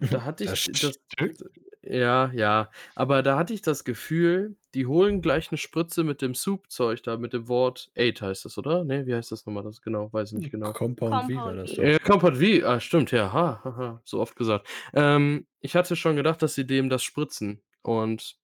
Da 0.00 0.24
hatte 0.24 0.44
Das 0.44 0.58
ich 0.60 0.70
das 0.80 0.94
Stück? 1.12 1.36
Ja, 1.82 2.30
ja, 2.32 2.70
aber 2.94 3.22
da 3.22 3.36
hatte 3.38 3.54
ich 3.54 3.62
das 3.62 3.84
Gefühl, 3.84 4.56
die 4.74 4.86
holen 4.86 5.20
gleich 5.20 5.50
'ne 5.50 5.58
Spritze 5.58 6.04
mit 6.04 6.22
dem 6.22 6.34
Soup-Zeug 6.34 7.02
da, 7.02 7.16
mit 7.16 7.32
dem 7.32 7.48
Wort 7.48 7.90
Aid 7.94 8.22
heißt 8.22 8.44
das, 8.44 8.56
oder? 8.58 8.84
Ne, 8.84 9.06
wie 9.06 9.14
heißt 9.14 9.32
das 9.32 9.46
noch 9.46 9.52
mal? 9.52 9.62
Das 9.62 9.82
genau, 9.82 10.12
weiß 10.12 10.32
ich 10.32 10.38
nicht 10.38 10.50
genau. 10.50 10.72
Compound 10.72 11.24
V 11.24 11.44
war 11.44 11.54
Compound 11.54 11.58
das 11.58 11.74
doch. 11.74 11.82
Ja, 11.82 11.98
Compound 11.98 12.36
V, 12.38 12.66
ah, 12.66 12.80
stimmt, 12.80 13.10
ja, 13.12 13.32
ha, 13.32 13.60
ha, 13.64 13.76
ha, 13.76 14.02
so 14.04 14.20
oft 14.20 14.36
gesagt. 14.36 14.68
Ähm, 14.94 15.46
ich 15.60 15.74
hatte 15.76 15.96
schon 15.96 16.16
gedacht, 16.16 16.42
dass 16.42 16.54
sie 16.54 16.66
dem 16.66 16.88
das 16.88 17.02
spritzen 17.02 17.62
und 17.82 18.36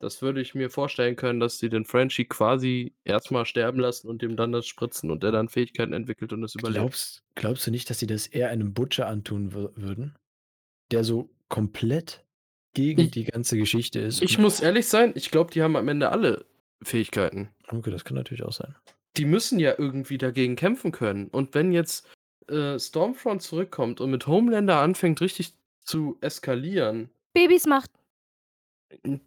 das 0.00 0.22
würde 0.22 0.40
ich 0.40 0.54
mir 0.54 0.70
vorstellen 0.70 1.16
können, 1.16 1.40
dass 1.40 1.58
sie 1.58 1.68
den 1.68 1.84
Frenchie 1.84 2.24
quasi 2.24 2.94
erst 3.04 3.30
mal 3.32 3.44
sterben 3.44 3.80
lassen 3.80 4.08
und 4.08 4.22
dem 4.22 4.36
dann 4.36 4.52
das 4.52 4.66
spritzen 4.66 5.10
und 5.10 5.22
der 5.22 5.32
dann 5.32 5.48
Fähigkeiten 5.48 5.92
entwickelt 5.92 6.32
und 6.32 6.42
es 6.44 6.54
überlebt. 6.54 6.80
Glaubst 6.80 7.24
glaubst 7.34 7.66
du 7.66 7.70
nicht, 7.70 7.90
dass 7.90 7.98
sie 7.98 8.06
das 8.06 8.26
eher 8.26 8.48
einem 8.50 8.72
Butcher 8.74 9.08
antun 9.08 9.52
wür 9.52 9.72
würden, 9.76 10.16
der 10.90 11.04
so 11.04 11.30
komplett 11.48 12.24
gegen 12.74 13.02
Ich 13.02 13.10
die 13.10 13.24
ganze 13.24 13.56
Geschichte 13.56 14.00
ist 14.00 14.22
ich 14.22 14.38
muss 14.38 14.60
ehrlich 14.60 14.86
sein, 14.86 15.12
ich 15.16 15.30
glaube, 15.30 15.50
die 15.52 15.62
haben 15.62 15.76
am 15.76 15.88
Ende 15.88 16.10
alle 16.10 16.44
Fähigkeiten. 16.82 17.50
Okay, 17.68 17.90
das 17.90 18.04
kann 18.04 18.16
natürlich 18.16 18.42
auch 18.44 18.52
sein. 18.52 18.74
Die 19.16 19.24
müssen 19.24 19.58
ja 19.58 19.74
irgendwie 19.76 20.18
dagegen 20.18 20.56
kämpfen 20.56 20.92
können. 20.92 21.28
Und 21.28 21.54
wenn 21.54 21.72
jetzt, 21.72 22.08
äh, 22.48 22.78
Stormfront 22.78 23.42
zurückkommt 23.42 24.00
und 24.00 24.10
mit 24.10 24.26
Homelander 24.26 24.78
anfängt, 24.80 25.20
richtig 25.20 25.54
zu 25.82 26.16
eskalieren 26.20 27.10
Babys 27.32 27.66
macht. 27.66 27.90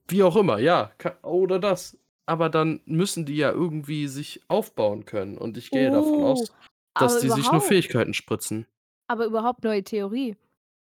Wie 0.08 0.24
auch 0.24 0.36
immer, 0.36 0.60
ja, 0.60 0.92
ka 0.98 1.18
oder 1.24 1.60
das. 1.60 1.98
Aber 2.26 2.50
dann 2.50 2.82
müssen 2.86 3.26
die 3.26 3.36
ja 3.38 3.52
irgendwie 3.52 4.08
sich 4.08 4.42
aufbauen 4.48 5.06
können 5.06 5.38
und 5.38 5.58
ich 5.58 5.72
gehe 5.72 5.92
davon 5.92 6.24
Oh, 6.24 6.28
aus, 6.28 6.54
dass 6.96 7.20
die 7.20 7.30
sich 7.30 7.52
nur. 7.52 7.62
Fähigkeiten 7.62 8.14
spritzen. 8.14 8.66
Aber 9.08 9.26
überhaupt 9.26 9.64
neue 9.64 9.84
Theorie. 9.84 10.36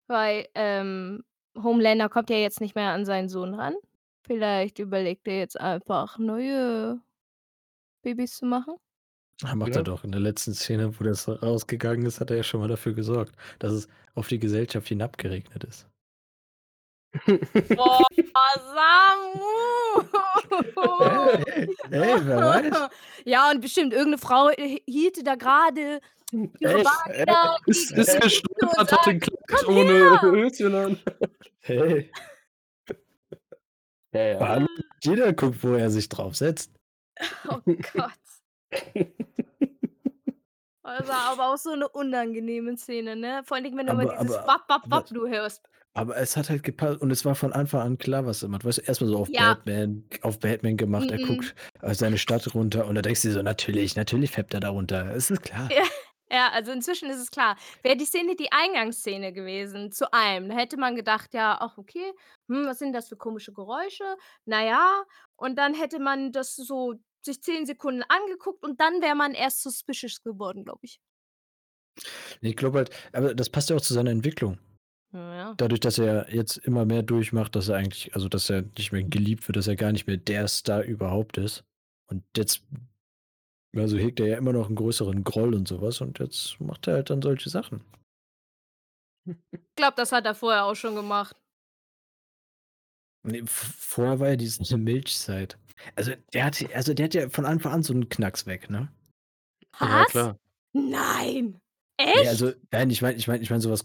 Weil, 0.07 0.47
ähm, 0.55 1.23
Homelander 1.61 2.09
kommt 2.09 2.29
ja 2.29 2.37
jetzt 2.37 2.61
nicht 2.61 2.75
mehr 2.75 2.89
an 2.91 3.05
seinen 3.05 3.29
Sohn 3.29 3.53
ran. 3.53 3.75
Vielleicht 4.27 4.79
überlegt 4.79 5.27
er 5.27 5.37
jetzt 5.39 5.59
einfach, 5.59 6.17
neue 6.17 6.99
Babys 8.03 8.37
zu 8.37 8.45
machen? 8.45 8.75
Ah, 9.43 9.55
macht 9.55 9.71
er 9.71 9.77
Ja. 9.77 9.83
doch. 9.83 10.03
In 10.05 10.11
der 10.11 10.21
letzten 10.21 10.53
Szene, 10.53 10.97
wo 10.99 11.03
das 11.03 11.27
rausgegangen 11.27 12.05
ist, 12.05 12.19
hat 12.21 12.31
er 12.31 12.37
ja 12.37 12.43
schon 12.43 12.61
mal 12.61 12.69
dafür 12.69 12.93
gesorgt, 12.93 13.35
dass 13.59 13.73
es 13.73 13.87
auf 14.15 14.27
die 14.29 14.39
Gesellschaft 14.39 14.87
hinabgeregnet 14.87 15.63
ist. 15.65 15.87
Boah, 17.75 18.03
Samu! 18.73 20.03
Hey, 20.99 21.43
hey, 21.91 22.15
wer 22.25 22.37
weiß? 22.43 22.89
Ja, 23.25 23.49
und 23.51 23.61
bestimmt 23.61 23.93
irgend 23.93 24.11
'ne 24.11 24.17
Frau, 24.17 24.49
äh, 24.49 24.79
hielte 24.87 25.23
da 25.23 25.35
grade 25.35 25.99
Vagina 26.61 27.57
Ist 27.67 27.91
ist 27.91 28.19
gestolpert, 28.19 28.91
hat 28.91 29.05
den 29.05 29.19
„Komm 29.47 29.67
ohne 29.67 29.93
her!“ 29.93 30.21
Höschen 30.21 30.75
an. 30.75 30.99
Hey. 31.61 32.11
Ja, 34.13 34.21
ja. 34.25 34.65
Jeder 35.03 35.33
guckt, 35.33 35.63
wo 35.63 35.73
er 35.75 35.89
sich 35.91 36.09
drauf 36.09 36.35
setzt. 36.35 36.71
Oh 37.47 37.61
Gott. 37.95 38.13
Das 40.83 41.07
war 41.07 41.25
aber 41.31 41.47
auch 41.53 41.57
so 41.57 41.75
'ne 41.75 41.89
unangenehme 41.89 42.77
Szene, 42.77 43.15
ne? 43.15 43.43
Vor 43.45 43.55
allen 43.55 43.63
Dingen, 43.63 43.77
wenn 43.77 43.87
du 43.87 43.93
immer 43.93 44.05
Aber 44.05 44.17
dieses 44.19 44.39
aber 44.39 44.45
„Wap, 44.45 44.69
wap, 44.69 44.83
aber 44.83 44.91
wap“ 44.91 45.07
du 45.13 45.27
hörst. 45.27 45.67
aber 45.95 46.17
es 46.17 46.37
hat 46.37 46.49
halt 46.49 46.63
gepasst 46.63 47.01
und 47.01 47.11
es 47.11 47.25
war 47.25 47.35
von 47.35 47.53
Anfang 47.53 47.81
an 47.81 47.97
klar, 47.99 48.25
was 48.25 48.43
er 48.43 48.49
macht. 48.49 48.65
Weißt 48.65 48.79
du, 48.79 48.83
erst 48.83 49.01
mal 49.01 49.07
so 49.07 49.17
auf 49.19 49.33
Ja. 49.33 49.65
Batman 49.65 50.05
auf 50.23 50.39
Batman 50.39 50.77
gemacht. 50.77 51.11
Er 51.11 51.19
Mhm. 51.19 51.19
guckt, 51.19 51.55
äh, 51.81 51.93
seine 51.95 52.17
Stadt 52.19 52.53
runter 52.55 52.87
und 52.87 52.95
da 52.95 53.01
denkst 53.03 53.23
du 53.23 53.29
dir 53.29 53.35
so: 53.35 53.43
„Natürlich, 53.43 53.95
natürlich 53.95 54.31
fappt 54.31 54.53
er 54.55 54.61
da 54.61 54.69
runter. 54.69 55.15
Es 55.15 55.31
ist 55.31 55.43
klar.“ 55.43 55.71
Ja, 55.71 55.83
ja, 56.31 56.49
also 56.51 56.71
inzwischen 56.71 57.09
ist 57.09 57.19
es 57.19 57.31
klar. 57.31 57.57
Wäre 57.83 57.95
die 57.97 58.05
Szene 58.05 58.35
die 58.35 58.51
Eingangsszene 58.51 59.31
gewesen 59.33 59.91
zu 59.91 60.11
allem, 60.13 60.49
da 60.49 60.55
hätte 60.55 60.77
man 60.77 60.95
gedacht: 60.95 61.33
„Ja, 61.33 61.57
ach 61.59 61.77
okay, 61.77 62.13
hm, 62.49 62.65
was 62.65 62.79
sind 62.79 62.93
das 62.93 63.09
für 63.09 63.17
komische 63.17 63.53
Geräusche? 63.53 64.03
Na 64.45 64.63
ja.“ 64.63 65.03
Und 65.35 65.57
dann 65.57 65.73
hätte 65.73 65.99
man 65.99 66.31
das 66.31 66.55
so 66.55 66.95
sich 67.23 67.41
10 67.41 67.65
Sekunden 67.65 68.03
angeguckt 68.07 68.63
und 68.63 68.79
dann 68.81 69.01
wäre 69.01 69.15
man 69.15 69.33
erst 69.33 69.61
suspicious 69.63 70.21
geworden, 70.23 70.63
glaube 70.63 70.81
ich. 70.83 70.99
Ne, 72.41 72.49
ich 72.49 72.55
glaube 72.55 72.79
halt 72.79 72.89
aber 73.13 73.33
das 73.35 73.49
passt 73.49 73.69
ja 73.69 73.75
auch 73.75 73.81
zu 73.81 73.93
seiner 73.93 74.11
Entwicklung. 74.11 74.57
Ja, 75.11 75.33
ja. 75.35 75.57
Dadurch, 75.57 75.79
dass 75.79 75.97
er 75.99 76.33
jetzt 76.33 76.57
immer 76.57 76.85
mehr 76.85 77.03
durchmacht, 77.03 77.55
dass 77.55 77.69
er 77.69 77.77
eigentlich 77.77 78.13
also, 78.15 78.27
dass 78.29 78.49
er 78.49 78.63
nicht 78.77 78.91
mehr 78.91 79.03
geliebt 79.03 79.47
wird, 79.47 79.55
dass 79.57 79.67
er 79.67 79.75
gar 79.77 79.91
nicht 79.93 80.07
mehr 80.07 80.17
der 80.17 80.47
Star 80.47 80.83
überhaupt 80.83 81.37
ist. 81.37 81.63
Und 82.07 82.23
jetzt 82.35 82.63
also, 83.81 83.97
hegt 83.97 84.19
er 84.19 84.27
ja 84.27 84.37
immer 84.37 84.53
noch 84.53 84.69
'n 84.69 84.75
größeren 84.75 85.23
Groll 85.23 85.53
und 85.55 85.67
so 85.67 85.81
was 85.81 86.01
und 86.01 86.19
jetzt 86.19 86.59
macht 86.61 86.87
er 86.87 86.95
halt 86.95 87.09
dann 87.09 87.21
solche 87.21 87.49
Sachen. 87.49 87.81
Ich 89.77 89.81
glaube, 89.81 89.95
das 89.97 90.13
hat 90.13 90.25
er 90.25 90.35
vorher 90.35 90.63
auch 90.63 90.75
schon 90.75 90.95
gemacht. 90.95 91.35
Ne, 93.25 93.41
v 93.45 93.73
vorher 93.77 94.19
war 94.19 94.29
ja 94.29 94.35
diese 94.35 94.77
Milchzeit. 94.77 95.57
Also, 95.95 96.11
der 96.33 96.45
hat 96.45 96.63
also, 96.73 96.93
der 96.93 97.05
hat 97.05 97.13
ja 97.15 97.29
von 97.29 97.45
Anfang 97.45 97.73
an 97.73 97.83
so 97.83 97.93
'n 97.93 98.07
Knacks 98.09 98.45
weg, 98.45 98.69
ne? 98.69 98.89
Ja, 99.81 100.05
Was? 100.05 100.05
klar. 100.05 100.39
Nein. 100.73 101.61
Ne, 102.13 102.27
Echt? 102.27 102.29
also 102.29 102.53
nein, 102.71 102.89
ich 102.89 103.01
meine 103.01 103.17
ich 103.17 103.27
meine 103.27 103.41
ich 103.43 103.49
meine 103.49 103.61
so 103.61 103.71
was 103.71 103.83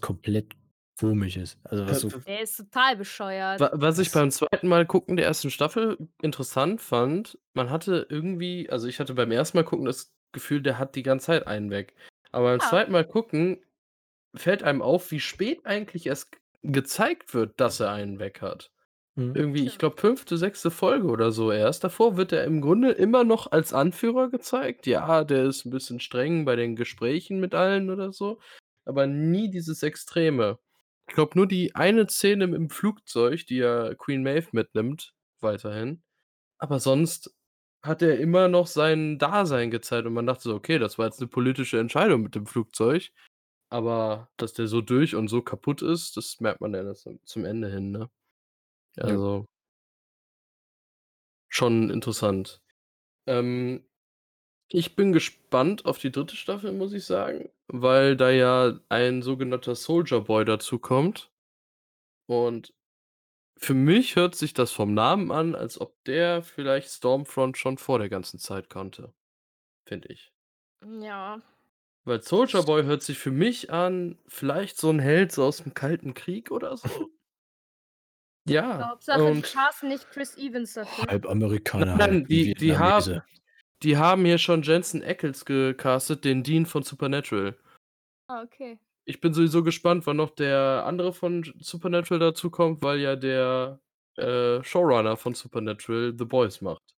komplett 1.01 1.31
Komisches. 1.31 1.57
Also, 1.65 1.87
was 1.87 1.99
so 2.01 2.11
W 2.11 2.19
w 2.19 2.25
Der 2.27 2.41
ist 2.41 2.57
total 2.57 2.95
bescheuert. 2.97 3.61
Wa 3.61 3.69
was 3.73 3.99
ich 3.99 4.11
Was? 4.11 4.11
beim 4.11 4.31
2. 4.31 4.47
Mal 4.63 4.85
gucken 4.85 5.17
der 5.17 5.27
1. 5.27 5.49
Staffel 5.49 5.97
interessant 6.21 6.81
fand, 6.81 7.37
man 7.53 7.69
hatte 7.69 8.05
irgendwie 8.09 8.69
also, 8.69 8.87
ich 8.87 8.99
hatte 8.99 9.13
beim 9.13 9.31
1. 9.31 9.57
Mal 9.57 9.63
gucken 9.63 9.85
das 9.85 10.13
Gefühl, 10.31 10.61
der 10.61 10.77
hat 10.79 10.95
die 10.95 11.03
ganze 11.03 11.27
Zeit 11.27 11.47
einen 11.47 11.69
weg. 11.69 11.95
Aber 12.31 12.51
beim 12.51 12.59
Ja. 12.59 12.61
2. 12.61 12.89
Mal 12.91 13.05
gucken 13.05 13.61
fällt 14.35 14.63
einem 14.63 14.81
auf, 14.81 15.11
wie 15.11 15.19
spät 15.21 15.65
eigentlich 15.65 16.07
erst 16.07 16.37
gezeigt 16.63 17.33
wird, 17.35 17.59
dass 17.61 17.79
er 17.81 17.91
einen 17.91 18.19
weg 18.19 18.41
hat. 18.41 18.71
Mhm. 19.17 19.35
Irgendwie, 19.35 19.65
ich 19.67 19.77
Stimmt. 19.77 19.79
glaube, 19.79 19.97
5., 20.01 20.37
6. 20.37 20.71
Folge 20.71 21.07
oder 21.07 21.31
so 21.31 21.51
erst. 21.51 21.83
Davor 21.83 22.17
wird 22.17 22.33
er 22.33 22.45
im 22.45 22.61
Grunde 22.61 22.91
immer 22.91 23.23
noch 23.25 23.51
als 23.51 23.73
Anführer 23.73 24.29
gezeigt. 24.29 24.87
Ja, 24.87 25.23
der 25.23 25.45
ist 25.45 25.65
'n 25.65 25.71
bisschen 25.71 25.99
streng 25.99 26.45
bei 26.45 26.55
den 26.55 26.75
Gesprächen 26.75 27.39
mit 27.39 27.53
allen 27.55 27.89
oder 27.89 28.11
so, 28.13 28.39
aber 28.85 29.07
nie 29.07 29.49
dieses 29.51 29.83
Extreme. 29.83 30.59
Ich 31.11 31.15
glaube, 31.15 31.37
nur 31.37 31.45
die 31.45 31.75
eine 31.75 32.07
Szene 32.07 32.45
im 32.45 32.69
Flugzeug, 32.69 33.45
die 33.45 33.59
er 33.59 33.95
Queen 33.95 34.23
Maeve 34.23 34.47
mitnimmt 34.53 35.13
weiterhin. 35.41 36.03
Aber 36.59 36.79
sonst 36.79 37.35
hat 37.83 38.01
er 38.01 38.19
immer 38.19 38.47
noch 38.49 38.67
sein 38.67 39.19
Dasein 39.19 39.71
gezeigt 39.71 40.07
und 40.07 40.13
man 40.13 40.27
dachte 40.27 40.43
so: 40.43 40.55
„Okay, 40.55 40.79
das 40.79 40.97
war 40.99 41.07
jetzt 41.07 41.21
'ne 41.21 41.27
politische 41.27 41.79
Entscheidung 41.79 42.23
mit 42.23 42.35
dem 42.35 42.47
Flugzeug.“ 42.47 43.11
Aber 43.69 44.31
dass 44.37 44.53
der 44.53 44.67
so 44.67 44.81
durch 44.81 45.15
und 45.15 45.29
so 45.29 45.41
kaputt 45.43 45.81
ist, 45.83 46.17
das 46.17 46.39
merkt 46.41 46.61
man 46.61 46.73
ja 46.75 46.93
zum 47.25 47.45
Ende 47.45 47.69
hin, 47.71 47.91
ne? 47.91 48.09
Ja. 48.97 49.05
Also 49.05 49.45
schon 51.49 51.89
interessant. 51.89 52.61
Ähm, 53.27 53.85
ich 54.73 54.95
bin 54.95 55.11
gespannt 55.13 55.85
auf 55.85 55.99
die 55.99 56.11
3. 56.11 56.35
Staffel, 56.35 56.71
muss 56.71 56.93
ich 56.93 57.05
sagen, 57.05 57.49
weil 57.67 58.15
da 58.17 58.29
ja 58.31 58.79
ein 58.89 59.21
sogenannter 59.21 59.75
Soldier 59.75 60.21
Boy 60.21 60.45
dazukommt. 60.45 61.29
Und 62.29 62.73
für 63.57 63.73
mich 63.75 64.15
hört 64.15 64.35
sich 64.35 64.53
das 64.53 64.71
vom 64.71 64.93
Namen 64.93 65.31
an, 65.31 65.55
als 65.55 65.79
ob 65.81 66.03
der 66.05 66.43
vielleicht 66.43 66.89
Stormfront 66.89 67.57
schon 67.57 67.77
vor 67.77 67.99
der 67.99 68.09
ganzen 68.09 68.39
Zeit 68.39 68.69
kannte, 68.69 69.13
finde 69.87 70.09
ich. 70.09 70.31
Ja. 71.01 71.41
Weil 72.05 72.21
Soldier 72.23 72.63
Boy 72.63 72.83
hört 72.83 73.03
sich 73.03 73.19
für 73.19 73.31
mich 73.31 73.71
an, 73.71 74.17
vielleicht 74.27 74.77
so 74.77 74.89
'n 74.89 74.99
Held 74.99 75.31
so 75.31 75.45
aus'm 75.47 75.73
Kalten 75.73 76.13
Krieg 76.15 76.51
oder 76.51 76.77
so. 76.77 76.89
Ja, 78.47 78.89
Hauptsache, 78.89 79.19
die 79.19 79.31
und 79.31 79.43
casten 79.43 79.89
nicht 79.89 80.09
Chris 80.09 80.35
Evans 80.37 80.73
dafür. 80.73 81.05
Halb 81.07 81.25
Amerikaner, 81.27 81.95
Nein, 81.97 81.99
halb 81.99 82.27
die 82.27 82.53
die 82.55 82.75
haben. 82.77 83.21
Die 83.83 83.97
haben 83.97 84.25
hier 84.25 84.37
schon 84.37 84.61
Jensen 84.61 85.03
Ackles 85.03 85.45
gecastet, 85.45 86.25
den 86.25 86.43
Dean 86.43 86.65
von 86.65 86.83
Supernatural. 86.83 87.57
Ah, 88.27 88.43
okay. 88.43 88.79
ich 89.05 89.19
bin 89.19 89.33
sowieso 89.33 89.61
gespannt, 89.63 90.05
wann 90.05 90.17
noch 90.17 90.29
der 90.29 90.83
andere 90.85 91.11
von 91.13 91.43
Supernatural 91.59 92.19
dazukommt, 92.19 92.81
weil 92.81 92.99
ja 92.99 93.15
der, 93.15 93.81
äh, 94.15 94.63
Showrunner 94.63 95.17
von 95.17 95.33
Supernatural 95.33 96.15
The 96.17 96.25
Boys 96.25 96.61
macht, 96.61 96.95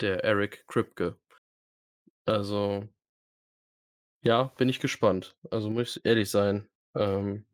der 0.00 0.22
Eric 0.24 0.66
Kripke. 0.66 1.16
Also 2.26 2.88
ja, 4.26 4.44
bin 4.58 4.68
ich 4.68 4.80
gespannt. 4.80 5.36
Also, 5.52 5.70
muss 5.70 5.98
ich 5.98 6.04
ehrlich 6.04 6.30
sein. 6.30 6.68
Ähm 6.96 7.46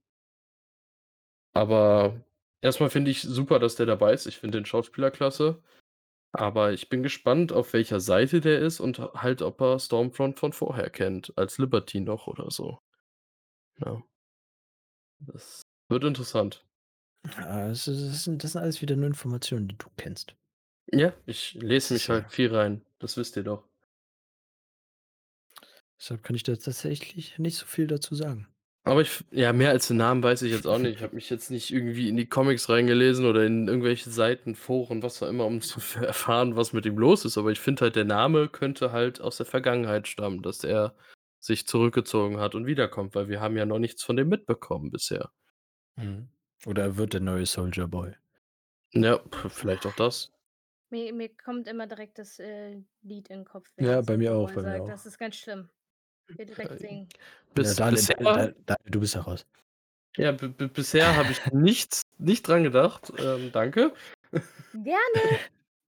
aber 1.54 2.18
erst 2.62 2.80
mal 2.80 2.88
finde 2.88 3.10
ich 3.10 3.20
super, 3.20 3.58
dass 3.58 3.76
der 3.76 3.84
dabei 3.84 4.14
ist. 4.14 4.26
Ich 4.26 4.38
finde 4.38 4.58
den 4.58 4.64
Schauspieler 4.64 5.10
klasse. 5.10 5.62
Aber 6.32 6.72
ich 6.72 6.88
bin 6.88 7.02
gespannt, 7.02 7.52
auf 7.52 7.74
welcher 7.74 8.00
Seite 8.00 8.40
der 8.40 8.60
ist 8.60 8.80
und 8.80 8.98
halt, 8.98 9.42
ob 9.42 9.60
er 9.60 9.78
Stormfront 9.78 10.38
von 10.38 10.52
vorher 10.52 10.88
kennt, 10.88 11.36
als 11.36 11.58
Liberty 11.58 12.00
noch 12.00 12.26
oder 12.26 12.50
so. 12.50 12.80
Ja. 13.78 14.02
Das 15.20 15.62
wird 15.88 16.04
interessant. 16.04 16.64
Ja, 17.36 17.68
das 17.68 17.86
ist 17.86 18.10
das 18.10 18.24
sind 18.24 18.42
das 18.42 18.52
sind 18.52 18.62
alles 18.62 18.82
wieder 18.82 18.96
nur 18.96 19.06
Informationen, 19.06 19.68
die 19.68 19.76
du 19.76 19.88
kennst. 19.96 20.34
Ja, 20.90 21.12
ich 21.26 21.54
lese 21.54 21.94
mich 21.94 22.08
halt 22.08 22.30
viel 22.30 22.54
rein. 22.54 22.84
Das 22.98 23.16
wisst 23.16 23.36
ihr 23.36 23.44
doch. 23.44 23.64
Deshalb 25.98 26.24
kann 26.24 26.34
ich 26.34 26.42
da 26.42 26.56
tatsächlich 26.56 27.38
nicht 27.38 27.56
so 27.56 27.66
viel 27.66 27.86
dazu 27.86 28.14
sagen. 28.14 28.48
Aber 28.84 29.00
ich 29.02 29.24
ja, 29.30 29.52
mehr 29.52 29.70
als 29.70 29.86
den 29.88 29.96
Namen 29.98 30.22
weiß 30.24 30.42
ich 30.42 30.50
jetzt 30.50 30.66
auch 30.66 30.78
nicht. 30.78 30.96
Ich 30.96 31.02
habe 31.02 31.14
mich 31.14 31.30
jetzt 31.30 31.50
nicht 31.50 31.70
irgendwie 31.72 32.08
in 32.08 32.16
die 32.16 32.28
Comics 32.28 32.68
reingelesen 32.68 33.26
oder 33.26 33.44
in 33.46 33.68
irgendwelche 33.68 34.10
Seiten, 34.10 34.56
Foren, 34.56 35.02
was 35.04 35.22
auch 35.22 35.28
immer, 35.28 35.46
um 35.46 35.60
zu 35.60 35.80
erfahren, 36.04 36.56
was 36.56 36.72
mit 36.72 36.84
ihm 36.84 36.98
los 36.98 37.24
ist. 37.24 37.38
Aber 37.38 37.52
ich 37.52 37.60
finde 37.60 37.82
halt, 37.82 37.94
der 37.96 38.04
Name 38.04 38.48
könnte 38.48 38.90
halt 38.90 39.20
aus 39.20 39.36
der 39.36 39.46
Vergangenheit 39.46 40.08
stammen, 40.08 40.42
dass 40.42 40.64
er 40.64 40.96
sich 41.38 41.66
zurückgezogen 41.66 42.38
hat 42.40 42.54
und 42.56 42.66
wiederkommt, 42.66 43.14
weil 43.14 43.28
wir 43.28 43.40
haben 43.40 43.56
ja 43.56 43.66
noch 43.66 43.78
nichts 43.78 44.02
von 44.02 44.16
dem 44.16 44.28
mitbekommen 44.28 44.90
bisher. 44.90 45.30
Mhm. 45.96 46.28
Oder 46.66 46.82
er 46.82 46.96
wird 46.96 47.12
der 47.12 47.20
neue 47.20 47.46
Soldier 47.46 47.86
Boy. 47.86 48.16
Ja, 48.94 49.20
vielleicht 49.50 49.86
auch 49.86 49.96
das. 49.96 50.32
Mir 50.90 51.12
mir 51.12 51.28
kommt 51.36 51.66
immer 51.66 51.88
direkt 51.88 52.18
das, 52.20 52.38
äh, 52.38 52.82
Lied 53.00 53.30
in 53.30 53.40
'n 53.40 53.44
Kopf, 53.44 53.72
Ja, 53.78 54.00
bei 54.00 54.16
mir 54.16 54.34
auch, 54.34 54.50
bei 54.52 54.62
mir 54.62 54.80
sagt. 54.80 54.82
auch. 54.82 54.94
Das 54.94 55.06
ist 55.06 55.18
ganz 55.18 55.36
schlimm. 55.36 55.70
Will 56.28 56.46
direkt 56.46 56.78
singen. 56.78 57.08
Ja, 57.10 57.18
Bis 57.54 57.76
Daniel, 57.76 57.96
bisher 57.96 58.54
du 58.84 59.00
bist 59.00 59.14
da 59.14 59.20
raus. 59.20 59.46
Ja, 60.16 60.32
bisher 60.32 61.16
habe 61.16 61.32
ich 61.32 61.46
nichts 61.52 62.02
nicht 62.18 62.46
dran 62.46 62.64
gedacht. 62.64 63.12
Ähm, 63.18 63.50
danke. 63.52 63.94
Gerne. 64.72 65.38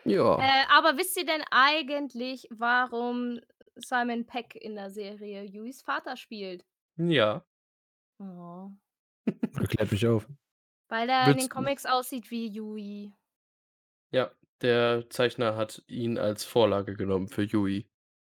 Ja. 0.05 0.39
Äh, 0.39 0.65
aber 0.71 0.97
wisst 0.97 1.17
ihr 1.19 1.27
denn 1.27 1.45
eigentlich, 1.51 2.49
warum 2.51 3.41
Simon 3.77 4.25
Pegg 4.27 4.55
in 4.55 4.75
der 4.75 4.91
Serie 4.91 5.47
Hueys 5.47 5.83
Vater 5.83 6.17
spielt? 6.17 6.65
Ja. 6.97 7.45
Oh. 8.19 8.71
Klärt 9.69 9.93
mich 9.93 10.07
auf. 10.07 10.27
Weil 10.89 11.11
er 11.11 11.31
in 11.31 11.37
den 11.37 11.49
Comics 11.51 11.85
aussieht 11.85 12.31
wie 12.31 12.49
Huey. 12.59 13.13
Ja, 14.11 14.31
der 14.63 15.09
Zeichner 15.11 15.57
hat 15.57 15.83
ihn 15.87 16.19
als 16.19 16.45
Vorlage 16.45 16.95
genommen 16.95 17.29
für 17.29 17.47
Huey. 17.47 17.87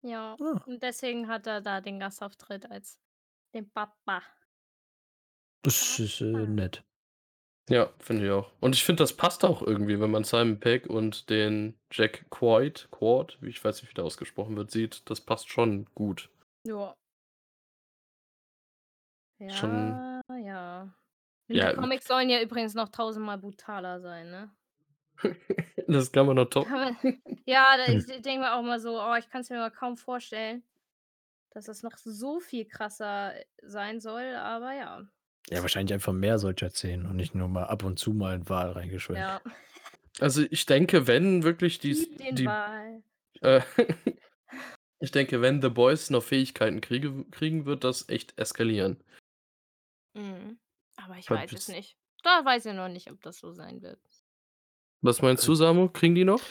Ja, 0.03 0.35
Ah. 0.39 0.61
und 0.65 0.83
deswegen 0.83 1.27
hat 1.27 1.47
er 1.47 1.61
da 1.61 1.81
den 1.81 1.99
Gastauftritt 1.99 2.69
als 2.69 2.99
den 3.53 3.69
Papa. 3.71 4.21
Das 5.63 5.99
ist, 5.99 6.21
äh, 6.21 6.31
Papa. 6.31 6.45
nett. 6.45 6.83
Ja, 7.69 7.91
finde 7.99 8.25
ich 8.25 8.31
auch. 8.31 8.51
Und 8.61 8.75
ich 8.75 8.83
finde, 8.83 9.01
das 9.01 9.17
passt 9.17 9.43
auch 9.43 9.63
irgendwie, 9.63 9.99
wenn 9.99 10.11
man 10.11 10.23
Simon 10.23 10.59
Pegg 10.59 10.87
und 10.87 11.31
den 11.31 11.79
Jack 11.91 12.29
Quaid 12.29 12.87
Quard, 12.91 13.39
ich 13.41 13.63
weiß 13.63 13.81
nicht, 13.81 13.89
wie 13.89 13.95
der 13.95 14.03
ausgesprochen 14.03 14.55
wird, 14.55 14.69
sieht. 14.69 15.09
Das 15.09 15.19
passt 15.21 15.49
schon 15.49 15.85
gut. 15.95 16.29
Ja. 16.63 16.95
Schon 19.49 20.21
Ja, 20.29 20.37
ja. 20.37 20.93
Ja, 21.47 21.69
Die 21.71 21.75
Comics 21.77 22.07
sollen 22.07 22.29
ja 22.29 22.41
übrigens 22.41 22.73
noch 22.73 22.89
tausendmal 22.89 23.37
brutaler 23.37 23.99
sein, 24.01 24.29
ne? 24.31 24.49
Das 25.87 26.11
kann 26.11 26.25
man 26.27 26.35
noch 26.35 26.45
toppen. 26.49 26.71
Kann 26.71 26.79
man 26.79 26.97
ja, 27.45 27.77
da 27.77 27.87
Hm. 27.87 27.99
ich 27.99 28.05
denke 28.05 28.39
mir 28.39 28.53
auch 28.53 28.61
mal 28.63 28.79
so: 28.79 28.99
„Oh, 29.01 29.15
ich 29.15 29.29
kann's 29.29 29.49
mir 29.49 29.57
mal 29.57 29.71
kaum 29.71 29.97
vorstellen, 29.97 30.63
dass 31.51 31.65
das 31.65 31.83
noch 31.83 31.97
so 31.97 32.39
viel 32.41 32.65
krasser, 32.67 33.33
sein 33.63 34.01
soll“, 34.01 34.35
aber 34.35 34.73
ja. 34.73 35.07
Ja, 35.49 35.61
wahrscheinlich 35.61 35.93
einfach 35.93 36.13
mehr 36.13 36.39
solcher 36.39 36.69
Szenen 36.71 37.05
und 37.05 37.15
nicht 37.17 37.35
nur 37.35 37.47
mal 37.47 37.65
ab 37.65 37.83
und 37.83 37.99
zu 37.99 38.13
mal 38.13 38.33
'n 38.35 38.49
Wal 38.49 38.71
reingeschwemmt. 38.71 39.27
Ja. 39.27 39.41
Also, 40.19 40.43
ich 40.51 40.65
denke, 40.65 41.07
wenn 41.07 41.43
wirklich 41.43 41.79
die 41.79 42.45
Wal. 42.45 43.03
äh, 43.41 43.61
ich 44.99 45.11
denke, 45.11 45.41
wenn 45.41 45.61
The 45.61 45.69
Boys 45.69 46.09
noch 46.11 46.23
Fähigkeiten 46.23 46.81
kriege 46.81 47.25
kriegen, 47.31 47.65
wird 47.65 47.83
das 47.83 48.09
echt 48.09 48.39
eskalieren. 48.39 48.97
Mhm. 50.15 50.59
Aber 50.95 51.17
ich 51.17 51.29
Weil 51.29 51.43
weiß 51.45 51.53
es 51.55 51.67
nicht. 51.67 51.97
Da 52.23 52.43
weiß 52.45 52.65
ich 52.67 52.73
noch 52.73 52.87
nicht, 52.89 53.11
ob 53.11 53.21
das 53.21 53.37
so 53.39 53.51
sein 53.51 53.81
wird. 53.81 53.99
Was 55.03 55.21
meinst 55.21 55.47
du, 55.47 55.55
Samu? 55.55 55.89
Kriegen 55.89 56.15
die 56.15 56.25
noch? 56.25 56.47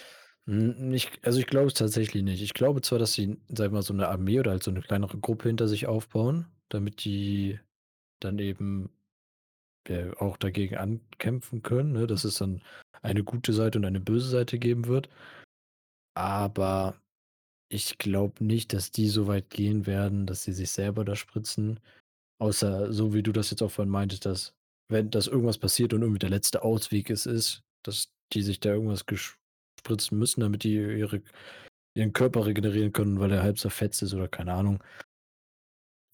Ich 0.46 1.10
also, 1.22 1.38
ich 1.40 1.46
glaube 1.46 1.68
es 1.68 1.74
tatsächlich 1.74 2.22
nicht. 2.22 2.42
Ich 2.42 2.52
glaube 2.52 2.82
zwar, 2.82 2.98
dass 2.98 3.14
sie, 3.14 3.38
sage 3.48 3.68
ich 3.68 3.72
mal, 3.72 3.82
so 3.82 3.94
'ne 3.94 4.08
Armee 4.08 4.38
oder 4.40 4.50
halt 4.50 4.62
so 4.62 4.70
'ne 4.70 4.82
kleinere 4.82 5.16
Gruppe 5.18 5.48
hinter 5.48 5.68
sich 5.68 5.86
aufbauen, 5.86 6.46
damit 6.68 7.04
die 7.04 7.58
dann 8.20 8.38
eben, 8.38 8.90
ja, 9.88 10.12
auch 10.20 10.36
dagegen 10.38 10.76
ankämpfen 10.76 11.62
können, 11.62 11.92
ne, 11.92 12.06
dass 12.06 12.24
es 12.24 12.36
dann 12.36 12.62
eine 13.02 13.24
gute 13.24 13.52
Seite 13.54 13.78
und 13.78 13.84
eine 13.86 14.00
böse 14.00 14.28
Seite 14.30 14.58
geben 14.58 14.86
wird. 14.88 15.08
Aber 16.16 17.00
ich 17.70 17.98
glaube 17.98 18.44
nicht, 18.44 18.72
dass 18.74 18.92
die 18.92 19.08
so 19.08 19.26
weit 19.28 19.50
gehen 19.50 19.86
werden, 19.86 20.26
dass 20.26 20.44
sie 20.44 20.52
sich 20.52 20.70
selber 20.70 21.04
da 21.04 21.16
spritzen. 21.16 21.80
Außer 22.40 22.92
so 22.92 23.14
wie 23.14 23.22
du 23.24 23.32
das 23.32 23.50
jetzt 23.50 23.62
auch 23.62 23.70
vorhin 23.70 23.90
meintest, 23.92 24.26
dass 24.26 24.54
wenn 24.90 25.10
dass 25.10 25.28
irgendwas 25.28 25.58
passiert 25.58 25.94
und 25.94 26.02
irgendwie 26.02 26.20
der 26.20 26.30
letzte 26.30 26.62
Ausweg 26.64 27.10
es 27.10 27.26
ist, 27.26 27.62
dass 27.84 28.08
die 28.32 28.42
sich 28.42 28.60
da 28.60 28.70
irgendwas 28.70 29.06
gesch 29.06 29.38
spritzen 29.80 30.18
müssen, 30.18 30.40
damit 30.40 30.64
die 30.64 30.74
ihre 30.76 31.22
ihren 31.96 32.12
Körper 32.14 32.46
regenerieren 32.46 32.92
können, 32.92 33.20
weil 33.20 33.32
er 33.32 33.42
halb 33.42 33.58
zerfetzt 33.58 34.02
ist 34.02 34.14
oder 34.14 34.28
keine 34.28 34.54
Ahnung. 34.54 34.82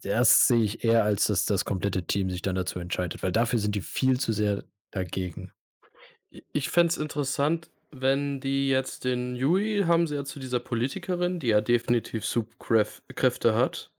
Das 0.02 0.46
sehe 0.46 0.62
ich 0.62 0.82
eher, 0.84 1.04
als 1.04 1.26
dass 1.26 1.44
das 1.44 1.64
komplette 1.66 2.06
Team 2.06 2.30
sich 2.30 2.40
dann 2.40 2.54
dazu 2.54 2.78
entscheidet, 2.78 3.22
weil 3.22 3.32
dafür 3.32 3.58
sind 3.58 3.74
die 3.74 3.82
viel 3.82 4.18
zu 4.18 4.32
sehr 4.32 4.64
dagegen. 4.90 5.52
Ich 6.54 6.68
fände 6.70 6.88
es 6.90 6.96
interessant, 6.96 7.70
wenn 7.92 8.40
die 8.40 8.68
jetzt 8.68 9.04
den 9.04 9.36
Huey 9.36 9.82
haben 9.86 10.06
sie 10.06 10.14
ja 10.16 10.24
zu 10.24 10.38
dieser 10.40 10.60
Politikerin, 10.60 11.40
die 11.40 11.48
ja 11.48 11.60
definitiv 11.60 12.24
Superkräf 12.24 13.02
Kräfte 13.14 13.54
hat, 13.54 13.90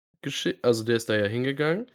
also, 0.63 0.85
der 0.85 0.97
ist 0.97 1.09
da 1.09 1.17
ja 1.17 1.27
hingegangen. 1.27 1.91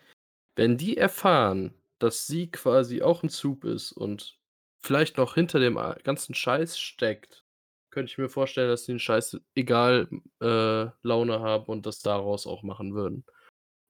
Wenn 0.56 0.78
die 0.78 0.98
erfahren, 0.98 1.74
dass 2.00 2.28
sie 2.28 2.52
quasi 2.52 3.02
auch 3.04 3.24
'n 3.24 3.30
Sup 3.30 3.66
ist 3.66 3.92
und 3.94 4.38
vielleicht 4.86 5.18
noch 5.18 5.36
hinter 5.36 5.60
dem 5.60 5.78
a 5.78 5.96
ganzen 6.04 6.36
Scheiß 6.36 6.80
steckt, 6.80 7.46
könnte 7.92 8.12
ich 8.12 8.18
mir 8.18 8.30
vorstellen, 8.30 8.70
dass 8.70 8.86
die 8.86 8.94
'n 8.94 9.00
Scheiß 9.00 9.40
egal, 9.56 10.10
äh, 10.42 10.88
Laune 11.04 11.40
haben 11.42 11.66
und 11.68 11.86
das 11.86 12.02
daraus 12.02 12.48
auch 12.48 12.64
machen 12.64 12.96
würden. 12.96 13.26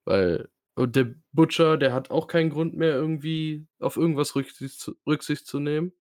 Weil 0.05 0.49
und 0.75 0.95
der 0.97 1.15
Butcher, 1.33 1.77
der 1.77 1.93
hat 1.93 2.11
auch 2.11 2.27
keinen 2.27 2.49
Grund 2.51 2.75
mehr, 2.75 2.93
irgendwie 2.95 3.67
auf 3.79 3.97
irgendwas 3.97 4.35
Rücksicht 4.35 4.79
zu 4.79 4.95
Rücksicht 5.07 5.47
zu 5.47 5.59
nehmen. 5.59 5.93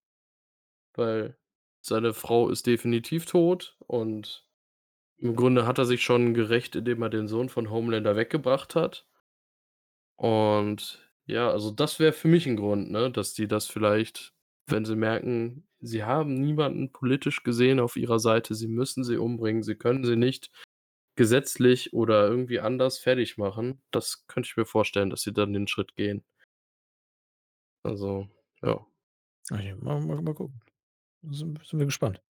Weil 0.96 1.36
seine 1.80 2.14
Frau 2.14 2.48
ist 2.48 2.66
definitiv 2.66 3.26
tot 3.26 3.76
und 3.86 4.46
im 5.18 5.36
Grunde 5.36 5.66
hat 5.66 5.78
er 5.78 5.86
sich 5.86 6.02
schon 6.04 6.34
gerächt, 6.34 6.76
indem 6.76 7.02
er 7.02 7.10
den 7.10 7.28
Sohn 7.28 7.48
von 7.50 7.70
Homelander 7.70 8.16
weggebracht 8.16 8.74
hat. 8.76 9.04
Und 10.18 11.00
ja, 11.26 11.50
also, 11.50 11.70
das 11.70 11.98
wäre 11.98 12.12
für 12.12 12.28
mich 12.28 12.46
'n 12.46 12.56
Grund, 12.56 12.90
ne, 12.90 13.10
dass 13.10 13.34
die 13.34 13.48
das 13.48 13.66
vielleicht 13.66 14.33
wenn 14.66 14.84
sie 14.84 14.96
merken, 14.96 15.68
sie 15.80 16.04
haben 16.04 16.34
niemanden 16.34 16.92
politisch 16.92 17.42
gesehen 17.44 17.80
auf 17.80 17.96
ihrer 17.96 18.18
Seite, 18.18 18.54
sie 18.54 18.68
müssen 18.68 19.04
sie 19.04 19.16
umbringen, 19.18 19.62
sie 19.62 19.76
können 19.76 20.04
sie 20.04 20.16
nicht 20.16 20.50
gesetzlich 21.16 21.92
oder 21.94 22.28
irgendwie 22.28 22.60
anders 22.60 22.98
fertigmachen. 22.98 23.82
Das 23.92 24.26
könnte 24.28 24.48
ich 24.48 24.56
mir 24.56 24.66
vorstellen, 24.66 25.10
dass 25.10 25.22
sie 25.22 25.32
dann 25.34 25.52
den 25.52 25.68
Schritt 25.68 25.96
gehen. 25.96 26.24
Also, 27.84 28.28
ja. 28.62 28.86
Okay, 29.52 29.74
mal 29.76 30.00
mal 30.00 30.22
mal 30.22 30.34
gucken. 30.34 30.60
Sind 31.22 31.60
sind 31.66 31.80
wir 31.80 31.86
gespannt. 31.86 32.22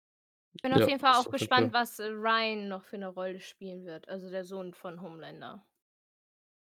Ich 0.54 0.60
bin 0.60 0.74
auf 0.74 0.84
Ja, 0.84 0.86
jeden 0.86 1.00
Fall 1.00 1.14
auch 1.14 1.30
auf 1.30 1.30
gespannt, 1.30 1.72
was, 1.72 1.98
äh, 1.98 2.06
Ryan 2.08 2.68
noch 2.68 2.84
für 2.84 2.98
'ne 2.98 3.08
Rolle 3.08 3.40
spielen 3.40 3.84
wird, 3.84 4.08
also, 4.08 4.28
der 4.30 4.44
Sohn 4.44 4.74
von 4.74 5.00
Homelander. 5.00 5.64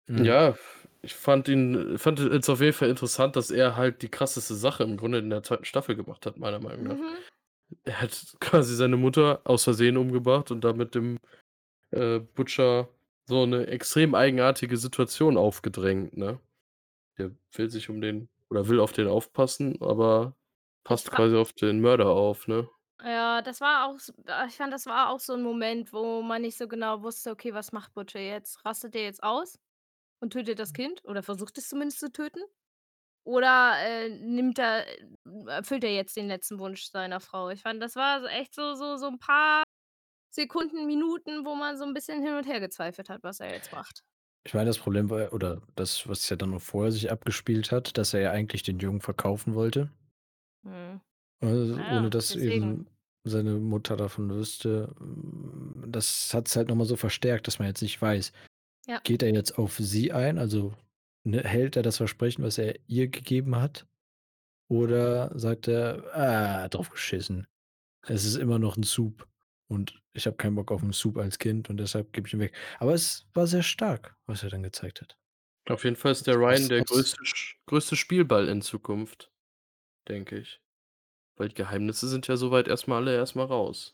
Mhm. 0.09 0.37
Ja, 0.37 0.55
ich 1.01 1.13
fand 1.13 1.47
ihn 1.47 1.97
fand 1.97 2.19
jetzt 2.19 2.49
auf 2.49 2.61
jeden 2.61 2.73
Fall 2.73 2.89
interessant, 2.89 3.35
dass 3.35 3.51
er 3.51 3.75
halt 3.75 4.01
die 4.01 4.09
krasseste 4.09 4.55
Sache 4.55 4.83
im 4.83 4.97
Grunde 4.97 5.19
in 5.19 5.29
der 5.29 5.43
2. 5.43 5.65
Staffel 5.65 5.95
gemacht 5.95 6.25
hat, 6.25 6.37
meiner 6.37 6.59
Meinung 6.59 6.83
nach. 6.87 6.97
Mhm. 6.97 7.27
Er 7.85 8.01
hat 8.01 8.35
quasi 8.41 8.75
seine 8.75 8.97
Mutter 8.97 9.41
aus 9.45 9.65
Versehen 9.65 9.97
umgebracht 9.97 10.51
und 10.51 10.63
damit 10.63 10.95
dem, 10.95 11.19
äh, 11.91 12.19
Butcher 12.19 12.89
so 13.27 13.45
'ne 13.45 13.67
extrem 13.67 14.15
eigenartige 14.15 14.77
Situation 14.77 15.37
aufgedrängt, 15.37 16.17
ne? 16.17 16.39
Der 17.19 17.31
will 17.53 17.69
sich 17.69 17.89
um 17.89 18.01
den 18.01 18.29
oder 18.49 18.67
will 18.69 18.79
auf 18.81 18.93
den 18.93 19.07
aufpassen, 19.07 19.81
aber 19.81 20.35
passt 20.85 21.11
quasi 21.11 21.35
auf 21.37 21.53
den 21.53 21.81
Mörder 21.81 22.07
auf, 22.09 22.47
ne? 22.47 22.69
Ja, 23.03 23.41
das 23.43 23.61
war 23.61 23.85
auch 23.87 23.95
s 23.97 24.11
ich 24.47 24.55
fand, 24.57 24.73
das 24.73 24.87
war 24.87 25.09
auch 25.11 25.19
so 25.19 25.33
'n 25.35 25.43
Moment, 25.43 25.93
wo 25.93 26.23
man 26.23 26.41
nicht 26.41 26.57
so 26.57 26.67
genau 26.67 27.03
wusste: 27.03 27.29
„Okay, 27.31 27.53
was 27.53 27.71
macht 27.71 27.93
Butcher 27.93 28.19
jetzt? 28.19 28.65
Rastet 28.65 28.95
der 28.95 29.03
jetzt 29.03 29.21
aus 29.21 29.59
und 30.21 30.33
tötet 30.33 30.59
das 30.59 30.73
Kind 30.73 31.03
oder 31.05 31.23
versucht 31.23 31.57
es 31.57 31.69
zumindest 31.69 31.99
zu 31.99 32.11
töten? 32.11 32.41
Oder, 33.25 33.75
äh, 33.81 34.09
nimmt 34.09 34.59
er 34.59 34.87
äh, 34.87 35.05
erfüllt 35.47 35.83
er 35.85 35.93
jetzt 35.95 36.17
den 36.17 36.27
letzten 36.29 36.59
Wunsch 36.59 36.85
seiner 36.91 37.19
Frau?“ 37.21 37.49
Ich 37.51 37.61
fand, 37.63 37.81
das 37.83 37.95
war 37.97 38.21
so 38.21 38.27
echt 38.27 38.55
so 38.55 38.75
so 38.75 38.97
so 38.97 39.07
'n 39.07 39.19
paar 39.19 39.63
Sekunden, 40.31 40.85
Minuten, 40.87 41.45
wo 41.45 41.55
man 41.55 41.77
so 41.77 41.85
'n 41.85 41.93
bisschen 41.95 42.23
hin 42.23 42.35
und 42.35 42.47
her 42.47 42.59
gezweifelt 42.61 43.09
hat, 43.09 43.23
was 43.23 43.39
er 43.41 43.51
jetzt 43.51 43.71
macht. 43.73 44.01
Ich 44.45 44.53
meine, 44.55 44.65
das 44.65 44.79
Problem 44.79 45.09
war 45.11 45.31
oder 45.33 45.61
das, 45.75 46.07
was 46.07 46.27
ja 46.29 46.35
dann 46.35 46.49
noch 46.51 46.61
vorher 46.61 46.91
sich 46.91 47.11
abgespielt 47.11 47.71
hat, 47.71 47.97
dass 47.99 48.13
er 48.15 48.21
ja 48.21 48.31
eigentlich 48.31 48.63
den 48.63 48.79
Jungen 48.79 49.01
verkaufen 49.01 49.53
wollte. 49.55 49.91
Mhm. 50.63 51.01
Also, 51.41 51.75
Na 51.75 51.83
ohne 51.85 52.09
ja, 52.09 52.09
dass 52.09 52.33
deswegen. 52.33 52.35
eben 52.35 52.87
seine 53.23 53.55
Mutter 53.59 53.95
davon 53.97 54.29
wüsste. 54.31 54.95
Hm, 54.99 55.85
das 55.91 56.33
hat's 56.33 56.55
halt 56.55 56.69
noch 56.69 56.75
mal 56.75 56.85
so 56.85 56.95
verstärkt, 56.95 57.47
dass 57.47 57.59
man 57.59 57.67
jetzt 57.67 57.81
nicht 57.81 58.01
weiß, 58.01 58.31
Ja. 58.87 59.01
geht 59.03 59.23
er 59.23 59.33
jetzt 59.33 59.57
auf 59.57 59.77
sie 59.77 60.11
ein, 60.13 60.37
also, 60.39 60.75
ne, 61.23 61.43
hält 61.43 61.75
er 61.75 61.83
das 61.83 61.97
Versprechen, 61.97 62.43
was 62.43 62.57
er 62.57 62.75
ihr 62.87 63.07
gegeben 63.09 63.55
hat? 63.55 63.87
Oder 64.69 65.37
sagt 65.39 65.67
er: 65.69 66.03
„Ah, 66.15 66.69
drauf 66.69 66.89
geschissen. 66.91 67.47
Es 68.07 68.25
ist 68.25 68.35
immer 68.37 68.59
noch 68.59 68.77
'n 68.77 68.83
Soup 68.83 69.27
und 69.69 70.01
ich 70.13 70.27
habe 70.27 70.37
keinen 70.37 70.55
Bock 70.55 70.71
auf 70.71 70.83
'n 70.83 70.93
Soup 70.93 71.17
als 71.17 71.39
Kind 71.39 71.69
und 71.69 71.77
deshalb 71.77 72.13
gebe 72.13 72.27
ich 72.27 72.33
ihn 72.35 72.41
weg.“ 72.41 72.55
Aber 72.79 72.93
es 72.95 73.27
war 73.33 73.47
sehr 73.47 73.63
stark, 73.63 74.17
was 74.27 74.43
er 74.43 74.49
dann 74.51 74.63
gezeigt 74.63 75.01
hat. 75.01 75.15
Auf 75.69 75.83
jeden 75.83 75.95
Fall 75.97 76.11
ist 76.13 76.27
der 76.27 76.35
Ryan 76.35 76.69
was 76.69 76.69
der 76.69 76.83
was 76.89 76.89
größte 76.89 77.17
größte 77.65 77.95
Spielball 77.97 78.47
in 78.47 78.61
Zukunft, 78.61 79.31
denke 80.09 80.39
ich. 80.39 80.61
Weil 81.37 81.49
die 81.49 81.55
Geheimnisse 81.55 82.07
sind 82.09 82.27
ja 82.27 82.37
so 82.37 82.51
weit 82.51 82.67
erst 82.67 82.87
mal 82.87 82.97
alle 82.97 83.15
erst 83.15 83.35
mal 83.35 83.45
raus. 83.45 83.93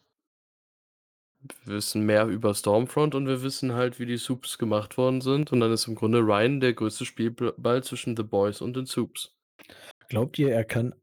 Wir 1.66 1.76
wissen 1.76 2.06
mehr 2.06 2.26
über 2.28 2.54
Stormfront 2.56 3.16
und 3.16 3.28
wir 3.28 3.44
wissen 3.44 3.74
halt, 3.74 4.00
wie 4.00 4.06
die 4.06 4.16
Soups 4.18 4.58
gemacht 4.58 4.98
worden 4.98 5.20
sind 5.20 5.52
und 5.52 5.60
dann 5.60 5.74
ist 5.74 5.88
im 5.88 5.96
Grunde 5.96 6.20
Ryan 6.20 6.62
der 6.62 6.74
größte 6.74 7.04
Spielb 7.06 7.56
Ball 7.62 7.84
zwischen 7.84 8.16
The 8.16 8.24
Boys 8.24 8.62
und 8.62 8.76
den 8.78 8.86
Soups. 8.86 9.36
Glaubt 10.10 10.40
ihr, 10.40 10.54
er 10.54 10.66
kann 10.66 10.96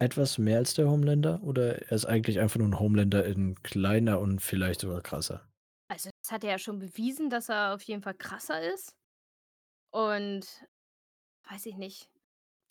etwas 0.00 0.38
mehr 0.38 0.58
als 0.58 0.74
der 0.74 0.88
Homelander 0.90 1.42
oder 1.44 1.82
er 1.90 1.92
ist 1.92 2.06
eigentlich 2.06 2.40
einfach 2.40 2.58
nur 2.58 2.68
'n 2.68 2.80
Homelander 2.80 3.24
in 3.26 3.62
kleiner 3.62 4.20
und 4.20 4.40
vielleicht 4.42 4.80
sogar 4.82 5.02
krasser? 5.02 5.48
Also, 5.90 6.10
das 6.22 6.32
hat 6.32 6.44
er 6.44 6.52
ja 6.52 6.58
schon 6.58 6.78
bewiesen, 6.78 7.28
dass 7.30 7.48
er 7.48 7.74
auf 7.74 7.82
jeden 7.82 8.02
Fall 8.02 8.14
krasser 8.14 8.60
ist. 8.72 8.96
Und 9.92 10.46
weiß 11.50 11.66
ich 11.66 11.76
nicht, 11.76 12.10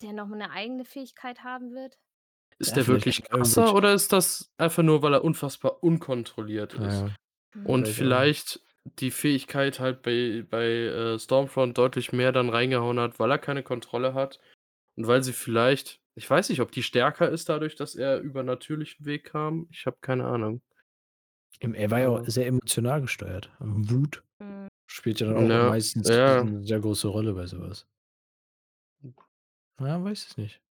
der 0.02 0.12
noch 0.12 0.28
mal 0.28 0.36
'ne 0.38 0.50
eigene 0.50 0.84
Fähigkeit 0.84 1.44
haben 1.44 1.72
wird? 1.74 1.96
Ist 2.60 2.76
Ja, 2.76 2.76
der 2.76 2.86
wirklich 2.86 3.22
er 3.32 3.38
krasser 3.38 3.74
oder 3.74 3.92
ist 3.94 4.12
das 4.12 4.52
einfach 4.58 4.82
nur, 4.82 5.02
weil 5.02 5.14
er 5.14 5.24
unfassbar 5.24 5.82
unkontrolliert 5.82 6.74
ist? 6.74 7.04
ja. 7.04 7.16
Und 7.62 7.88
vielleicht 7.88 8.60
die 8.84 9.10
Fähigkeit 9.10 9.80
halt 9.80 10.02
bei 10.02 10.44
bei, 10.48 10.64
äh, 10.66 11.18
Stormfront 11.18 11.78
deutlich 11.78 12.12
mehr 12.12 12.32
dann 12.32 12.50
reingehauen 12.50 13.00
hat, 13.00 13.18
weil 13.18 13.30
er 13.30 13.38
keine 13.38 13.62
Kontrolle 13.62 14.14
hat 14.14 14.40
und 14.96 15.06
weil 15.08 15.22
sie 15.24 15.32
vielleicht 15.32 16.00
ich 16.16 16.30
weiß 16.30 16.50
nicht, 16.50 16.60
ob 16.60 16.72
die 16.72 16.82
stärker 16.84 17.30
ist 17.30 17.48
dadurch, 17.48 17.76
dass 17.76 17.94
er 17.96 18.20
über 18.20 18.42
natürlichen 18.44 19.06
Weg 19.06 19.24
kam. 19.24 19.68
Ich 19.72 19.86
habe 19.86 19.98
keine 20.00 20.26
Ahnung. 20.26 20.62
Er 21.60 21.90
war 21.90 21.98
ja 22.00 22.08
auch 22.10 22.24
sehr 22.26 22.46
emotional 22.46 23.00
gesteuert. 23.00 23.50
Wut 23.58 24.22
Mhm. 24.40 24.68
spielt 24.86 25.20
ja 25.20 25.26
dann 25.28 25.38
auch 25.38 25.50
Ja, 25.50 25.62
meistens 25.62 26.10
ja. 26.16 26.44
'ne 26.44 26.64
sehr 26.64 26.80
große 26.80 27.08
Rolle 27.08 27.34
bei 27.34 27.46
so 27.46 27.60
was. 27.60 27.86
Ja, 29.78 30.02
weiß 30.02 30.26
es 30.28 30.36
nicht. 30.36 30.63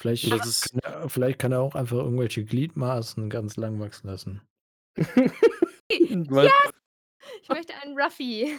Vielleicht 0.00 0.24
ist 0.28 0.60
kann 0.60 0.78
er 0.82 1.08
vielleicht 1.10 1.38
kann 1.38 1.52
er 1.52 1.60
auch 1.60 1.74
einfach 1.74 1.98
irgendwelche 1.98 2.44
Gliedmaßen 2.44 3.28
ganz 3.28 3.56
lang 3.56 3.80
wachsen 3.80 4.06
lassen. 4.08 4.40
Yes! 6.40 6.70
Ich 7.42 7.50
möchte 7.50 7.74
einen 7.76 7.98
Ruffy. 8.00 8.58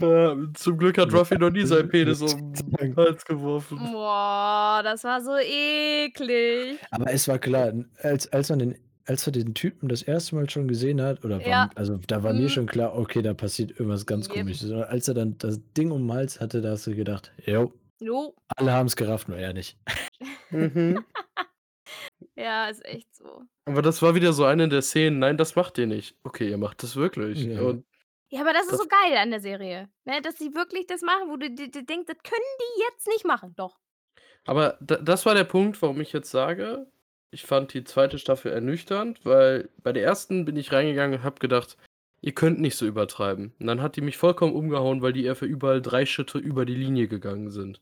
Ja, 0.00 0.34
zum 0.54 0.78
Glück 0.78 0.96
hat 0.98 1.12
Ruffy 1.12 1.36
noch 1.36 1.50
nie 1.50 1.64
seinen 1.66 1.88
Penis 1.88 2.22
um 2.22 2.64
'n 2.80 2.96
Hals 2.96 3.24
geworfen. 3.26 3.90
Boah, 3.92 4.82
das 4.84 5.02
war 5.04 5.22
so 5.22 5.36
eklig. 5.38 6.80
Aber 6.92 7.10
es 7.12 7.26
war 7.28 7.38
klar, 7.38 7.72
als 8.02 8.30
als 8.32 8.50
man 8.50 8.58
den 8.58 8.78
als 9.04 9.26
er 9.26 9.32
den 9.32 9.54
Typen 9.54 9.88
das 9.88 10.02
1. 10.02 10.36
Mal 10.36 10.48
schon 10.48 10.68
gesehen 10.68 11.00
hat 11.02 11.24
oder 11.24 11.44
war 11.44 11.56
Ja. 11.56 11.70
also, 11.74 11.98
da 12.06 12.22
war 12.22 12.32
mir 12.34 12.48
Mhm. 12.48 12.50
schon 12.50 12.66
klar: 12.66 12.94
„Okay, 12.96 13.20
da 13.22 13.34
passiert 13.34 13.70
irgendwas 13.72 14.06
ganz 14.06 14.28
Jep. 14.28 14.28
Komisches.“ 14.28 14.70
Aber 14.70 14.88
als 14.90 15.08
er 15.08 15.14
dann 15.14 15.38
das 15.38 15.58
Ding 15.76 15.90
um 15.90 16.06
'n 16.08 16.12
Hals 16.12 16.40
hatte, 16.40 16.60
da 16.60 16.70
hast 16.72 16.86
du 16.86 16.94
gedacht: 16.94 17.32
„Jo, 17.46 17.72
Jo. 18.02 18.34
alle 18.56 18.72
haben's 18.72 18.96
gerafft, 18.96 19.28
nur 19.28 19.38
er 19.38 19.52
nicht.“ 19.52 19.78
Mhm. 20.50 21.04
Ja, 22.36 22.68
ist 22.68 22.84
echt 22.86 23.14
so. 23.16 23.42
Aber 23.66 23.82
das 23.82 24.02
war 24.02 24.14
wieder 24.14 24.32
so 24.32 24.44
eine 24.44 24.68
der 24.68 24.82
Szenen: 24.82 25.18
„Nein, 25.20 25.36
das 25.36 25.56
macht 25.56 25.78
ihr 25.78 25.86
nicht.“ 25.86 26.16
Okay, 26.24 26.48
ihr 26.50 26.58
macht 26.58 26.82
das 26.82 26.96
wirklich 26.96 27.44
Ja. 27.44 27.60
und 27.60 27.84
Ja, 28.30 28.40
aber 28.42 28.52
das 28.54 28.64
ist 28.64 28.72
das 28.72 28.80
so 28.80 28.86
geil 28.88 29.16
an 29.18 29.30
der 29.30 29.40
Serie, 29.40 29.90
ne, 30.04 30.22
dass 30.22 30.38
sie 30.38 30.54
wirklich 30.54 30.86
das 30.86 31.02
machen, 31.02 31.28
wo 31.30 31.36
du 31.36 31.50
dir 31.50 31.68
denkst: 31.70 32.06
„Das 32.06 32.18
können 32.22 32.40
die 32.60 32.82
jetzt 32.82 33.06
nicht 33.08 33.24
machen.“ 33.26 33.54
Doch. 33.56 33.78
Aber 34.46 34.76
da 34.80 34.96
das 34.96 35.24
war 35.26 35.34
der 35.34 35.44
Punkt, 35.44 35.80
warum 35.82 36.00
ich 36.00 36.12
jetzt 36.12 36.30
sage, 36.30 36.86
ich 37.30 37.44
fand 37.44 37.72
die 37.74 37.84
2. 37.84 38.18
Staffel 38.18 38.52
ernüchternd, 38.52 39.24
weil 39.24 39.68
bei 39.82 39.92
der 39.92 40.02
1. 40.04 40.44
bin 40.44 40.56
ich 40.56 40.72
reingegangen 40.72 41.18
und 41.20 41.24
habe 41.24 41.38
gedacht: 41.38 41.76
„Ihr 42.22 42.32
könnt 42.32 42.60
nicht 42.60 42.76
so 42.76 42.86
übertreiben.“ 42.86 43.54
Und 43.60 43.66
dann 43.66 43.82
hat 43.82 43.96
die 43.96 44.00
mich 44.00 44.16
vollkommen 44.16 44.54
umgehauen, 44.54 45.02
weil 45.02 45.12
die 45.12 45.28
einfach 45.28 45.46
überall 45.46 45.82
3 45.82 46.06
Schritte 46.06 46.38
über 46.38 46.64
die 46.64 46.74
Linie 46.74 47.08
gegangen 47.08 47.50
sind. 47.50 47.80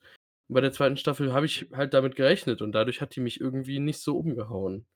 Und 0.49 0.55
bei 0.55 0.61
der 0.61 0.73
2. 0.73 0.97
Staffel 0.97 1.33
habe 1.33 1.47
ich 1.47 1.69
halt 1.73 1.95
damit 1.95 2.17
gerechnet 2.17 2.63
und 2.63 2.73
dadurch 2.73 3.01
hat 3.01 3.15
die 3.17 3.21
mich 3.21 3.41
irgendwie 3.41 3.79
nicht 3.81 4.01
so 4.01 4.19
umgehauen. 4.19 4.87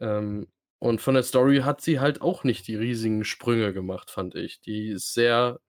Ähm, 0.00 0.48
und 0.80 1.00
von 1.02 1.14
der 1.14 1.24
Story 1.24 1.58
hat 1.60 1.80
sie 1.82 2.00
halt 2.00 2.22
auch 2.22 2.44
nicht 2.44 2.68
die 2.68 2.76
riesigen 2.76 3.24
Sprünge 3.24 3.72
gemacht, 3.74 4.10
fand 4.10 4.34
ich. 4.36 4.60
Die 4.62 4.88
ist 4.90 5.14
sehr 5.14 5.60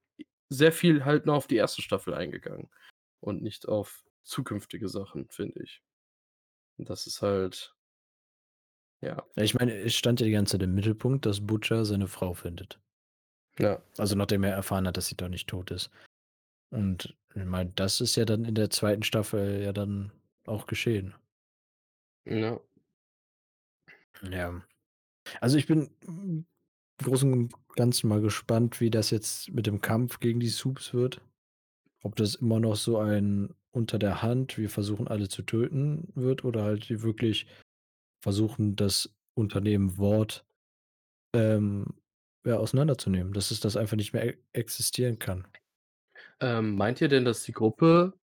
sehr 0.50 0.72
viel 0.72 1.04
halt 1.04 1.26
nur 1.26 1.36
auf 1.36 1.46
die 1.46 1.60
1. 1.60 1.80
Staffel 1.82 2.12
eingegangen 2.14 2.68
und 3.20 3.42
nicht 3.42 3.68
auf 3.68 4.04
zukünftige 4.24 4.88
Sachen, 4.88 5.28
finde 5.30 5.62
ich. 5.62 5.82
Und 6.76 6.90
das 6.90 7.06
ist 7.06 7.22
halt. 7.22 7.74
Ja, 9.02 9.24
ich 9.36 9.54
meine, 9.54 9.74
es 9.74 9.94
stand 9.94 10.20
ja 10.20 10.26
die 10.26 10.32
ganze 10.32 10.52
Zeit 10.52 10.62
im 10.62 10.74
Mittelpunkt, 10.74 11.24
dass 11.24 11.46
Butcher 11.46 11.86
seine 11.86 12.06
Frau 12.06 12.34
findet. 12.34 12.78
Ja. 13.60 13.80
Also, 13.98 14.16
nachdem 14.16 14.44
er 14.44 14.52
erfahren 14.54 14.86
hat, 14.86 14.96
dass 14.96 15.06
sie 15.06 15.16
doch 15.16 15.28
nicht 15.28 15.48
tot 15.48 15.70
ist. 15.70 15.90
Und 16.70 17.16
ich 17.34 17.44
meine, 17.44 17.70
das 17.76 18.00
ist 18.00 18.16
ja 18.16 18.24
dann 18.24 18.44
in 18.44 18.54
der 18.54 18.70
2. 18.70 19.02
Staffel 19.02 19.62
ja 19.62 19.72
dann 19.72 20.12
auch 20.46 20.66
geschehen. 20.66 21.14
Ja. 22.24 22.60
Ja. 24.22 24.62
Also, 25.40 25.58
ich 25.58 25.66
bin 25.66 25.90
im 26.06 26.46
Großen 27.02 27.32
und 27.32 27.54
Ganzen 27.76 28.08
mal 28.08 28.20
gespannt, 28.20 28.80
wie 28.80 28.90
das 28.90 29.10
jetzt 29.10 29.50
mit 29.50 29.66
dem 29.66 29.80
Kampf 29.80 30.20
gegen 30.20 30.40
die 30.40 30.48
Soups 30.48 30.92
wird. 30.92 31.20
Ob 32.02 32.16
das 32.16 32.36
immer 32.36 32.60
noch 32.60 32.76
so 32.76 32.98
ein 32.98 33.54
unter 33.72 33.98
der 33.98 34.22
Hand, 34.22 34.58
wir 34.58 34.68
versuchen 34.68 35.06
alle 35.06 35.28
zu 35.28 35.42
töten 35.42 36.08
wird 36.14 36.44
oder 36.44 36.64
halt 36.64 36.88
die 36.88 37.02
wirklich 37.02 37.46
versuchen, 38.20 38.74
das 38.74 39.14
Unternehmen 39.34 39.96
Vought, 39.96 40.44
ähm, 41.34 41.86
ja, 42.44 42.56
auseinanderzunehmen, 42.58 43.32
dass 43.32 43.50
es 43.50 43.60
das 43.60 43.76
einfach 43.76 43.96
nicht 43.96 44.12
mehr 44.12 44.26
e 44.26 44.38
existieren 44.52 45.18
kann. 45.18 45.46
Ähm, 46.40 46.74
meint 46.76 47.00
ihr 47.02 47.08
denn, 47.08 47.24
dass 47.26 47.42
die 47.42 47.52
Gruppe, 47.52 48.14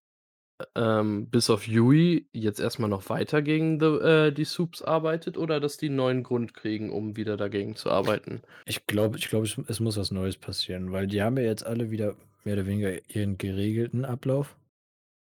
ähm, 0.76 1.30
bis 1.32 1.50
auf 1.50 1.68
Yui 1.68 2.30
jetzt 2.34 2.60
erst 2.60 2.80
mal 2.80 2.88
noch 2.90 3.10
weiter 3.10 3.42
gegen 3.44 3.80
the 3.80 3.88
äh, 3.88 4.32
die 4.32 4.46
Soups 4.46 4.82
arbeitet 4.84 5.38
oder 5.38 5.60
dass 5.60 5.78
die 5.78 5.88
'n 5.90 5.96
neuen 5.98 6.24
Grund 6.24 6.54
kriegen, 6.56 6.92
um 6.92 7.18
wieder 7.18 7.38
dagegen 7.38 7.76
zu 7.76 7.92
arbeiten? 7.92 8.42
Ich 8.66 8.86
glaube 8.86 9.18
ich 9.18 9.30
glaube, 9.30 9.46
es 9.46 9.80
muss 9.80 9.96
was 9.98 10.12
Neues 10.12 10.38
passieren, 10.38 10.92
weil 10.92 11.08
die 11.08 11.22
haben 11.22 11.38
ja 11.38 11.44
jetzt 11.44 11.66
alle 11.66 11.90
wieder 11.90 12.18
mehr 12.44 12.56
oder 12.56 12.66
weniger 12.66 13.10
ihren 13.10 13.38
geregelten 13.38 14.04
Ablauf, 14.06 14.58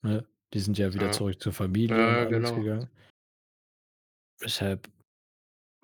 ne? 0.03 0.27
Die 0.55 0.61
sind 0.61 0.79
ja 0.79 0.95
wieder 0.95 1.11
Ja. 1.11 1.13
zurück 1.13 1.41
zur 1.43 1.53
Familie 1.53 2.05
und 2.07 2.17
Ja, 2.17 2.25
alles 2.25 2.53
genau. 2.53 2.55
gegangen. 2.55 2.91
Weshalb 4.41 4.89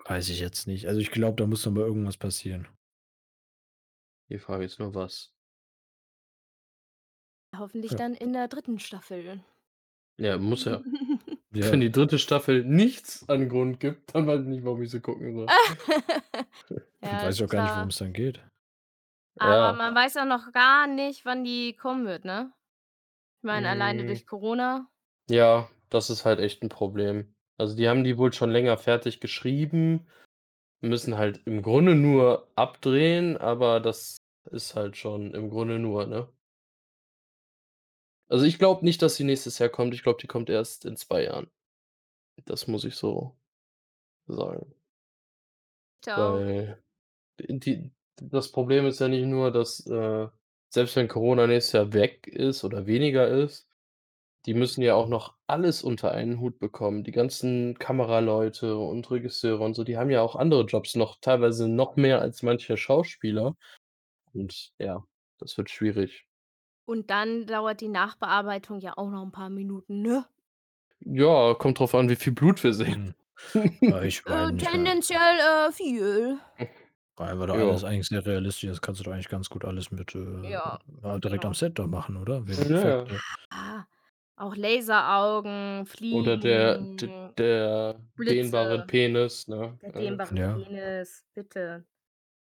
weiß 0.05 0.29
ich 0.29 0.39
jetzt 0.41 0.67
nicht. 0.67 0.87
Also, 0.87 0.99
ich 1.01 1.11
glaube, 1.11 1.37
da 1.37 1.47
muss 1.47 1.65
noch 1.65 1.73
mal 1.73 1.81
irgendwas 1.85 2.17
passieren. 2.17 2.67
Die 4.29 4.37
Frage 4.37 4.63
ist 4.65 4.79
nur 4.79 4.93
was. 4.93 5.29
Hoffentlich 7.57 7.95
Ja. 7.95 7.95
dann 7.95 8.13
in 8.13 8.31
der 8.33 8.47
3. 8.47 8.79
Staffel. 8.79 9.43
Ja, 10.19 10.37
muss 10.37 10.65
ja. 10.65 10.83
Wenn 11.51 11.79
Ja. 11.79 11.81
die 11.81 11.91
3. 11.91 12.19
Staffel 12.19 12.63
nichts 12.65 13.27
an 13.29 13.49
Grund 13.49 13.79
gibt, 13.79 14.15
dann 14.15 14.27
weiß 14.27 14.41
ich 14.41 14.47
nicht, 14.47 14.65
warum 14.65 14.83
ich 14.83 14.91
sie 14.91 15.01
gucken 15.01 15.35
soll. 15.35 15.53
Dann 17.03 17.21
Ja, 17.21 17.21
weiß 17.21 17.35
ich 17.37 17.43
auch 17.45 17.49
gar 17.49 17.61
nicht, 17.61 17.75
klar. 17.75 17.75
worum's 17.75 17.97
dann 17.97 18.13
geht. 18.13 18.41
Aber 19.41 19.71
Ja. 19.71 19.73
man 19.73 19.95
weiß 19.95 20.17
auch 20.17 20.25
noch 20.25 20.51
gar 20.51 20.85
nicht, 20.85 21.23
wann 21.25 21.45
die 21.45 21.73
kommen 21.75 22.05
wird, 22.05 22.25
ne? 22.25 22.51
Ich 23.39 23.43
meine, 23.45 23.69
alleine 23.69 24.03
Hm. 24.03 24.05
durch 24.05 24.27
Corona. 24.27 24.89
Ja, 25.29 25.69
das 25.89 26.09
ist 26.09 26.25
halt 26.25 26.39
echt 26.39 26.63
'n 26.63 26.69
Problem. 26.69 27.35
Also, 27.57 27.75
die 27.75 27.87
haben 27.87 28.03
die 28.03 28.17
wohl 28.17 28.33
schon 28.33 28.49
länger 28.49 28.77
fertig 28.77 29.19
geschrieben, 29.21 30.07
müssen 30.81 31.17
halt 31.17 31.41
im 31.47 31.63
Grunde 31.63 31.95
nur 31.95 32.49
abdrehen, 32.55 33.37
aber 33.37 33.81
das 33.81 34.18
ist 34.51 34.75
halt 34.75 34.97
schon 34.97 35.33
im 35.33 35.49
Grunde 35.49 35.79
nur, 35.79 36.05
ne? 36.07 36.29
Also, 38.27 38.45
ich 38.45 38.59
glaube 38.59 38.85
nicht, 38.85 39.01
dass 39.01 39.15
sie 39.15 39.23
nächstes 39.23 39.57
Jahr 39.59 39.69
kommt. 39.69 39.93
Ich 39.93 40.03
glaube, 40.03 40.19
die 40.21 40.27
kommt 40.27 40.49
erst 40.49 40.85
in 40.85 40.95
2 40.95 41.23
Jahren. 41.23 41.49
Das 42.45 42.67
muss 42.67 42.85
ich 42.85 42.95
so 42.95 43.37
sagen. 44.27 44.73
Ich 46.01 46.11
auch. 46.11 46.39
Weil 46.39 46.83
die 47.39 47.91
das 48.21 48.51
Problem 48.51 48.85
ist 48.85 48.99
ja 48.99 49.07
nicht 49.07 49.25
nur, 49.25 49.51
dass, 49.51 49.85
äh, 49.87 50.27
selbst 50.69 50.95
wenn 50.97 51.07
Corona 51.07 51.47
nächstes 51.47 51.73
Jahr 51.73 51.93
weg 51.93 52.27
ist 52.27 52.63
oder 52.65 52.85
weniger 52.85 53.27
ist, 53.29 53.69
die 54.45 54.53
müssen 54.53 54.81
ja 54.81 54.95
auch 54.95 55.07
noch 55.09 55.37
alles 55.47 55.83
unter 55.83 56.11
einen 56.11 56.39
Hut 56.39 56.59
bekommen. 56.59 57.03
Die 57.03 57.11
ganzen 57.11 57.79
Kameraleute 57.79 58.77
und 58.77 59.09
Regisseure 59.11 59.63
und 59.63 59.75
so, 59.75 59.83
die 59.85 59.97
haben 59.97 60.09
ja 60.11 60.21
auch 60.21 60.35
andere 60.35 60.65
Jobs 60.65 60.95
noch, 60.95 61.19
teilweise 61.21 61.67
noch 61.69 61.95
mehr 61.97 62.21
als 62.21 62.43
manche 62.43 62.77
Schauspieler. 62.77 63.55
Und 64.33 64.73
ja, 64.79 65.03
das 65.39 65.57
wird 65.57 65.69
schwierig. 65.69 66.25
Und 66.87 67.11
dann 67.11 67.45
dauert 67.45 67.81
die 67.81 67.87
Nachbearbeitung 67.87 68.79
ja 68.79 68.97
auch 68.97 69.09
noch 69.11 69.21
'n 69.23 69.31
paar 69.31 69.49
Minuten, 69.51 70.01
ne? 70.01 70.25
Ja, 71.05 71.53
kommt 71.55 71.79
drauf 71.79 71.95
an, 71.95 72.09
wie 72.09 72.15
viel 72.15 72.33
Blut 72.33 72.63
wir 72.63 72.73
sehen. 72.73 73.15
Hm. 73.53 73.71
Ja, 73.87 74.03
ich 74.03 74.25
Äh, 74.25 74.53
meine, 74.59 74.67
ja. 74.71 74.93
tendenziell, 74.97 75.39
äh, 75.39 75.71
viel. 75.71 76.39
Weil 77.17 77.37
wir 77.39 77.49
Ja. 77.51 77.63
alles 77.67 77.83
eigentlich 77.83 78.07
sehr 78.07 78.25
realistisch 78.25 78.69
ist, 78.69 78.81
kannst 78.81 78.99
du 79.01 79.03
doch 79.05 79.11
eigentlich 79.13 79.29
ganz 79.29 79.49
gut 79.49 79.65
alles 79.65 79.91
mit, 79.91 80.15
äh, 80.15 80.19
Ja, 80.43 80.79
ja, 81.03 81.19
direkt 81.19 81.43
genau. 81.43 81.45
am 81.45 81.53
Set 81.53 81.77
da 81.79 81.87
machen, 81.87 82.17
oder? 82.17 82.47
Wegen 82.47 82.65
Ja. 82.67 83.05
Effekte. 83.05 83.21
Ah, 83.51 83.85
auch 84.35 84.55
Laseraugen, 84.55 85.85
Oder 86.11 86.37
der 86.37 86.87
d 86.99 87.11
Fliegen, 87.11 87.35
der 87.37 88.01
dehnbare 88.27 88.79
Blitze. 88.79 88.85
Penis, 88.85 89.47
ne? 89.47 89.79
Der 89.81 89.93
Äh, 89.93 89.93
dehnbare 89.93 90.35
Ja. 90.35 90.49
Penis, 90.53 91.25
bitte. 91.35 91.87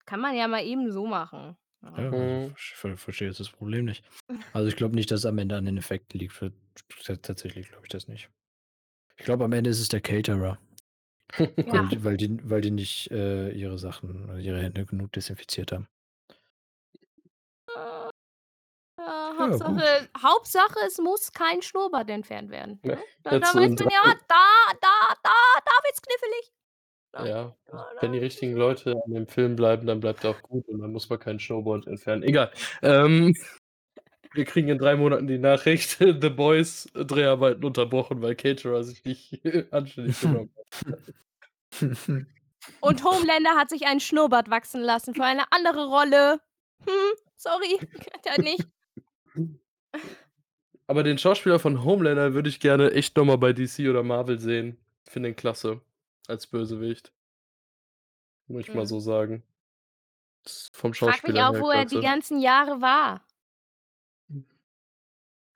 Kann 0.06 0.20
man 0.20 0.36
ja 0.36 0.48
mal 0.48 0.64
eben 0.64 0.92
so 0.92 1.06
machen. 1.06 1.56
Ja, 1.96 2.02
Ja. 2.02 2.10
also 2.10 2.16
Mhm. 2.16 2.50
versch 2.50 2.74
ver 2.74 2.96
verstehe 2.96 3.28
jetzt 3.28 3.40
das 3.40 3.50
Problem 3.50 3.84
nicht. 3.84 4.04
Also, 4.52 4.68
ich 4.68 4.76
glaube 4.76 4.94
nicht, 4.94 5.10
dass 5.10 5.20
es 5.20 5.26
am 5.26 5.38
Ende 5.38 5.56
an 5.56 5.64
den 5.66 5.76
Effekten 5.78 6.18
liegt. 6.18 6.32
Für 6.32 6.52
ta 7.04 7.16
tatsächlich 7.16 7.68
glaube 7.68 7.84
ich 7.86 7.90
das 7.90 8.08
nicht. 8.08 8.28
Ich 9.18 9.24
glaube, 9.24 9.44
am 9.44 9.52
Ende 9.52 9.70
ist 9.70 9.80
es 9.80 9.88
der 9.88 10.00
Caterer. 10.00 10.58
Ja. 11.38 11.72
Weil 11.72 11.88
die 11.88 12.04
weil 12.04 12.16
die 12.16 12.50
weil 12.50 12.60
die 12.60 12.70
nicht, 12.70 13.10
äh, 13.10 13.50
ihre 13.50 13.78
Sachen 13.78 14.24
oder 14.24 14.38
ihre 14.38 14.62
Hände 14.62 14.86
genug 14.86 15.10
desinfiziert 15.12 15.72
haben. 15.72 15.88
Äh, 17.68 17.72
ja, 17.74 18.10
Ja, 18.98 19.34
Hauptsache 19.38 19.72
gut. 20.12 20.22
Hauptsache, 20.22 20.78
es 20.86 20.98
muss 20.98 21.32
kein 21.32 21.62
Schnurrbart 21.62 22.08
entfernt 22.10 22.50
werden, 22.50 22.78
Ja, 22.84 22.94
ne? 22.96 23.02
Dann 23.24 23.34
jetzt 23.40 23.54
dann 23.54 23.62
weiß 23.62 23.70
in 23.70 23.74
man 23.76 23.88
ja, 23.92 24.02
3 24.04 24.18
da 24.28 24.44
da 24.80 25.14
da 25.22 25.32
da 25.64 25.72
wird's 25.84 26.00
knifflig. 26.02 26.52
Ja, 27.14 27.56
wenn 28.00 28.12
die 28.12 28.18
richtigen 28.18 28.54
Leute 28.54 28.92
an 28.92 29.12
dem 29.12 29.26
Film 29.26 29.56
bleiben, 29.56 29.86
dann 29.86 30.00
bleibt 30.00 30.24
er 30.24 30.30
auch 30.30 30.42
gut 30.42 30.68
und 30.68 30.80
dann 30.80 30.92
muss 30.92 31.08
man 31.08 31.18
kein 31.18 31.38
Snowboard 31.38 31.86
entfernen. 31.86 32.22
Egal. 32.22 32.50
Ähm, 32.82 33.34
wir 34.32 34.44
kriegen 34.44 34.68
in 34.68 34.78
3 34.78 34.96
Monaten 34.96 35.26
die 35.26 35.38
Nachricht, 35.38 35.98
The 35.98 36.28
Boys 36.28 36.88
Dreharbeiten 36.94 37.64
unterbrochen, 37.64 38.20
weil 38.22 38.34
Caterer 38.36 38.84
sich 38.84 39.04
nicht 39.04 39.40
anständig 39.72 40.20
benommen 40.20 40.50
hat. 40.56 41.96
Und 42.80 43.04
Homelander 43.04 43.56
hat 43.56 43.70
sich 43.70 43.86
einen 43.86 44.00
Schnurrbart 44.00 44.50
wachsen 44.50 44.82
lassen 44.82 45.14
für 45.14 45.24
eine 45.24 45.50
andere 45.52 45.86
Rolle. 45.86 46.40
Hm, 46.84 47.14
sorry, 47.36 47.78
hat 48.12 48.26
er 48.26 48.42
nicht. 48.42 48.66
Aber 50.86 51.02
den 51.02 51.18
Schauspieler 51.18 51.58
von 51.58 51.84
Homelander 51.84 52.34
würde 52.34 52.48
ich 52.48 52.60
gerne 52.60 52.92
echt 52.92 53.16
noch 53.16 53.24
mal 53.24 53.38
bei 53.38 53.52
DC 53.52 53.88
oder 53.88 54.02
Marvel 54.02 54.38
sehen. 54.38 54.76
Finde 55.04 55.30
ihn 55.30 55.36
klasse 55.36 55.80
als 56.30 56.46
Bösewicht. 56.46 57.12
Muss 58.48 58.62
ich 58.62 58.74
mal 58.74 58.82
Mhm. 58.82 58.86
so 58.86 59.00
sagen. 59.00 59.42
Ist 60.44 60.74
vom 60.76 60.94
Frage 60.94 61.12
mich 61.12 61.16
Schauspieler 61.16 61.48
auch, 61.48 61.54
her 61.54 61.60
wo 61.60 61.70
er 61.70 61.84
die 61.84 61.96
klasse. 61.96 62.06
ganzen 62.06 62.40
Jahre 62.40 62.80
war. 62.80 63.26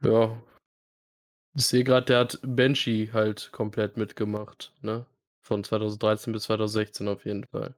Ja. 0.03 0.43
Ich 1.55 1.67
sehe 1.67 1.85
grad, 1.85 2.09
der 2.09 2.21
hat 2.21 2.39
Banshee 2.43 3.11
halt 3.13 3.51
komplett 3.53 3.97
mitgemacht, 3.97 4.73
ne? 4.83 5.05
Von 5.43 5.65
2013 5.65 6.33
bis 6.33 6.45
2016 6.45 7.09
auf 7.09 7.25
jeden 7.25 7.45
Fall. 7.47 7.75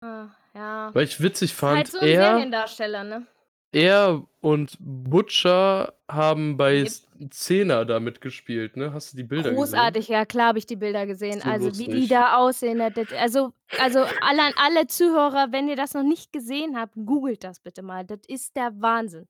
Ah, 0.00 0.28
ja. 0.54 0.90
Weil 0.94 1.04
ich 1.04 1.20
witzig 1.20 1.52
Ist 1.52 1.62
halt 1.62 1.88
fand, 1.88 1.88
so 1.88 1.98
'n 1.98 2.08
er 2.08 2.30
Seriendarsteller, 2.32 3.04
ne? 3.04 3.26
Er 3.72 4.26
und 4.40 4.76
Butcher 4.80 5.94
haben 6.10 6.56
bei 6.56 6.84
Xena 7.28 7.84
da 7.84 8.00
mitgespielt, 8.00 8.76
ne? 8.76 8.92
Hast 8.92 9.12
du 9.12 9.16
die 9.16 9.22
Bilder 9.24 9.54
gesehen? 9.54 9.56
Großartig, 9.56 10.08
ja 10.08 10.24
klar 10.26 10.48
habe 10.48 10.58
ich 10.58 10.66
die 10.66 10.76
Bilder 10.76 11.06
gesehen. 11.06 11.40
So 11.40 11.48
Also, 11.50 11.78
wie 11.78 11.88
die 11.88 11.92
lustig. 11.92 12.08
da 12.08 12.36
aussehen, 12.38 12.78
das 12.78 13.12
also 13.12 13.52
also, 13.78 14.00
alle 14.20 14.42
an 14.42 14.52
alle 14.56 14.86
Zuhörer, 14.86 15.48
wenn 15.52 15.68
ihr 15.68 15.76
das 15.76 15.94
noch 15.94 16.02
nicht 16.02 16.32
gesehen 16.32 16.76
habt, 16.78 16.94
googelt 16.96 17.44
das 17.44 17.60
bitte 17.60 17.82
mal. 17.82 18.04
Das 18.04 18.20
ist 18.26 18.56
der 18.56 18.72
Wahnsinn. 18.80 19.28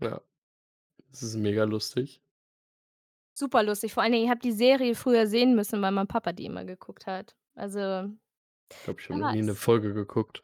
Ja. 0.00 0.20
Das 1.10 1.22
ist 1.22 1.36
mega 1.36 1.64
lustig. 1.64 2.20
Super 3.36 3.62
lustig. 3.62 3.92
Vor 3.94 4.02
allen 4.02 4.12
Dingen, 4.12 4.24
ich 4.24 4.30
habe 4.30 4.40
die 4.40 4.52
Serie 4.52 4.94
früher 4.94 5.26
sehen 5.26 5.54
müssen, 5.54 5.80
weil 5.82 5.92
mein 5.92 6.06
Papa 6.06 6.32
die 6.32 6.44
immer 6.46 6.64
geguckt 6.64 7.06
hat. 7.06 7.34
Also 7.54 8.10
Ich 8.72 8.82
glaube, 8.84 9.00
ich 9.00 9.08
habe 9.08 9.18
noch 9.18 9.32
nie 9.32 9.42
'ne 9.42 9.52
weiß. 9.52 9.58
Folge 9.58 9.94
geguckt. 9.94 10.42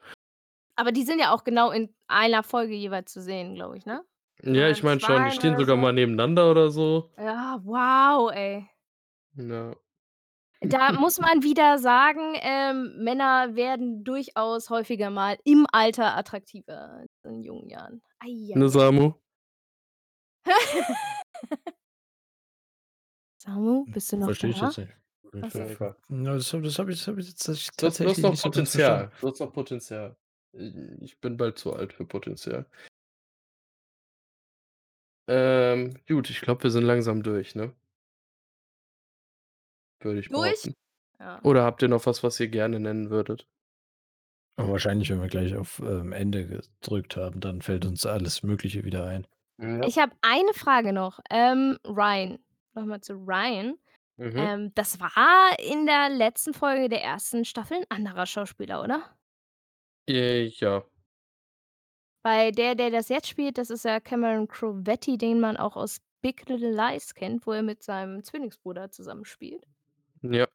Aber 0.77 0.93
die 0.93 1.05
sind 1.05 1.19
ja 1.19 1.35
auch 1.35 1.45
genau 1.45 1.71
in 1.71 1.95
einer 2.07 2.43
Folge 2.43 2.75
jeweils 2.75 3.13
zu 3.13 3.23
sehen, 3.23 3.55
glaube 3.55 3.79
ich, 3.79 3.87
ne? 3.87 4.05
Ja, 4.43 4.51
Oder 4.51 4.71
ich 4.71 4.81
in 4.81 4.85
meine 4.85 5.01
schon, 5.01 5.25
die 5.25 5.31
2 5.31 5.31
stehen 5.31 5.55
oder 5.55 5.61
sogar 5.61 5.77
so. 5.77 5.83
mal 5.83 5.93
nebeneinander 5.93 6.51
oder 6.51 6.71
so. 6.71 7.11
Ja, 7.17 7.59
wow, 7.65 8.31
ey. 8.33 8.69
Ja. 9.37 9.75
Da 10.61 10.93
muss 11.01 11.19
man 11.19 11.43
wieder 11.43 11.79
sagen, 11.79 12.35
ähm, 12.41 13.03
Männer 13.03 13.57
werden 13.57 14.05
durchaus 14.05 14.69
häufiger 14.71 15.11
mal 15.11 15.39
im 15.45 15.67
Alter 15.73 16.17
attraktiver 16.17 16.91
als 17.01 17.11
in 17.25 17.43
jungen 17.43 17.69
Jahren. 17.71 18.03
Ne. 18.25 18.69
Samu? 18.69 19.15
Samu, 23.39 23.85
bist 23.87 24.13
du 24.13 24.17
noch 24.19 24.27
Verstehe 24.27 24.51
ich 24.51 24.59
da? 24.59 24.67
jetzt 24.67 24.79
nicht. 24.79 24.93
Ja, 25.33 26.35
das 26.35 26.53
habe 26.53 26.63
das 26.63 26.79
habe 26.79 26.93
ich 26.93 26.99
das 26.99 27.09
habe 27.09 27.21
ich 27.21 27.29
jetzt 27.29 27.45
tatsächlich 27.45 27.77
Du 27.77 27.87
hast 27.87 28.01
du 28.01 28.07
hast 28.07 28.19
tatsächlich 28.19 28.19
noch 28.23 28.31
nicht 28.31 28.43
so 28.43 28.51
ganz 28.51 28.71
verstanden. 28.71 29.11
Potenzial. 29.11 29.13
Du 29.21 29.29
hast 29.29 29.41
noch 29.41 29.53
Potenzial. 29.53 30.17
I 30.57 30.99
ich 31.03 31.21
bin 31.21 31.37
bald 31.37 31.59
zu 31.59 31.73
alt 31.75 31.93
für 31.93 32.05
Potenzial. 32.07 32.67
Ähm, 35.29 35.95
gut, 36.09 36.31
ich 36.31 36.41
glaube, 36.41 36.63
wir 36.65 36.71
sind 36.71 36.85
langsam 36.85 37.23
durch, 37.23 37.55
ne? 37.57 37.77
Würde 40.03 40.21
ich 40.21 40.31
Durch? 40.31 40.33
behaupten. 40.33 40.75
Ja. 41.19 41.41
Oder 41.43 41.65
habt 41.65 41.83
ihr 41.83 41.89
noch 41.89 42.07
was, 42.07 42.23
was 42.23 42.41
ihr 42.41 42.49
gerne 42.49 42.81
nennen 42.81 43.11
würdet? 43.11 43.47
Aber 44.59 44.71
wahrscheinlich, 44.73 45.11
wenn 45.11 45.21
wir 45.21 45.29
gleich 45.29 45.55
auf, 45.55 45.81
ähm, 45.81 46.13
Ende 46.13 46.47
gedrückt 46.47 47.17
haben, 47.17 47.41
dann 47.41 47.61
fällt 47.61 47.85
uns 47.85 48.07
alles 48.07 48.43
Mögliche 48.43 48.85
wieder 48.85 49.05
ein. 49.07 49.27
Ja. 49.59 49.89
Ich 49.89 49.99
habe 49.99 50.13
eine 50.23 50.53
Frage 50.55 50.93
noch. 50.93 51.21
Ähm, 51.31 51.79
Ryan. 51.87 52.39
Noch 52.75 52.85
mal 52.85 53.01
zu 53.01 53.15
Ryan. 53.15 53.79
Mhm. 54.19 54.49
Ähm, 54.49 54.73
das 54.75 55.01
war 55.01 55.59
in 55.61 55.87
der 55.87 56.11
letzten 56.11 56.55
Folge 56.55 56.89
der 56.89 57.03
1. 57.03 57.45
Staffel 57.45 57.79
'n 57.79 57.87
anderer 57.91 58.27
Schauspieler, 58.27 58.83
oder? 58.83 59.16
Äh, 60.09 60.47
ja. 60.49 60.85
Weil 62.25 62.53
der, 62.53 62.75
der 62.75 62.91
das 62.91 63.09
jetzt 63.09 63.29
spielt, 63.29 63.59
das 63.59 63.71
ist 63.71 63.85
ja 63.85 64.01
Cameron 64.01 64.49
Crovetti, 64.49 65.17
den 65.17 65.41
man 65.41 65.57
auch 65.57 65.77
aus 65.77 65.99
Big 66.23 66.49
Little 66.49 66.73
Lies 66.73 67.15
kennt, 67.15 67.47
wo 67.47 67.53
er 67.53 67.63
mit 67.63 67.83
seinem 67.83 68.23
Zwillingsbruder 68.25 68.91
zusammenspielt. 68.91 69.65
Ja. 70.23 70.47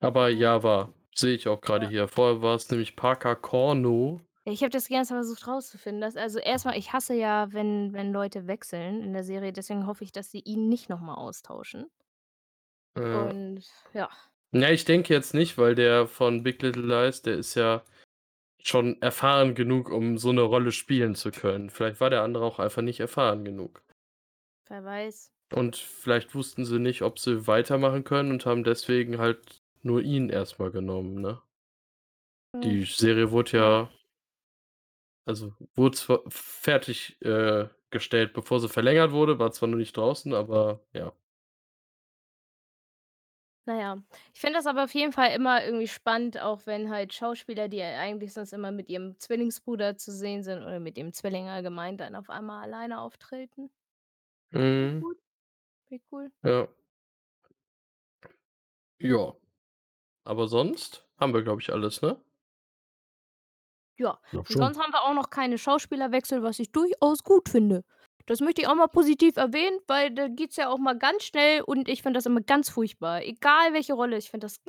Aber 0.00 0.28
Ja. 0.30 0.62
war. 0.62 0.92
Sehe 1.14 1.34
ich 1.34 1.48
auch 1.48 1.60
grade 1.60 1.86
Ja. 1.86 1.90
hier. 1.90 2.08
Vorher 2.08 2.42
war's 2.42 2.70
nämlich 2.70 2.96
Parker 2.96 3.36
Corno. 3.36 4.20
Ja, 4.46 4.52
ich 4.52 4.62
habe 4.62 4.70
das 4.70 4.84
die 4.86 4.94
ganze 4.94 5.10
Zeit 5.10 5.18
versucht 5.18 5.46
rauszufinden. 5.46 6.00
Das 6.00 6.16
also, 6.16 6.38
erst 6.38 6.64
mal, 6.64 6.76
ich 6.76 6.92
hasse 6.92 7.14
ja, 7.14 7.52
wenn 7.52 7.92
wenn 7.92 8.12
Leute 8.12 8.46
wechseln 8.46 9.02
in 9.02 9.12
der 9.12 9.24
Serie, 9.24 9.52
deswegen 9.52 9.86
hoffe 9.86 10.04
ich, 10.04 10.12
dass 10.12 10.30
sie 10.30 10.40
ihn 10.40 10.68
nicht 10.68 10.88
noch 10.88 11.00
mal 11.00 11.14
austauschen. 11.14 11.90
Ja. 12.96 13.28
Und 13.30 13.62
ja. 13.94 14.08
Ja, 14.52 14.70
ich 14.70 14.84
denke 14.84 15.12
jetzt 15.12 15.34
nicht, 15.34 15.58
weil 15.58 15.74
der 15.74 16.06
von 16.06 16.42
Big 16.42 16.62
Little 16.62 16.82
Lies, 16.86 17.22
der 17.22 17.34
ist 17.36 17.54
ja 17.54 17.82
schon 18.68 19.00
erfahren 19.02 19.54
genug, 19.54 19.90
um 19.90 20.18
so 20.18 20.32
'ne 20.32 20.42
Rolle 20.42 20.72
spielen 20.72 21.14
zu 21.16 21.30
können. 21.32 21.70
Vielleicht 21.70 22.00
war 22.00 22.10
der 22.10 22.22
andere 22.22 22.44
auch 22.44 22.58
einfach 22.60 22.82
nicht 22.82 23.00
erfahren 23.00 23.44
genug. 23.44 23.82
Wer 24.70 24.84
weiß. 24.84 25.30
Und 25.52 25.76
vielleicht 25.76 26.34
wussten 26.34 26.64
sie 26.66 26.78
nicht, 26.78 27.00
ob 27.02 27.18
sie 27.18 27.46
weitermachen 27.46 28.04
können 28.04 28.32
und 28.32 28.44
haben 28.44 28.64
deswegen 28.64 29.18
halt 29.18 29.62
nur 29.82 30.02
ihn 30.02 30.28
erst 30.28 30.58
mal 30.58 30.70
genommen, 30.70 31.20
ne? 31.22 31.40
Die 32.64 32.84
Hm. 32.84 32.86
Serie 32.86 33.30
wurde 33.30 33.56
Ja. 33.56 33.58
ja 33.58 33.90
also, 35.28 35.52
wurde 35.76 35.96
zwar 35.98 36.20
fertig, 36.28 37.20
äh, 37.22 37.68
gestellt, 37.90 38.32
bevor 38.32 38.60
sie 38.60 38.68
verlängert 38.70 39.12
wurde, 39.12 39.38
war 39.38 39.52
zwar 39.52 39.68
noch 39.68 39.76
nicht 39.76 39.94
draußen, 39.96 40.32
aber 40.34 40.80
ja. 40.94 41.12
Na 43.68 43.78
ja. 43.78 43.96
Ich 44.32 44.40
finde 44.40 44.54
das 44.56 44.66
aber 44.66 44.84
auf 44.84 44.94
jeden 44.94 45.12
Fall 45.12 45.32
immer 45.34 45.62
irgendwie 45.62 45.88
spannend, 45.88 46.40
auch 46.40 46.64
wenn 46.64 46.88
halt 46.90 47.12
Schauspieler, 47.12 47.68
die 47.68 47.76
ja 47.76 47.98
eigentlich 48.00 48.32
sonst 48.32 48.54
immer 48.54 48.72
mit 48.72 48.88
ihrem 48.88 49.18
Zwillingsbruder 49.18 49.98
zu 49.98 50.10
sehen 50.10 50.42
sind 50.42 50.62
oder 50.62 50.80
mit 50.80 50.96
dem 50.96 51.12
Zwilling 51.12 51.48
allgemein, 51.48 51.98
dann 51.98 52.14
auf 52.16 52.30
einmal 52.30 52.62
alleine 52.62 52.98
auftreten. 52.98 53.70
Finde 54.50 54.68
ich 54.86 54.94
Mhm. 54.94 55.00
gut. 55.00 55.18
Finde 55.88 56.02
ich 56.04 56.12
cool. 56.12 56.32
Ja. 56.42 56.68
Ja. 59.00 59.34
Aber 60.24 60.48
sonst 60.48 61.06
haben 61.18 61.34
wir, 61.34 61.42
glaube 61.42 61.62
ich, 61.62 61.72
alles, 61.72 62.02
ne? 62.02 62.20
Ja. 63.98 64.18
Glaube 64.30 64.48
Und 64.48 64.54
schon. 64.54 64.62
sonst 64.62 64.78
haben 64.78 64.92
wir 64.92 65.02
auch 65.02 65.14
noch 65.14 65.30
keine 65.30 65.58
Schauspielerwechsel, 65.58 66.42
was 66.42 66.58
ich 66.60 66.70
durchaus 66.72 67.24
gut 67.24 67.48
finde. 67.48 67.84
Das 68.28 68.40
möchte 68.40 68.60
ich 68.60 68.68
auch 68.68 68.74
mal 68.74 68.88
positiv 68.88 69.38
erwähnen, 69.38 69.78
weil 69.86 70.10
da 70.12 70.28
geht's 70.28 70.56
ja 70.56 70.68
auch 70.68 70.76
mal 70.76 70.98
ganz 70.98 71.24
schnell 71.24 71.62
und 71.62 71.88
ich 71.88 72.02
finde 72.02 72.18
das 72.18 72.26
immer 72.26 72.42
ganz 72.42 72.68
furchtbar. 72.68 73.22
Egal 73.22 73.72
welche 73.72 73.94
Rolle, 73.94 74.18
ich 74.18 74.30
finde 74.30 74.44
das 74.44 74.60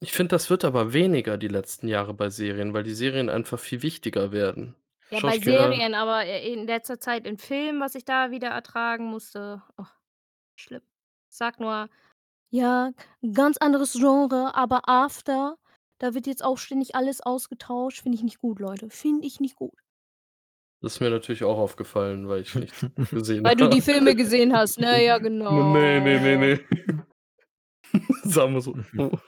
Ich 0.00 0.12
finde, 0.12 0.30
das 0.30 0.50
wird 0.50 0.64
aber 0.64 0.92
weniger 0.92 1.38
die 1.38 1.48
letzten 1.48 1.86
Jahre 1.88 2.12
bei 2.12 2.28
Serien, 2.28 2.74
weil 2.74 2.82
die 2.82 2.92
Serien 2.94 3.28
einfach 3.30 3.58
viel 3.60 3.82
wichtiger 3.82 4.32
werden. 4.32 4.74
Ja, 5.12 5.20
bei 5.20 5.38
Schauspieler 5.38 5.38
Serien, 5.38 5.94
aber, 5.94 6.24
in 6.24 6.66
letzter 6.66 6.98
Zeit 6.98 7.26
in 7.26 7.36
Filmen, 7.36 7.80
was 7.80 7.94
ich 7.94 8.04
da 8.06 8.30
wieder 8.30 8.48
ertragen 8.48 9.04
musste, 9.04 9.62
oh, 9.76 9.84
schlimm. 10.56 10.82
Sag 11.28 11.60
nur: 11.60 11.88
„Ja, 12.50 12.92
ganz 13.34 13.58
anderes 13.58 13.94
Genre, 13.94 14.54
aber 14.54 14.88
After, 14.88 15.58
da 15.98 16.14
wird 16.14 16.26
jetzt 16.26 16.44
auch 16.44 16.58
ständig 16.58 16.94
alles 16.96 17.20
ausgetauscht.“ 17.22 18.02
Finde 18.02 18.16
ich 18.16 18.24
nicht 18.24 18.38
gut, 18.38 18.60
Leute. 18.60 18.90
Finde 18.90 19.26
ich 19.26 19.40
nicht 19.40 19.56
gut. 19.56 19.74
Das 20.82 20.94
ist 20.94 21.00
mir 21.00 21.10
natürlich 21.10 21.44
auch 21.44 21.58
aufgefallen, 21.58 22.28
weil 22.28 22.42
ich 22.42 22.54
nichts 22.56 22.84
gesehen 23.10 23.44
Weil 23.44 23.54
du 23.54 23.68
die 23.68 23.80
habe. 23.80 23.92
Filme 23.92 24.16
gesehen 24.16 24.52
hast, 24.52 24.80
ne? 24.80 25.04
Ja, 25.04 25.18
genau. 25.26 25.72
Ne, 25.72 26.00
ne, 26.00 26.20
ne, 26.20 26.36
ne. 26.38 26.60
Sagen 28.24 28.54
wir 28.54 28.60
so. 28.60 28.76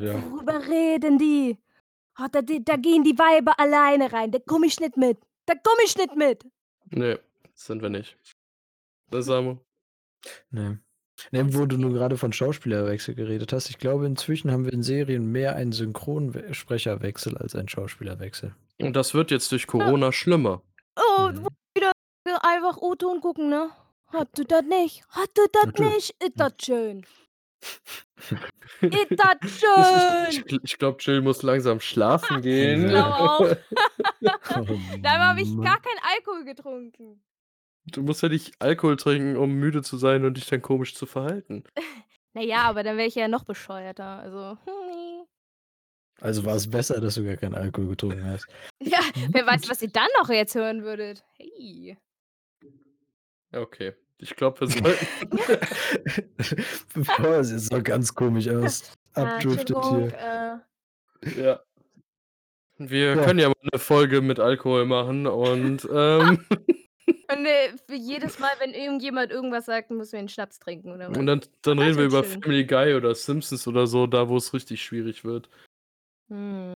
Ja. 0.00 0.14
Worüber 0.30 0.66
reden 0.66 1.18
die? 1.18 1.58
Ah, 2.14 2.28
da 2.28 2.40
da 2.40 2.76
gehen 2.76 3.02
die 3.04 3.18
Weiber 3.18 3.58
alleine 3.58 4.10
rein. 4.10 4.30
Da 4.30 4.38
komme 4.38 4.66
ich 4.66 4.80
nicht 4.80 4.96
mit. 4.96 5.18
Da 5.46 5.54
komme 5.54 5.82
ich 5.84 5.94
nicht 5.96 6.16
mit. 6.16 6.44
Ne, 6.90 7.18
sind 7.54 7.82
wir 7.82 7.90
nicht. 7.90 8.16
Ne, 9.12 9.22
Samu? 9.22 9.58
Ne. 10.50 10.80
Ne, 11.32 11.54
wo 11.54 11.66
du 11.66 11.76
nur 11.76 11.92
grade 11.92 12.16
von 12.16 12.32
Schauspielerwechsel 12.32 13.14
geredet 13.14 13.52
hast. 13.52 13.68
Ich 13.68 13.78
glaube, 13.78 14.06
inzwischen 14.06 14.50
haben 14.50 14.64
wir 14.64 14.72
in 14.72 14.82
Serien 14.82 15.26
mehr 15.26 15.56
einen 15.56 15.72
Synchronwe 15.72 16.54
Sprecherwechsel 16.54 17.36
als 17.36 17.54
einen 17.54 17.68
Schauspielerwechsel. 17.68 18.54
Und 18.80 18.96
das 18.96 19.12
wird 19.12 19.30
jetzt 19.30 19.52
durch 19.52 19.66
Corona 19.66 20.12
schlimmer. 20.12 20.62
Oh, 21.00 21.28
Mhm. 21.32 21.46
wieder 21.76 22.44
einfach 22.44 22.76
O-Ton 22.78 23.20
gucken, 23.20 23.48
ne? 23.48 23.70
Hast 24.12 24.36
du 24.38 24.44
das 24.44 24.62
nicht? 24.62 25.02
Hast 25.10 25.36
du 25.38 25.42
das 25.52 25.64
Natürlich. 25.66 25.94
nicht? 25.94 26.22
Ist 26.22 26.40
das 26.40 26.52
schön. 26.62 27.06
Ist 28.82 29.10
das 29.18 29.36
Ich 30.28 30.34
schön. 30.36 30.44
gl 30.46 30.60
ich 30.64 30.78
glaube, 30.78 30.98
Jill 31.00 31.20
muss 31.22 31.42
langsam 31.42 31.80
schlafen 31.80 32.36
Ich 32.38 32.42
gehen. 32.42 32.88
glaube 32.88 33.14
auch. 33.14 33.40
Oh 33.40 34.78
Dabei 35.02 35.18
habe 35.24 35.40
ich 35.42 35.50
Mann. 35.50 35.64
gar 35.66 35.80
keinen 35.80 36.00
Alkohol 36.16 36.44
getrunken. 36.44 37.22
Du 37.86 38.02
musst 38.02 38.22
ja 38.22 38.28
nicht 38.28 38.52
Alkohol 38.60 38.96
trinken, 38.96 39.36
um 39.36 39.52
müde 39.54 39.82
zu 39.82 39.96
sein 39.96 40.24
und 40.24 40.36
dich 40.36 40.46
dann 40.46 40.62
komisch 40.62 40.94
zu 40.94 41.06
verhalten. 41.06 41.64
Na 42.34 42.42
ja, 42.42 42.62
aber 42.64 42.82
dann 42.82 42.96
wäre 42.96 43.08
ich 43.08 43.14
ja 43.14 43.26
noch 43.28 43.44
bescheuerter. 43.44 44.18
Also, 44.20 44.58
hm. 44.64 44.99
Also 46.20 46.44
war 46.44 46.56
es 46.56 46.68
besser, 46.68 47.00
dass 47.00 47.14
du 47.14 47.24
gar 47.24 47.36
keinen 47.36 47.54
Alkohol 47.54 47.88
getrunken 47.90 48.24
hast. 48.24 48.46
Ja, 48.82 49.00
wer 49.32 49.46
weiß, 49.46 49.68
was 49.68 49.82
ihr 49.82 49.90
dann 49.90 50.08
noch 50.18 50.30
jetzt 50.30 50.54
hören 50.54 50.82
würdet. 50.84 51.22
Hey. 51.36 51.98
Okay. 53.52 53.92
Ich 54.18 54.34
glaube, 54.36 54.60
wir 54.60 54.68
sollten 54.68 55.06
Bevor 56.94 57.36
es 57.36 57.50
jetzt 57.50 57.70
so 57.70 57.82
ganz 57.82 58.14
komisch 58.14 58.48
aus 58.48 58.90
Ah, 59.14 59.22
abdriftet 59.24 59.76
Entschuldigung, 59.76 60.10
hier. 60.10 60.62
äh, 61.36 61.40
Ja. 61.42 61.60
Wir 62.78 63.16
Ja. 63.16 63.22
können 63.24 63.38
ja 63.38 63.48
mal 63.48 63.54
'ne 63.72 63.78
Folge 63.78 64.20
mit 64.22 64.40
Alkohol 64.40 64.86
machen 64.86 65.26
und, 65.26 65.86
ähm 65.92 66.46
und, 67.30 67.46
äh, 67.46 67.76
für 67.86 67.94
jedes 67.96 68.38
Mal, 68.38 68.50
wenn 68.60 68.72
irgendjemand 68.72 69.30
irgendwas 69.30 69.66
sagt, 69.66 69.90
müssen 69.90 70.12
wir 70.12 70.20
'n 70.20 70.28
Schnaps 70.30 70.58
trinken 70.58 70.92
oder 70.92 71.10
was? 71.10 71.18
und 71.18 71.26
dann 71.26 71.40
dann 71.62 71.76
Das 71.78 71.86
reden 71.86 71.98
wir 71.98 72.04
über 72.06 72.24
schön. 72.24 72.40
Family 72.40 72.64
Guy 72.64 72.94
oder 72.94 73.14
Simpsons 73.14 73.66
oder 73.68 73.86
so, 73.86 74.06
da 74.06 74.28
wo 74.28 74.36
es 74.38 74.54
richtig 74.54 74.82
schwierig 74.82 75.24
wird. 75.24 75.50
Hm. 76.30 76.72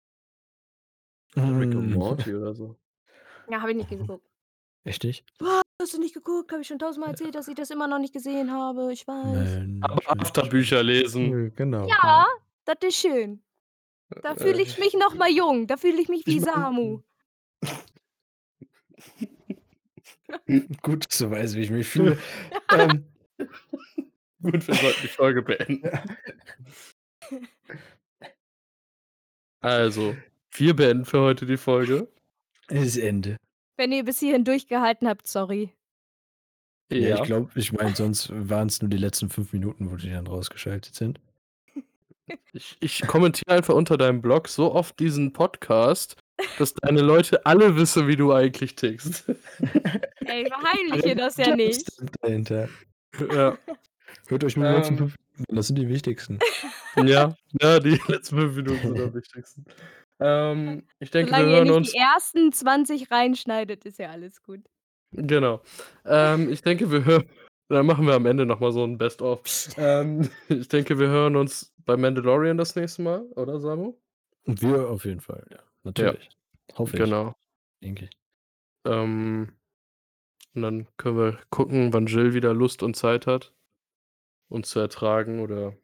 Rick 1.37 1.75
und 1.75 1.91
Hm. 1.91 1.95
Morty 1.95 2.35
oder 2.35 2.55
so. 2.55 2.77
Ja, 3.51 3.61
habe 3.61 3.71
ich 3.73 3.77
nicht 3.77 3.89
geguckt. 4.09 4.27
Echt 4.85 5.03
nicht? 5.05 5.25
Was? 5.39 5.63
Hast 5.81 5.95
du 5.95 5.99
nicht 5.99 6.15
geguckt? 6.15 6.53
Habe 6.53 6.61
ich 6.63 6.69
schon 6.69 6.79
tausendmal 6.79 7.11
erzählt, 7.11 7.35
dass 7.35 7.49
ich 7.49 7.55
das 7.57 7.71
immer 7.71 7.89
noch 7.89 7.99
nicht 7.99 8.13
gesehen 8.13 8.53
habe. 8.53 8.93
Ich 8.93 9.07
weiß. 9.09 9.57
Aber 9.81 9.95
Mensch, 9.95 10.07
Afterbücher 10.07 10.83
lesen. 10.83 11.55
Genau. 11.57 11.89
Ja, 11.89 12.27
das 12.65 12.77
ist 12.83 12.97
schön. 12.97 13.43
Da 14.23 14.35
fühle 14.37 14.59
Äh, 14.59 14.63
ich 14.63 14.79
mich 14.79 14.95
noch 14.95 15.15
mal 15.15 15.31
jung. 15.31 15.67
Da 15.67 15.77
fühle 15.77 16.01
ich 16.01 16.09
mich 16.09 16.25
wie 16.27 16.37
Ich 16.37 16.45
mein 16.45 16.55
Samu. 16.55 17.01
Gut, 20.83 21.07
dass 21.07 21.19
du 21.19 21.31
weißt, 21.31 21.57
wie 21.57 21.63
ich 21.63 21.71
mich 21.71 21.89
fühle. 21.89 22.19
Ähm, 22.73 23.07
Gut, 24.43 24.67
wir 24.69 24.75
sollten 24.75 25.01
die 25.03 25.09
Folge 25.09 25.43
beenden. 25.43 25.91
Also, 29.65 30.15
wir 30.53 30.77
beenden 30.77 31.05
für 31.05 31.21
heute 31.21 31.47
die 31.47 31.57
Folge. 31.57 32.09
es 32.69 32.97
ist 32.97 32.97
Ende. 32.99 33.37
Wenn 33.77 33.93
ihr 33.93 34.05
bis 34.05 34.21
hierhin 34.21 34.45
durchgehalten 34.45 35.09
habt, 35.09 35.27
sorry. 35.27 35.73
Ja, 36.93 37.17
ich 37.17 37.23
glaube, 37.23 37.51
ich 37.55 37.73
meine, 37.73 37.97
sonst 37.97 38.31
waren 38.31 38.69
es 38.69 38.81
nur 38.83 38.91
die 38.91 38.99
letzten 38.99 39.31
5 39.31 39.53
Minuten, 39.55 39.91
wo 39.91 39.97
die 39.97 40.11
dann 40.11 40.27
rausgeschaltet 40.27 40.95
sind. 40.95 41.21
Ich 42.55 42.77
ich 42.81 43.07
kommentiere 43.07 43.55
einfach 43.55 43.75
unter 43.75 43.99
deinem 43.99 44.23
Blog 44.23 44.49
so 44.49 44.73
oft 44.73 44.99
diesen 44.99 45.35
Podcast, 45.35 46.17
dass 46.59 46.73
deine 46.73 47.03
Leute 47.03 47.45
alle 47.45 47.77
wissen, 47.77 48.09
wie 48.09 48.17
du 48.17 48.33
eigentlich 48.33 48.77
tickst. 48.77 49.29
Ey, 50.21 50.47
verheimliche 50.47 51.15
das 51.17 51.37
ja 51.37 51.55
nicht. 51.57 51.87
Dahinter. 52.23 52.71
Ja. 53.31 53.59
Hört 54.29 54.45
euch 54.45 54.57
nur 54.57 54.67
die 54.69 54.75
letzten 54.75 54.99
Ähm. 54.99 55.13
5 55.37 55.39
Minuten 55.39 55.51
an, 55.51 55.57
das 55.57 55.67
sind 55.69 55.77
die 55.79 55.89
wichtigsten. 55.89 56.39
Ja, 56.97 57.35
ja, 57.61 57.81
die 57.81 57.99
letzten 58.09 58.39
5 58.39 58.55
Minuten 58.55 58.81
sind 58.83 59.01
am 59.01 59.15
wichtigsten. 59.15 59.65
Ähm, 60.21 60.85
ich 61.01 61.11
denke, 61.11 61.33
wir 61.33 61.39
Solange 61.39 61.51
ihr 61.51 61.57
hören 61.57 61.67
nicht 61.67 61.77
uns 61.77 61.93
die 61.93 61.99
ersten 61.99 62.53
20 62.53 63.11
reinschneidet, 63.11 63.85
ist 63.85 63.99
ja 63.99 64.11
alles 64.11 64.43
gut. 64.45 64.61
Genau. 65.11 65.61
Ähm, 66.05 66.51
ich 66.53 66.63
denke, 66.63 66.91
wir 66.93 67.05
hören 67.05 67.25
dann 67.69 67.87
machen 67.87 68.07
wir 68.07 68.15
am 68.15 68.27
Ende 68.27 68.47
noch 68.47 68.61
mal 68.61 68.73
so 68.73 68.85
'n 68.85 68.99
Best 68.99 69.23
of. 69.23 69.43
Ähm, 69.77 70.29
ich 70.49 70.69
denke, 70.69 70.99
wir 70.99 71.09
hören 71.09 71.37
uns 71.37 71.73
bei 71.85 71.97
Mandalorian 71.97 72.59
das 72.59 72.77
nächste 72.77 73.03
Mal, 73.03 73.23
oder 73.37 73.59
Samu? 73.61 73.95
Und 74.45 74.63
wir 74.63 74.89
auf 74.89 75.05
jeden 75.05 75.21
Fall, 75.21 75.45
ja. 75.51 75.59
Natürlich. 75.83 76.29
Hoffe 76.77 76.97
ich. 76.97 77.03
Genau. 77.03 77.35
Denke 77.83 78.05
ich. 78.05 78.11
Ähm, 78.87 79.53
und 80.55 80.63
dann 80.63 80.87
können 80.97 81.19
wir 81.19 81.39
gucken, 81.51 81.93
wann 81.93 82.07
Jill 82.07 82.35
wieder 82.35 82.55
Lust 82.55 82.83
und 82.83 82.97
Zeit 82.97 83.27
hat, 83.27 83.53
uns 84.49 84.69
zu 84.71 84.79
ertragen 84.81 85.41
oder 85.41 85.77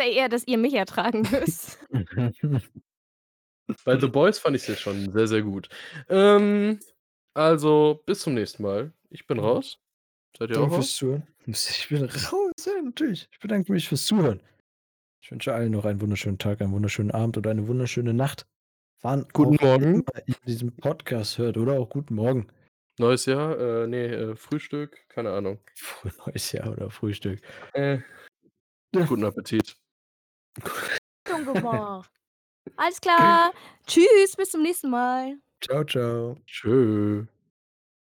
eher, 0.00 0.28
dass 0.28 0.46
ihr 0.46 0.58
mich 0.58 0.74
ertragen 0.74 1.22
müsst. 1.30 1.78
Bei 3.84 3.98
The 3.98 4.08
Boys 4.08 4.38
fand 4.38 4.56
ich's 4.56 4.66
ja 4.66 4.74
schon 4.76 5.12
sehr, 5.12 5.26
sehr 5.26 5.42
gut. 5.42 5.68
Ähm, 6.08 6.80
also, 7.34 8.02
bis 8.06 8.20
zum 8.20 8.34
nächsten 8.34 8.62
Mal. 8.62 8.92
Ich 9.10 9.26
bin 9.26 9.38
raus. 9.38 9.78
Seid 10.36 10.50
ihr 10.50 10.56
auch 10.56 10.62
Danke 10.62 10.76
raus? 10.76 10.86
fürs 10.86 10.96
Zuhören. 10.96 11.26
Ich 11.46 11.88
bin 11.88 12.04
raus, 12.04 12.52
ja, 12.66 12.82
natürlich. 12.82 13.28
Ich 13.32 13.38
bedanke 13.38 13.72
mich 13.72 13.88
fürs 13.88 14.06
Zuhören. 14.06 14.42
Ich 15.22 15.30
wünsche 15.30 15.54
allen 15.54 15.72
noch 15.72 15.84
einen 15.84 16.00
wunderschönen 16.00 16.38
Tag, 16.38 16.60
einen 16.60 16.72
wunderschönen 16.72 17.10
Abend 17.10 17.38
oder 17.38 17.50
eine 17.50 17.66
wunderschöne 17.66 18.12
Nacht. 18.12 18.46
Wann 19.00 19.26
Guten 19.32 19.56
auch 19.58 19.62
Morgen. 19.62 19.94
immer 19.94 20.26
ihr 20.26 20.34
diesen 20.46 20.74
Podcast 20.76 21.38
hört 21.38 21.56
oder 21.56 21.74
auch 21.78 21.88
guten 21.88 22.14
Morgen. 22.14 22.48
Neues 22.98 23.26
Jahr, 23.26 23.58
äh, 23.58 23.86
ne, 23.86 24.06
äh, 24.06 24.36
Frühstück, 24.36 25.08
keine 25.08 25.32
Ahnung. 25.32 25.58
Neues 26.26 26.52
Jahr 26.52 26.70
oder 26.70 26.90
Frühstück. 26.90 27.40
Äh, 27.72 27.98
guten 28.92 29.24
Appetit. 29.24 29.76
Schon 31.28 31.44
gemacht. 31.44 32.10
Alles 32.76 33.00
klar. 33.00 33.52
Tschüss, 33.86 34.36
bis 34.36 34.50
zum 34.50 34.62
nächsten 34.62 34.90
Mal. 34.90 35.36
Ciao, 35.60 35.84
ciao. 35.84 36.36
Tschö. 36.46 37.26